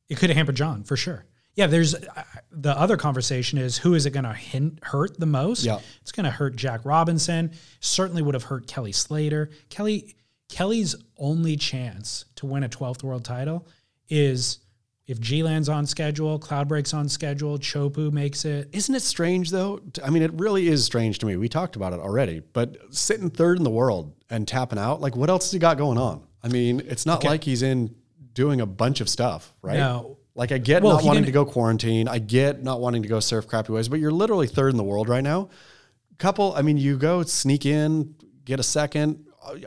It 0.10 0.18
could 0.18 0.30
hamper 0.30 0.52
John 0.52 0.84
for 0.84 0.96
sure. 0.96 1.26
Yeah, 1.56 1.68
there's 1.68 1.94
uh, 1.96 2.24
the 2.52 2.78
other 2.78 2.98
conversation 2.98 3.58
is 3.60 3.78
who 3.78 3.94
is 3.94 4.06
it 4.06 4.12
going 4.12 4.24
to 4.24 4.72
hurt 4.84 5.20
the 5.20 5.26
most? 5.26 5.64
Yeah. 5.66 5.80
It's 6.02 6.12
going 6.12 6.24
to 6.24 6.32
hurt 6.32 6.56
Jack 6.56 6.82
Robinson. 6.86 7.52
Certainly 7.80 8.22
would 8.24 8.34
have 8.36 8.44
hurt 8.44 8.68
Kelly 8.68 8.92
Slater. 8.92 9.50
Kelly 9.70 10.16
Kelly's 10.50 10.96
only 11.18 11.58
chance 11.58 12.26
to 12.36 12.46
win 12.46 12.64
a 12.64 12.70
12th 12.70 13.04
world 13.04 13.26
title 13.26 13.68
is 14.10 14.60
if 15.06 15.20
G-Land's 15.20 15.68
on 15.68 15.86
schedule, 15.86 16.40
Cloudbreak's 16.40 16.94
on 16.94 17.10
schedule, 17.10 17.58
Chopu 17.60 18.12
makes 18.12 18.46
it. 18.46 18.70
Isn't 18.72 18.96
it 18.96 19.02
strange 19.02 19.52
though? 19.52 19.82
I 20.04 20.10
mean, 20.10 20.24
it 20.24 20.32
really 20.36 20.68
is 20.68 20.86
strange 20.86 21.20
to 21.20 21.26
me. 21.26 21.36
We 21.36 21.50
talked 21.50 21.76
about 21.76 21.94
it 21.94 22.00
already, 22.00 22.42
but 22.54 22.78
sitting 22.90 23.30
third 23.30 23.58
in 23.58 23.64
the 23.64 23.70
world 23.70 24.14
and 24.30 24.48
tapping 24.48 24.80
out, 24.80 25.02
like 25.02 25.16
what 25.16 25.30
else 25.30 25.46
has 25.46 25.52
he 25.52 25.60
got 25.60 25.78
going 25.78 25.98
on? 25.98 26.26
I 26.42 26.48
mean, 26.48 26.82
it's 26.86 27.06
not 27.06 27.24
like 27.24 27.44
he's 27.44 27.64
in 27.64 27.96
doing 28.34 28.62
a 28.62 28.66
bunch 28.66 29.02
of 29.02 29.10
stuff, 29.10 29.54
right? 29.62 29.78
No. 29.78 30.18
Like 30.36 30.52
I 30.52 30.58
get 30.58 30.84
Well, 30.84 30.96
not 30.96 31.04
wanting 31.04 31.26
to 31.26 31.32
go 31.32 31.46
quarantine. 31.46 32.08
I 32.08 32.20
get 32.20 32.64
not 32.64 32.80
wanting 32.80 33.04
to 33.04 33.08
go 33.08 33.20
surf 33.20 33.48
crappy 33.48 33.72
waves, 33.72 33.90
but 33.90 34.00
you're 34.00 34.12
literally 34.12 34.48
third 34.48 34.72
in 34.72 34.78
the 34.78 34.84
world 34.84 35.10
right 35.10 35.24
now. 35.24 35.50
Couple, 36.18 36.54
I 36.56 36.62
mean, 36.62 36.78
you 36.78 36.98
go 36.98 37.24
sneak 37.24 37.66
in, 37.66 38.16
get 38.46 38.60
a 38.60 38.64
second. 38.64 39.26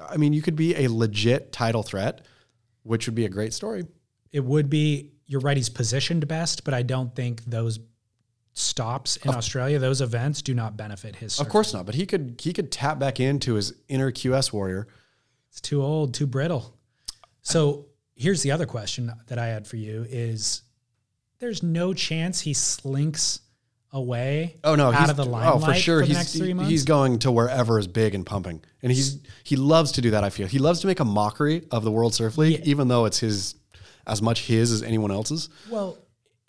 I 0.09 0.17
mean, 0.17 0.33
you 0.33 0.43
could 0.43 0.57
be 0.57 0.75
a 0.77 0.89
legit 0.89 1.53
title 1.53 1.83
threat, 1.83 2.25
which 2.83 3.07
would 3.07 3.15
be 3.15 3.27
a 3.27 3.29
great 3.29 3.53
story. 3.53 3.85
It 4.33 4.45
would 4.45 4.71
be 4.71 5.13
you're 5.27 5.41
right 5.41 5.57
he's 5.57 5.69
positioned 5.69 6.27
best, 6.29 6.65
but 6.65 6.75
I 6.75 6.83
don't 6.83 7.15
think 7.15 7.45
those 7.45 7.81
stops 8.53 9.17
in 9.19 9.31
Australia, 9.31 9.79
those 9.79 10.01
events 10.01 10.41
do 10.41 10.55
not 10.55 10.77
benefit 10.77 11.17
his. 11.17 11.39
Of 11.41 11.49
course 11.49 11.75
not, 11.75 11.87
but 11.87 11.95
he 11.95 12.07
could 12.07 12.41
he 12.43 12.53
could 12.53 12.73
tap 12.73 12.99
back 12.99 13.21
into 13.21 13.55
his 13.55 13.75
inner 13.89 14.11
QS 14.11 14.53
warrior. 14.53 14.89
It's 15.51 15.61
too 15.61 15.83
old, 15.83 16.15
too 16.15 16.27
brittle. 16.27 16.75
So 17.43 17.87
here's 18.15 18.43
the 18.43 18.53
other 18.53 18.67
question 18.67 19.13
that 19.29 19.39
I 19.39 19.47
had 19.49 19.67
for 19.67 19.77
you: 19.77 20.07
Is 20.09 20.63
there's 21.39 21.63
no 21.63 21.93
chance 21.93 22.41
he 22.41 22.55
slinks 22.55 23.41
away? 23.93 24.57
Oh 24.65 24.75
no, 24.75 24.93
out 24.93 25.11
of 25.11 25.17
the 25.17 25.25
line. 25.25 25.49
oh 25.53 25.59
for 25.59 25.75
sure. 25.75 26.01
the 26.01 26.07
he's 26.07 26.17
next 26.17 26.37
three 26.37 26.55
months. 26.55 26.71
he's 26.71 26.85
going 26.85 27.19
to 27.21 27.31
wherever 27.31 27.79
is 27.79 27.87
big 27.87 28.15
and 28.15 28.25
pumping, 28.25 28.63
and 28.83 28.91
he's 28.91 29.21
he 29.45 29.57
loves 29.57 29.93
to 29.93 30.01
do 30.01 30.11
that. 30.13 30.25
I 30.25 30.31
feel 30.31 30.47
he 30.47 30.59
loves 30.59 30.81
to 30.81 30.87
make 30.87 31.01
a 31.01 31.05
mockery 31.05 31.67
of 31.71 31.85
the 31.85 31.91
World 31.91 32.15
Surf 32.15 32.39
League, 32.39 32.67
even 32.67 32.89
though 32.89 33.05
it's 33.05 33.19
his 33.19 33.55
as 34.07 34.23
much 34.23 34.47
his 34.47 34.71
as 34.73 34.83
anyone 34.83 35.11
else's. 35.11 35.49
well, 35.71 35.99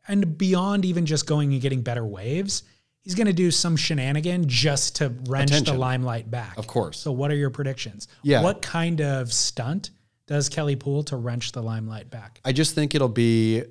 and 0.07 0.37
beyond 0.37 0.85
even 0.85 1.05
just 1.05 1.27
going 1.27 1.51
and 1.51 1.61
getting 1.61 1.81
better 1.81 2.05
waves, 2.05 2.63
he's 3.01 3.15
going 3.15 3.27
to 3.27 3.33
do 3.33 3.51
some 3.51 3.75
shenanigan 3.75 4.47
just 4.47 4.97
to 4.97 5.13
wrench 5.27 5.51
the 5.61 5.73
limelight 5.73 6.31
back. 6.31 6.57
Of 6.57 6.67
course. 6.67 6.97
So 6.99 7.11
what 7.11 7.29
are 7.31 7.35
your 7.35 7.49
predictions? 7.49 8.07
Yeah. 8.23 8.41
What 8.41 8.61
kind 8.61 9.01
of 9.01 9.33
stunt 9.33 9.89
does 10.27 10.49
Kelly 10.49 10.75
pull 10.75 11.03
to 11.03 11.17
wrench 11.17 11.51
the 11.51 11.61
limelight 11.61 12.09
back? 12.09 12.39
I 12.45 12.53
just 12.53 12.73
think 12.73 12.95
it'll 12.95 13.09
be 13.09 13.63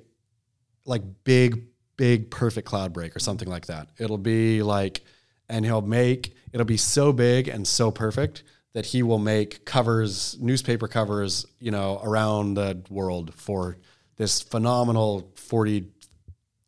like 0.85 1.01
big, 1.23 1.63
big, 1.97 2.29
perfect 2.29 2.67
cloud 2.67 2.93
break 2.93 3.15
or 3.15 3.19
something 3.19 3.47
like 3.47 3.67
that. 3.67 3.89
It'll 3.97 4.17
be 4.17 4.61
like, 4.61 5.01
and 5.49 5.65
he'll 5.65 5.81
make 5.81 6.35
it'll 6.51 6.65
be 6.65 6.77
so 6.77 7.13
big 7.13 7.47
and 7.47 7.67
so 7.67 7.91
perfect 7.91 8.43
that 8.73 8.85
he 8.85 9.01
will 9.03 9.19
make 9.19 9.65
covers, 9.65 10.37
newspaper 10.39 10.87
covers, 10.87 11.45
you 11.59 11.71
know, 11.71 11.99
around 12.03 12.53
the 12.55 12.81
world 12.89 13.33
for 13.33 13.77
this 14.17 14.41
phenomenal 14.41 15.31
forty 15.35 15.87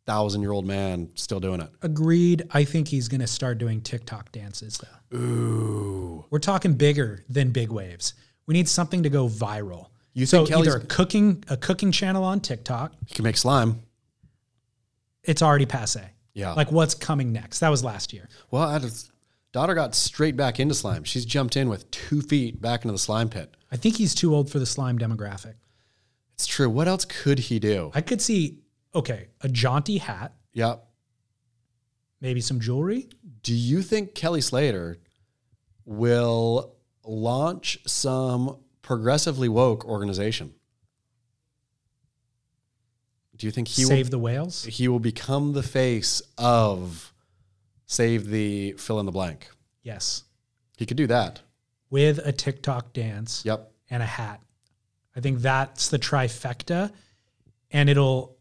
thousand 0.05 0.41
year 0.41 0.51
old 0.51 0.65
man 0.65 1.09
still 1.15 1.39
doing 1.39 1.61
it. 1.61 1.69
Agreed. 1.83 2.43
I 2.51 2.63
think 2.63 2.87
he's 2.87 3.07
going 3.07 3.21
to 3.21 3.27
start 3.27 3.59
doing 3.59 3.79
TikTok 3.81 4.31
dances 4.31 4.79
though. 4.79 5.17
Ooh, 5.17 6.25
We're 6.31 6.39
talking 6.39 6.73
bigger 6.73 7.23
than 7.29 7.51
big 7.51 7.69
waves. 7.71 8.15
We 8.47 8.53
need 8.53 8.67
something 8.67 9.03
to 9.03 9.09
go 9.09 9.27
viral. 9.27 9.87
You 10.13 10.25
so 10.25 10.39
think 10.39 10.49
Kelly's- 10.49 10.67
either 10.69 10.77
a 10.77 10.85
cooking 10.87 11.43
a 11.47 11.57
cooking 11.57 11.91
channel 11.91 12.23
on 12.23 12.39
TikTok, 12.39 12.93
he 13.05 13.13
can 13.13 13.23
make 13.23 13.37
slime. 13.37 13.81
it's 15.23 15.41
already 15.43 15.65
passe. 15.67 16.01
Yeah. 16.33 16.53
Like 16.53 16.71
what's 16.71 16.95
coming 16.95 17.31
next? 17.31 17.59
That 17.59 17.69
was 17.69 17.83
last 17.83 18.13
year. 18.13 18.27
Well, 18.51 18.63
I 18.63 18.79
just, 18.79 19.11
daughter 19.51 19.73
got 19.73 19.95
straight 19.95 20.35
back 20.35 20.59
into 20.59 20.75
slime. 20.75 21.03
She's 21.03 21.25
jumped 21.25 21.57
in 21.57 21.69
with 21.69 21.89
two 21.91 22.21
feet 22.21 22.61
back 22.61 22.83
into 22.83 22.91
the 22.91 22.99
slime 22.99 23.29
pit. 23.29 23.55
I 23.71 23.77
think 23.77 23.97
he's 23.97 24.15
too 24.15 24.33
old 24.33 24.49
for 24.51 24.59
the 24.59 24.65
slime 24.65 24.97
demographic. 24.99 25.55
It's 26.33 26.47
true. 26.47 26.69
What 26.69 26.87
else 26.87 27.05
could 27.05 27.39
he 27.39 27.59
do? 27.59 27.91
I 27.93 28.01
could 28.01 28.21
see 28.21 28.59
okay, 28.95 29.27
a 29.41 29.49
jaunty 29.49 29.97
hat, 29.99 30.33
Yep. 30.53 30.83
maybe 32.21 32.41
some 32.41 32.59
jewelry. 32.59 33.07
Do 33.43 33.53
you 33.53 33.81
think 33.81 34.15
Kelly 34.15 34.41
Slater 34.41 34.97
will 35.85 36.75
launch 37.05 37.79
some 37.85 38.57
progressively 38.81 39.49
woke 39.49 39.85
organization? 39.85 40.53
Do 43.37 43.47
you 43.47 43.51
think 43.51 43.69
he 43.69 43.85
will 43.85 43.89
save 43.89 44.09
the 44.09 44.19
whales. 44.19 44.65
he 44.65 44.87
will 44.89 44.99
become 44.99 45.53
the 45.53 45.63
face 45.63 46.21
of 46.37 47.08
save 47.89 48.27
the 48.29 48.73
fill 48.73 48.99
in 48.99 49.05
the 49.07 49.11
blank? 49.11 49.49
Yes. 49.81 50.23
He 50.77 50.85
could 50.85 50.95
do 50.95 51.07
that. 51.07 51.41
With 51.89 52.19
a 52.19 52.31
TikTok 52.31 52.93
dance 52.93 53.41
Yep. 53.45 53.71
and 53.89 54.03
a 54.03 54.05
hat. 54.05 54.41
I 55.15 55.21
think 55.21 55.39
that's 55.39 55.89
the 55.89 55.97
trifecta. 55.97 56.91
And 57.71 57.89
it'll 57.89 58.37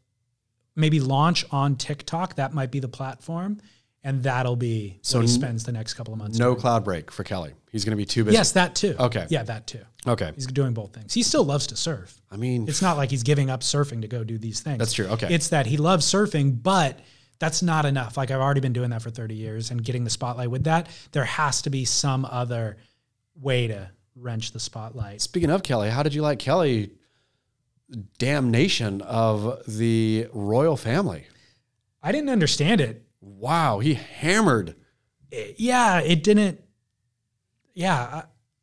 maybe 0.76 1.00
launch 1.00 1.46
on 1.50 1.76
TikTok. 1.76 2.34
That 2.36 2.52
might 2.52 2.70
be 2.70 2.78
the 2.78 2.88
platform. 2.88 3.60
And 4.04 4.22
that'll 4.22 4.54
be 4.56 4.98
So 5.02 5.18
what 5.18 5.22
he 5.22 5.28
spends 5.28 5.64
the 5.64 5.72
next 5.72 5.94
couple 5.94 6.12
of 6.12 6.18
months. 6.18 6.38
No 6.38 6.50
doing. 6.50 6.60
cloud 6.60 6.84
break 6.84 7.10
for 7.10 7.24
Kelly. 7.24 7.52
He's 7.72 7.84
going 7.84 7.92
to 7.92 7.96
be 7.96 8.04
too 8.04 8.24
busy. 8.24 8.36
Yes, 8.36 8.52
that 8.52 8.74
too. 8.74 8.94
Okay. 8.98 9.26
Yeah, 9.30 9.42
that 9.44 9.66
too. 9.66 9.80
Okay. 10.06 10.30
He's 10.34 10.46
doing 10.46 10.72
both 10.74 10.92
things. 10.94 11.12
He 11.14 11.22
still 11.22 11.44
loves 11.44 11.66
to 11.68 11.76
surf. 11.76 12.20
I 12.30 12.36
mean, 12.36 12.68
It's 12.68 12.80
not 12.82 12.96
like 12.98 13.10
he's 13.10 13.22
giving 13.22 13.50
up 13.50 13.60
surfing 13.62 14.02
to 14.02 14.08
go 14.08 14.24
do 14.24 14.38
these 14.38 14.60
things. 14.60 14.78
That's 14.78 14.92
true. 14.92 15.06
Okay. 15.06 15.34
It's 15.34 15.48
that 15.48 15.66
he 15.66 15.78
loves 15.78 16.06
surfing, 16.06 16.62
but 16.62 17.00
that's 17.38 17.62
not 17.62 17.84
enough. 17.86 18.16
Like 18.16 18.30
I've 18.30 18.40
already 18.40 18.60
been 18.60 18.72
doing 18.72 18.90
that 18.90 19.02
for 19.02 19.10
30 19.10 19.34
years 19.34 19.70
and 19.70 19.82
getting 19.84 20.04
the 20.04 20.10
spotlight 20.10 20.50
with 20.50 20.64
that. 20.64 20.88
There 21.12 21.24
has 21.24 21.62
to 21.62 21.70
be 21.70 21.84
some 21.84 22.24
other 22.24 22.78
way 23.40 23.68
to 23.68 23.90
wrench 24.16 24.50
the 24.52 24.60
spotlight. 24.60 25.20
Speaking 25.20 25.50
of 25.50 25.62
Kelly, 25.62 25.90
how 25.90 26.02
did 26.02 26.14
you 26.14 26.22
like 26.22 26.38
Kelly 26.40 26.90
damnation 28.18 29.00
of 29.02 29.62
the 29.66 30.28
royal 30.32 30.76
family? 30.76 31.26
I 32.02 32.12
didn't 32.12 32.30
understand 32.30 32.80
it. 32.80 33.04
Wow, 33.20 33.80
he 33.80 33.94
hammered. 33.94 34.74
It- 35.30 35.56
yeah, 35.58 36.00
it 36.00 36.22
didn't. 36.22 36.60
Yeah, 37.74 37.94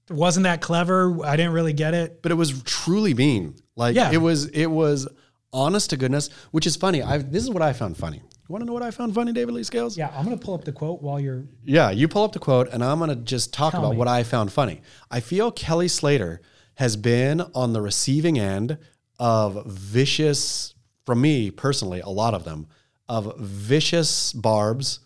I- 0.09 0.13
wasn't 0.13 0.43
that 0.43 0.61
clever. 0.61 1.25
I 1.25 1.35
didn't 1.35 1.53
really 1.53 1.73
get 1.73 1.93
it. 1.93 2.21
but 2.21 2.31
it 2.31 2.35
was 2.35 2.61
truly 2.63 3.13
mean. 3.13 3.55
Like 3.75 3.95
Yeah. 3.95 4.11
it 4.11 4.17
was 4.17 4.45
it 4.47 4.67
was 4.67 5.07
honest 5.51 5.89
to 5.91 5.97
goodness, 5.97 6.29
which 6.51 6.67
is 6.67 6.75
funny. 6.75 7.01
I 7.01 7.17
this 7.17 7.43
is 7.43 7.49
what 7.49 7.61
I 7.63 7.73
found 7.73 7.97
funny. 7.97 8.21
You 8.47 8.53
want 8.53 8.61
to 8.61 8.65
know 8.67 8.73
what 8.73 8.83
I 8.83 8.91
found 8.91 9.15
funny, 9.15 9.33
David 9.33 9.55
Lee 9.55 9.63
Scales? 9.63 9.97
Yeah, 9.97 10.11
I'm 10.15 10.23
gonna 10.23 10.37
pull 10.37 10.53
up 10.53 10.63
the 10.65 10.71
quote 10.71 11.01
while 11.01 11.19
you're. 11.19 11.45
Yeah, 11.63 11.89
you 11.89 12.07
pull 12.07 12.23
up 12.23 12.31
the 12.33 12.39
quote, 12.39 12.69
and 12.71 12.83
I'm 12.83 12.99
gonna 12.99 13.15
just 13.15 13.51
talk 13.53 13.71
Tell 13.71 13.81
about 13.81 13.91
me. 13.93 13.97
what 13.97 14.07
I 14.07 14.21
found 14.23 14.51
funny. 14.51 14.81
I 15.09 15.19
feel 15.19 15.51
Kelly 15.51 15.87
Slater 15.87 16.41
has 16.75 16.95
been 16.95 17.41
on 17.55 17.73
the 17.73 17.81
receiving 17.81 18.37
end 18.37 18.77
of 19.19 19.65
vicious, 19.65 20.75
from 21.07 21.21
me 21.21 21.49
personally, 21.49 22.01
a 22.01 22.09
lot 22.09 22.35
of 22.35 22.43
them, 22.43 22.67
of 23.09 23.35
vicious 23.39 24.31
barbs, 24.33 24.99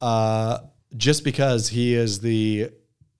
uh, 0.00 0.58
just 0.96 1.24
because 1.24 1.68
he 1.68 1.94
is 1.94 2.20
the, 2.20 2.70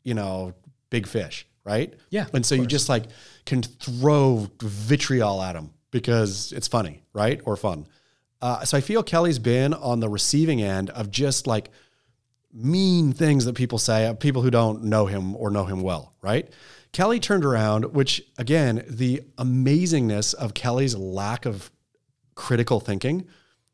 you 0.04 0.14
know, 0.14 0.54
big 0.90 1.06
fish, 1.08 1.46
right? 1.64 1.94
Yeah, 2.10 2.26
And 2.32 2.46
so 2.46 2.54
you 2.54 2.66
just 2.66 2.88
like 2.88 3.04
can 3.44 3.62
throw 3.62 4.48
vitriol 4.60 5.42
at 5.42 5.56
him 5.56 5.70
because 5.90 6.52
it's 6.52 6.68
funny, 6.68 7.02
right? 7.12 7.40
Or 7.44 7.56
fun. 7.56 7.86
Uh, 8.40 8.64
so 8.64 8.78
I 8.78 8.80
feel 8.80 9.02
Kelly's 9.02 9.38
been 9.38 9.74
on 9.74 10.00
the 10.00 10.08
receiving 10.08 10.62
end 10.62 10.90
of 10.90 11.10
just 11.10 11.46
like 11.46 11.70
mean 12.52 13.12
things 13.12 13.44
that 13.44 13.54
people 13.54 13.78
say, 13.78 14.06
uh, 14.06 14.14
people 14.14 14.42
who 14.42 14.50
don't 14.50 14.84
know 14.84 15.06
him 15.06 15.36
or 15.36 15.50
know 15.50 15.64
him 15.64 15.82
well, 15.82 16.14
right? 16.22 16.48
Kelly 16.92 17.20
turned 17.20 17.44
around, 17.44 17.92
which 17.94 18.22
again, 18.38 18.84
the 18.88 19.22
amazingness 19.36 20.34
of 20.34 20.54
Kelly's 20.54 20.96
lack 20.96 21.46
of 21.46 21.70
critical 22.34 22.80
thinking. 22.80 23.26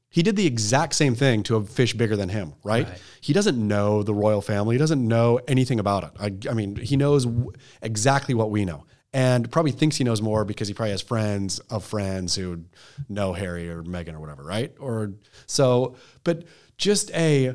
He 0.08 0.22
did 0.22 0.36
the 0.36 0.46
exact 0.46 0.94
same 0.94 1.14
thing 1.16 1.42
to 1.44 1.56
a 1.56 1.64
fish 1.64 1.92
bigger 1.94 2.16
than 2.16 2.28
him, 2.28 2.54
right? 2.62 2.88
Right. 2.88 3.02
He 3.20 3.32
doesn't 3.32 3.58
know 3.58 4.02
the 4.04 4.14
royal 4.14 4.40
family. 4.40 4.76
He 4.76 4.78
doesn't 4.78 5.06
know 5.06 5.40
anything 5.48 5.80
about 5.80 6.04
it. 6.04 6.10
I, 6.20 6.50
I 6.50 6.54
mean, 6.54 6.76
he 6.76 6.96
knows 6.96 7.26
w- 7.26 7.50
exactly 7.82 8.32
what 8.34 8.50
we 8.50 8.64
know 8.64 8.84
and 9.14 9.48
probably 9.50 9.70
thinks 9.70 9.96
he 9.96 10.02
knows 10.02 10.20
more 10.20 10.44
because 10.44 10.66
he 10.66 10.74
probably 10.74 10.90
has 10.90 11.00
friends 11.00 11.60
of 11.70 11.84
friends 11.84 12.34
who 12.34 12.64
know 13.08 13.32
Harry 13.32 13.70
or 13.70 13.84
Meghan 13.84 14.14
or 14.14 14.18
whatever, 14.18 14.42
right? 14.42 14.74
Or 14.80 15.12
so, 15.46 15.94
but 16.24 16.42
just 16.76 17.12
a 17.12 17.54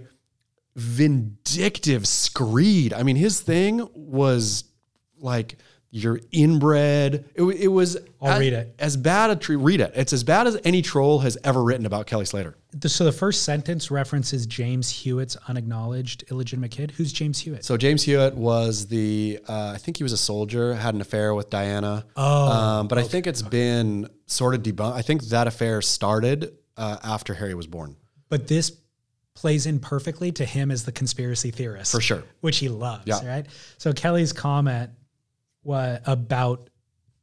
vindictive 0.77 2.07
screed. 2.07 2.93
I 2.93 3.03
mean, 3.03 3.17
his 3.17 3.41
thing 3.41 3.87
was 3.93 4.63
like 5.19 5.57
you're 5.91 6.19
inbred. 6.31 7.25
It, 7.35 7.43
it 7.43 7.67
was. 7.67 7.97
I'll 8.21 8.33
as, 8.33 8.39
read 8.39 8.53
it. 8.53 8.75
As 8.79 8.95
bad 8.97 9.31
a 9.31 9.35
tre- 9.35 9.55
read 9.55 9.81
it. 9.81 9.91
It's 9.95 10.13
as 10.13 10.23
bad 10.23 10.45
as 10.45 10.57
any 10.63 10.81
troll 10.81 11.19
has 11.19 11.37
ever 11.43 11.63
written 11.63 11.85
about 11.85 12.05
Kelly 12.05 12.25
Slater. 12.25 12.55
So 12.85 13.03
the 13.05 13.11
first 13.11 13.43
sentence 13.43 13.89
references 13.89 14.45
James 14.45 14.89
Hewitt's 14.89 15.35
unacknowledged 15.47 16.25
illegitimate 16.29 16.71
kid. 16.71 16.91
Who's 16.91 17.11
James 17.11 17.39
Hewitt? 17.39 17.65
So 17.65 17.75
James 17.77 18.03
Hewitt 18.03 18.35
was 18.35 18.87
the. 18.87 19.39
Uh, 19.47 19.71
I 19.73 19.77
think 19.77 19.97
he 19.97 20.03
was 20.03 20.13
a 20.13 20.17
soldier. 20.17 20.73
Had 20.75 20.93
an 20.95 21.01
affair 21.01 21.33
with 21.33 21.49
Diana. 21.49 22.05
Oh, 22.15 22.51
um, 22.51 22.87
but 22.87 22.97
I 22.97 23.03
think 23.03 23.25
it's 23.25 23.41
been 23.41 24.09
sort 24.27 24.53
of 24.55 24.61
debunked. 24.61 24.93
I 24.93 25.01
think 25.01 25.23
that 25.25 25.47
affair 25.47 25.81
started 25.81 26.55
uh, 26.77 26.97
after 27.03 27.33
Harry 27.33 27.53
was 27.55 27.67
born. 27.67 27.95
but 28.29 28.47
this 28.47 28.71
plays 29.35 29.65
in 29.65 29.79
perfectly 29.79 30.31
to 30.33 30.43
him 30.43 30.69
as 30.69 30.83
the 30.83 30.91
conspiracy 30.91 31.49
theorist 31.49 31.91
For 31.93 32.01
sure. 32.01 32.23
which 32.41 32.57
he 32.57 32.67
loves 32.67 33.03
Yeah. 33.05 33.25
right 33.25 33.45
so 33.77 33.93
kelly's 33.93 34.33
comment 34.33 34.89
what 35.63 36.01
about 36.05 36.69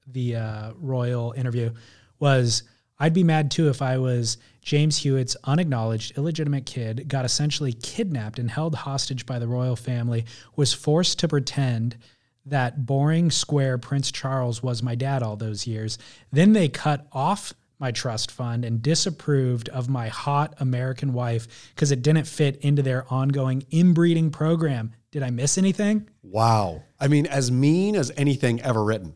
the 0.07 0.37
uh, 0.37 0.73
royal 0.77 1.33
interview 1.33 1.71
was 2.19 2.63
i'd 2.99 3.15
be 3.15 3.25
mad 3.25 3.51
too 3.51 3.69
if 3.69 3.83
i 3.83 3.99
was 3.99 4.39
james 4.63 4.99
hewitt's 4.99 5.37
unacknowledged 5.45 6.17
illegitimate 6.17 6.67
kid 6.67 7.09
got 7.09 7.25
essentially 7.25 7.73
kidnapped 7.73 8.39
and 8.39 8.51
held 8.51 8.75
hostage 8.75 9.27
by 9.27 9.39
the 9.39 9.49
royal 9.49 9.77
family 9.77 10.25
was 10.55 10.73
forced 10.73 11.19
to 11.19 11.29
pretend 11.29 11.97
that 12.45 12.87
boring 12.87 13.31
square 13.31 13.79
prince 13.79 14.11
charles 14.11 14.63
was 14.63 14.83
my 14.83 14.95
dad 14.95 15.23
all 15.23 15.37
those 15.37 15.67
years 15.67 15.99
then 16.31 16.53
they 16.53 16.69
cut 16.69 17.07
off 17.13 17.53
my 17.79 17.91
trust 17.91 18.31
fund 18.31 18.65
and 18.65 18.83
disapproved 18.83 19.69
of 19.71 19.89
my 19.89 20.09
hot 20.09 20.55
American 20.59 21.13
wife 21.13 21.71
because 21.75 21.93
it 21.93 22.03
didn't 22.03 22.27
fit 22.27 22.57
into 22.57 22.83
their 22.83 23.05
ongoing 23.13 23.65
inbreeding 23.71 24.31
program. 24.31 24.93
Did 25.13 25.23
I 25.23 25.31
miss 25.31 25.57
anything? 25.59 26.09
Wow. 26.23 26.83
I 27.01 27.09
mean, 27.09 27.27
as 27.27 27.51
mean 27.51 27.97
as 27.97 28.13
anything 28.17 28.61
ever 28.63 28.83
written. 28.85 29.15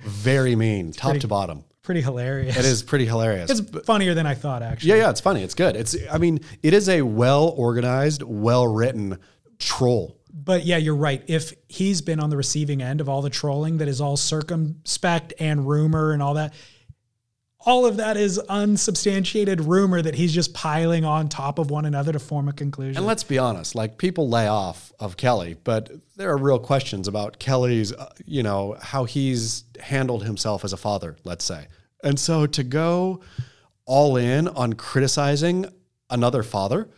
Very 0.00 0.56
mean, 0.56 0.92
top 0.92 1.10
pretty- 1.10 1.20
to 1.20 1.28
bottom. 1.28 1.64
pretty 1.82 2.02
hilarious. 2.02 2.56
It 2.56 2.64
is 2.64 2.82
pretty 2.82 3.06
hilarious. 3.06 3.50
It's 3.50 3.60
funnier 3.86 4.12
than 4.14 4.26
I 4.26 4.34
thought, 4.34 4.62
actually. 4.62 4.90
yeah, 4.90 4.96
yeah, 4.96 5.10
it's 5.10 5.20
funny. 5.20 5.42
It's 5.42 5.54
good. 5.54 5.76
It's 5.76 5.96
I 6.10 6.18
mean, 6.18 6.40
it 6.62 6.74
is 6.74 6.88
a 6.88 7.02
well 7.02 7.48
organized, 7.56 8.22
well 8.22 8.66
written 8.66 9.18
troll. 9.58 10.18
But 10.32 10.66
yeah, 10.66 10.76
you're 10.76 10.96
right. 10.96 11.22
If 11.28 11.54
he's 11.68 12.02
been 12.02 12.20
on 12.20 12.28
the 12.30 12.36
receiving 12.36 12.82
end 12.82 13.00
of 13.00 13.08
all 13.08 13.22
the 13.22 13.30
trolling 13.30 13.78
that 13.78 13.88
is 13.88 14.00
all 14.00 14.16
circumspect 14.16 15.32
and 15.38 15.66
rumor 15.66 16.12
and 16.12 16.22
all 16.22 16.34
that, 16.34 16.52
all 17.66 17.84
of 17.84 17.96
that 17.96 18.16
is 18.16 18.38
unsubstantiated 18.38 19.60
rumor 19.60 20.00
that 20.00 20.14
he's 20.14 20.32
just 20.32 20.54
piling 20.54 21.04
on 21.04 21.28
top 21.28 21.58
of 21.58 21.68
one 21.70 21.84
another 21.84 22.12
to 22.12 22.18
form 22.20 22.48
a 22.48 22.52
conclusion. 22.52 22.96
And 22.96 23.06
let's 23.06 23.24
be 23.24 23.38
honest, 23.38 23.74
like 23.74 23.98
people 23.98 24.28
lay 24.28 24.46
off 24.46 24.92
of 25.00 25.16
Kelly, 25.16 25.56
but 25.64 25.90
there 26.16 26.30
are 26.30 26.36
real 26.38 26.60
questions 26.60 27.08
about 27.08 27.40
Kelly's, 27.40 27.92
uh, 27.92 28.08
you 28.24 28.44
know, 28.44 28.76
how 28.80 29.04
he's 29.04 29.64
handled 29.80 30.24
himself 30.24 30.64
as 30.64 30.72
a 30.72 30.76
father, 30.76 31.16
let's 31.24 31.44
say. 31.44 31.66
And 32.04 32.20
so 32.20 32.46
to 32.46 32.62
go 32.62 33.20
all 33.84 34.16
in 34.16 34.46
on 34.46 34.74
criticizing 34.74 35.66
another 36.08 36.44
father 36.44 36.88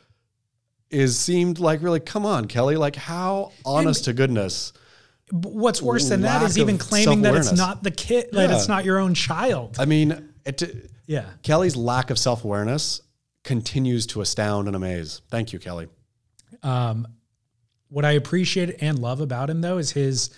is 0.90 1.18
seemed 1.18 1.58
like 1.58 1.82
really, 1.82 2.00
come 2.00 2.26
on, 2.26 2.46
Kelly, 2.46 2.76
like 2.76 2.96
how 2.96 3.52
honest 3.64 4.04
to 4.04 4.12
goodness. 4.12 4.74
What's 5.30 5.80
worse 5.82 6.08
than 6.08 6.22
that 6.22 6.42
is 6.42 6.58
even 6.58 6.76
claiming 6.78 7.22
that 7.22 7.34
it's 7.34 7.52
not 7.52 7.82
the 7.82 7.90
kid, 7.90 8.28
that 8.32 8.50
Yeah. 8.50 8.56
it's 8.56 8.68
not 8.68 8.84
your 8.84 8.98
own 8.98 9.14
child. 9.14 9.76
I 9.78 9.84
mean, 9.84 10.28
it, 10.44 10.90
Yeah. 11.06 11.26
Kelly's 11.42 11.76
lack 11.76 12.10
of 12.10 12.18
self 12.18 12.44
awareness 12.44 13.00
continues 13.44 14.06
to 14.08 14.20
astound 14.20 14.66
and 14.66 14.76
amaze. 14.76 15.22
Thank 15.30 15.52
you, 15.52 15.58
Kelly. 15.58 15.88
Um, 16.62 17.06
what 17.88 18.04
I 18.04 18.12
appreciate 18.12 18.76
and 18.82 18.98
love 18.98 19.20
about 19.20 19.48
him, 19.50 19.60
though, 19.60 19.78
is 19.78 19.90
his 19.92 20.30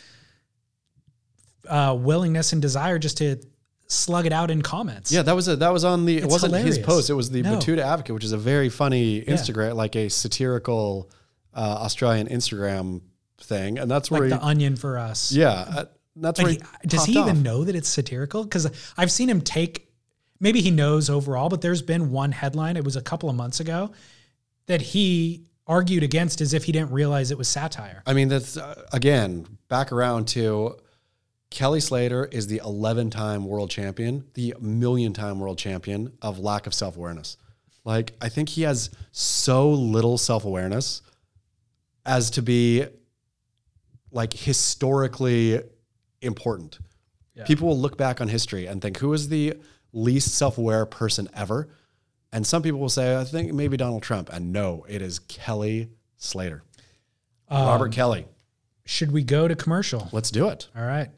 uh, 1.69 1.97
willingness 1.99 2.53
and 2.53 2.63
desire 2.63 2.99
just 2.99 3.19
to 3.19 3.41
slug 3.87 4.27
it 4.27 4.33
out 4.33 4.51
in 4.51 4.63
comments. 4.63 5.11
Yeah, 5.13 5.23
that 5.23 5.35
was 5.35 5.49
a 5.49 5.57
that 5.57 5.73
was 5.73 5.85
on 5.85 6.05
the. 6.07 6.19
it 6.19 6.27
wasn't 6.27 6.55
his 6.55 6.79
post. 6.79 7.11
It 7.11 7.15
was 7.15 7.31
the 7.31 7.43
No. 7.43 7.57
Betoota 7.59 7.81
Advocate, 7.81 8.15
which 8.15 8.25
is 8.25 8.33
a 8.33 8.39
very 8.39 8.69
funny 8.69 9.23
Instagram, 9.23 9.75
like 9.75 9.97
a 9.97 10.09
satirical 10.09 11.11
uh, 11.55 11.61
Australian 11.61 12.29
Instagram 12.29 13.03
thing, 13.41 13.79
and 13.79 13.91
that's 13.91 14.11
where 14.11 14.21
like 14.23 14.31
he, 14.33 14.37
the 14.39 14.45
onion 14.45 14.77
for 14.77 14.99
us. 14.99 15.33
yeah, 15.33 15.51
uh, 15.51 15.85
that's 16.17 16.39
Like, 16.39 16.45
where 16.47 16.53
he- 16.55 16.61
he 16.83 16.89
does 16.89 17.05
he 17.07 17.13
even 17.19 17.39
off. 17.39 17.43
know 17.43 17.65
that 17.65 17.75
it's 17.75 17.89
satirical? 17.89 18.45
Because 18.45 18.71
I've 18.97 19.11
seen 19.11 19.29
him 19.29 19.41
take. 19.41 19.89
Maybe 20.41 20.61
he 20.61 20.71
knows 20.71 21.11
overall, 21.11 21.49
but 21.49 21.61
there's 21.61 21.83
been 21.83 22.11
one 22.11 22.33
headline. 22.33 22.77
It 22.77 22.85
was 22.85 22.97
a 22.97 23.03
couple 23.03 23.29
of 23.29 23.37
months 23.37 23.61
ago 23.61 23.93
that 24.67 24.81
he 24.81 25.45
argued 25.67 26.03
against 26.03 26.41
as 26.41 26.55
if 26.55 26.65
he 26.65 26.73
didn't 26.73 26.91
realize 26.91 27.31
it 27.31 27.39
was 27.39 27.49
satire. 27.49 28.03
I 28.07 28.15
mean, 28.15 28.29
that's 28.29 28.57
uh, 28.57 28.87
again 28.93 29.47
back 29.69 29.93
around 29.93 30.27
to 30.29 30.77
Kelly 31.51 31.81
Slater 31.81 32.25
is 32.27 32.47
the 32.47 32.61
11 32.65 33.11
time 33.11 33.45
world 33.45 33.71
champion, 33.71 34.25
the 34.35 34.55
million 34.61 35.13
time 35.13 35.41
world 35.41 35.59
champion 35.59 36.13
of 36.23 36.39
lack 36.39 36.67
of 36.67 36.75
self 36.75 36.97
awareness. 36.97 37.37
Like, 37.85 38.15
I 38.21 38.29
think 38.29 38.51
he 38.51 38.63
has 38.63 38.91
so 39.11 39.71
little 39.71 40.17
self 40.19 40.45
awareness 40.45 41.03
as 42.07 42.31
to 42.31 42.43
be 42.43 42.87
like 44.13 44.33
historically 44.33 45.61
important. 46.21 46.79
Yeah. 47.35 47.45
People 47.45 47.69
will 47.69 47.79
look 47.79 47.97
back 47.97 48.21
on 48.21 48.29
history 48.29 48.67
and 48.67 48.81
think, 48.81 48.99
who 48.99 49.13
is 49.13 49.29
the 49.29 49.55
least 49.93 50.35
self 50.35 50.59
aware 50.59 50.87
person 50.87 51.29
ever? 51.35 51.69
And 52.33 52.47
some 52.47 52.63
people 52.63 52.79
will 52.79 52.89
say, 52.89 53.17
I 53.17 53.25
think 53.25 53.53
maybe 53.53 53.77
Donald 53.77 54.03
Trump. 54.03 54.31
And 54.33 54.53
no, 54.53 54.87
it 54.89 55.03
is 55.03 55.19
Kelly 55.19 55.91
Slater. 56.17 56.63
Um, 57.49 57.67
Robert 57.67 57.93
Kelly. 57.93 58.27
Should 58.85 59.13
we 59.13 59.23
go 59.25 59.49
to 59.49 59.57
commercial? 59.57 60.09
Let's 60.13 60.31
do 60.31 60.49
it. 60.49 60.69
All 60.77 60.85
right. 60.85 61.11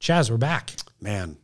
Chas, 0.00 0.30
we're 0.30 0.36
back. 0.36 0.72
Man, 1.00 1.36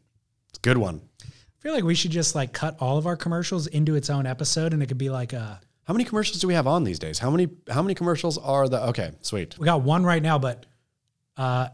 it's 0.48 0.58
a 0.58 0.62
good 0.62 0.78
one. 0.78 1.00
I 1.22 1.26
feel 1.60 1.74
like 1.74 1.84
we 1.84 1.94
should 1.94 2.10
just 2.10 2.34
like 2.34 2.52
cut 2.52 2.76
all 2.80 2.96
of 2.96 3.06
our 3.06 3.16
commercials 3.16 3.66
into 3.66 3.94
its 3.94 4.08
own 4.08 4.26
episode 4.26 4.72
and 4.72 4.82
it 4.82 4.86
could 4.86 4.98
be 4.98 5.10
like 5.10 5.32
a 5.32 5.60
How 5.84 5.92
many 5.94 6.04
commercials 6.04 6.40
do 6.40 6.46
we 6.46 6.54
have 6.54 6.66
on 6.66 6.84
these 6.84 6.98
days? 6.98 7.18
How 7.18 7.30
many 7.30 7.48
how 7.68 7.82
many 7.82 7.94
commercials 7.94 8.38
are 8.38 8.68
the 8.68 8.82
okay, 8.88 9.12
sweet. 9.20 9.58
we 9.58 9.64
got 9.64 9.82
one 9.82 10.04
right 10.04 10.22
now, 10.22 10.38
but 10.38 10.64
uh 11.36 11.68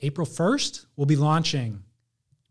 April 0.00 0.26
1st, 0.26 0.86
we'll 0.96 1.06
be 1.06 1.16
launching 1.16 1.82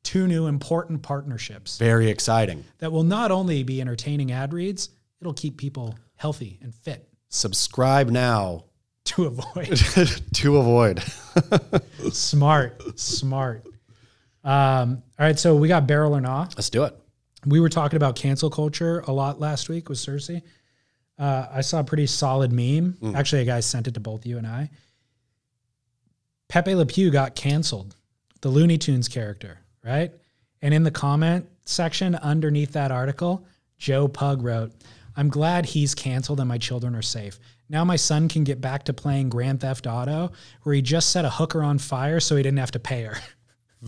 two 0.03 0.27
new 0.27 0.47
important 0.47 1.01
partnerships 1.03 1.77
Very 1.77 2.09
exciting. 2.09 2.63
that 2.79 2.91
will 2.91 3.03
not 3.03 3.31
only 3.31 3.63
be 3.63 3.81
entertaining 3.81 4.31
ad 4.31 4.53
reads, 4.53 4.89
it'll 5.19 5.33
keep 5.33 5.57
people 5.57 5.95
healthy 6.15 6.57
and 6.61 6.73
fit 6.73 7.07
Subscribe 7.29 8.09
now 8.09 8.65
to 9.05 9.25
avoid 9.25 9.77
to 10.33 10.57
avoid. 10.57 11.01
smart, 12.11 12.99
smart. 12.99 13.65
Um, 14.43 15.01
all 15.19 15.25
right, 15.25 15.39
so 15.39 15.55
we 15.55 15.67
got 15.67 15.87
barrel 15.87 16.15
or 16.15 16.21
not. 16.21 16.55
Let's 16.57 16.69
do 16.69 16.83
it. 16.83 16.93
we 17.45 17.59
were 17.59 17.69
talking 17.69 17.95
about 17.97 18.15
cancel 18.15 18.49
culture 18.49 18.99
a 19.07 19.11
lot 19.13 19.39
last 19.39 19.69
week 19.69 19.87
with 19.87 19.97
Cersei. 19.97 20.41
Uh, 21.17 21.47
I 21.53 21.61
saw 21.61 21.79
a 21.79 21.83
pretty 21.83 22.07
solid 22.07 22.51
meme. 22.51 22.97
Actually, 23.15 23.43
a 23.43 23.45
guy 23.45 23.59
sent 23.59 23.87
it 23.87 23.93
to 23.93 23.99
both 23.99 24.25
you 24.25 24.37
and 24.37 24.45
I. 24.47 24.69
Pepe 26.49 26.75
Le 26.75 26.85
Pew 26.85 27.11
got 27.11 27.35
canceled, 27.35 27.95
the 28.41 28.49
Looney 28.49 28.77
Tunes 28.77 29.07
character, 29.07 29.59
right? 29.83 30.11
And 30.61 30.73
in 30.73 30.83
the 30.83 30.91
comment 30.91 31.47
section 31.65 32.15
underneath 32.15 32.73
that 32.73 32.91
article, 32.91 33.45
Joe 33.77 34.07
Pug 34.07 34.43
wrote, 34.43 34.71
I'm 35.15 35.29
glad 35.29 35.65
he's 35.65 35.93
canceled 35.95 36.39
and 36.39 36.47
my 36.47 36.57
children 36.57 36.95
are 36.95 37.01
safe. 37.01 37.39
Now 37.69 37.83
my 37.83 37.95
son 37.95 38.27
can 38.27 38.43
get 38.43 38.61
back 38.61 38.83
to 38.85 38.93
playing 38.93 39.29
Grand 39.29 39.61
Theft 39.61 39.87
Auto, 39.87 40.31
where 40.63 40.75
he 40.75 40.81
just 40.81 41.09
set 41.09 41.25
a 41.25 41.29
hooker 41.29 41.63
on 41.63 41.77
fire 41.77 42.19
so 42.19 42.35
he 42.35 42.43
didn't 42.43 42.59
have 42.59 42.71
to 42.71 42.79
pay 42.79 43.03
her. 43.03 43.17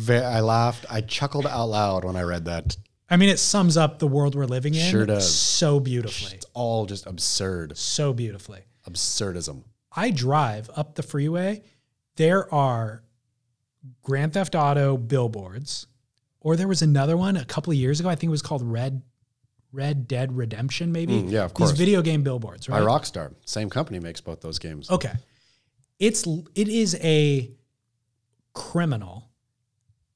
I 0.09 0.39
laughed. 0.39 0.85
I 0.89 1.01
chuckled 1.01 1.45
out 1.45 1.65
loud 1.67 2.03
when 2.05 2.15
I 2.15 2.23
read 2.23 2.45
that. 2.45 2.75
I 3.09 3.17
mean, 3.17 3.29
it 3.29 3.37
sums 3.37 3.77
up 3.77 3.99
the 3.99 4.07
world 4.07 4.33
we're 4.35 4.45
living 4.45 4.73
in 4.73 4.89
Sure 4.89 5.05
does. 5.05 5.31
so 5.37 5.79
beautifully. 5.79 6.31
It's 6.35 6.45
all 6.53 6.85
just 6.87 7.05
absurd. 7.05 7.77
so 7.77 8.11
beautifully. 8.13 8.61
Absurdism. 8.89 9.63
I 9.95 10.09
drive 10.09 10.69
up 10.75 10.95
the 10.95 11.03
freeway. 11.03 11.61
There 12.15 12.51
are 12.53 13.03
Grand 14.01 14.33
Theft 14.33 14.55
Auto 14.55 14.97
billboards, 14.97 15.87
or 16.39 16.55
there 16.55 16.67
was 16.67 16.81
another 16.81 17.17
one 17.17 17.37
a 17.37 17.45
couple 17.45 17.71
of 17.71 17.77
years 17.77 17.99
ago. 17.99 18.09
I 18.09 18.15
think 18.15 18.29
it 18.29 18.31
was 18.31 18.41
called 18.41 18.63
Red 18.63 19.01
Red 19.71 20.07
Dead 20.07 20.37
Redemption, 20.37 20.91
maybe. 20.91 21.23
Mm, 21.23 21.31
yeah, 21.31 21.43
of 21.43 21.53
course. 21.53 21.71
These 21.71 21.79
video 21.79 22.01
game 22.01 22.23
billboards, 22.23 22.67
By? 22.67 22.79
Rockstar. 22.79 23.33
Same 23.45 23.69
company 23.69 23.99
makes 23.99 24.21
both 24.21 24.41
those 24.41 24.59
games. 24.59 24.89
Okay. 24.89 25.13
It's 25.99 26.27
it 26.55 26.67
is 26.67 26.95
a 27.01 27.51
criminal 28.53 29.29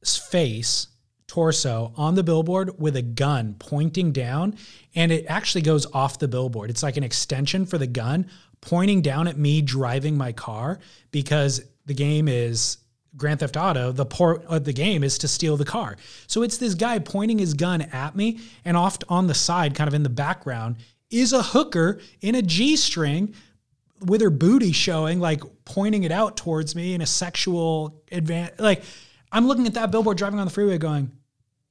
face 0.05 0.87
torso 1.25 1.91
on 1.97 2.15
the 2.15 2.23
billboard 2.23 2.79
with 2.79 2.95
a 2.95 3.01
gun 3.01 3.55
pointing 3.59 4.11
down 4.11 4.55
and 4.95 5.11
it 5.11 5.25
actually 5.27 5.61
goes 5.61 5.85
off 5.93 6.19
the 6.19 6.27
billboard. 6.27 6.69
It's 6.69 6.83
like 6.83 6.97
an 6.97 7.03
extension 7.03 7.65
for 7.65 7.77
the 7.77 7.87
gun 7.87 8.29
pointing 8.61 9.01
down 9.01 9.27
at 9.27 9.37
me 9.37 9.61
driving 9.61 10.17
my 10.17 10.31
car 10.31 10.79
because 11.11 11.61
the 11.85 11.93
game 11.93 12.27
is 12.27 12.77
Grand 13.17 13.39
Theft 13.39 13.57
Auto, 13.57 13.91
the 13.91 14.05
port 14.05 14.45
of 14.45 14.63
the 14.63 14.73
game 14.73 15.03
is 15.03 15.17
to 15.17 15.27
steal 15.27 15.57
the 15.57 15.65
car. 15.65 15.97
So 16.27 16.43
it's 16.43 16.57
this 16.57 16.75
guy 16.75 16.99
pointing 16.99 17.39
his 17.39 17.53
gun 17.53 17.81
at 17.81 18.15
me, 18.15 18.39
and 18.63 18.77
off 18.77 18.97
on 19.09 19.27
the 19.27 19.33
side, 19.33 19.75
kind 19.75 19.87
of 19.87 19.93
in 19.93 20.03
the 20.03 20.09
background, 20.09 20.77
is 21.09 21.33
a 21.33 21.41
hooker 21.41 21.99
in 22.21 22.35
a 22.35 22.41
G 22.41 22.75
string 22.75 23.33
with 24.05 24.21
her 24.21 24.29
booty 24.29 24.71
showing, 24.71 25.19
like 25.19 25.41
pointing 25.65 26.03
it 26.03 26.11
out 26.11 26.37
towards 26.37 26.75
me 26.75 26.93
in 26.93 27.01
a 27.01 27.05
sexual 27.05 28.01
advance. 28.11 28.59
Like 28.59 28.83
I'm 29.31 29.47
looking 29.47 29.65
at 29.65 29.73
that 29.73 29.91
billboard 29.91 30.17
driving 30.17 30.39
on 30.39 30.45
the 30.45 30.53
freeway, 30.53 30.77
going, 30.77 31.11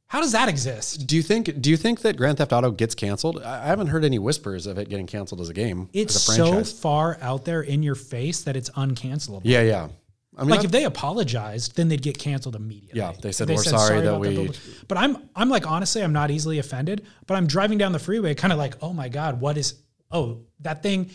"How 0.06 0.20
does 0.20 0.32
that 0.32 0.48
exist?" 0.48 1.06
Do 1.06 1.16
you 1.16 1.22
think 1.22 1.60
do 1.60 1.70
you 1.70 1.76
think 1.76 2.00
that 2.00 2.16
Grand 2.16 2.38
Theft 2.38 2.52
Auto 2.52 2.70
gets 2.70 2.94
canceled? 2.94 3.40
I 3.42 3.66
haven't 3.66 3.88
heard 3.88 4.04
any 4.04 4.18
whispers 4.18 4.66
of 4.66 4.78
it 4.78 4.88
getting 4.88 5.06
canceled 5.06 5.40
as 5.40 5.48
a 5.48 5.54
game. 5.54 5.88
It's 5.92 6.16
a 6.16 6.18
so 6.18 6.64
far 6.64 7.18
out 7.20 7.44
there 7.44 7.62
in 7.62 7.82
your 7.82 7.94
face 7.94 8.42
that 8.42 8.56
it's 8.56 8.70
uncancelable. 8.70 9.42
Yeah, 9.44 9.62
yeah. 9.62 9.88
I 10.36 10.42
mean, 10.42 10.50
like 10.50 10.64
if 10.64 10.70
they 10.70 10.84
apologized, 10.84 11.76
then 11.76 11.88
they'd 11.88 12.02
get 12.02 12.18
canceled 12.18 12.56
immediately. 12.56 12.98
Yeah, 13.00 13.12
they 13.22 13.32
said, 13.32 13.48
If 13.48 13.56
"We're 13.56 13.62
sorry 13.62 14.00
that 14.02 14.20
we-" 14.20 14.34
billboard." 14.34 14.58
But 14.86 14.98
I'm 14.98 15.28
I'm 15.34 15.48
like 15.48 15.66
honestly, 15.66 16.02
I'm 16.02 16.12
not 16.12 16.30
easily 16.30 16.58
offended. 16.58 17.06
But 17.26 17.34
I'm 17.36 17.46
driving 17.46 17.78
down 17.78 17.92
the 17.92 17.98
freeway, 17.98 18.34
kind 18.34 18.52
of 18.52 18.58
like, 18.58 18.74
oh 18.82 18.92
my 18.92 19.08
god, 19.08 19.40
what 19.40 19.56
is? 19.56 19.74
Oh, 20.10 20.42
that 20.60 20.82
thing 20.82 21.10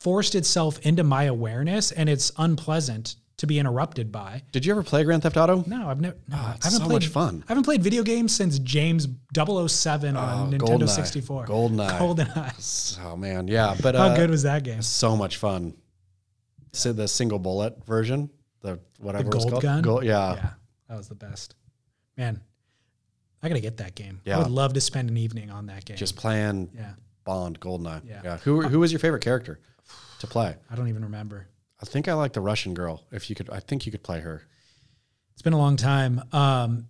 forced 0.00 0.34
itself 0.34 0.78
into 0.86 1.02
my 1.04 1.24
awareness, 1.24 1.90
and 1.92 2.08
it's 2.08 2.30
unpleasant 2.38 3.16
to 3.38 3.46
be 3.46 3.58
interrupted 3.58 4.12
by. 4.12 4.42
did 4.52 4.66
you 4.66 4.72
ever 4.72 4.82
play 4.82 5.02
Grand 5.02 5.22
Theft 5.22 5.38
Auto? 5.38 5.64
No, 5.66 5.88
I've 5.88 6.00
never. 6.00 6.16
No, 6.28 6.36
I 6.36 6.40
haven't 6.62 6.70
so 6.72 6.78
played, 6.80 6.92
much 6.92 7.06
fun. 7.08 7.42
I 7.48 7.50
haven't 7.52 7.64
played 7.64 7.82
video 7.82 8.02
games 8.02 8.34
since 8.36 8.58
James 8.58 9.08
007 9.34 10.14
on 10.14 10.54
Oh, 10.54 10.58
Nintendo 10.58 10.82
GoldenEye. 10.82 10.88
64. 10.90 11.46
GoldenEye. 11.46 11.98
GoldenEye. 11.98 12.98
Oh 13.04 13.16
man, 13.16 13.48
yeah. 13.48 13.74
But 13.82 13.94
How 13.94 14.08
uh, 14.08 14.16
good 14.16 14.28
was 14.30 14.42
that 14.42 14.62
game? 14.62 14.82
So 14.82 15.16
much 15.16 15.38
fun. 15.38 15.74
So 16.72 16.92
the 16.92 17.08
single 17.08 17.38
bullet 17.38 17.84
version, 17.86 18.28
the 18.62 18.78
whatever 18.98 19.30
The 19.30 19.36
it's 19.36 19.44
gold 19.44 19.50
called. 19.52 19.62
gun? 19.62 19.82
Gold- 19.82 20.04
yeah. 20.04 20.34
Yeah, 20.34 20.50
that 20.88 20.96
was 20.96 21.08
the 21.08 21.14
best. 21.14 21.54
Man, 22.16 22.40
I 23.42 23.48
gotta 23.48 23.60
get 23.60 23.78
that 23.78 23.94
game. 23.94 24.20
I 24.26 24.38
would 24.38 24.50
love 24.50 24.74
to 24.74 24.80
spend 24.80 25.08
an 25.10 25.16
evening 25.16 25.50
on 25.50 25.66
that 25.66 25.84
game. 25.84 25.96
Just 25.96 26.16
playing 26.16 26.70
yeah, 26.74 26.92
Bond, 27.24 27.58
Goldeneye. 27.60 28.02
Yeah. 28.06 28.20
Yeah. 28.24 28.36
Who 28.38 28.62
who 28.62 28.80
was 28.80 28.92
your 28.92 28.98
favorite 28.98 29.22
character 29.22 29.60
to 30.20 30.26
play? 30.26 30.56
I 30.70 30.74
don't 30.76 30.88
even 30.88 31.04
remember. 31.04 31.46
I 31.82 31.86
think 31.86 32.08
I 32.08 32.12
like 32.12 32.34
the 32.34 32.42
Russian 32.42 32.74
girl. 32.74 33.04
If 33.10 33.30
you 33.30 33.36
could, 33.36 33.48
I 33.48 33.60
think 33.60 33.86
you 33.86 33.92
could 33.92 34.02
play 34.02 34.20
her. 34.20 34.42
It's 35.32 35.42
been 35.42 35.54
a 35.54 35.58
long 35.58 35.76
time. 35.76 36.22
Um, 36.32 36.86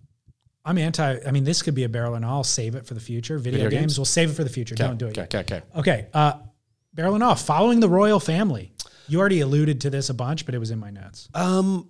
I'm 0.65 0.77
anti. 0.77 1.19
I 1.25 1.31
mean, 1.31 1.45
this 1.45 1.61
could 1.61 1.73
be 1.75 1.85
a 1.85 1.89
barrel, 1.89 2.15
and 2.15 2.25
I'll 2.25 2.43
save 2.43 2.75
it 2.75 2.85
for 2.85 2.93
the 2.93 2.99
future. 2.99 3.37
Video, 3.39 3.59
Video 3.59 3.69
games, 3.69 3.81
games? 3.93 3.99
we'll 3.99 4.05
save 4.05 4.29
it 4.31 4.33
for 4.33 4.43
the 4.43 4.49
future. 4.49 4.75
Don't 4.75 4.97
do 4.97 5.07
it. 5.07 5.17
Okay, 5.17 5.21
yet. 5.21 5.35
okay, 5.35 5.55
okay. 5.57 5.79
Okay. 5.79 6.07
Uh, 6.13 6.33
barrel 6.93 7.15
and 7.15 7.23
off. 7.23 7.45
Following 7.45 7.79
the 7.79 7.87
royal 7.87 8.19
family. 8.19 8.73
You 9.07 9.19
already 9.19 9.41
alluded 9.41 9.81
to 9.81 9.89
this 9.89 10.09
a 10.09 10.13
bunch, 10.13 10.45
but 10.45 10.55
it 10.55 10.59
was 10.59 10.71
in 10.71 10.79
my 10.79 10.89
notes. 10.89 11.29
Um, 11.33 11.89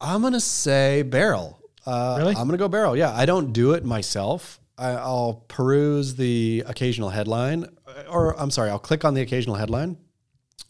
I'm 0.00 0.22
gonna 0.22 0.40
say 0.40 1.02
barrel. 1.02 1.58
Uh, 1.86 2.16
Really? 2.18 2.34
I'm 2.36 2.46
gonna 2.46 2.58
go 2.58 2.68
barrel. 2.68 2.96
Yeah, 2.96 3.12
I 3.14 3.26
don't 3.26 3.52
do 3.52 3.72
it 3.72 3.84
myself. 3.84 4.60
I, 4.76 4.90
I'll 4.90 5.44
peruse 5.48 6.16
the 6.16 6.64
occasional 6.66 7.10
headline, 7.10 7.66
or 8.10 8.38
I'm 8.40 8.50
sorry, 8.50 8.70
I'll 8.70 8.78
click 8.78 9.04
on 9.04 9.14
the 9.14 9.20
occasional 9.22 9.54
headline. 9.54 9.96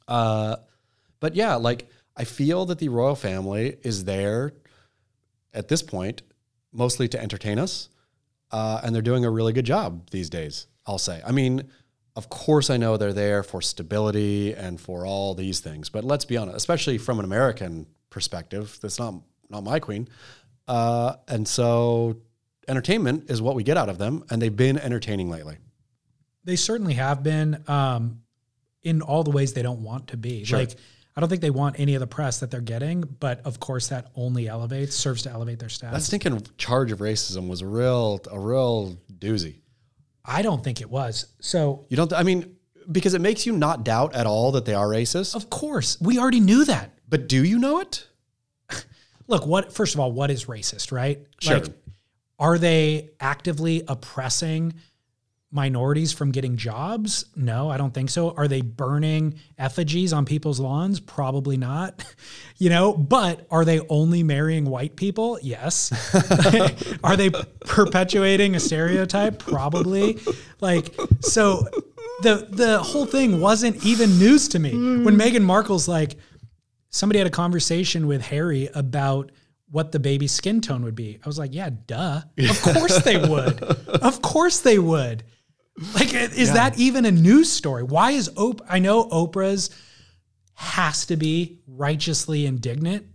Uh, 0.06 0.56
but 1.20 1.34
yeah, 1.34 1.54
like 1.54 1.88
I 2.16 2.24
feel 2.24 2.66
that 2.66 2.78
the 2.78 2.88
royal 2.90 3.14
family 3.16 3.76
is 3.82 4.04
there 4.04 4.52
at 5.54 5.68
this 5.68 5.82
point 5.82 6.22
mostly 6.72 7.08
to 7.08 7.20
entertain 7.20 7.58
us, 7.58 7.88
uh, 8.52 8.80
and 8.84 8.94
they're 8.94 9.00
doing 9.02 9.24
a 9.24 9.30
really 9.30 9.52
good 9.52 9.64
job 9.64 10.10
these 10.10 10.28
days. 10.28 10.66
I'll 10.86 10.98
say. 10.98 11.22
I 11.26 11.32
mean, 11.32 11.70
of 12.16 12.28
course, 12.28 12.70
I 12.70 12.76
know 12.76 12.96
they're 12.96 13.12
there 13.12 13.42
for 13.42 13.60
stability 13.60 14.52
and 14.54 14.80
for 14.80 15.04
all 15.04 15.34
these 15.34 15.60
things, 15.60 15.88
but 15.88 16.04
let's 16.04 16.24
be 16.24 16.36
honest, 16.36 16.56
especially 16.56 16.98
from 16.98 17.18
an 17.18 17.24
American 17.24 17.86
perspective, 18.10 18.78
that's 18.80 18.98
not 18.98 19.14
not 19.50 19.64
my 19.64 19.78
queen, 19.78 20.08
uh, 20.68 21.16
and 21.28 21.46
so 21.46 22.16
entertainment 22.68 23.30
is 23.30 23.42
what 23.42 23.54
we 23.54 23.62
get 23.62 23.76
out 23.76 23.88
of 23.88 23.98
them, 23.98 24.24
and 24.30 24.40
they've 24.40 24.56
been 24.56 24.78
entertaining 24.78 25.28
lately. 25.28 25.58
They 26.44 26.56
certainly 26.56 26.94
have 26.94 27.22
been 27.22 27.62
um, 27.68 28.22
in 28.82 29.02
all 29.02 29.24
the 29.24 29.30
ways 29.30 29.52
they 29.52 29.62
don't 29.62 29.82
want 29.82 30.08
to 30.08 30.16
be. 30.16 30.44
Sure. 30.44 30.60
Like, 30.60 30.76
I 31.16 31.20
don't 31.20 31.28
think 31.28 31.42
they 31.42 31.50
want 31.50 31.78
any 31.78 31.94
of 31.94 32.00
the 32.00 32.06
press 32.06 32.40
that 32.40 32.50
they're 32.50 32.60
getting, 32.60 33.02
but 33.02 33.40
of 33.44 33.60
course, 33.60 33.88
that 33.88 34.10
only 34.16 34.48
elevates, 34.48 34.96
serves 34.96 35.22
to 35.22 35.30
elevate 35.30 35.58
their 35.58 35.68
status. 35.68 35.94
That 35.94 36.04
stinking 36.04 36.42
charge 36.58 36.90
of 36.90 36.98
racism 36.98 37.48
was 37.48 37.60
a 37.60 37.66
real 37.66 38.20
a 38.30 38.38
real 38.38 38.98
doozy. 39.18 39.58
I 40.24 40.42
don't 40.42 40.62
think 40.64 40.80
it 40.80 40.90
was. 40.90 41.26
So, 41.40 41.84
You 41.88 41.96
don't. 41.96 42.12
I 42.12 42.22
mean, 42.22 42.56
because 42.90 43.14
it 43.14 43.20
makes 43.20 43.46
you 43.46 43.52
not 43.52 43.84
doubt 43.84 44.14
at 44.14 44.26
all 44.26 44.52
that 44.52 44.64
they 44.64 44.74
are 44.74 44.86
racist. 44.86 45.34
of 45.34 45.50
course, 45.50 46.00
we 46.00 46.18
already 46.18 46.40
knew 46.40 46.64
that. 46.64 46.90
But 47.08 47.28
do 47.28 47.44
you 47.44 47.58
know 47.58 47.80
it? 47.80 48.06
Look, 49.26 49.46
what 49.46 49.72
first 49.72 49.94
of 49.94 50.00
all, 50.00 50.12
what 50.12 50.30
is 50.30 50.46
racist, 50.46 50.92
right? 50.92 51.26
Sure. 51.40 51.60
Like, 51.60 51.68
are 52.38 52.58
they 52.58 53.10
actively 53.20 53.82
oppressing 53.86 54.74
minorities 55.54 56.12
from 56.12 56.32
getting 56.32 56.56
jobs? 56.56 57.26
No, 57.36 57.70
I 57.70 57.76
don't 57.76 57.94
think 57.94 58.10
so. 58.10 58.32
Are 58.32 58.48
they 58.48 58.60
burning 58.60 59.36
effigies 59.56 60.12
on 60.12 60.24
people's 60.24 60.60
lawns? 60.60 61.00
Probably 61.00 61.56
not. 61.56 62.04
You 62.56 62.70
know, 62.70 62.94
but 62.94 63.48
are 63.50 63.64
they 63.64 63.80
only 63.88 64.22
marrying 64.22 64.64
white 64.66 64.94
people? 64.94 65.40
Yes. 65.42 65.90
are 67.04 67.16
they 67.16 67.30
perpetuating 67.66 68.54
a 68.54 68.60
stereotype? 68.60 69.40
Probably. 69.40 70.20
Like 70.60 70.94
so 71.20 71.66
the 72.22 72.46
the 72.48 72.78
whole 72.78 73.06
thing 73.06 73.40
wasn't 73.40 73.84
even 73.84 74.20
news 74.20 74.46
to 74.50 74.60
me. 74.60 74.70
Hmm. 74.70 75.04
When 75.04 75.18
Meghan 75.18 75.42
Markle's 75.42 75.88
like 75.88 76.16
somebody 76.90 77.18
had 77.18 77.26
a 77.26 77.30
conversation 77.30 78.06
with 78.06 78.22
Harry 78.22 78.68
about 78.72 79.32
what 79.70 79.90
the 79.90 79.98
baby's 79.98 80.30
skin 80.30 80.60
tone 80.60 80.84
would 80.84 80.94
be. 80.94 81.18
I 81.22 81.28
was 81.28 81.38
like, 81.38 81.52
yeah, 81.52 81.70
duh. 81.88 82.20
Of 82.38 82.62
course 82.62 83.02
they 83.02 83.16
would. 83.16 83.60
Of 84.04 84.22
course 84.22 84.60
they 84.60 84.78
would. 84.78 85.24
Like, 85.94 86.14
is 86.14 86.52
that 86.52 86.78
even 86.78 87.04
a 87.04 87.10
news 87.10 87.50
story? 87.50 87.82
Why 87.82 88.12
is 88.12 88.28
Oprah? 88.30 88.64
I 88.68 88.78
know 88.78 89.04
Oprah's 89.08 89.70
has 90.54 91.04
to 91.06 91.16
be 91.16 91.58
righteously 91.66 92.46
indignant, 92.46 93.06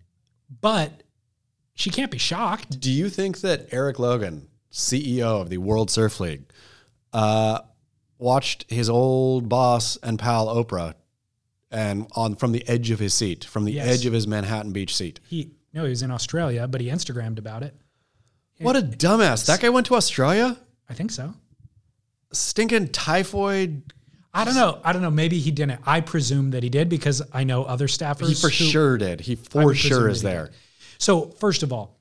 but 0.62 1.04
she 1.74 1.90
can't 1.90 2.12
be 2.12 2.18
shocked. 2.18 2.80
Do 2.80 2.92
you 2.92 3.10
think 3.10 3.40
that 3.42 3.74
Erik 3.74 3.98
Logan, 3.98 4.48
CEO 4.74 5.42
of 5.42 5.50
the 5.50 5.58
World 5.58 5.90
Surf 5.90 6.20
League, 6.20 6.44
uh, 7.14 7.60
watched 8.18 8.66
his 8.70 8.90
old 8.90 9.48
boss 9.48 9.98
and 10.04 10.20
pal 10.20 10.48
Oprah, 10.48 10.96
and 11.72 12.08
on 12.16 12.36
from 12.36 12.52
the 12.52 12.68
edge 12.68 12.92
of 12.92 13.00
his 13.00 13.14
seat, 13.14 13.46
from 13.46 13.64
the 13.64 13.72
Yes. 13.74 13.88
edge 13.88 14.06
of 14.06 14.12
his 14.12 14.28
Manhattan 14.28 14.74
Beach 14.74 14.94
seat? 14.96 15.22
He 15.30 15.52
no, 15.72 15.84
he 15.86 15.92
was 15.92 16.02
in 16.02 16.12
Australia, 16.12 16.68
but 16.68 16.82
he 16.82 16.88
Instagrammed 16.88 17.38
about 17.40 17.64
it. 17.64 17.74
What 18.60 18.76
a 18.76 18.82
dumbass! 18.82 19.46
That 19.46 19.62
guy 19.62 19.70
went 19.70 19.86
to 19.88 19.96
Australia. 19.96 20.58
I 20.90 20.94
think 20.94 21.12
so. 21.12 21.36
Stinking 22.32 22.90
typhoid. 22.90 23.94
I 24.34 24.46
don't 24.46 24.56
know. 24.56 24.80
I 24.84 24.94
don't 24.94 25.02
know. 25.02 25.10
Maybe 25.10 25.40
he 25.40 25.52
didn't. 25.52 25.82
I 25.86 26.02
presume 26.02 26.52
that 26.52 26.62
he 26.62 26.70
did 26.70 26.88
because 26.90 27.22
I 27.34 27.44
know 27.44 27.64
other 27.64 27.88
staffers. 27.88 28.28
He 28.28 28.36
for 28.36 28.50
who- 28.50 28.66
sure 28.66 28.98
did. 28.98 29.22
He 29.22 29.36
for 29.36 29.74
sure 29.74 30.08
is 30.10 30.22
there. 30.22 30.46
did. 30.46 30.56
So 31.00 31.30
first 31.40 31.64
of 31.64 31.74
all, 31.74 32.00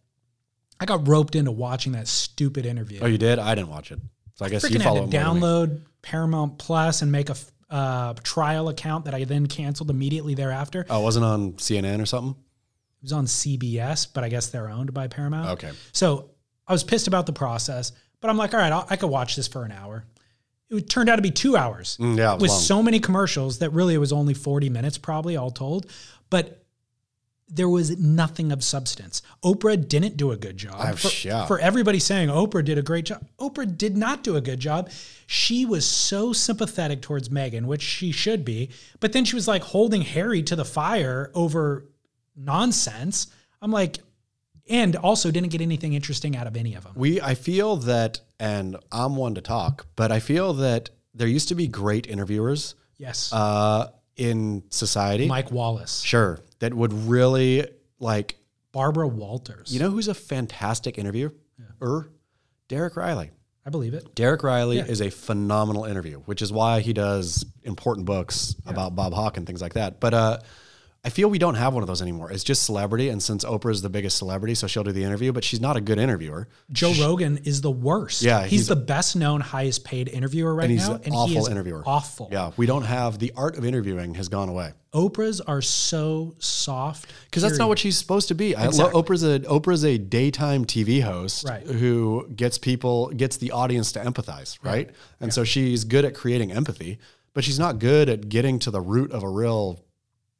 I 0.80 0.84
got 0.84 1.09
roped 1.09 1.34
into 1.34 1.50
watching 1.50 1.92
that 1.92 2.06
stupid 2.06 2.66
interview. 2.66 3.00
Oh, 3.02 3.06
you 3.06 3.18
did? 3.18 3.38
I 3.38 3.55
didn't 3.55 3.70
watch 3.70 3.90
it. 3.90 3.98
So 4.34 4.44
I 4.44 4.48
guess 4.50 4.70
you 4.70 4.78
follow 4.78 5.02
had 5.02 5.10
to 5.10 5.16
download 5.16 5.80
Paramount 6.02 6.59
Plus 6.59 7.02
and 7.02 7.10
make 7.10 7.30
a 7.30 7.36
uh, 7.70 8.14
trial 8.22 8.68
account 8.68 9.06
that 9.06 9.14
I 9.14 9.24
then 9.24 9.46
canceled 9.46 9.90
immediately 9.90 10.34
thereafter. 10.34 10.86
Oh, 10.88 11.00
it 11.00 11.02
wasn't 11.02 11.24
on 11.24 11.52
CNN 11.55 12.00
or 12.00 12.06
something. 12.06 12.30
It 12.32 13.02
was 13.02 13.12
on 13.12 13.26
CBS, 13.26 14.06
but 14.12 14.24
I 14.24 14.28
guess 14.28 14.48
they're 14.48 14.68
owned 14.68 14.92
by 14.94 15.09
Paramount. 15.09 15.50
Okay. 15.50 15.70
So 15.92 16.30
I 16.66 16.72
was 16.72 16.84
pissed 16.84 17.09
about 17.09 17.26
the 17.26 17.32
process, 17.32 17.92
but 18.20 18.30
I'm 18.30 18.36
like, 18.36 18.55
all 18.55 18.60
right, 18.60 18.72
I'll, 18.72 18.86
I 18.90 18.96
could 18.96 19.09
watch 19.09 19.36
this 19.36 19.48
for 19.48 19.64
an 19.64 19.72
hour. 19.72 20.05
It 20.70 20.88
turned 20.90 21.08
out 21.08 21.16
to 21.16 21.22
be 21.22 21.30
two 21.30 21.56
hours 21.56 21.96
Mm, 21.98 22.18
yeah, 22.18 22.34
with 22.34 22.50
long. 22.50 22.60
so 22.60 22.82
many 22.82 23.00
commercials 23.00 23.58
that 23.60 23.70
really 23.70 23.94
it 23.94 23.98
was 23.98 24.12
only 24.12 24.34
40 24.34 24.68
minutes, 24.68 24.98
probably 24.98 25.36
all 25.36 25.50
told. 25.50 25.86
But 26.30 26.64
there 27.50 27.68
was 27.68 27.96
nothing 27.98 28.52
of 28.52 28.62
substance. 28.62 29.22
Oprah 29.42 29.88
didn't 29.88 30.18
do 30.18 30.32
a 30.32 30.36
good 30.36 30.58
job. 30.58 30.98
For, 30.98 31.26
yeah. 31.26 31.46
for 31.46 31.58
everybody 31.58 31.98
saying 31.98 32.28
Oprah 32.28 32.62
did 32.62 32.76
a 32.76 32.82
great 32.82 33.06
job, 33.06 33.24
Oprah 33.38 33.78
did 33.78 33.96
not 33.96 34.22
do 34.22 34.36
a 34.36 34.40
good 34.42 34.60
job. 34.60 34.90
She 35.26 35.64
was 35.64 35.86
so 35.86 36.34
sympathetic 36.34 37.00
towards 37.00 37.30
Meghan, 37.30 37.64
which 37.64 37.80
she 37.80 38.12
should 38.12 38.44
be. 38.44 38.68
But 39.00 39.14
then 39.14 39.24
she 39.24 39.34
was 39.34 39.48
like 39.48 39.62
holding 39.62 40.02
Harry 40.02 40.42
to 40.42 40.56
the 40.56 40.64
fire 40.66 41.30
over 41.34 41.86
nonsense. 42.36 43.28
I'm 43.62 43.70
like, 43.70 43.98
and 44.68 44.96
also 44.96 45.30
didn't 45.30 45.50
get 45.50 45.60
anything 45.60 45.92
interesting 45.94 46.36
out 46.36 46.46
of 46.46 46.56
any 46.56 46.74
of 46.74 46.84
them. 46.84 46.92
We, 46.96 47.20
I 47.20 47.34
feel 47.34 47.76
that, 47.78 48.20
and 48.38 48.76
I'm 48.92 49.16
one 49.16 49.34
to 49.34 49.40
talk, 49.40 49.86
but 49.96 50.12
I 50.12 50.20
feel 50.20 50.52
that 50.54 50.90
there 51.14 51.28
used 51.28 51.48
to 51.48 51.54
be 51.54 51.66
great 51.68 52.06
interviewers 52.06 52.74
Yes. 52.98 53.32
uh, 53.32 53.90
in 54.16 54.62
society. 54.70 55.26
Mike 55.26 55.50
Wallace, 55.50 56.00
Sure, 56.02 56.40
that 56.58 56.74
would 56.74 56.92
really 56.92 57.66
like. 57.98 58.36
Barbara 58.72 59.08
Walters. 59.08 59.72
You 59.72 59.80
know 59.80 59.90
who's 59.90 60.08
a 60.08 60.14
fantastic 60.14 60.98
interviewer? 60.98 61.32
Er, 61.82 62.10
Derek 62.68 62.94
Rielly. 62.94 63.30
I 63.64 63.70
believe 63.70 63.94
it. 63.94 64.14
Derek 64.14 64.42
Rielly 64.42 64.76
Yeah. 64.76 64.84
is 64.84 65.00
a 65.00 65.10
phenomenal 65.10 65.84
interview, 65.84 66.18
which 66.20 66.42
is 66.42 66.52
why 66.52 66.80
he 66.80 66.92
does 66.92 67.44
important 67.64 68.06
books 68.06 68.54
about 68.66 68.94
Bob 68.94 69.12
Hawke 69.14 69.36
and 69.36 69.46
things 69.46 69.60
like 69.62 69.74
that. 69.74 70.00
But 70.00 70.14
uh, 70.14 70.38
I 71.04 71.10
feel 71.10 71.30
we 71.30 71.38
don't 71.38 71.54
have 71.54 71.74
one 71.74 71.82
of 71.82 71.86
those 71.86 72.02
anymore. 72.02 72.32
It's 72.32 72.42
just 72.42 72.64
celebrity, 72.64 73.08
and 73.08 73.22
since 73.22 73.44
Oprah 73.44 73.70
is 73.70 73.82
the 73.82 73.88
biggest 73.88 74.18
celebrity, 74.18 74.54
so 74.56 74.66
she'll 74.66 74.82
do 74.82 74.90
the 74.90 75.04
interview, 75.04 75.32
but 75.32 75.44
she's 75.44 75.60
not 75.60 75.76
a 75.76 75.80
good 75.80 75.96
interviewer. 75.98 76.48
Joe 76.72 76.92
Rogan 77.00 77.38
is 77.44 77.60
the 77.60 77.70
worst. 77.70 78.20
Yeah, 78.22 78.42
he's, 78.42 78.50
he's- 78.50 78.66
the 78.68 78.76
best 78.76 79.14
known, 79.14 79.40
highest 79.40 79.84
paid 79.84 80.08
interviewer 80.08 80.52
right 80.54 80.64
And 80.64 80.72
he's 80.72 80.88
now, 80.88 80.96
an 80.96 81.02
and 81.04 81.14
awful 81.14 81.28
he 81.28 81.38
is 81.38 81.48
interviewer. 81.48 81.84
Awful. 81.86 82.28
Yeah, 82.32 82.50
we 82.56 82.66
don't 82.66 82.82
have 82.82 83.20
the 83.20 83.32
art 83.36 83.56
of 83.56 83.64
interviewing 83.64 84.14
has 84.14 84.28
gone 84.28 84.48
away 84.48 84.72
Oprah's 84.92 85.40
are 85.42 85.62
so 85.62 86.34
soft 86.38 87.10
because 87.26 87.42
that's 87.42 87.58
not 87.58 87.68
what 87.68 87.78
she's 87.78 87.96
supposed 87.96 88.28
to 88.28 88.34
be. 88.34 88.56
I 88.56 88.64
Exactly. 88.66 88.94
lo- 88.94 89.02
Oprah's 89.02 89.22
a 89.22 89.38
Oprah's 89.40 89.84
a 89.84 89.98
daytime 89.98 90.64
TV 90.64 91.02
host 91.02 91.46
Right. 91.46 91.64
who 91.66 92.26
gets 92.34 92.56
people 92.58 93.08
gets 93.10 93.36
the 93.36 93.52
audience 93.52 93.92
to 93.92 94.00
empathize, 94.00 94.58
right? 94.64 94.90
And 95.20 95.32
so 95.32 95.44
she's 95.44 95.84
good 95.84 96.04
at 96.06 96.14
creating 96.14 96.52
empathy, 96.52 96.98
but 97.34 97.44
she's 97.44 97.58
not 97.58 97.78
good 97.78 98.08
at 98.08 98.28
getting 98.30 98.58
to 98.60 98.70
the 98.70 98.80
root 98.80 99.12
of 99.12 99.22
a 99.22 99.28
real 99.28 99.84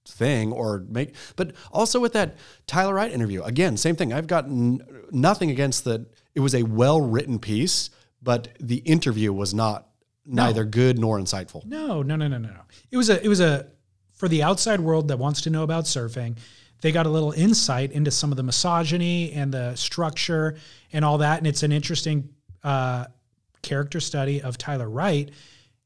thing 0.09 0.53
or 0.53 0.85
make 0.89 1.15
but 1.37 1.53
also 1.73 2.01
with 2.01 2.13
that 2.15 2.37
Tyler 2.67 2.95
Wright 2.95 3.13
interview 3.13 3.43
again 3.43 3.77
same 3.77 3.97
thing 3.97 4.13
I've 4.13 4.27
gotten 4.27 4.81
nothing 5.11 5.51
against 5.51 5.85
that 5.85 6.07
it 6.35 6.41
was 6.41 6.55
a 6.55 6.63
well 6.63 7.01
written 7.01 7.39
piece 7.39 7.91
but 8.23 8.49
the 8.59 8.77
interview 8.79 9.33
was 9.33 9.55
not 9.55 9.87
neither 10.27 10.65
good 10.65 10.99
nor 10.99 11.19
insightful 11.19 11.65
No, 11.65 12.03
no, 12.03 12.17
no, 12.17 12.29
no, 12.29 12.39
no, 12.39 12.49
no. 12.49 12.61
It 12.91 12.97
was 12.97 13.09
a 13.11 13.23
it 13.25 13.29
was 13.29 13.41
a 13.41 13.69
for 14.13 14.29
the 14.29 14.43
outside 14.43 14.81
world 14.81 15.09
that 15.09 15.19
wants 15.19 15.43
to 15.43 15.51
know 15.51 15.63
about 15.63 15.85
surfing. 15.85 16.37
They 16.81 16.93
got 16.93 17.07
a 17.07 17.09
little 17.09 17.33
insight 17.33 17.93
into 17.93 18.11
some 18.11 18.31
of 18.31 18.37
the 18.37 18.43
misogyny 18.43 19.33
and 19.33 19.53
the 19.53 19.75
structure 19.75 20.57
and 20.93 21.05
all 21.05 21.19
that, 21.19 21.39
and 21.39 21.47
it's 21.47 21.63
an 21.63 21.73
interesting 21.73 22.29
uh, 22.63 23.07
character 23.63 24.01
study 24.01 24.43
of 24.43 24.59
Tyler 24.59 24.89
Wright. 24.89 25.31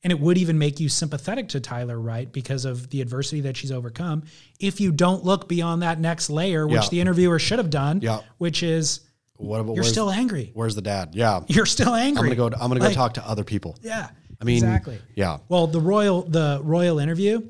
And 0.05 0.11
it 0.11 0.19
would 0.19 0.37
even 0.37 0.59
make 0.59 0.81
you 0.81 0.89
sympathetic 0.89 1.49
to 1.51 1.61
Tyler 1.61 1.99
Wright 2.01 2.31
because 2.33 2.65
of 2.65 2.91
the 2.91 3.01
adversity 3.01 3.41
that 3.43 3.57
she's 3.57 3.71
overcome. 3.71 4.25
If 4.59 4.81
you 4.81 4.91
don't 4.91 5.25
look 5.25 5.49
beyond 5.49 5.83
that 5.83 6.01
next 6.01 6.29
layer, 6.29 6.67
which 6.67 6.83
Yeah. 6.85 6.89
the 6.91 7.01
interviewer 7.01 7.39
should 7.39 7.59
have 7.59 7.71
done, 7.71 8.01
Yeah. 8.03 8.21
which 8.39 8.63
is 8.65 9.01
what 9.37 9.61
about 9.61 9.75
you're 9.77 9.85
still 9.85 10.11
angry. 10.11 10.51
where's 10.55 10.75
the 10.77 10.83
dad 10.83 11.11
yeah 11.15 11.41
You're 11.49 11.67
still 11.67 11.95
angry. 11.95 12.31
I'm 12.31 12.37
gonna 12.37 12.51
go 12.51 12.57
I'm 12.57 12.69
gonna 12.69 12.81
go 12.81 12.87
Like, 12.87 12.95
talk 12.95 13.15
to 13.15 13.29
other 13.29 13.45
people 13.45 13.77
Yeah. 13.83 14.09
I 14.41 14.45
mean 14.45 14.57
exactly. 14.57 14.99
yeah 15.15 15.39
Well, 15.49 15.67
the 15.69 15.81
royal 15.81 16.23
the 16.23 16.61
royal 16.63 16.99
interview. 16.99 17.43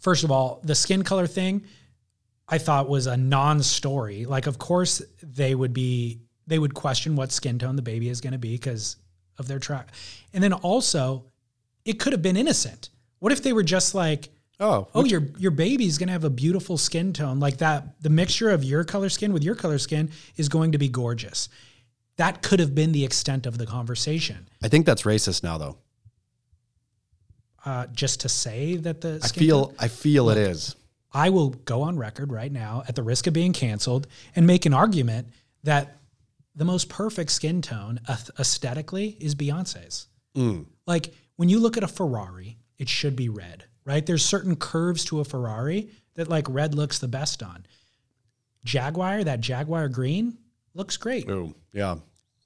First 0.00 0.24
of 0.24 0.30
all, 0.30 0.60
the 0.64 0.74
skin 0.74 1.02
color 1.04 1.26
thing, 1.26 1.62
I 2.48 2.58
thought 2.58 2.88
was 2.88 3.06
a 3.06 3.16
non-story. 3.16 4.24
Like, 4.26 4.46
of 4.46 4.58
course, 4.58 5.00
they 5.22 5.54
would 5.54 5.72
be 5.72 6.20
they 6.46 6.58
would 6.58 6.74
question 6.74 7.14
what 7.14 7.30
skin 7.30 7.58
tone 7.58 7.76
the 7.76 7.82
baby 7.82 8.08
is 8.08 8.20
going 8.20 8.32
to 8.32 8.38
be 8.38 8.52
because 8.52 8.96
of 9.38 9.46
their 9.48 9.58
track. 9.60 9.92
And 10.34 10.42
then 10.42 10.52
also, 10.52 11.24
it 11.84 11.98
could 11.98 12.12
have 12.12 12.22
been 12.22 12.36
innocent. 12.36 12.90
What 13.18 13.32
if 13.32 13.42
they 13.42 13.52
were 13.52 13.62
just 13.62 13.94
like, 13.94 14.30
Oh, 14.60 14.86
oh, 14.94 15.04
your 15.04 15.22
your 15.38 15.50
baby's 15.50 15.98
gonna 15.98 16.12
have 16.12 16.22
a 16.22 16.30
beautiful 16.30 16.78
skin 16.78 17.12
tone 17.12 17.40
like 17.40 17.58
that. 17.58 18.00
The 18.00 18.10
mixture 18.10 18.50
of 18.50 18.62
your 18.62 18.84
color 18.84 19.08
skin 19.08 19.32
with 19.32 19.42
your 19.42 19.56
color 19.56 19.78
skin 19.78 20.10
is 20.36 20.48
going 20.48 20.72
to 20.72 20.78
be 20.78 20.88
gorgeous. 20.88 21.48
That 22.16 22.42
could 22.42 22.60
have 22.60 22.72
been 22.74 22.92
the 22.92 23.04
extent 23.04 23.46
of 23.46 23.58
the 23.58 23.66
conversation. 23.66 24.48
I 24.62 24.68
think 24.68 24.86
that's 24.86 25.02
racist 25.02 25.42
now, 25.42 25.58
though. 25.58 25.78
Uh, 27.64 27.86
just 27.88 28.20
to 28.20 28.28
say 28.28 28.76
that 28.76 29.00
the 29.00 29.20
I 29.22 29.28
feel 29.28 29.66
tone- 29.66 29.76
I 29.80 29.88
feel 29.88 30.30
it 30.30 30.38
is. 30.38 30.76
I 31.12 31.30
will 31.30 31.50
go 31.50 31.82
on 31.82 31.96
record 31.98 32.32
right 32.32 32.50
now 32.52 32.84
at 32.88 32.94
the 32.94 33.02
risk 33.02 33.26
of 33.26 33.32
being 33.32 33.52
canceled 33.52 34.06
and 34.36 34.46
make 34.46 34.64
an 34.64 34.74
argument 34.74 35.28
that 35.64 35.98
the 36.54 36.64
most 36.64 36.88
perfect 36.88 37.30
skin 37.30 37.62
tone 37.62 38.00
aesthetically 38.38 39.16
is 39.20 39.34
Beyonce's. 39.34 40.06
Mm. 40.36 40.66
Like 40.86 41.14
when 41.36 41.48
you 41.48 41.58
look 41.58 41.76
at 41.76 41.84
a 41.84 41.88
Ferrari, 41.88 42.58
it 42.78 42.88
should 42.88 43.16
be 43.16 43.28
red, 43.28 43.64
right? 43.84 44.04
There's 44.04 44.24
certain 44.24 44.56
curves 44.56 45.04
to 45.06 45.20
a 45.20 45.24
Ferrari 45.24 45.90
that 46.14 46.28
like 46.28 46.46
red 46.48 46.74
looks 46.74 46.98
the 46.98 47.08
best 47.08 47.42
on. 47.42 47.66
Jaguar, 48.64 49.24
that 49.24 49.40
Jaguar 49.40 49.88
green 49.88 50.38
looks 50.74 50.96
great. 50.96 51.28
Ooh, 51.28 51.54
yeah. 51.72 51.96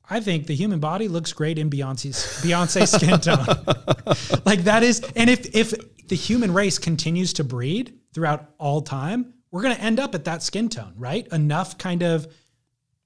I 0.09 0.21
think 0.21 0.47
the 0.47 0.55
human 0.55 0.79
body 0.79 1.09
looks 1.09 1.33
great 1.33 1.59
in 1.59 1.69
Beyonce's 1.69 2.17
Beyonce 2.45 2.87
skin 2.87 3.21
tone. 3.21 4.43
like 4.45 4.65
that 4.65 4.83
is, 4.83 5.01
and 5.17 5.29
if 5.29 5.55
if 5.55 5.75
the 6.07 6.15
human 6.15 6.55
race 6.55 6.79
continues 6.79 7.33
to 7.35 7.45
breed 7.45 7.99
throughout 8.15 8.51
all 8.59 8.83
time, 8.83 9.35
we're 9.51 9.63
gonna 9.63 9.75
end 9.75 9.99
up 9.99 10.15
at 10.15 10.25
that 10.25 10.43
skin 10.43 10.69
tone, 10.69 10.95
right? 10.97 11.27
Enough 11.33 11.79
kind 11.79 12.03
of 12.03 12.33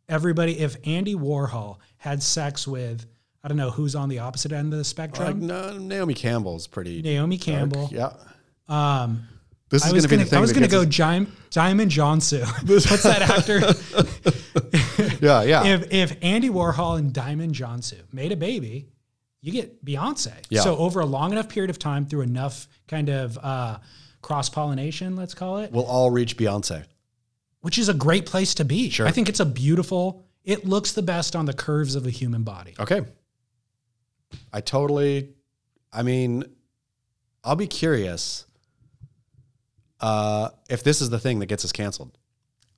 everybody. 0.08 0.58
If 0.58 0.76
Andy 0.84 1.14
Warhol 1.14 1.78
had 1.96 2.22
sex 2.22 2.68
with, 2.68 3.06
I 3.42 3.48
don't 3.48 3.56
know 3.56 3.70
who's 3.70 3.94
on 3.94 4.08
the 4.08 4.18
opposite 4.18 4.52
end 4.52 4.66
of 4.66 4.70
the 4.72 4.76
Like 4.78 4.86
spectrum, 4.86 5.46
no, 5.46 5.78
Naomi 5.78 6.14
Campbell's 6.14 6.66
pretty. 6.66 7.00
Naomi 7.02 7.36
dark. 7.38 7.44
Campbell. 7.46 7.88
Yeah. 7.92 8.12
Um, 8.68 9.26
This 9.70 9.84
is 9.86 9.90
going 9.92 10.02
to 10.02 10.08
be 10.08 10.16
the 10.16 10.24
thing. 10.26 10.36
I 10.38 10.40
was 10.40 10.52
gonna 10.52 10.68
go 10.68 10.84
gets 10.84 10.96
Jim, 10.96 11.32
Diamond 11.50 11.90
Johnson. 11.90 12.42
What's 12.66 13.02
that 13.02 13.22
actor? 13.22 13.60
Yeah, 15.22 15.42
yeah. 15.42 15.64
if 15.64 15.92
if 15.92 16.16
Andy 16.22 16.48
Warhol 16.50 16.98
and 16.98 17.12
Diamond 17.12 17.54
Johnson 17.54 18.00
made 18.12 18.32
a 18.32 18.36
baby, 18.36 18.88
you 19.42 19.52
get 19.52 19.84
Beyonce. 19.84 20.32
Yeah. 20.48 20.60
So 20.62 20.76
over 20.76 21.00
a 21.00 21.06
long 21.06 21.32
enough 21.32 21.48
period 21.48 21.70
of 21.70 21.78
time, 21.78 22.06
through 22.06 22.22
enough 22.22 22.68
kind 22.88 23.08
of 23.08 23.38
uh, 23.38 23.78
cross 24.22 24.48
pollination, 24.48 25.16
let's 25.16 25.34
call 25.34 25.58
it, 25.58 25.72
we'll 25.72 25.84
all 25.86 26.10
reach 26.10 26.36
Beyonce. 26.36 26.84
which 27.60 27.78
is 27.78 27.88
a 27.88 27.94
great 27.94 28.26
place 28.26 28.54
to 28.54 28.64
be. 28.64 28.90
Sure. 28.90 29.06
I 29.06 29.10
think 29.10 29.28
it's 29.28 29.40
a 29.40 29.46
beautiful. 29.46 30.24
It 30.44 30.64
looks 30.66 30.92
the 30.92 31.02
best 31.02 31.36
on 31.36 31.44
the 31.44 31.52
curves 31.52 31.94
of 31.94 32.06
a 32.06 32.10
human 32.10 32.42
body. 32.42 32.74
Okay. 32.80 33.02
I 34.52 34.60
totally. 34.60 35.30
I 35.92 36.02
mean, 36.02 36.44
I'll 37.44 37.56
be 37.56 37.66
curious 37.66 38.46
uh, 40.00 40.50
if 40.68 40.82
this 40.82 41.00
is 41.00 41.10
the 41.10 41.18
thing 41.18 41.38
that 41.40 41.46
gets 41.46 41.64
us 41.64 41.72
canceled. 41.72 42.16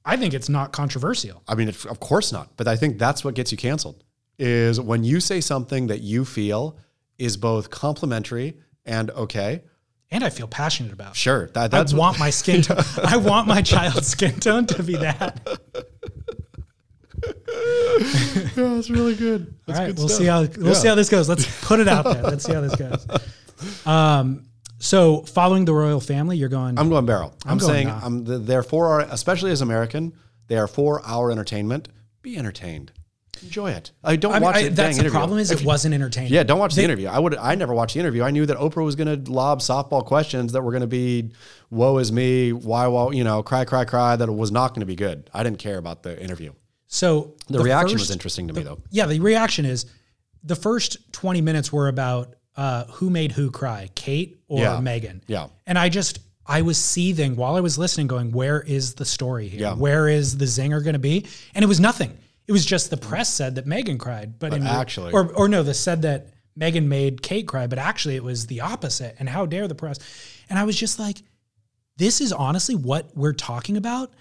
I 0.05 0.17
think 0.17 0.35
it's 0.35 0.49
not 0.49 0.73
controversial. 0.73 1.43
I 1.47 1.55
mean, 1.55 1.69
it, 1.69 1.85
of 1.87 2.01
course 2.01 2.33
not. 2.33 2.57
But 2.57 2.67
I 2.67 2.77
think 2.77 2.99
that's 2.99 3.25
what 3.25 3.35
gets 3.35 3.53
you 3.53 3.59
canceled 3.59 4.03
is 4.39 4.81
when 4.81 5.05
you 5.05 5.21
say 5.21 5.41
something 5.41 5.87
that 5.87 6.01
you 6.01 6.25
feel 6.25 6.77
is 7.19 7.37
both 7.37 7.71
complimentary 7.71 8.57
and 8.85 9.11
okay. 9.13 9.63
And 10.11 10.25
I 10.25 10.31
feel 10.31 10.49
passionate 10.49 10.93
about. 10.93 11.17
Sure, 11.17 11.47
that, 11.49 11.57
I 11.57 11.69
that's 11.69 11.95
want 11.95 12.19
my 12.19 12.31
skin 12.31 12.63
tone. 12.63 12.83
I 13.05 13.17
want 13.17 13.47
my 13.47 13.63
child's 13.63 14.09
skin 14.09 14.39
tone 14.41 14.67
to 14.67 14.83
be 14.83 14.97
that. 14.97 15.47
yeah, 18.57 18.75
that's 18.75 18.91
really 18.91 19.15
good. 19.15 19.55
All 19.69 19.75
right, 19.75 19.95
we'll 19.97 20.09
see 20.09 20.25
how 20.27 20.43
we'll 20.43 20.69
Yeah. 20.69 20.73
see 20.75 20.89
how 20.89 20.95
this 20.95 21.09
goes. 21.09 21.29
Let's 21.29 21.47
put 21.67 21.81
it 21.81 21.89
out 21.89 22.05
there. 22.05 22.23
Let's 22.23 22.45
see 22.45 22.53
how 22.53 22.61
this 22.61 22.75
goes. 22.75 23.07
Um, 23.87 24.45
so 24.79 25.23
following 25.23 25.65
the 25.65 25.75
royal 25.75 26.01
family, 26.01 26.37
you're 26.37 26.49
going. 26.49 26.79
I'm 26.79 26.89
going 26.89 27.07
barrel. 27.07 27.35
I'm, 27.45 27.53
I'm 27.53 27.59
going 27.59 27.73
saying 27.73 27.87
nah. 27.89 28.01
I'm 28.03 28.25
the, 28.25 28.39
they're 28.39 28.63
for 28.63 28.89
our, 28.89 29.01
especially 29.03 29.53
as 29.53 29.61
American, 29.61 30.13
they 30.49 30.57
are 30.57 30.67
for 30.67 31.01
our 31.05 31.31
entertainment. 31.31 31.89
Be 32.23 32.37
entertained, 32.37 32.93
enjoy 33.43 33.71
it. 33.73 33.93
I 34.03 34.17
don't 34.17 34.33
I 34.33 34.37
mean, 34.37 34.43
watch 34.45 34.57
I- 34.57 34.63
the 34.63 34.69
dang 34.71 34.77
that's 34.77 34.97
the 34.97 35.01
interview. 35.03 35.19
problem 35.19 35.39
is 35.39 35.51
it 35.51 35.65
wasn't 35.65 35.95
entertaining. 35.95 36.33
Yeah, 36.33 36.43
don't 36.43 36.59
watch 36.59 36.75
They- 36.75 36.83
the 36.83 36.85
interview. 36.87 37.09
I 37.09 37.19
would. 37.19 37.37
I 37.37 37.55
never 37.55 37.75
watched 37.75 37.95
the 37.95 38.01
interview. 38.01 38.23
I 38.25 38.31
knew 38.33 38.47
that 38.47 38.57
Oprah 38.57 38.85
was 38.85 38.97
going 38.97 39.25
to 39.25 39.31
lob 39.31 39.61
softball 39.61 40.05
questions 40.05 40.53
that 40.53 40.63
were 40.63 40.73
going 40.73 40.81
to 40.83 40.87
be, 40.89 41.31
"Woe 41.71 41.99
is 41.99 42.11
me," 42.11 42.53
why, 42.53 42.87
why, 42.89 43.11
you 43.13 43.23
know, 43.25 43.43
cry, 43.43 43.65
cry, 43.65 43.85
cry. 43.85 44.17
That 44.17 44.29
it 44.29 44.33
was 44.35 44.51
not 44.51 44.69
going 44.69 44.81
to 44.81 44.87
be 44.87 44.97
good. 44.97 45.31
I 45.33 45.43
didn't 45.45 45.59
care 45.59 45.79
about 45.79 46.03
the 46.03 46.21
interview. 46.21 46.53
So 46.93 47.33
The, 47.49 47.61
reaction 47.61 47.97
first- 47.97 48.03
was 48.03 48.11
interesting 48.11 48.49
to 48.49 48.55
me, 48.55 48.63
though. 48.65 48.79
Yeah, 48.91 49.07
the 49.07 49.19
reaction 49.19 49.65
is 49.65 49.87
the 50.45 50.55
first 50.55 50.99
20 51.15 51.41
minutes 51.41 51.73
were 51.73 51.89
about 51.89 52.35
uh, 52.55 52.85
who 52.85 53.09
made 53.09 53.33
who 53.33 53.51
cry, 53.51 53.89
Kate 53.95 54.43
or 54.47 54.61
Yeah. 54.61 54.77
Meghan. 54.79 55.23
Yeah. 55.27 55.47
And 55.67 55.79
I 55.79 55.89
just, 55.89 56.19
I 56.47 56.61
was 56.61 56.77
seething 56.77 57.35
while 57.35 57.55
I 57.57 57.61
was 57.61 57.79
listening, 57.79 58.09
going, 58.09 58.31
where 58.31 58.61
is 58.61 58.93
the 58.95 59.07
story 59.07 59.49
here? 59.49 59.61
Yeah. 59.61 59.75
Where 59.75 60.07
is 60.07 60.37
the 60.37 60.45
zinger 60.45 60.85
going 60.85 60.93
to 60.93 60.99
be? 60.99 61.25
And 61.55 61.63
it 61.63 61.69
was 61.69 61.81
nothing. 61.81 62.19
It 62.47 62.53
was 62.53 62.67
just 62.67 62.91
the 62.91 62.99
press 62.99 63.33
said 63.33 63.55
that 63.55 63.65
Meghan 63.65 63.99
cried, 63.99 64.39
but, 64.39 64.53
in 64.53 64.67
actually- 64.67 65.13
or 65.15 65.33
or 65.33 65.49
no, 65.49 65.63
the 65.63 65.73
said 65.73 66.03
that 66.03 66.29
Meghan 66.59 66.85
made 66.89 67.23
Kate 67.23 67.49
cry, 67.49 67.67
but 67.67 67.79
actually 67.79 68.17
it 68.17 68.23
was 68.25 68.49
the 68.49 68.61
opposite. 68.61 69.17
And 69.19 69.31
how 69.31 69.47
dare 69.47 69.67
the 69.67 69.75
press? 69.75 69.99
And 70.51 70.59
I 70.59 70.65
was 70.65 70.77
just 70.77 70.99
like, 70.99 71.23
this 71.97 72.21
is 72.21 72.35
honestly 72.35 72.75
what 72.75 73.17
we're 73.17 73.33
talking 73.33 73.79
about. 73.79 74.13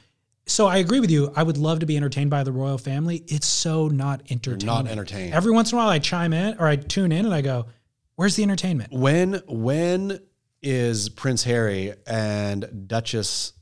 So 0.48 0.68
I 0.68 0.78
agree 0.78 1.00
with 1.00 1.12
you. 1.12 1.32
I 1.36 1.44
would 1.44 1.58
love 1.58 1.80
to 1.80 1.86
be 1.86 1.96
entertained 1.96 2.30
by 2.30 2.44
the 2.44 2.52
royal 2.52 2.78
family. 2.78 3.24
It's 3.28 3.48
so 3.48 3.88
not 3.88 4.22
entertaining. 4.30 4.66
Not 4.66 4.88
entertained. 4.88 5.34
Every 5.34 5.52
once 5.52 5.72
in 5.72 5.78
a 5.78 5.82
while, 5.82 5.90
I 5.90 6.00
chime 6.00 6.34
in 6.34 6.58
or 6.60 6.68
I 6.68 6.76
tune 6.76 7.12
in 7.12 7.26
and 7.26 7.34
I 7.34 7.42
go, 7.42 7.68
"Where's 8.16 8.36
the 8.36 8.44
entertainment?" 8.44 8.92
When 8.92 9.42
when 9.48 10.20
is 10.62 11.10
Prince 11.10 11.44
Harry 11.44 11.94
and 12.06 12.88
Duchess 12.88 13.54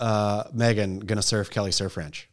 uh, 0.00 0.44
Meghan 0.50 1.06
going 1.06 1.16
to 1.16 1.22
surf 1.22 1.50
Kelly 1.50 1.72
Surf 1.72 1.96
Ranch? 1.96 2.28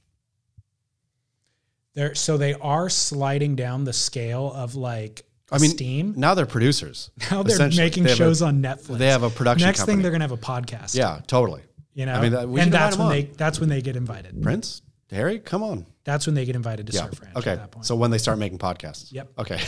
They're, 1.94 2.16
so 2.16 2.38
they 2.38 2.54
are 2.54 2.90
sliding 2.90 3.56
down 3.56 3.84
the 3.84 3.94
scale 3.94 4.52
of 4.54 4.76
like 4.76 5.24
I 5.52 5.58
mean, 5.58 5.72
Steam. 5.72 6.14
now 6.16 6.34
they're 6.34 6.46
producers. 6.46 7.12
Now 7.30 7.44
they're 7.44 7.68
making 7.70 8.04
They 8.04 8.10
have 8.12 8.16
a- 8.20 8.24
shows 8.24 8.42
on 8.42 8.62
Netflix. 8.62 8.98
They 8.98 9.08
have 9.08 9.24
a 9.24 9.30
production 9.30 9.68
Next 9.68 9.80
company. 9.82 9.96
thing 9.98 10.02
they're 10.04 10.12
gonna 10.12 10.24
have 10.24 10.32
a 10.32 10.38
podcast. 10.38 10.96
yeah, 10.96 11.20
totally. 11.28 11.62
You 12.02 12.06
know, 12.08 12.14
I 12.16 12.22
mean, 12.22 12.32
that- 12.34 12.50
we 12.50 12.60
and 12.60 12.72
that's 12.72 12.98
when 12.98 13.08
'em 13.08 13.14
they 13.14 13.24
that's 13.38 13.60
when 13.60 13.70
they 13.70 13.82
get 13.82 13.96
invited. 13.96 14.42
Prince 14.44 14.82
Harry, 15.12 15.40
come 15.40 15.62
on. 15.64 15.86
That's 16.04 16.26
when 16.26 16.36
they 16.36 16.46
get 16.46 16.56
invited 16.56 16.88
to 16.88 16.94
Yeah. 16.94 17.02
Surf 17.06 17.22
Ranch. 17.22 17.36
Okay. 17.38 17.52
At 17.52 17.60
that 17.60 17.72
point. 17.72 17.86
So 17.86 17.96
when 17.96 18.12
they 18.12 18.18
start 18.18 18.40
making 18.40 18.58
podcasts. 18.60 19.12
Yep. 19.12 19.32
Okay. 19.38 19.60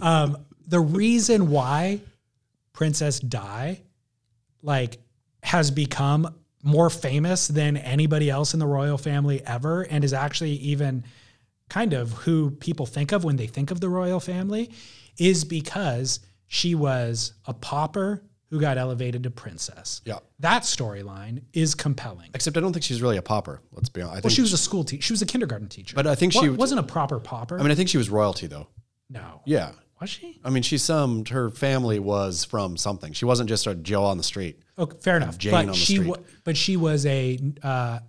um, 0.02 0.38
the 0.66 0.80
reason 0.80 1.50
why 1.50 2.00
Princess 2.72 3.20
Di 3.20 3.80
like 4.62 4.98
has 5.42 5.70
become 5.70 6.34
more 6.62 6.88
famous 6.90 7.48
than 7.48 7.76
anybody 7.76 8.30
else 8.30 8.54
in 8.54 8.60
the 8.60 8.66
royal 8.66 8.96
family 8.96 9.44
ever 9.44 9.82
and 9.82 10.04
is 10.04 10.12
actually 10.12 10.52
even 10.52 11.02
kind 11.68 11.92
of 11.92 12.12
who 12.12 12.50
people 12.50 12.86
think 12.86 13.10
of 13.12 13.24
when 13.24 13.36
they 13.36 13.46
think 13.48 13.70
of 13.70 13.80
the 13.80 13.88
royal 13.88 14.20
family 14.20 14.70
is 15.18 15.44
because 15.44 16.20
she 16.46 16.74
was 16.74 17.32
a 17.46 17.54
pauper 17.54 18.22
who 18.52 18.60
got 18.60 18.76
elevated 18.76 19.22
to 19.22 19.30
princess. 19.30 20.02
Yeah. 20.04 20.18
That 20.40 20.64
storyline 20.64 21.40
is 21.54 21.74
compelling. 21.74 22.30
Except 22.34 22.54
I 22.58 22.60
don't 22.60 22.74
think 22.74 22.84
she's 22.84 23.00
really 23.00 23.16
a 23.16 23.22
pauper. 23.22 23.62
Let's 23.72 23.88
be 23.88 24.02
honest. 24.02 24.12
I 24.12 24.14
think 24.16 24.24
Well, 24.24 24.34
she 24.34 24.42
was 24.42 24.52
a 24.52 24.58
school 24.58 24.84
teacher. 24.84 25.00
She 25.02 25.12
was 25.14 25.22
a 25.22 25.26
kindergarten 25.26 25.68
teacher. 25.68 25.94
But 25.96 26.06
I 26.06 26.14
think 26.14 26.34
she- 26.34 26.50
wasn't 26.50 26.80
a 26.80 26.82
proper 26.82 27.18
pauper. 27.18 27.58
I 27.58 27.62
mean, 27.62 27.70
I 27.70 27.74
think 27.74 27.88
she 27.88 27.96
was 27.96 28.10
royalty 28.10 28.46
though. 28.46 28.68
no. 29.08 29.40
Yeah. 29.46 29.72
Was 30.02 30.10
she? 30.10 30.38
I 30.44 30.50
mean, 30.50 30.62
she's 30.64 30.82
some. 30.82 31.24
Her 31.26 31.48
family 31.48 31.98
was 32.00 32.44
from 32.44 32.76
something. 32.76 33.12
She 33.14 33.24
wasn't 33.24 33.48
just 33.48 33.66
a 33.68 33.74
Joe 33.74 34.04
on 34.04 34.18
the 34.18 34.24
street. 34.24 34.58
Okay, 34.78 34.98
fair 35.00 35.16
enough. 35.16 35.38
Jane 35.38 35.52
but 35.52 35.60
on 35.60 35.66
the 35.68 35.74
she, 35.74 35.94
street. 35.94 36.08
wa- 36.08 36.16
but 36.44 36.56
she 36.56 36.76
was 36.76 37.06
a 37.06 37.38
uh, 37.62 38.00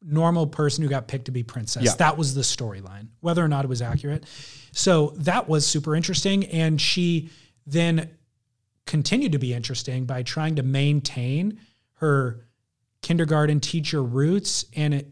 normal 0.00 0.46
person 0.46 0.82
who 0.84 0.88
got 0.88 1.08
picked 1.08 1.24
to 1.26 1.30
be 1.32 1.42
princess. 1.42 1.82
Yeah. 1.82 1.94
That 1.98 2.16
was 2.16 2.34
the 2.34 2.42
storyline, 2.42 3.08
whether 3.20 3.44
or 3.44 3.48
not 3.48 3.64
it 3.64 3.68
was 3.68 3.82
accurate. 3.82 4.24
So 4.72 5.12
that 5.16 5.48
was 5.48 5.66
super 5.66 5.94
interesting, 5.96 6.44
and 6.46 6.80
she 6.80 7.30
then 7.66 8.10
continued 8.88 9.32
to 9.32 9.38
be 9.38 9.52
interesting 9.52 10.06
by 10.06 10.22
trying 10.22 10.56
to 10.56 10.62
maintain 10.62 11.60
her 11.94 12.46
kindergarten 13.02 13.60
teacher 13.60 14.02
roots 14.02 14.64
and 14.74 14.94
it, 14.94 15.08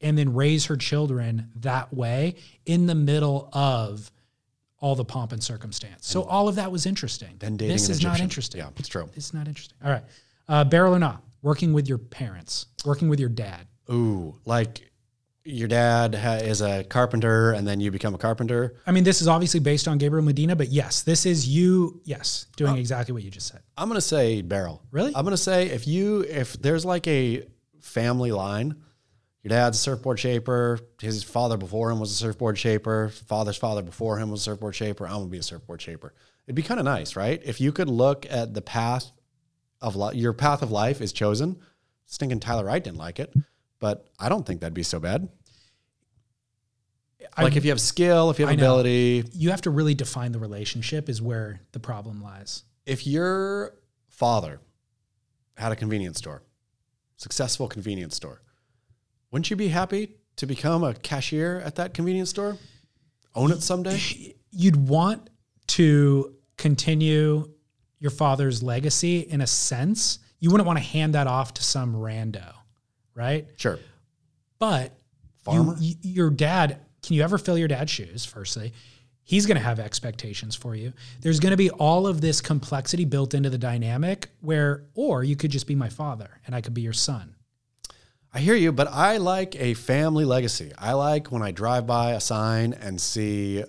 and 0.00 0.16
then 0.18 0.34
raise 0.34 0.66
her 0.66 0.76
children 0.76 1.50
that 1.56 1.92
way 1.92 2.34
in 2.64 2.86
the 2.86 2.94
middle 2.94 3.50
of 3.52 4.10
all 4.80 4.94
the 4.94 5.04
pomp 5.04 5.32
and 5.32 5.42
circumstance. 5.42 6.06
So 6.06 6.22
all 6.24 6.48
of 6.48 6.56
that 6.56 6.72
was 6.72 6.86
interesting. 6.86 7.36
Then 7.38 7.56
dating 7.56 7.74
this 7.74 7.88
is 7.88 8.02
not 8.02 8.20
interesting. 8.20 8.60
Yeah, 8.60 8.70
it's 8.76 8.88
true. 8.88 9.08
It's 9.14 9.32
not 9.32 9.46
interesting. 9.46 9.76
All 9.84 9.90
right. 9.90 10.04
Uh, 10.48 10.64
barrel 10.64 10.94
or 10.94 10.98
not, 10.98 11.22
working 11.42 11.72
with 11.72 11.88
your 11.88 11.98
parents, 11.98 12.66
working 12.84 13.08
with 13.08 13.20
your 13.20 13.28
dad. 13.28 13.66
Ooh, 13.90 14.38
like 14.44 14.90
your 15.46 15.68
dad 15.68 16.14
ha- 16.14 16.34
is 16.34 16.60
a 16.60 16.84
carpenter, 16.84 17.52
and 17.52 17.66
then 17.66 17.80
you 17.80 17.90
become 17.90 18.14
a 18.14 18.18
carpenter. 18.18 18.76
I 18.86 18.92
mean, 18.92 19.04
this 19.04 19.22
is 19.22 19.28
obviously 19.28 19.60
based 19.60 19.88
on 19.88 19.98
Gabriel 19.98 20.24
Medina, 20.24 20.56
but 20.56 20.68
yes, 20.68 21.02
this 21.02 21.24
is 21.26 21.48
you, 21.48 22.00
yes, 22.04 22.46
doing 22.56 22.72
uh, 22.72 22.76
exactly 22.76 23.12
what 23.12 23.22
you 23.22 23.30
just 23.30 23.48
said. 23.48 23.62
I'm 23.76 23.88
gonna 23.88 24.00
say 24.00 24.42
barrel. 24.42 24.82
Really? 24.90 25.12
I'm 25.14 25.24
gonna 25.24 25.36
say 25.36 25.66
if 25.66 25.86
you 25.86 26.20
if 26.22 26.54
there's 26.54 26.84
like 26.84 27.06
a 27.06 27.46
family 27.80 28.32
line, 28.32 28.76
your 29.42 29.50
dad's 29.50 29.78
a 29.78 29.80
surfboard 29.80 30.18
shaper. 30.18 30.80
His 31.00 31.22
father 31.22 31.56
before 31.56 31.90
him 31.90 32.00
was 32.00 32.10
a 32.10 32.16
surfboard 32.16 32.58
shaper. 32.58 33.10
Father's 33.10 33.56
father 33.56 33.82
before 33.82 34.18
him 34.18 34.30
was 34.30 34.40
a 34.40 34.44
surfboard 34.44 34.74
shaper. 34.74 35.06
I'm 35.06 35.14
gonna 35.14 35.26
be 35.26 35.38
a 35.38 35.42
surfboard 35.42 35.80
shaper. 35.80 36.12
It'd 36.46 36.56
be 36.56 36.62
kind 36.62 36.80
of 36.80 36.84
nice, 36.84 37.16
right? 37.16 37.40
If 37.44 37.60
you 37.60 37.72
could 37.72 37.88
look 37.88 38.26
at 38.28 38.54
the 38.54 38.62
path 38.62 39.10
of 39.80 39.94
li- 39.96 40.16
your 40.16 40.32
path 40.32 40.62
of 40.62 40.70
life 40.70 41.00
is 41.00 41.12
chosen. 41.12 41.60
Stinking 42.06 42.40
Tyler 42.40 42.64
Wright 42.64 42.82
didn't 42.82 42.98
like 42.98 43.18
it, 43.18 43.34
but 43.78 44.08
I 44.18 44.28
don't 44.28 44.46
think 44.46 44.60
that'd 44.60 44.74
be 44.74 44.82
so 44.82 44.98
bad. 45.00 45.28
I- 47.36 47.42
like 47.44 47.56
if 47.56 47.64
you 47.64 47.70
have 47.70 47.80
skill, 47.80 48.30
if 48.30 48.38
you 48.38 48.46
have 48.46 48.54
ability, 48.62 49.24
you 49.34 49.50
have 49.50 49.62
to 49.62 49.70
really 49.70 49.94
define 49.94 50.32
the 50.32 50.38
relationship 50.38 51.08
is 51.08 51.20
where 51.20 51.60
the 51.72 51.80
problem 51.80 52.22
lies. 52.22 52.64
if 52.86 53.04
your 53.06 53.74
father 54.08 54.60
had 55.56 55.72
a 55.72 55.76
convenience 55.76 56.18
store, 56.18 56.42
successful 57.16 57.66
convenience 57.66 58.14
store, 58.14 58.40
wouldn't 59.32 59.50
you 59.50 59.56
be 59.56 59.68
happy 59.68 60.14
to 60.36 60.46
become 60.46 60.84
a 60.84 60.94
cashier 60.94 61.60
at 61.64 61.74
that 61.74 61.94
convenience 61.94 62.30
store? 62.30 62.56
Own 63.34 63.50
it 63.50 63.62
someday? 63.62 63.98
You'd 64.52 64.76
want 64.88 65.28
to 65.68 66.36
continue 66.56 67.50
your 67.98 68.12
father's 68.12 68.62
legacy 68.62 69.18
in 69.20 69.40
a 69.40 69.46
sense. 69.48 70.20
You 70.38 70.50
wouldn't 70.50 70.66
want 70.66 70.78
to 70.78 70.84
hand 70.84 71.14
that 71.16 71.26
off 71.26 71.54
to 71.54 71.64
some 71.64 71.92
rando, 71.94 72.52
right? 73.16 73.48
Sure. 73.56 73.80
But 74.60 74.92
Farmer? 75.42 75.74
y- 75.80 75.94
your 76.02 76.30
dad, 76.30 76.78
can 77.02 77.16
you 77.16 77.22
ever 77.22 77.38
fill 77.38 77.58
your 77.58 77.66
dad's 77.68 77.90
shoes? 77.90 78.24
Firstly, 78.24 78.72
he's 79.24 79.46
going 79.46 79.56
to 79.56 79.62
have 79.62 79.80
expectations 79.80 80.54
for 80.54 80.76
you. 80.76 80.92
There's 81.20 81.40
going 81.40 81.50
to 81.50 81.56
be 81.56 81.70
all 81.70 82.06
of 82.06 82.20
this 82.20 82.40
complexity 82.40 83.04
built 83.04 83.34
into 83.34 83.50
the 83.50 83.58
dynamic 83.58 84.28
where, 84.40 84.84
or 84.94 85.24
you 85.24 85.34
could 85.34 85.50
just 85.50 85.66
be 85.66 85.74
my 85.74 85.88
father 85.88 86.40
and 86.46 86.54
I 86.54 86.60
could 86.60 86.74
be 86.74 86.82
your 86.82 86.92
son. 86.92 87.34
I 88.32 88.40
hear 88.40 88.54
you, 88.54 88.70
but 88.70 88.88
I 88.88 89.16
like 89.16 89.56
a 89.56 89.72
family 89.74 90.24
legacy. 90.26 90.70
I 90.76 90.92
like 90.92 91.32
when 91.32 91.42
I 91.42 91.52
drive 91.52 91.86
by 91.86 92.12
a 92.12 92.20
sign 92.20 92.74
and 92.74 93.00
see, 93.00 93.64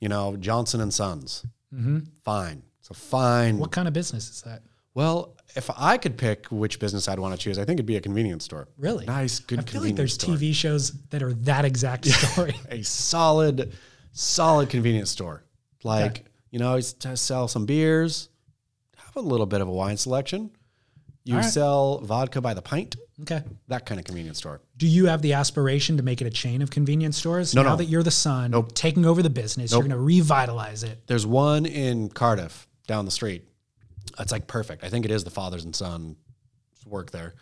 you 0.00 0.08
know, 0.08 0.36
Johnson 0.36 0.80
and 0.80 0.92
Sons. 0.92 1.44
Mm-hmm. 1.74 1.98
Fine. 2.24 2.62
It's 2.80 2.90
a 2.90 2.94
fine. 2.94 3.58
What 3.58 3.72
kind 3.72 3.86
of 3.86 3.92
business 3.94 4.30
is 4.30 4.42
that? 4.42 4.62
Well, 4.94 5.34
if 5.56 5.70
I 5.76 5.98
could 5.98 6.16
pick 6.16 6.46
which 6.46 6.78
business 6.78 7.08
I'd 7.08 7.18
want 7.18 7.34
to 7.34 7.38
choose, 7.38 7.58
I 7.58 7.64
think 7.64 7.76
it'd 7.76 7.86
be 7.86 7.96
a 7.96 8.00
convenience 8.00 8.44
store. 8.44 8.68
Really? 8.78 9.06
Nice, 9.06 9.40
good 9.40 9.60
I 9.60 9.62
feel 9.62 9.82
like 9.82 9.96
there's 9.96 10.14
store. 10.14 10.34
TV 10.34 10.54
shows 10.54 10.92
that 11.10 11.22
are 11.22 11.32
that 11.34 11.64
exact 11.64 12.06
story. 12.06 12.54
a 12.70 12.82
solid, 12.82 13.72
solid 14.12 14.70
convenience 14.70 15.10
store. 15.10 15.44
Like, 15.82 16.24
you 16.50 16.58
know, 16.58 16.80
sell 16.80 17.46
some 17.48 17.66
beers, 17.66 18.28
have 18.96 19.16
a 19.16 19.20
little 19.20 19.46
bit 19.46 19.60
of 19.60 19.68
a 19.68 19.72
wine 19.72 19.96
selection. 19.96 20.50
You 21.24 21.36
right. 21.36 21.44
sell 21.44 21.98
vodka 21.98 22.40
by 22.42 22.52
the 22.52 22.60
pint, 22.60 22.96
okay. 23.22 23.42
that 23.68 23.86
kind 23.86 23.98
of 23.98 24.04
convenience 24.04 24.38
store. 24.38 24.60
Do 24.76 24.86
you 24.86 25.06
have 25.06 25.22
the 25.22 25.32
aspiration 25.32 25.96
to 25.96 26.02
make 26.02 26.20
it 26.20 26.26
a 26.26 26.30
chain 26.30 26.60
of 26.60 26.70
convenience 26.70 27.16
stores? 27.16 27.54
No, 27.54 27.62
now 27.62 27.70
no. 27.70 27.76
that 27.76 27.86
you're 27.86 28.02
the 28.02 28.10
son, 28.10 28.50
Nope. 28.50 28.74
taking 28.74 29.06
over 29.06 29.22
the 29.22 29.30
business, 29.30 29.72
you're 29.72 29.80
going 29.80 29.90
to 29.90 29.98
revitalize 29.98 30.82
it. 30.82 31.06
There's 31.06 31.26
one 31.26 31.64
in 31.64 32.10
Cardiff 32.10 32.68
down 32.86 33.06
the 33.06 33.10
street. 33.10 33.44
It's 34.18 34.32
like 34.32 34.46
perfect. 34.46 34.84
I 34.84 34.88
think 34.88 35.04
it 35.04 35.10
is 35.10 35.24
the 35.24 35.30
fathers 35.30 35.64
and 35.64 35.74
sons 35.74 36.16
work 36.86 37.10
there. 37.10 37.34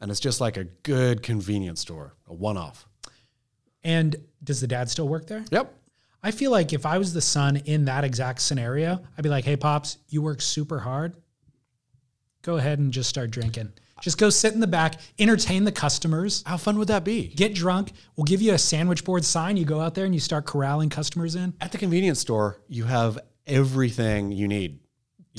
And 0.00 0.10
it's 0.10 0.20
just 0.20 0.40
like 0.40 0.56
a 0.56 0.64
good 0.64 1.22
convenience 1.22 1.80
store, 1.80 2.14
a 2.26 2.34
one 2.34 2.56
off. 2.56 2.86
And 3.84 4.16
does 4.44 4.60
the 4.60 4.66
dad 4.66 4.88
still 4.88 5.08
work 5.08 5.26
there? 5.26 5.44
Yep. 5.50 5.74
I 6.22 6.30
feel 6.30 6.50
like 6.50 6.72
if 6.72 6.84
I 6.84 6.98
was 6.98 7.12
the 7.14 7.20
son 7.20 7.56
in 7.56 7.86
that 7.86 8.04
exact 8.04 8.40
scenario, 8.42 9.00
I'd 9.16 9.22
be 9.22 9.30
like, 9.30 9.44
hey, 9.44 9.56
Pops, 9.56 9.98
you 10.08 10.20
work 10.22 10.40
super 10.42 10.78
hard. 10.78 11.16
Go 12.42 12.56
ahead 12.56 12.78
and 12.78 12.92
just 12.92 13.08
start 13.08 13.30
drinking. 13.30 13.72
Just 14.02 14.16
go 14.16 14.30
sit 14.30 14.54
in 14.54 14.60
the 14.60 14.66
back, 14.66 14.98
entertain 15.18 15.64
the 15.64 15.72
customers, 15.72 16.42
How 16.46 16.56
fun 16.56 16.78
would 16.78 16.88
that 16.88 17.04
be? 17.04 17.28
get 17.28 17.54
drunk. 17.54 17.92
We'll 18.16 18.24
give 18.24 18.40
you 18.40 18.54
a 18.54 18.58
sandwich 18.58 19.04
board 19.04 19.26
sign. 19.26 19.58
You 19.58 19.66
go 19.66 19.80
out 19.80 19.94
there 19.94 20.06
and 20.06 20.14
you 20.14 20.20
start 20.20 20.46
corralling 20.46 20.88
customers 20.88 21.34
in. 21.36 21.52
At 21.60 21.72
the 21.72 21.76
convenience 21.78 22.18
store, 22.18 22.58
you 22.66 22.84
have 22.84 23.18
everything 23.46 24.32
you 24.32 24.48
need. 24.48 24.78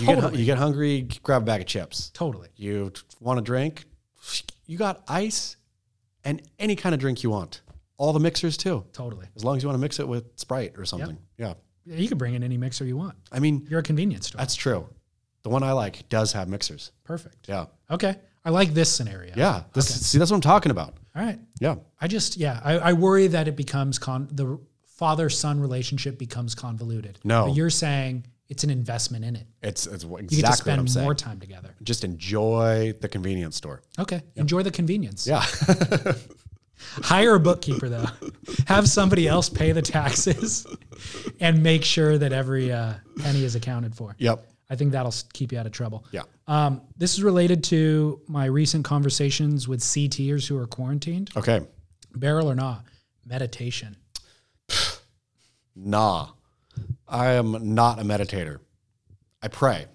You, 0.02 0.16
get, 0.16 0.36
you 0.36 0.46
get 0.46 0.58
hungry, 0.58 1.08
grab 1.24 1.44
a 1.44 1.46
bag 1.46 1.62
of 1.62 1.68
chips. 1.68 2.10
Totally. 2.14 2.50
You 2.56 2.92
want 3.20 3.40
a 3.40 3.42
drink, 3.42 3.86
you 4.66 4.78
got 4.78 5.04
ice 5.08 5.56
and 6.24 6.42
any 6.60 6.76
kind 6.76 6.94
of 6.94 7.00
drink 7.02 7.24
you 7.24 7.30
want. 7.30 7.62
All 7.98 8.14
the 8.14 8.20
mixers 8.20 8.58
too, 8.58 8.84
Totally. 8.94 9.28
as 9.36 9.44
long 9.44 9.58
as 9.58 9.64
you 9.64 9.70
want 9.70 9.78
to 9.78 9.82
mix 9.82 10.00
it 10.00 10.08
with 10.08 10.26
Sprite 10.38 10.74
or 10.78 10.86
something. 10.86 11.18
Yeah. 11.38 11.54
Yeah, 11.86 11.98
You 11.98 12.08
can 12.08 12.18
bring 12.18 12.34
in 12.36 12.44
any 12.44 12.58
mixer 12.58 12.86
you 12.86 12.96
want. 12.98 13.16
I 13.32 13.40
mean, 13.40 13.66
You're 13.70 13.80
a 13.80 13.84
convenience 13.84 14.28
store. 14.28 14.40
that's 14.40 14.56
true. 14.56 14.88
The 15.44 15.50
one 15.50 15.64
I 15.64 15.72
like 15.72 16.08
does 16.10 16.32
have 16.34 16.48
mixers. 16.48 16.92
Perfect. 17.04 17.48
Yeah. 17.50 17.66
Okay. 17.90 18.16
I 18.46 18.50
like 18.52 18.74
this 18.74 18.92
scenario. 18.92 19.34
Yeah. 19.36 19.64
This, 19.74 19.88
See, 20.06 20.18
that's 20.18 20.30
what 20.32 20.36
I'm 20.38 20.42
talking 20.42 20.72
about. 20.72 20.96
All 21.16 21.24
right. 21.24 21.40
Yeah. 21.60 21.76
I 22.00 22.08
just, 22.08 22.38
yeah, 22.38 22.60
I, 22.64 22.78
I 22.78 22.94
worry 22.94 23.28
that 23.28 23.48
it 23.48 23.56
becomes 23.56 23.98
con 24.00 24.28
the 24.32 24.60
father 24.98 25.30
son 25.30 25.60
relationship 25.60 26.18
becomes 26.20 26.54
convoluted. 26.56 27.20
No. 27.24 27.48
But 27.48 27.56
you're 27.56 27.70
saying 27.72 28.26
it's 28.52 28.66
an 28.66 28.70
investment 28.70 29.24
in 29.24 29.38
it. 29.38 29.48
It's, 29.64 29.88
it's 29.88 30.04
You 30.04 30.10
get 30.10 30.22
exactly 30.24 30.42
to 30.42 30.48
what 30.50 30.58
spend 30.58 30.80
I'm 30.82 30.88
saying. 30.90 31.04
more 31.06 31.16
time 31.16 31.40
together. 31.40 31.74
Just 31.84 32.04
enjoy 32.04 32.94
the 33.00 33.08
convenience 33.08 33.56
store. 33.56 33.82
Okay. 33.98 34.22
Enjoy 34.36 34.62
the 34.62 34.72
convenience. 34.72 35.26
Yeah. 35.26 35.40
Hire 37.02 37.36
a 37.36 37.40
bookkeeper 37.40 37.88
though. 37.88 38.08
Have 38.68 38.90
somebody 38.90 39.26
else 39.26 39.48
pay 39.48 39.72
the 39.72 39.82
taxes 39.82 40.68
and 41.40 41.64
make 41.64 41.86
sure 41.86 42.18
that 42.18 42.34
every 42.34 42.74
uh, 42.74 42.96
penny 43.20 43.46
is 43.46 43.56
accounted 43.56 43.96
for. 43.96 44.16
yep. 44.20 44.46
I 44.70 44.76
think 44.76 44.92
that'll 44.94 45.14
keep 45.34 45.52
you 45.54 45.58
out 45.60 45.66
of 45.66 45.72
trouble. 45.72 46.06
Yeah. 46.12 46.24
Um, 46.48 46.82
this 46.98 47.14
is 47.14 47.24
related 47.24 47.64
to 47.66 48.22
my 48.28 48.46
recent 48.46 48.84
conversations 48.86 49.68
with 49.68 49.80
CTers 49.82 50.48
who 50.48 50.58
are 50.58 50.68
quarantined. 50.68 51.30
Okay. 51.38 51.62
Barrel 52.16 52.50
or 52.52 52.56
not, 52.56 52.84
meditation. 53.26 53.96
Nah. 55.76 56.30
I 57.12 57.34
am 57.34 57.76
not 57.76 58.00
a 58.00 58.04
meditator. 58.04 58.60
I 59.44 59.50
pray 59.50 59.86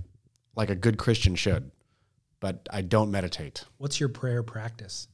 like 0.54 0.68
a 0.70 0.74
good 0.74 0.98
Christian 0.98 1.34
should, 1.34 1.70
but 2.40 2.68
I 2.70 2.82
don't 2.82 3.10
meditate. 3.10 3.64
What's 3.78 3.98
your 3.98 4.10
prayer 4.10 4.42
practice? 4.42 5.08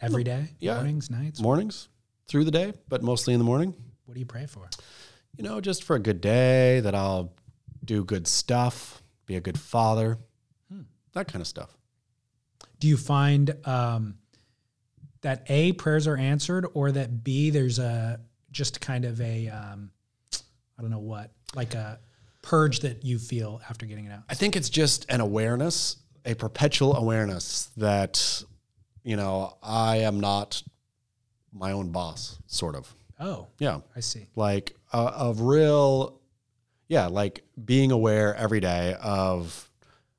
Every 0.00 0.22
day? 0.22 0.50
yeah. 0.60 0.74
Mornings, 0.74 1.10
nights? 1.10 1.40
Mornings 1.40 1.88
through 2.28 2.44
the 2.44 2.52
day, 2.52 2.74
but 2.88 3.02
mostly 3.02 3.34
in 3.34 3.40
the 3.40 3.44
morning. 3.44 3.74
What 4.04 4.14
do 4.14 4.20
you 4.20 4.26
pray 4.26 4.46
for? 4.46 4.70
You 5.36 5.42
know, 5.42 5.60
just 5.60 5.82
for 5.82 5.96
a 5.96 5.98
good 5.98 6.20
day, 6.20 6.78
that 6.80 6.94
I'll 6.94 7.34
do 7.84 8.04
good 8.04 8.28
stuff, 8.28 9.02
be 9.26 9.34
a 9.34 9.40
good 9.40 9.58
father, 9.58 10.18
that 11.14 11.26
kind 11.26 11.40
of 11.40 11.48
stuff. 11.48 11.76
Do 12.78 12.86
you 12.86 12.96
find 12.96 13.56
um, 13.66 14.18
that 15.22 15.44
A, 15.48 15.72
prayers 15.72 16.06
are 16.06 16.16
answered, 16.16 16.66
or 16.74 16.92
that 16.92 17.24
B, 17.24 17.50
there's 17.50 17.80
a 17.80 18.20
just 18.52 18.80
kind 18.80 19.04
of 19.04 19.20
a, 19.20 19.48
um, 19.48 19.90
I 20.78 20.82
don't 20.82 20.90
know 20.90 21.00
what, 21.00 21.32
like 21.54 21.74
a 21.74 21.98
purge 22.42 22.80
that 22.80 23.04
you 23.04 23.18
feel 23.18 23.60
after 23.68 23.86
getting 23.86 24.06
it 24.06 24.12
out? 24.12 24.22
I 24.28 24.34
think 24.34 24.56
it's 24.56 24.70
just 24.70 25.06
an 25.10 25.20
awareness, 25.20 25.96
a 26.24 26.34
perpetual 26.34 26.96
awareness 26.96 27.70
that, 27.76 28.42
you 29.02 29.16
know, 29.16 29.56
I 29.62 29.98
am 29.98 30.20
not 30.20 30.62
my 31.52 31.72
own 31.72 31.90
boss, 31.90 32.38
sort 32.46 32.74
of. 32.76 32.92
Oh, 33.20 33.48
Yeah. 33.58 33.80
I 33.96 34.00
see. 34.00 34.26
Like 34.36 34.76
uh, 34.92 35.10
a, 35.16 35.24
a 35.30 35.32
real, 35.34 36.20
yeah, 36.86 37.06
like 37.06 37.42
being 37.64 37.90
aware 37.90 38.34
every 38.36 38.60
day 38.60 38.94
of 39.02 39.68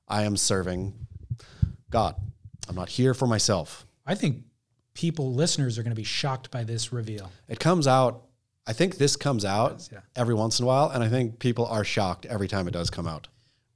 I 0.07 0.23
am 0.23 0.35
serving 0.35 0.93
God. 1.89 2.15
I'm 2.68 2.76
not 2.76 2.89
here 2.89 3.14
for 3.14 3.26
myself. 3.27 3.85
I 4.06 4.15
think 4.15 4.43
people, 4.93 5.34
listeners, 5.34 5.77
are 5.77 5.84
going 5.84 5.91
to 5.91 5.95
be 5.95 6.03
shocked 6.03 6.51
by 6.51 6.64
this 6.64 6.91
reveal. 6.91 7.31
It 7.47 7.60
comes 7.60 7.88
out, 7.88 8.26
I 8.69 8.73
think 8.73 8.97
this 8.97 9.15
comes 9.15 9.45
out 9.45 9.89
yeah. 9.91 10.01
every 10.15 10.35
once 10.35 10.59
in 10.59 10.63
a 10.63 10.67
while, 10.67 10.89
and 10.89 11.03
I 11.03 11.09
think 11.09 11.39
people 11.39 11.65
are 11.65 11.83
shocked 11.83 12.27
every 12.27 12.47
time 12.47 12.67
it 12.67 12.71
does 12.71 12.91
come 12.91 13.07
out. 13.07 13.27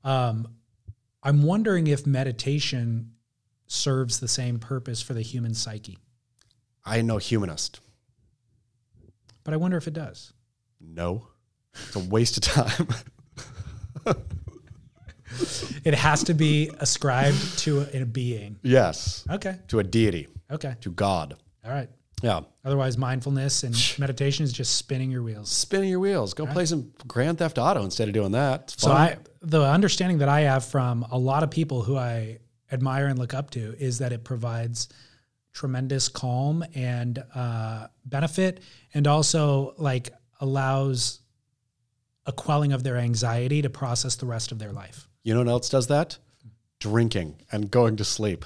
Um, 0.03 0.47
I'm 1.23 1.41
wondering 1.41 1.87
if 1.87 2.05
meditation 2.05 3.13
serves 3.65 4.19
the 4.19 4.27
same 4.27 4.59
purpose 4.59 5.01
for 5.01 5.15
the 5.15 5.23
human 5.23 5.55
psyche, 5.55 5.97
I 6.85 7.01
know 7.01 7.17
humanist. 7.17 7.79
but 9.43 9.55
I 9.55 9.57
wonder 9.57 9.77
if 9.77 9.87
it 9.87 9.95
does. 9.95 10.31
No. 10.79 11.27
It's 11.73 11.95
a 11.95 11.99
waste 11.99 12.37
of 12.37 12.43
time. 12.43 12.87
It 15.83 15.95
has 15.95 16.23
to 16.25 16.35
be 16.35 16.69
ascribed 16.79 17.57
to 17.59 17.81
a, 17.91 18.01
a 18.03 18.05
being. 18.05 18.57
yes. 18.61 19.25
Okay. 19.27 19.57
To 19.69 19.79
a 19.79 19.83
deity, 19.83 20.27
Okay. 20.51 20.75
to 20.81 20.91
God. 20.91 21.35
All 21.65 21.71
right. 21.71 21.89
Yeah. 22.23 22.41
Otherwise, 22.63 22.97
mindfulness 22.97 23.63
and 23.63 23.75
meditation 23.99 24.45
is 24.45 24.53
just 24.53 24.75
spinning 24.75 25.11
your 25.11 25.21
wheels. 25.21 25.51
Spinning 25.51 25.89
your 25.89 25.99
wheels. 25.99 26.33
Go 26.33 26.47
play 26.47 26.65
some 26.65 26.93
Grand 27.05 27.37
Theft 27.37 27.59
Auto 27.59 27.83
instead 27.83 28.07
of 28.07 28.13
doing 28.13 28.31
that. 28.31 28.71
So. 28.71 28.91
I, 28.91 29.17
the 29.41 29.61
understanding 29.61 30.19
that 30.19 30.29
I 30.29 30.41
have 30.41 30.63
from 30.63 31.05
a 31.11 31.17
lot 31.17 31.43
of 31.43 31.51
people 31.51 31.83
who 31.83 31.97
I 31.97 32.39
admire 32.71 33.07
and 33.07 33.19
look 33.19 33.33
up 33.33 33.51
to 33.51 33.75
is 33.77 33.99
that 33.99 34.13
it 34.13 34.23
provides 34.23 34.87
tremendous 35.51 36.07
calm 36.07 36.63
and 36.73 37.21
uh, 37.35 37.87
benefit, 38.05 38.61
and 38.93 39.05
also 39.05 39.75
like 39.77 40.09
allows 40.39 41.19
a 42.25 42.31
quelling 42.31 42.71
of 42.71 42.83
their 42.83 42.97
anxiety 42.97 43.61
to 43.61 43.69
process 43.69 44.15
the 44.15 44.25
rest 44.25 44.51
of 44.51 44.59
their 44.59 44.71
life. 44.71 45.09
You 45.23 45.33
know 45.33 45.41
what 45.41 45.49
else 45.49 45.69
does 45.69 45.87
that? 45.87 46.17
Drinking 46.84 47.35
and 47.49 47.72
going 47.72 47.95
to 47.95 48.03
sleep. 48.03 48.43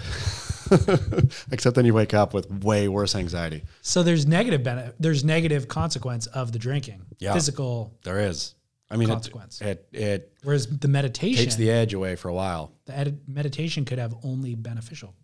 Except 1.51 1.76
then 1.76 1.85
you 1.85 1.93
wake 1.95 2.14
up 2.14 2.34
with 2.35 2.51
way 2.64 2.88
worse 2.88 3.15
anxiety. 3.15 3.64
So 3.81 4.03
there's 4.03 4.27
negative 4.27 4.61
benefit. 4.61 4.93
There's 4.99 5.23
negative 5.23 5.68
consequence 5.68 6.27
of 6.27 6.51
the 6.51 6.59
drinking. 6.59 7.01
Yeah. 7.18 7.34
Physical. 7.34 7.97
There 8.03 8.19
is. 8.19 8.53
I 8.91 8.95
mean, 8.95 9.07
Consequence. 9.09 9.59
it 9.59 9.88
it 9.91 10.31
Whereas 10.43 10.68
the 10.68 10.88
meditation, 10.88 11.43
takes 11.43 11.55
the 11.55 11.72
edge 11.72 11.93
away 11.95 12.15
for 12.15 12.30
a 12.30 12.34
while. 12.34 12.72
the 12.85 12.95
ed- 12.97 13.19
meditation 13.27 13.84
could 13.85 13.97
have 13.97 14.14
only 14.23 14.53
beneficial. 14.55 15.15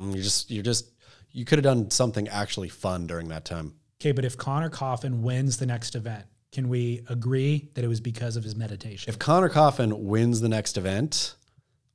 Mm, 0.00 0.14
You 0.16 0.22
just 0.22 0.50
you 0.52 0.62
just 0.62 0.92
you 1.32 1.44
could 1.44 1.58
have 1.58 1.64
done 1.64 1.90
something 1.90 2.28
actually 2.28 2.68
fun 2.68 3.06
during 3.08 3.28
that 3.28 3.44
time. 3.44 3.74
Okay, 4.00 4.12
but 4.12 4.24
if 4.24 4.36
Conner 4.38 4.70
Coffin 4.70 5.22
wins 5.22 5.56
the 5.58 5.66
next 5.66 5.96
event, 5.96 6.24
can 6.52 6.68
we 6.68 7.02
agree 7.08 7.68
that 7.74 7.84
it 7.84 7.88
was 7.88 8.00
because 8.00 8.36
of 8.36 8.44
his 8.44 8.54
meditation? 8.56 9.10
If 9.10 9.18
Conner 9.18 9.48
Coffin 9.50 10.06
wins 10.06 10.40
the 10.40 10.48
next 10.48 10.78
event, 10.78 11.34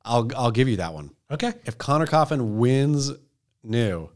I'll 0.06 0.30
I'll 0.36 0.52
give 0.52 0.68
you 0.68 0.78
that 0.78 0.94
one. 0.94 1.12
okay. 1.30 1.54
If 1.66 1.78
Conner 1.78 2.08
Coffin 2.08 2.58
wins 2.58 3.12
new, 3.64 4.10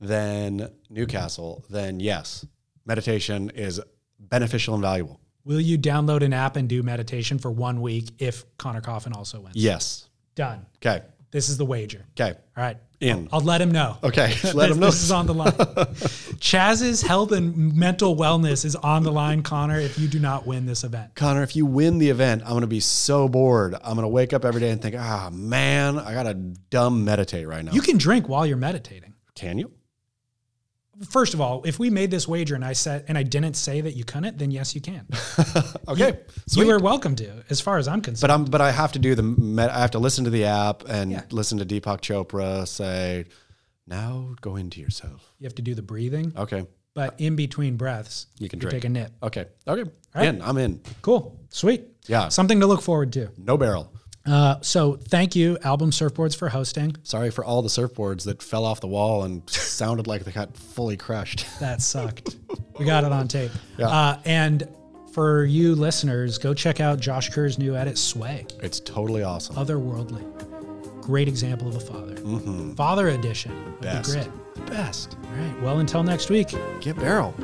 then 0.00 0.70
Newcastle, 0.88 1.64
then 1.68 2.00
yes, 2.00 2.46
meditation 2.86 3.50
is 3.50 3.80
beneficial 4.18 4.74
and 4.74 4.82
valuable. 4.82 5.20
Will 5.44 5.60
you 5.60 5.78
download 5.78 6.22
an 6.22 6.32
app 6.32 6.56
and 6.56 6.68
do 6.68 6.82
meditation 6.82 7.38
for 7.38 7.50
one 7.50 7.80
week 7.80 8.10
if 8.18 8.44
Conner 8.58 8.80
Coffin 8.80 9.12
also 9.12 9.40
wins? 9.40 9.56
Yes. 9.56 10.08
Done. 10.34 10.66
Okay. 10.76 11.02
This 11.30 11.48
is 11.48 11.56
the 11.58 11.64
wager. 11.64 12.04
Okay. 12.18 12.36
All 12.56 12.64
right. 12.64 12.76
In. 13.00 13.28
I'll 13.32 13.40
let 13.40 13.62
him 13.62 13.70
know. 13.70 13.96
Okay. 14.04 14.26
Let 14.28 14.42
this, 14.42 14.54
him 14.54 14.80
know. 14.80 14.86
This 14.86 15.02
is 15.02 15.10
on 15.10 15.26
the 15.26 15.32
line. 15.32 15.54
Chas's 16.40 17.00
health 17.00 17.32
and 17.32 17.74
mental 17.74 18.14
wellness 18.14 18.62
is 18.66 18.76
on 18.76 19.04
the 19.04 19.10
line, 19.10 19.42
Conner, 19.42 19.80
if 19.80 19.98
you 19.98 20.06
do 20.06 20.18
not 20.18 20.46
win 20.46 20.66
this 20.66 20.84
event. 20.84 21.14
Conner, 21.14 21.42
if 21.42 21.56
you 21.56 21.64
win 21.64 21.96
the 21.96 22.10
event, 22.10 22.42
I'm 22.42 22.50
going 22.50 22.60
to 22.60 22.66
be 22.66 22.80
so 22.80 23.26
bored. 23.26 23.74
I'm 23.74 23.94
going 23.94 24.02
to 24.02 24.08
wake 24.08 24.34
up 24.34 24.44
every 24.44 24.60
day 24.60 24.68
and 24.68 24.82
think, 24.82 24.96
ah, 24.98 25.30
man, 25.32 25.98
I 25.98 26.12
got 26.12 26.24
to 26.24 26.34
dumb 26.34 27.02
meditate 27.06 27.48
right 27.48 27.64
now. 27.64 27.72
You 27.72 27.80
can 27.80 27.96
drink 27.96 28.28
while 28.28 28.44
you're 28.44 28.58
meditating. 28.58 29.14
can 29.34 29.56
you? 29.56 29.72
First 31.08 31.32
of 31.32 31.40
all, 31.40 31.62
if 31.64 31.78
we 31.78 31.88
made 31.88 32.10
this 32.10 32.28
wager 32.28 32.54
and 32.54 32.64
I 32.64 32.74
said 32.74 33.06
and 33.08 33.16
I 33.16 33.22
didn't 33.22 33.54
say 33.54 33.80
that 33.80 33.96
you 33.96 34.04
couldn't, 34.04 34.36
then 34.36 34.50
yes, 34.50 34.74
you 34.74 34.80
can. 34.80 35.06
Okay. 35.88 36.20
Sweet. 36.46 36.66
You 36.66 36.72
are 36.72 36.78
welcome 36.78 37.16
to, 37.16 37.42
as 37.50 37.60
far 37.60 37.78
as 37.78 37.88
I'm 37.88 38.00
concerned. 38.00 38.20
but 38.20 38.30
I'm 38.30 38.44
but 38.44 38.60
I 38.60 38.70
have 38.70 38.92
to 38.92 38.98
do 38.98 39.14
the 39.14 39.68
I 39.72 39.80
have 39.80 39.90
to 39.92 39.98
listen 39.98 40.24
to 40.24 40.30
the 40.30 40.44
app 40.44 40.84
and 40.88 41.10
Yeah. 41.10 41.22
listen 41.30 41.58
to 41.58 41.64
Deepak 41.66 42.00
Chopra 42.00 42.68
say, 42.68 43.24
"Now 43.86 44.34
go 44.40 44.56
into 44.56 44.80
yourself." 44.80 45.32
you 45.38 45.46
have 45.46 45.54
to 45.56 45.62
do 45.62 45.74
the 45.74 45.82
breathing, 45.82 46.32
Okay. 46.36 46.64
but 46.94 47.14
in 47.18 47.34
between 47.34 47.76
breaths, 47.76 48.26
You 48.38 48.48
can 48.48 48.60
you 48.60 48.68
take 48.68 48.84
a 48.84 48.88
nip. 48.88 49.10
Okay. 49.22 49.46
Okay. 49.66 49.90
right. 50.14 50.28
In. 50.28 50.42
I'm 50.42 50.58
in. 50.58 50.80
Cool, 51.02 51.40
sweet. 51.48 51.86
Yeah. 52.06 52.28
something 52.28 52.60
to 52.60 52.66
look 52.66 52.82
forward 52.82 53.12
to. 53.14 53.30
No 53.38 53.56
barrel. 53.56 53.92
Uh, 54.26 54.56
so 54.60 54.94
thank 54.96 55.34
you, 55.34 55.56
Album 55.64 55.90
Surfboards, 55.90 56.36
for 56.36 56.48
hosting. 56.50 56.94
Sorry 57.02 57.30
for 57.30 57.44
all 57.44 57.62
the 57.62 57.68
surfboards 57.70 58.24
that 58.24 58.42
fell 58.42 58.64
off 58.64 58.80
the 58.80 58.86
wall 58.86 59.24
and 59.24 59.48
sounded 59.48 60.06
like 60.06 60.24
they 60.24 60.32
got 60.32 60.56
fully 60.56 60.96
crushed. 60.96 61.46
That 61.60 61.80
sucked. 61.82 62.36
we 62.78 62.84
got 62.84 63.04
it 63.04 63.12
on 63.12 63.28
tape. 63.28 63.50
Yeah. 63.78 63.88
Uh, 63.88 64.20
and 64.24 64.68
for 65.12 65.44
you 65.44 65.74
listeners, 65.74 66.38
go 66.38 66.54
check 66.54 66.80
out 66.80 67.00
Josh 67.00 67.30
Kerr's 67.30 67.58
new 67.58 67.74
edit, 67.76 67.98
Sway. 67.98 68.46
It's 68.62 68.78
totally 68.80 69.22
awesome. 69.22 69.56
Otherworldly. 69.56 70.22
Great 71.02 71.26
example 71.28 71.66
of 71.68 71.76
a 71.76 71.80
father. 71.80 72.16
Father 72.76 73.08
edition 73.08 73.50
of 73.52 73.58
Mm-hmm. 73.58 73.80
Best. 73.82 74.12
the 74.12 74.18
Grit. 74.60 74.66
Best. 74.66 75.16
All 75.24 75.30
right. 75.42 75.62
Well, 75.62 75.78
until 75.80 76.02
next 76.02 76.28
week. 76.30 76.48
Get 76.80 76.96
barrel. 76.96 77.34